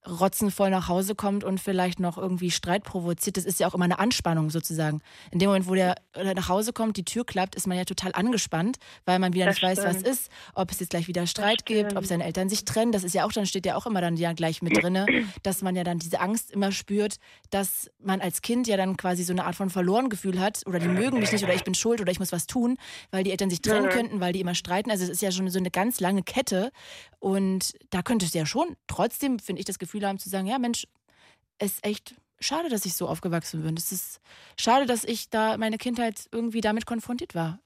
rotzenvoll 0.08 0.70
nach 0.70 0.88
Hause 0.88 1.14
kommt 1.14 1.44
und 1.44 1.60
vielleicht 1.60 2.00
noch 2.00 2.18
irgendwie 2.18 2.50
Streit 2.50 2.84
provoziert, 2.84 3.36
das 3.36 3.44
ist 3.44 3.60
ja 3.60 3.68
auch 3.68 3.74
immer 3.74 3.84
eine 3.84 3.98
Anspannung 3.98 4.50
sozusagen. 4.50 5.00
In 5.30 5.38
dem 5.38 5.48
Moment, 5.48 5.68
wo 5.68 5.74
der 5.74 5.96
nach 6.34 6.48
Hause 6.48 6.72
kommt, 6.72 6.96
die 6.96 7.04
Tür 7.04 7.24
klappt, 7.24 7.54
ist 7.54 7.66
man 7.66 7.76
ja 7.76 7.84
total 7.84 8.12
angespannt, 8.14 8.78
weil 9.04 9.18
man 9.18 9.34
wieder 9.34 9.46
das 9.46 9.60
nicht 9.60 9.72
stimmt. 9.72 9.86
weiß, 9.86 9.96
was 9.96 10.02
ist, 10.02 10.30
ob 10.54 10.70
es 10.70 10.80
jetzt 10.80 10.90
gleich 10.90 11.08
wieder 11.08 11.26
Streit 11.26 11.66
gibt, 11.66 11.96
ob 11.96 12.06
seine 12.06 12.24
Eltern 12.24 12.48
sich 12.48 12.64
trennen. 12.64 12.92
Das 12.92 13.04
ist 13.04 13.14
ja 13.14 13.24
auch, 13.24 13.32
dann 13.32 13.46
steht 13.46 13.66
ja 13.66 13.76
auch 13.76 13.86
immer 13.86 14.00
dann 14.00 14.16
ja 14.16 14.32
gleich 14.32 14.62
mit 14.62 14.76
drinne, 14.82 15.06
dass 15.42 15.62
man 15.62 15.76
ja 15.76 15.84
dann 15.84 15.98
diese 15.98 16.20
Angst 16.20 16.50
immer 16.50 16.72
spürt, 16.72 17.16
dass 17.50 17.90
man 17.98 18.20
als 18.20 18.42
Kind 18.42 18.66
ja 18.66 18.76
dann 18.76 18.96
quasi 18.96 19.22
so 19.24 19.32
eine 19.32 19.44
Art 19.44 19.56
von 19.56 19.70
verloren 19.70 20.08
Gefühl 20.08 20.40
hat 20.40 20.62
oder 20.66 20.78
die 20.78 20.88
mögen 20.88 21.18
mich 21.18 21.32
nicht 21.32 21.44
oder 21.44 21.54
ich 21.54 21.64
bin 21.64 21.74
schuld 21.74 22.00
oder 22.00 22.10
ich 22.10 22.18
muss 22.18 22.32
was 22.32 22.46
tun, 22.46 22.76
weil 23.10 23.24
die 23.24 23.30
Eltern 23.30 23.50
sich 23.50 23.60
trennen 23.60 23.88
könnten, 23.88 24.20
weil 24.20 24.32
die 24.32 24.40
immer 24.40 24.54
streiten. 24.54 24.90
Also 24.90 25.04
es 25.04 25.10
ist 25.10 25.22
ja 25.22 25.30
schon 25.30 25.48
so 25.50 25.58
eine 25.58 25.70
ganz 25.70 26.00
lange 26.00 26.22
Kette 26.22 26.70
und 27.20 27.72
da 27.90 28.02
könnte 28.02 28.26
es 28.26 28.34
ja 28.34 28.46
schon 28.46 28.76
trotzdem, 28.86 29.38
finde 29.38 29.60
ich, 29.60 29.66
das 29.66 29.78
Gefühl 29.78 29.97
haben 30.06 30.18
zu 30.18 30.28
sagen, 30.28 30.46
ja 30.46 30.58
Mensch, 30.58 30.86
es 31.58 31.72
ist 31.74 31.86
echt 31.86 32.14
schade, 32.40 32.68
dass 32.68 32.86
ich 32.86 32.94
so 32.94 33.08
aufgewachsen 33.08 33.62
bin. 33.62 33.76
Es 33.76 33.92
ist 33.92 34.20
schade, 34.58 34.86
dass 34.86 35.04
ich 35.04 35.30
da 35.30 35.56
meine 35.56 35.78
Kindheit 35.78 36.26
irgendwie 36.32 36.60
damit 36.60 36.86
konfrontiert 36.86 37.34
war. 37.34 37.58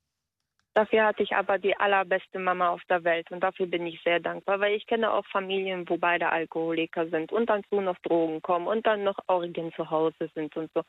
Dafür 0.75 1.05
hatte 1.05 1.23
ich 1.23 1.35
aber 1.35 1.59
die 1.59 1.77
allerbeste 1.77 2.39
Mama 2.39 2.71
auf 2.71 2.81
der 2.89 3.05
Welt 3.05 3.31
und 3.31 3.41
dafür 3.41 3.67
bin 3.67 3.87
ich 3.87 4.01
sehr 4.03 4.21
dankbar, 4.21 4.59
weil 4.59 4.75
ich 4.75 4.87
kenne 4.87 5.13
auch 5.13 5.27
Familien, 5.27 5.87
wo 5.87 5.99
beide 5.99 6.31
Alkoholiker 6.31 7.09
sind 7.09 7.31
und 7.31 7.51
dann 7.51 7.63
zu 7.69 7.83
noch 7.83 7.99
Drogen 7.99 8.41
kommen 8.41 8.67
und 8.67 8.87
dann 8.87 9.05
noch 9.05 9.19
Orgien 9.27 9.71
zu 9.75 9.91
Hause 9.91 10.31
sind 10.35 10.57
und 10.57 10.71
so. 10.73 10.83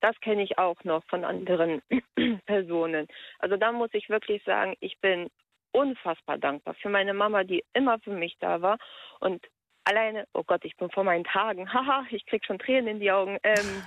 Das 0.00 0.18
kenne 0.20 0.42
ich 0.42 0.56
auch 0.56 0.82
noch 0.84 1.04
von 1.04 1.22
anderen 1.26 1.82
Personen. 2.46 3.08
Also 3.38 3.58
da 3.58 3.72
muss 3.72 3.90
ich 3.92 4.08
wirklich 4.08 4.42
sagen, 4.44 4.74
ich 4.80 4.98
bin 5.00 5.28
unfassbar 5.70 6.38
dankbar 6.38 6.72
für 6.72 6.88
meine 6.88 7.12
Mama, 7.12 7.44
die 7.44 7.62
immer 7.74 7.98
für 7.98 8.12
mich 8.12 8.38
da 8.40 8.62
war 8.62 8.78
und 9.20 9.44
alleine, 9.86 10.26
oh 10.34 10.42
Gott, 10.44 10.64
ich 10.64 10.76
bin 10.76 10.90
vor 10.90 11.04
meinen 11.04 11.24
Tagen, 11.24 11.66
haha, 11.72 12.06
ich 12.10 12.26
krieg 12.26 12.44
schon 12.44 12.58
Tränen 12.58 12.88
in 12.88 13.00
die 13.00 13.10
Augen. 13.10 13.38
Ähm, 13.42 13.82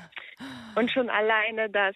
und 0.76 0.92
schon 0.92 1.10
alleine, 1.10 1.70
dass 1.70 1.96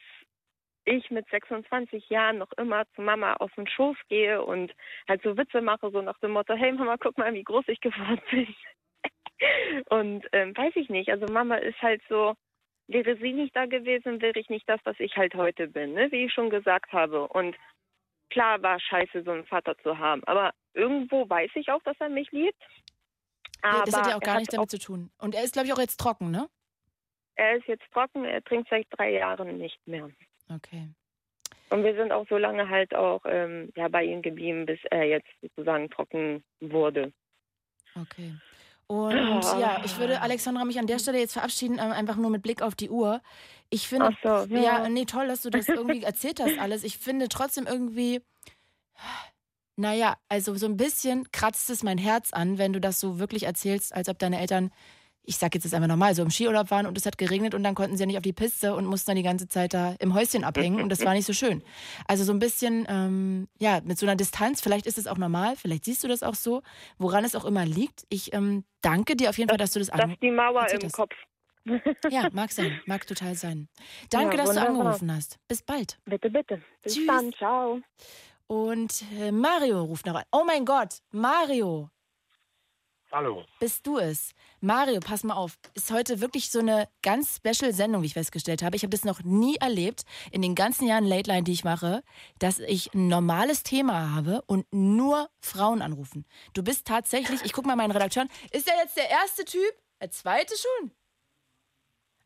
ich 0.86 1.10
mit 1.12 1.28
26 1.30 2.10
Jahren 2.10 2.40
noch 2.40 2.52
immer 2.58 2.84
zu 2.96 3.02
Mama 3.02 3.36
auf 3.36 3.54
den 3.56 3.68
Schoß 3.68 3.98
gehe 4.10 4.44
und 4.44 4.74
halt 5.08 5.22
so 5.24 5.38
Witze 5.38 5.62
mache, 5.62 5.90
so 5.92 6.02
nach 6.02 6.20
dem 6.20 6.32
Motto, 6.32 6.54
hey 6.56 6.74
Mama, 6.74 6.98
guck 7.00 7.18
mal, 7.18 7.34
wie 7.34 7.44
groß 7.44 7.66
ich 7.68 7.80
geworden 7.80 8.22
bin. 8.30 8.54
und 9.90 10.28
ähm, 10.34 10.56
weiß 10.56 10.74
ich 10.76 10.90
nicht, 10.90 11.10
also 11.10 11.26
Mama 11.32 11.56
ist 11.56 11.82
halt 11.82 12.02
so, 12.10 12.34
wäre 12.88 13.16
sie 13.16 13.32
nicht 13.32 13.56
da 13.56 13.66
gewesen, 13.66 14.22
wäre 14.22 14.38
ich 14.38 14.50
nicht 14.50 14.68
das, 14.68 14.82
was 14.84 15.00
ich 15.00 15.16
halt 15.16 15.36
heute 15.36 15.68
bin, 15.68 15.94
ne? 15.94 16.12
wie 16.12 16.26
ich 16.26 16.34
schon 16.34 16.50
gesagt 16.50 16.92
habe. 16.92 17.28
Und 17.30 17.56
klar 18.30 18.62
war 18.62 18.80
scheiße, 18.80 19.24
so 19.24 19.32
einen 19.32 19.46
Vater 19.46 19.78
zu 19.78 19.98
haben, 19.98 20.22
aber 20.26 20.52
irgendwo 20.74 21.30
weiß 21.30 21.52
ich 21.56 21.70
auch, 21.70 21.82
dass 21.84 22.00
er 22.00 22.10
mich 22.10 22.30
liebt. 22.32 22.62
Aber 23.64 23.85
das 23.85 23.95
hat 23.95 24.07
ja 24.07 24.18
auch 24.18 24.22
gar 24.22 24.38
nichts 24.38 24.53
damit 24.53 24.69
zu 24.69 24.77
tun. 24.77 25.10
Und 25.18 25.35
er 25.35 25.44
ist, 25.44 25.53
glaube 25.53 25.68
ich, 25.68 25.73
auch 25.73 25.80
jetzt 25.80 25.99
trocken, 25.99 26.31
ne? 26.31 26.49
Er 27.35 27.56
ist 27.57 27.68
jetzt 27.68 27.84
trocken, 27.91 28.26
er 28.26 28.44
trinkt 28.44 28.69
seit 28.69 28.85
drei 28.91 29.14
Jahren 29.14 29.57
nicht 29.57 29.80
mehr. 29.88 30.10
Okay. 30.53 30.90
Und 31.69 31.84
wir 31.84 31.95
sind 31.95 32.11
auch 32.11 32.27
so 32.30 32.38
lange 32.38 32.69
halt 32.69 32.94
auch 32.94 33.22
ähm, 33.26 33.72
ja, 33.76 33.88
bei 33.88 34.03
ihm 34.03 34.22
geblieben, 34.22 34.65
bis 34.65 34.80
er 34.91 35.06
jetzt 35.06 35.30
sozusagen 35.41 35.90
trocken 35.90 36.44
wurde. 36.60 37.11
Okay. 37.99 38.34
Und 38.88 39.15
oh. 39.15 39.60
ja, 39.60 39.81
ich 39.84 39.98
würde 39.98 40.22
Alexandra 40.22 40.65
mich 40.65 40.77
an 40.77 40.88
der 40.88 40.99
Stelle 40.99 41.19
jetzt 41.19 41.34
verabschieden, 41.34 41.80
ähm, 41.80 41.91
einfach 41.91 42.18
nur 42.18 42.30
mit 42.30 42.44
Blick 42.44 42.61
auf 42.61 42.76
die 42.76 42.90
Uhr. 42.90 43.22
Ich 43.69 43.88
finde, 43.88 44.15
so, 44.22 44.27
ja. 44.30 44.61
ja, 44.61 44.90
nee, 44.90 45.06
toll, 45.06 45.27
dass 45.27 45.41
du 45.41 45.49
das 45.49 45.68
irgendwie 45.68 46.03
erzählt 46.03 46.40
hast 46.40 46.60
alles. 46.60 46.84
Ich 46.84 46.98
finde 46.98 47.30
trotzdem 47.30 47.65
irgendwie, 47.65 48.22
naja, 49.76 50.16
also 50.30 50.56
so 50.56 50.66
ein 50.68 50.78
bisschen 50.78 51.32
kratzt 51.32 51.70
es 51.70 51.84
mein 51.84 51.98
Herz 51.98 52.34
an, 52.34 52.58
wenn 52.58 52.74
du 52.74 52.82
das 52.82 53.00
so 53.00 53.20
wirklich 53.20 53.44
erzählst, 53.44 53.94
als 53.94 54.10
ob 54.10 54.20
deine 54.20 54.40
Eltern, 54.40 54.72
ich 55.24 55.38
sag 55.38 55.54
jetzt 55.56 55.64
das 55.64 55.74
einfach 55.74 55.88
nochmal, 55.88 56.14
so 56.16 56.22
im 56.22 56.30
Skiurlaub 56.30 56.70
waren 56.70 56.86
und 56.86 56.98
es 56.98 57.06
hat 57.06 57.18
geregnet 57.18 57.56
und 57.56 57.64
dann 57.64 57.76
konnten 57.76 57.95
sie 57.95 58.04
ja 58.04 58.08
nicht 58.08 58.18
auf 58.18 58.24
die 58.24 58.34
Piste 58.34 58.76
und 58.76 58.86
mussten 58.86 59.12
dann 59.12 59.16
die 59.16 59.24
ganze 59.24 59.48
Zeit 59.48 59.74
da 59.74 59.95
im 60.00 60.14
Häuschen 60.14 60.44
abhängen 60.44 60.82
und 60.82 60.90
das 60.90 61.04
war 61.06 61.14
nicht 61.14 61.26
so 61.26 61.34
schön. 61.34 61.64
Also 62.08 62.24
so 62.24 62.34
ein 62.34 62.40
bisschen, 62.40 62.86
ähm, 62.90 63.48
ja, 63.60 63.82
mit 63.84 63.98
so 63.98 64.06
einer 64.06 64.16
Distanz, 64.16 64.62
vielleicht 64.62 64.86
ist 64.86 64.98
es 64.98 65.08
auch 65.08 65.18
normal, 65.18 65.56
vielleicht 65.56 65.86
siehst 65.86 66.04
du 66.04 66.08
das 66.08 66.24
auch 66.24 66.36
so, 66.36 66.62
woran 66.98 67.24
es 67.26 67.36
auch 67.36 67.45
immer 67.45 67.66
liegt. 67.66 68.06
Ich 68.10 68.34
ähm, 68.34 68.66
danke 68.82 69.16
dir 69.16 69.30
auf 69.30 69.38
jeden 69.38 69.50
Fall, 69.50 69.58
dass 69.58 69.72
du 69.72 69.80
das 69.80 69.90
anrufst. 69.90 70.10
Das 70.10 70.16
ist 70.16 70.24
die 70.24 70.32
Mauer 70.32 70.68
im 70.70 70.82
hast. 70.84 70.94
Kopf. 70.94 71.16
Ja, 72.10 72.28
mag 72.34 72.52
sein, 72.52 72.82
mag 72.86 73.08
total 73.08 73.36
sein. 73.36 73.70
Danke, 74.10 74.38
ja, 74.38 74.44
dass 74.44 74.56
du 74.56 74.62
angerufen 74.62 75.16
hast. 75.16 75.40
Bis 75.48 75.62
bald. 75.62 75.98
Bitte, 76.06 76.30
bitte. 76.30 76.62
Bis 76.82 76.95
Tschüss. 76.95 77.08
dann, 77.08 77.32
ciao. 77.34 77.80
Und 78.54 79.04
äh, 79.20 79.32
Mario 79.32 79.82
ruft 79.82 80.06
noch 80.06 80.14
an. 80.14 80.26
Oh 80.32 80.44
mein 80.46 80.64
Gott, 80.64 81.00
Mario. 81.10 81.90
Hallo. 83.12 83.44
Bist 83.60 83.88
du 83.88 83.98
es? 83.98 84.30
Mario, 84.62 85.00
pass 85.00 85.24
mal 85.24 85.34
auf. 85.34 85.58
Ist 85.74 85.90
heute 85.90 86.22
wirklich 86.22 86.52
so 86.52 86.60
eine 86.60 86.88
ganz 87.02 87.38
special 87.38 87.74
Sendung, 87.74 88.04
wie 88.04 88.06
ich 88.06 88.14
festgestellt 88.14 88.62
habe. 88.62 88.76
Ich 88.76 88.84
habe 88.84 88.92
das 88.92 89.06
noch 89.06 89.24
nie 89.24 89.56
erlebt 89.56 90.04
in 90.30 90.44
den 90.44 90.54
ganzen 90.54 90.86
Jahren 90.88 91.04
Late 91.04 91.32
Line, 91.32 91.46
die 91.46 91.52
ich 91.52 91.64
mache, 91.64 92.04
dass 92.38 92.60
ich 92.60 92.94
ein 92.94 93.08
normales 93.08 93.64
Thema 93.64 94.14
habe 94.14 94.44
und 94.46 94.68
nur 94.72 95.32
Frauen 95.40 95.82
anrufen. 95.82 96.24
Du 96.54 96.62
bist 96.62 96.86
tatsächlich, 96.86 97.42
ich 97.44 97.54
gucke 97.54 97.68
mal 97.68 97.76
meinen 97.76 97.90
Redakteuren, 97.90 98.30
ist 98.52 98.68
er 98.68 98.78
jetzt 98.78 98.98
der 98.98 99.10
erste 99.10 99.46
Typ? 99.46 99.74
Der 100.00 100.12
zweite 100.12 100.54
schon? 100.56 100.92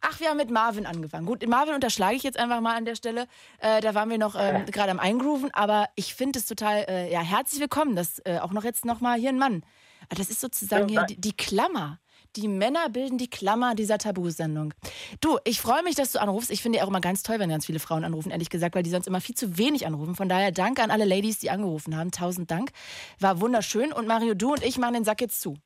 Ach, 0.02 0.20
wir 0.20 0.30
haben 0.30 0.38
mit 0.38 0.52
Marvin 0.52 0.86
angefangen. 0.86 1.26
Gut, 1.26 1.48
Marvin 1.48 1.74
unterschlage 1.74 2.16
ich 2.16 2.24
jetzt 2.24 2.38
einfach 2.38 2.62
mal 2.62 2.76
an 2.76 2.86
der 2.86 2.96
Stelle. 2.96 3.28
Äh, 3.60 3.82
da 3.82 3.96
waren 3.96 4.10
wir 4.10 4.18
noch 4.18 4.36
ähm, 4.38 4.66
gerade 4.68 4.92
am 4.92 5.00
Eingrooven, 5.00 5.52
aber 5.54 5.90
ich 5.96 6.14
finde 6.14 6.40
es 6.40 6.46
total, 6.46 6.86
äh, 6.88 7.12
ja, 7.12 7.22
herzlich 7.22 7.60
willkommen, 7.60 7.96
dass 7.96 8.20
äh, 8.26 8.40
auch 8.40 8.52
noch 8.52 8.64
jetzt 8.64 8.86
nochmal 8.86 9.20
hier 9.20 9.30
ein 9.30 9.40
Mann. 9.40 9.64
Ah, 10.10 10.16
das 10.16 10.30
ist 10.30 10.40
sozusagen 10.40 10.88
hier 10.88 11.04
die, 11.04 11.20
die 11.20 11.36
Klammer. 11.36 12.00
Die 12.36 12.48
Männer 12.48 12.90
bilden 12.90 13.18
die 13.18 13.30
Klammer 13.30 13.74
dieser 13.74 13.98
Tabusendung. 13.98 14.74
Du, 15.22 15.40
ich 15.44 15.60
freue 15.60 15.82
mich, 15.82 15.96
dass 15.96 16.12
du 16.12 16.22
anrufst. 16.22 16.52
Ich 16.52 16.62
finde 16.62 16.78
ja 16.78 16.84
auch 16.84 16.90
immer 16.90 17.02
ganz 17.02 17.24
toll, 17.24 17.40
wenn 17.40 17.50
ganz 17.50 17.66
viele 17.66 17.80
Frauen 17.80 18.04
anrufen, 18.04 18.30
ehrlich 18.30 18.50
gesagt, 18.50 18.76
weil 18.76 18.84
die 18.84 18.92
sonst 18.92 19.08
immer 19.08 19.22
viel 19.22 19.36
zu 19.36 19.58
wenig 19.58 19.88
anrufen. 19.88 20.16
Von 20.16 20.30
daher 20.30 20.52
danke 20.52 20.84
an 20.84 20.92
alle 20.92 21.06
Ladies, 21.06 21.40
die 21.40 21.50
angerufen 21.50 21.98
haben. 21.98 22.12
Tausend 22.12 22.52
Dank. 22.52 22.72
War 23.20 23.42
wunderschön. 23.42 23.92
Und 23.92 24.08
Mario, 24.08 24.36
du 24.36 24.52
und 24.52 24.64
ich 24.64 24.78
machen 24.78 24.94
den 24.94 25.04
Sack 25.04 25.22
jetzt 25.22 25.42
zu. 25.42 25.58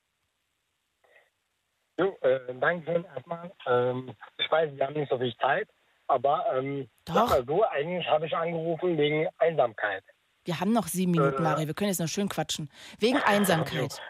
Jo, 1.98 2.18
äh, 2.22 2.54
danke 2.60 3.06
erstmal. 3.16 3.52
Ähm, 3.66 4.16
ich 4.38 4.50
weiß, 4.50 4.76
wir 4.76 4.86
haben 4.86 4.94
nicht 4.94 5.10
so 5.10 5.18
viel 5.18 5.36
Zeit, 5.38 5.68
aber 6.08 6.46
ähm, 6.56 6.90
Doch. 7.06 7.32
Also, 7.32 7.64
eigentlich 7.66 8.08
habe 8.08 8.26
ich 8.26 8.36
angerufen 8.36 8.98
wegen 8.98 9.28
Einsamkeit. 9.38 10.04
Wir 10.44 10.60
haben 10.60 10.74
noch 10.74 10.88
sieben 10.88 11.12
Minuten, 11.12 11.38
äh, 11.38 11.42
Mario. 11.42 11.68
Wir 11.68 11.74
können 11.74 11.90
jetzt 11.90 12.00
noch 12.00 12.08
schön 12.08 12.30
quatschen. 12.30 12.70
Wegen 13.00 13.18
Einsamkeit. 13.26 14.02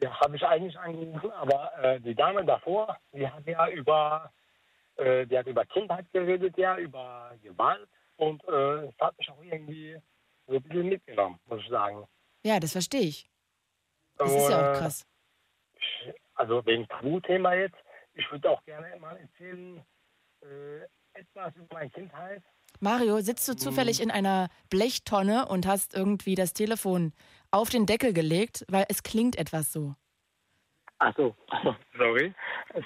Ja, 0.00 0.20
habe 0.20 0.36
ich 0.36 0.46
eigentlich 0.46 0.78
angerufen, 0.78 1.30
aber 1.32 1.72
äh, 1.82 2.00
die 2.00 2.14
Dame 2.14 2.44
davor, 2.44 2.98
die 3.12 3.26
hat 3.26 3.46
ja 3.46 3.68
über, 3.70 4.30
äh, 4.96 5.26
die 5.26 5.38
hat 5.38 5.46
über 5.46 5.64
Kindheit 5.64 6.06
geredet, 6.12 6.56
ja, 6.58 6.76
über 6.76 7.32
Gewalt 7.42 7.88
und 8.16 8.44
äh, 8.44 8.86
das 8.86 8.94
hat 9.00 9.18
mich 9.18 9.30
auch 9.30 9.42
irgendwie 9.42 9.98
so 10.46 10.56
ein 10.56 10.62
bisschen 10.62 10.88
mitgenommen, 10.90 11.40
muss 11.46 11.62
ich 11.62 11.70
sagen. 11.70 12.06
Ja, 12.44 12.60
das 12.60 12.72
verstehe 12.72 13.00
ich. 13.00 13.30
Das 14.18 14.30
ist 14.30 14.50
ja 14.50 14.72
auch 14.72 14.78
krass 14.78 15.06
also 16.36 16.64
wegen 16.66 16.86
Tabuthema 16.88 17.54
jetzt. 17.54 17.76
Ich 18.14 18.30
würde 18.30 18.50
auch 18.50 18.64
gerne 18.64 18.96
mal 19.00 19.16
erzählen, 19.16 19.84
äh, 20.42 21.18
etwas 21.18 21.54
über 21.56 21.74
meine 21.74 21.90
Kindheit. 21.90 22.42
Mario, 22.80 23.20
sitzt 23.20 23.48
du 23.48 23.56
zufällig 23.56 24.00
in 24.02 24.10
einer 24.10 24.48
Blechtonne 24.70 25.46
und 25.46 25.66
hast 25.66 25.94
irgendwie 25.94 26.34
das 26.34 26.52
Telefon 26.52 27.12
auf 27.50 27.70
den 27.70 27.86
Deckel 27.86 28.12
gelegt, 28.12 28.64
weil 28.68 28.84
es 28.88 29.02
klingt 29.02 29.36
etwas 29.36 29.72
so. 29.72 29.94
Ach 30.98 31.14
so, 31.16 31.34
sorry. 31.98 32.34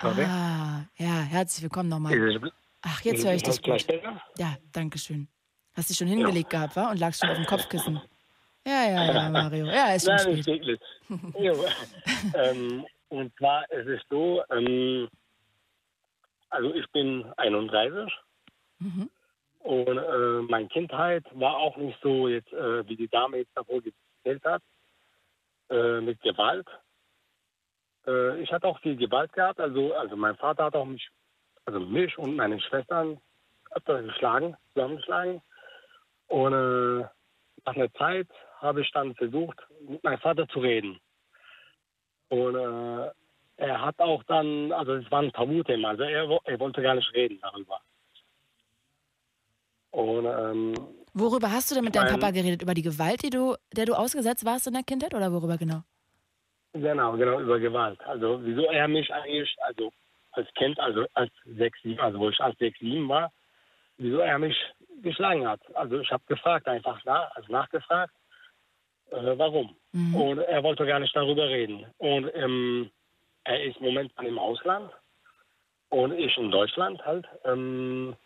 sorry. 0.00 0.24
Ah, 0.24 0.84
ja, 0.96 1.22
herzlich 1.22 1.62
willkommen 1.62 1.88
nochmal. 1.88 2.12
Ach, 2.82 3.00
jetzt 3.02 3.24
höre 3.24 3.34
ich 3.34 3.42
dich 3.42 3.62
gut. 3.62 3.86
Ja, 4.38 4.56
danke 4.72 4.98
schön. 4.98 5.28
Hast 5.74 5.90
dich 5.90 5.96
schon 5.96 6.08
hingelegt 6.08 6.50
gehabt, 6.50 6.76
war? 6.76 6.90
Und 6.90 6.98
lagst 6.98 7.20
schon 7.20 7.30
auf 7.30 7.36
dem 7.36 7.46
Kopfkissen. 7.46 8.00
Ja, 8.66 8.84
ja, 8.84 9.12
ja, 9.12 9.28
Mario. 9.30 9.66
Ja, 9.66 9.94
ist 9.94 10.06
schon 10.06 10.14
Nein, 10.16 10.42
spät. 10.42 10.80
Jo, 11.38 11.64
ähm, 12.34 12.86
und 13.10 13.36
zwar 13.36 13.64
es 13.70 13.86
ist 13.86 14.06
so, 14.08 14.42
ähm, 14.50 15.08
also 16.48 16.74
ich 16.74 16.90
bin 16.90 17.24
31 17.36 18.12
Mhm. 18.82 19.10
und 19.58 19.98
äh, 19.98 20.42
meine 20.48 20.68
Kindheit 20.68 21.24
war 21.32 21.58
auch 21.58 21.76
nicht 21.76 21.98
so 22.02 22.28
jetzt, 22.28 22.50
äh, 22.52 22.88
wie 22.88 22.96
die 22.96 23.08
Dame 23.08 23.36
jetzt 23.36 23.54
davor 23.54 23.82
erzählt 24.24 24.42
hat, 24.42 24.62
äh, 25.68 26.00
mit 26.00 26.18
Gewalt. 26.22 26.66
Äh, 28.06 28.40
ich 28.42 28.50
hatte 28.50 28.66
auch 28.66 28.80
viel 28.80 28.96
Gewalt 28.96 29.34
gehabt, 29.34 29.60
also, 29.60 29.92
also 29.94 30.16
mein 30.16 30.34
Vater 30.36 30.64
hat 30.64 30.74
auch 30.74 30.86
mich, 30.86 31.06
also 31.66 31.78
mich 31.78 32.16
und 32.16 32.36
meine 32.36 32.58
Schwestern 32.58 33.20
öfter 33.72 34.02
geschlagen, 34.02 34.56
zusammengeschlagen. 34.72 35.42
Und 36.28 36.52
äh, 36.52 37.06
nach 37.66 37.76
einer 37.76 37.92
Zeit 37.94 38.28
habe 38.60 38.80
ich 38.80 38.90
dann 38.92 39.14
versucht, 39.14 39.58
mit 39.86 40.02
meinem 40.02 40.20
Vater 40.20 40.48
zu 40.48 40.60
reden. 40.60 40.98
Und 42.30 42.54
äh, 42.54 43.10
er 43.58 43.84
hat 43.84 44.00
auch 44.00 44.22
dann, 44.24 44.72
also 44.72 44.94
es 44.94 45.10
war 45.10 45.22
ein 45.22 45.32
Tabuthema, 45.32 45.90
also 45.90 46.04
er, 46.04 46.40
er 46.44 46.58
wollte 46.58 46.80
gar 46.80 46.94
nicht 46.94 47.12
reden 47.14 47.38
darüber. 47.42 47.80
Und 49.90 50.24
ähm, 50.24 50.74
Worüber 51.12 51.50
hast 51.50 51.70
du 51.70 51.74
denn 51.74 51.84
mit 51.84 51.96
deinem 51.96 52.20
Papa 52.20 52.30
geredet? 52.30 52.62
Über 52.62 52.74
die 52.74 52.82
Gewalt, 52.82 53.22
die 53.22 53.30
du, 53.30 53.56
der 53.76 53.84
du 53.84 53.94
ausgesetzt 53.94 54.44
warst 54.44 54.66
in 54.68 54.74
der 54.74 54.84
Kindheit 54.84 55.14
oder 55.14 55.32
worüber 55.32 55.58
genau? 55.58 55.82
genau, 56.72 57.16
genau, 57.16 57.40
über 57.40 57.58
Gewalt. 57.58 58.00
Also 58.06 58.40
wieso 58.44 58.62
er 58.66 58.86
mich 58.86 59.12
eigentlich, 59.12 59.54
also 59.62 59.92
als 60.32 60.48
Kind, 60.54 60.78
also 60.78 61.06
als 61.14 61.32
sechs, 61.44 61.82
sieben, 61.82 62.00
also 62.00 62.20
wo 62.20 62.28
ich 62.30 62.40
als 62.40 62.56
sechs, 62.58 62.78
sieben 62.78 63.08
war, 63.08 63.32
wieso 63.98 64.18
er 64.20 64.38
mich 64.38 64.56
geschlagen 65.02 65.48
hat. 65.48 65.60
Also 65.74 65.98
ich 65.98 66.10
habe 66.12 66.22
gefragt 66.26 66.68
einfach 66.68 67.04
nach, 67.04 67.34
also 67.34 67.52
nachgefragt, 67.52 68.14
äh, 69.12 69.38
warum. 69.38 69.74
Mhm. 69.92 70.14
Und 70.14 70.38
er 70.38 70.62
wollte 70.62 70.86
gar 70.86 70.98
nicht 71.00 71.14
darüber 71.14 71.48
reden. 71.48 71.86
Und 71.98 72.30
ähm, 72.34 72.90
er 73.44 73.62
ist 73.64 73.80
momentan 73.80 74.26
im 74.26 74.38
Ausland 74.38 74.90
und 75.88 76.12
ich 76.12 76.36
in 76.36 76.50
Deutschland 76.50 77.04
halt. 77.04 77.26
Ähm, 77.44 78.16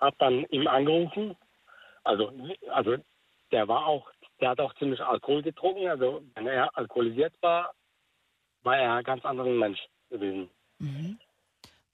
hab 0.00 0.18
dann 0.18 0.44
ihm 0.50 0.66
angerufen. 0.66 1.36
Also, 2.02 2.30
also 2.70 2.96
der 3.52 3.68
war 3.68 3.86
auch, 3.86 4.06
der 4.40 4.50
hat 4.50 4.60
auch 4.60 4.74
ziemlich 4.74 5.00
Alkohol 5.00 5.42
getrunken. 5.42 5.88
Also 5.88 6.22
wenn 6.34 6.46
er 6.46 6.76
alkoholisiert 6.76 7.32
war, 7.40 7.72
war 8.62 8.76
er 8.76 8.94
ein 8.94 9.04
ganz 9.04 9.24
anderer 9.24 9.48
Mensch 9.48 9.80
gewesen. 10.10 10.50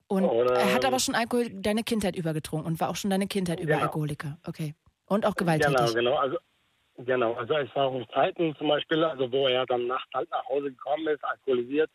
Und 0.08 0.24
Oder- 0.24 0.54
er 0.56 0.74
hat 0.74 0.84
aber 0.84 0.98
schon 0.98 1.14
Alkohol 1.14 1.50
deine 1.50 1.84
Kindheit 1.84 2.16
übergetrunken 2.16 2.66
und 2.72 2.80
war 2.80 2.88
auch 2.90 2.96
schon 2.96 3.10
deine 3.10 3.28
Kindheit 3.28 3.60
über 3.60 3.74
Genau. 3.74 3.84
Alkoholiker. 3.84 4.38
Okay. 4.46 4.74
Und 5.06 5.26
auch 5.26 5.34
gewalttätig. 5.34 5.76
Genau, 5.76 5.92
genau. 5.92 6.14
Also, 6.16 6.38
genau. 7.04 7.34
Also 7.34 7.54
es 7.54 7.74
waren 7.74 8.06
Zeiten 8.10 8.54
zum 8.56 8.68
Beispiel, 8.68 9.04
also 9.04 9.30
wo 9.30 9.46
er 9.46 9.66
dann 9.66 9.86
nachts 9.86 10.10
halt 10.14 10.30
nach 10.30 10.46
Hause 10.48 10.70
gekommen 10.70 11.08
ist, 11.08 11.24
alkoholisiert. 11.24 11.90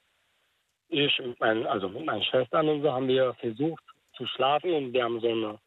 Ich 0.90 1.18
mit 1.20 1.40
meinen, 1.40 1.66
also 1.66 1.90
mit 1.90 2.06
meinen 2.06 2.24
Schwestern 2.24 2.70
und 2.70 2.82
so 2.82 2.92
haben 2.92 3.08
wir 3.08 3.34
versucht 3.36 3.84
zu 4.16 4.26
schlafen 4.28 4.72
und 4.74 4.94
wir 4.94 5.04
haben 5.04 5.20
so 5.20 5.28
eine, 5.28 5.60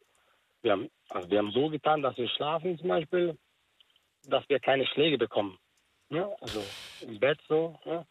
wir 0.61 0.71
haben, 0.71 0.89
also 1.09 1.29
wir 1.29 1.37
haben 1.39 1.51
so 1.51 1.69
getan, 1.69 2.01
dass 2.01 2.17
wir 2.17 2.27
schlafen 2.29 2.77
zum 2.79 2.87
Beispiel, 2.87 3.37
dass 4.27 4.47
wir 4.49 4.59
keine 4.59 4.85
Schläge 4.87 5.17
bekommen. 5.17 5.57
Ne? 6.09 6.29
Also 6.41 6.63
im 7.01 7.19
Bett 7.19 7.39
so. 7.47 7.77
Ne? 7.85 8.05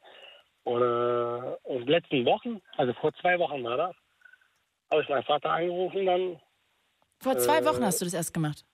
Und, 0.64 0.82
äh, 0.82 1.56
und 1.62 1.88
letzten 1.88 2.24
Wochen, 2.26 2.60
also 2.76 2.92
vor 2.94 3.12
zwei 3.14 3.38
Wochen 3.38 3.64
war 3.64 3.76
das, 3.76 3.96
habe 4.90 5.02
ich 5.02 5.08
meinen 5.08 5.24
Vater 5.24 5.50
angerufen 5.50 6.06
dann. 6.06 6.40
Vor 7.20 7.36
zwei 7.38 7.58
äh, 7.58 7.64
Wochen 7.64 7.84
hast 7.84 8.00
du 8.00 8.04
das 8.04 8.14
erst 8.14 8.34
gemacht. 8.34 8.64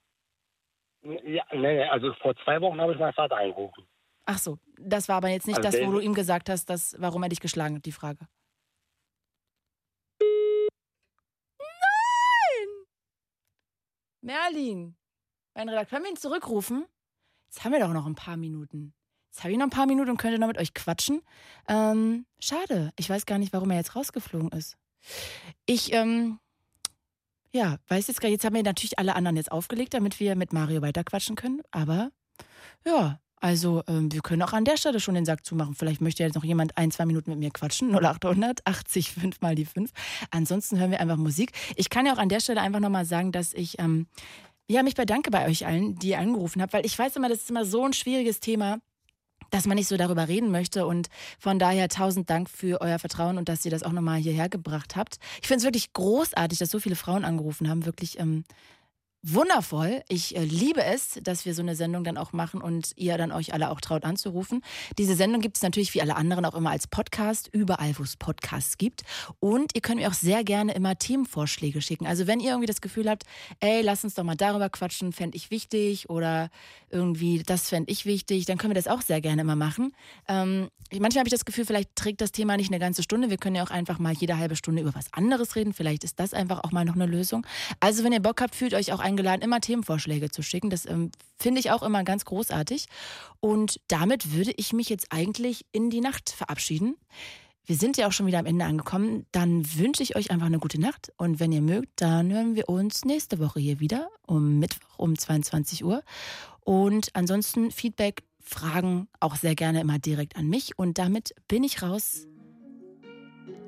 Ja, 1.04 1.44
nee, 1.52 1.82
also 1.84 2.12
vor 2.14 2.34
zwei 2.44 2.60
Wochen 2.60 2.80
habe 2.80 2.92
ich 2.94 2.98
meinen 2.98 3.12
Vater 3.12 3.36
angerufen. 3.36 3.86
Ach 4.26 4.38
so, 4.38 4.58
das 4.78 5.08
war 5.08 5.16
aber 5.16 5.28
jetzt 5.28 5.46
nicht 5.46 5.58
Also 5.58 5.70
das, 5.70 5.86
wo 5.86 5.92
du 5.92 6.00
ihm 6.00 6.14
gesagt 6.14 6.48
hast, 6.48 6.70
dass, 6.70 6.96
warum 6.98 7.22
er 7.22 7.28
dich 7.28 7.40
geschlagen 7.40 7.76
hat, 7.76 7.84
die 7.84 7.92
Frage. 7.92 8.26
Nein! 11.58 12.68
Merlin, 14.22 14.96
mein 15.54 15.68
Redakteur, 15.68 15.98
können 15.98 16.04
wir 16.06 16.10
ihn 16.12 16.16
zurückrufen? 16.16 16.86
Jetzt 17.46 17.64
haben 17.64 17.72
wir 17.72 17.80
doch 17.80 17.92
noch 17.92 18.06
ein 18.06 18.14
paar 18.14 18.38
Minuten. 18.38 18.94
Jetzt 19.30 19.44
habe 19.44 19.52
ich 19.52 19.58
noch 19.58 19.66
ein 19.66 19.70
paar 19.70 19.86
Minuten 19.86 20.10
und 20.10 20.16
könnte 20.16 20.38
noch 20.38 20.46
mit 20.46 20.58
euch 20.58 20.72
quatschen. 20.74 21.20
Ähm, 21.68 22.24
schade, 22.40 22.92
ich 22.96 23.10
weiß 23.10 23.26
gar 23.26 23.38
nicht, 23.38 23.52
warum 23.52 23.70
er 23.70 23.76
jetzt 23.76 23.94
rausgeflogen 23.94 24.50
ist. 24.52 24.78
Ich, 25.66 25.92
ähm, 25.92 26.38
ja, 27.54 27.76
weiß 27.88 28.08
jetzt 28.08 28.20
gar 28.20 28.28
jetzt 28.28 28.44
haben 28.44 28.54
wir 28.54 28.62
natürlich 28.62 28.98
alle 28.98 29.14
anderen 29.14 29.36
jetzt 29.36 29.52
aufgelegt, 29.52 29.94
damit 29.94 30.18
wir 30.18 30.34
mit 30.34 30.52
Mario 30.52 30.82
weiterquatschen 30.82 31.36
können. 31.36 31.62
Aber 31.70 32.10
ja, 32.84 33.20
also 33.40 33.82
ähm, 33.86 34.12
wir 34.12 34.22
können 34.22 34.42
auch 34.42 34.52
an 34.52 34.64
der 34.64 34.76
Stelle 34.76 34.98
schon 34.98 35.14
den 35.14 35.24
Sack 35.24 35.46
zumachen. 35.46 35.74
Vielleicht 35.74 36.00
möchte 36.00 36.24
jetzt 36.24 36.34
noch 36.34 36.44
jemand 36.44 36.76
ein, 36.76 36.90
zwei 36.90 37.06
Minuten 37.06 37.30
mit 37.30 37.38
mir 37.38 37.50
quatschen. 37.50 37.94
0800 37.94 38.66
80 38.66 39.12
5 39.12 39.40
mal 39.40 39.54
die 39.54 39.66
5. 39.66 39.90
Ansonsten 40.30 40.78
hören 40.80 40.90
wir 40.90 41.00
einfach 41.00 41.16
Musik. 41.16 41.52
Ich 41.76 41.90
kann 41.90 42.06
ja 42.06 42.14
auch 42.14 42.18
an 42.18 42.28
der 42.28 42.40
Stelle 42.40 42.60
einfach 42.60 42.80
nochmal 42.80 43.04
sagen, 43.04 43.30
dass 43.30 43.54
ich 43.54 43.78
ähm, 43.78 44.08
ja, 44.66 44.82
mich 44.82 44.94
bedanke 44.94 45.30
bei 45.30 45.46
euch 45.46 45.66
allen, 45.66 45.94
die 45.96 46.08
ihr 46.08 46.18
angerufen 46.18 46.60
habt, 46.60 46.72
weil 46.72 46.84
ich 46.84 46.98
weiß 46.98 47.14
immer, 47.16 47.28
das 47.28 47.38
ist 47.38 47.50
immer 47.50 47.64
so 47.64 47.84
ein 47.84 47.92
schwieriges 47.92 48.40
Thema 48.40 48.78
dass 49.50 49.66
man 49.66 49.76
nicht 49.76 49.88
so 49.88 49.96
darüber 49.96 50.28
reden 50.28 50.50
möchte. 50.50 50.86
Und 50.86 51.08
von 51.38 51.58
daher 51.58 51.88
tausend 51.88 52.30
Dank 52.30 52.48
für 52.50 52.80
euer 52.80 52.98
Vertrauen 52.98 53.38
und 53.38 53.48
dass 53.48 53.64
ihr 53.64 53.70
das 53.70 53.82
auch 53.82 53.92
nochmal 53.92 54.18
hierher 54.18 54.48
gebracht 54.48 54.96
habt. 54.96 55.18
Ich 55.40 55.48
finde 55.48 55.58
es 55.58 55.64
wirklich 55.64 55.92
großartig, 55.92 56.58
dass 56.58 56.70
so 56.70 56.80
viele 56.80 56.96
Frauen 56.96 57.24
angerufen 57.24 57.68
haben. 57.68 57.86
Wirklich 57.86 58.18
ähm, 58.18 58.44
wundervoll. 59.24 60.02
Ich 60.08 60.36
äh, 60.36 60.44
liebe 60.44 60.84
es, 60.84 61.18
dass 61.22 61.46
wir 61.46 61.54
so 61.54 61.62
eine 61.62 61.74
Sendung 61.74 62.04
dann 62.04 62.18
auch 62.18 62.32
machen 62.32 62.60
und 62.60 62.92
ihr 62.96 63.16
dann 63.16 63.32
euch 63.32 63.54
alle 63.54 63.70
auch 63.70 63.80
traut 63.80 64.04
anzurufen. 64.04 64.62
Diese 64.98 65.14
Sendung 65.14 65.40
gibt 65.40 65.56
es 65.56 65.62
natürlich 65.62 65.94
wie 65.94 66.02
alle 66.02 66.16
anderen 66.16 66.44
auch 66.44 66.54
immer 66.54 66.70
als 66.70 66.86
Podcast, 66.86 67.48
überall, 67.50 67.98
wo 67.98 68.02
es 68.02 68.16
Podcasts 68.16 68.76
gibt. 68.76 69.02
Und 69.40 69.74
ihr 69.74 69.80
könnt 69.80 70.00
mir 70.00 70.08
auch 70.08 70.14
sehr 70.14 70.44
gerne 70.44 70.74
immer 70.74 70.98
Themenvorschläge 70.98 71.80
schicken. 71.80 72.06
Also 72.06 72.26
wenn 72.26 72.38
ihr 72.38 72.50
irgendwie 72.50 72.66
das 72.66 72.82
Gefühl 72.82 73.08
habt, 73.08 73.24
ey, 73.60 73.80
lass 73.80 74.04
uns 74.04 74.14
doch 74.14 74.24
mal 74.24 74.36
darüber 74.36 74.68
quatschen, 74.68 75.12
fände 75.12 75.36
ich 75.36 75.50
wichtig 75.50 76.10
oder 76.10 76.50
irgendwie, 76.94 77.42
das 77.42 77.68
fände 77.68 77.90
ich 77.90 78.06
wichtig, 78.06 78.46
dann 78.46 78.56
können 78.56 78.70
wir 78.70 78.80
das 78.80 78.88
auch 78.88 79.02
sehr 79.02 79.20
gerne 79.20 79.42
immer 79.42 79.56
machen. 79.56 79.92
Ähm, 80.28 80.68
manchmal 80.92 81.20
habe 81.20 81.28
ich 81.28 81.32
das 81.32 81.44
Gefühl, 81.44 81.66
vielleicht 81.66 81.94
trägt 81.96 82.20
das 82.20 82.32
Thema 82.32 82.56
nicht 82.56 82.70
eine 82.70 82.78
ganze 82.78 83.02
Stunde. 83.02 83.28
Wir 83.28 83.36
können 83.36 83.56
ja 83.56 83.64
auch 83.64 83.70
einfach 83.70 83.98
mal 83.98 84.14
jede 84.14 84.38
halbe 84.38 84.56
Stunde 84.56 84.82
über 84.82 84.94
was 84.94 85.12
anderes 85.12 85.56
reden. 85.56 85.72
Vielleicht 85.74 86.04
ist 86.04 86.20
das 86.20 86.32
einfach 86.32 86.62
auch 86.64 86.72
mal 86.72 86.84
noch 86.84 86.94
eine 86.94 87.06
Lösung. 87.06 87.46
Also 87.80 88.04
wenn 88.04 88.12
ihr 88.12 88.22
Bock 88.22 88.40
habt, 88.40 88.54
fühlt 88.54 88.74
euch 88.74 88.92
auch 88.92 89.00
eingeladen, 89.00 89.42
immer 89.42 89.60
Themenvorschläge 89.60 90.30
zu 90.30 90.42
schicken. 90.42 90.70
Das 90.70 90.86
ähm, 90.86 91.10
finde 91.38 91.60
ich 91.60 91.70
auch 91.70 91.82
immer 91.82 92.04
ganz 92.04 92.24
großartig. 92.24 92.86
Und 93.40 93.80
damit 93.88 94.32
würde 94.32 94.52
ich 94.56 94.72
mich 94.72 94.88
jetzt 94.88 95.08
eigentlich 95.10 95.66
in 95.72 95.90
die 95.90 96.00
Nacht 96.00 96.30
verabschieden. 96.30 96.96
Wir 97.66 97.76
sind 97.76 97.96
ja 97.96 98.06
auch 98.06 98.12
schon 98.12 98.26
wieder 98.26 98.38
am 98.38 98.46
Ende 98.46 98.66
angekommen. 98.66 99.24
Dann 99.32 99.64
wünsche 99.76 100.02
ich 100.02 100.16
euch 100.16 100.30
einfach 100.30 100.46
eine 100.46 100.58
gute 100.58 100.78
Nacht. 100.78 101.12
Und 101.16 101.40
wenn 101.40 101.50
ihr 101.50 101.62
mögt, 101.62 101.88
dann 101.96 102.30
hören 102.30 102.54
wir 102.56 102.68
uns 102.68 103.06
nächste 103.06 103.38
Woche 103.38 103.58
hier 103.58 103.80
wieder 103.80 104.08
um 104.26 104.58
Mittwoch 104.58 104.98
um 104.98 105.18
22 105.18 105.82
Uhr. 105.82 106.02
Und 106.64 107.10
ansonsten 107.12 107.70
Feedback, 107.70 108.24
Fragen 108.40 109.08
auch 109.20 109.36
sehr 109.36 109.54
gerne 109.54 109.80
immer 109.80 109.98
direkt 109.98 110.36
an 110.36 110.48
mich. 110.48 110.78
Und 110.78 110.98
damit 110.98 111.34
bin 111.48 111.64
ich 111.64 111.82
raus. 111.82 112.26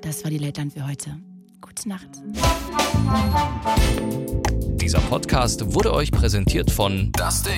Das 0.01 0.23
war 0.23 0.31
die 0.31 0.37
Late 0.37 0.61
Night 0.61 0.73
für 0.73 0.87
heute. 0.87 1.17
Gute 1.61 1.89
Nacht. 1.89 2.09
Dieser 4.79 4.99
Podcast 5.01 5.73
wurde 5.73 5.93
euch 5.93 6.11
präsentiert 6.11 6.71
von 6.71 7.11
Das 7.13 7.43
Ding. 7.43 7.53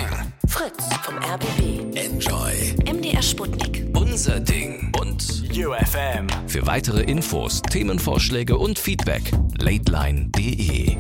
Fritz 0.48 0.90
vom 1.04 1.16
RBB. 1.18 1.96
Enjoy. 1.96 2.54
MDR 2.92 3.22
Sputnik. 3.22 3.86
Unser 3.94 4.40
Ding. 4.40 4.92
Und 5.00 5.44
UFM. 5.52 6.28
Für 6.48 6.66
weitere 6.66 7.04
Infos, 7.04 7.62
Themenvorschläge 7.62 8.58
und 8.58 8.80
Feedback, 8.80 9.32
lateline.de. 9.60 10.98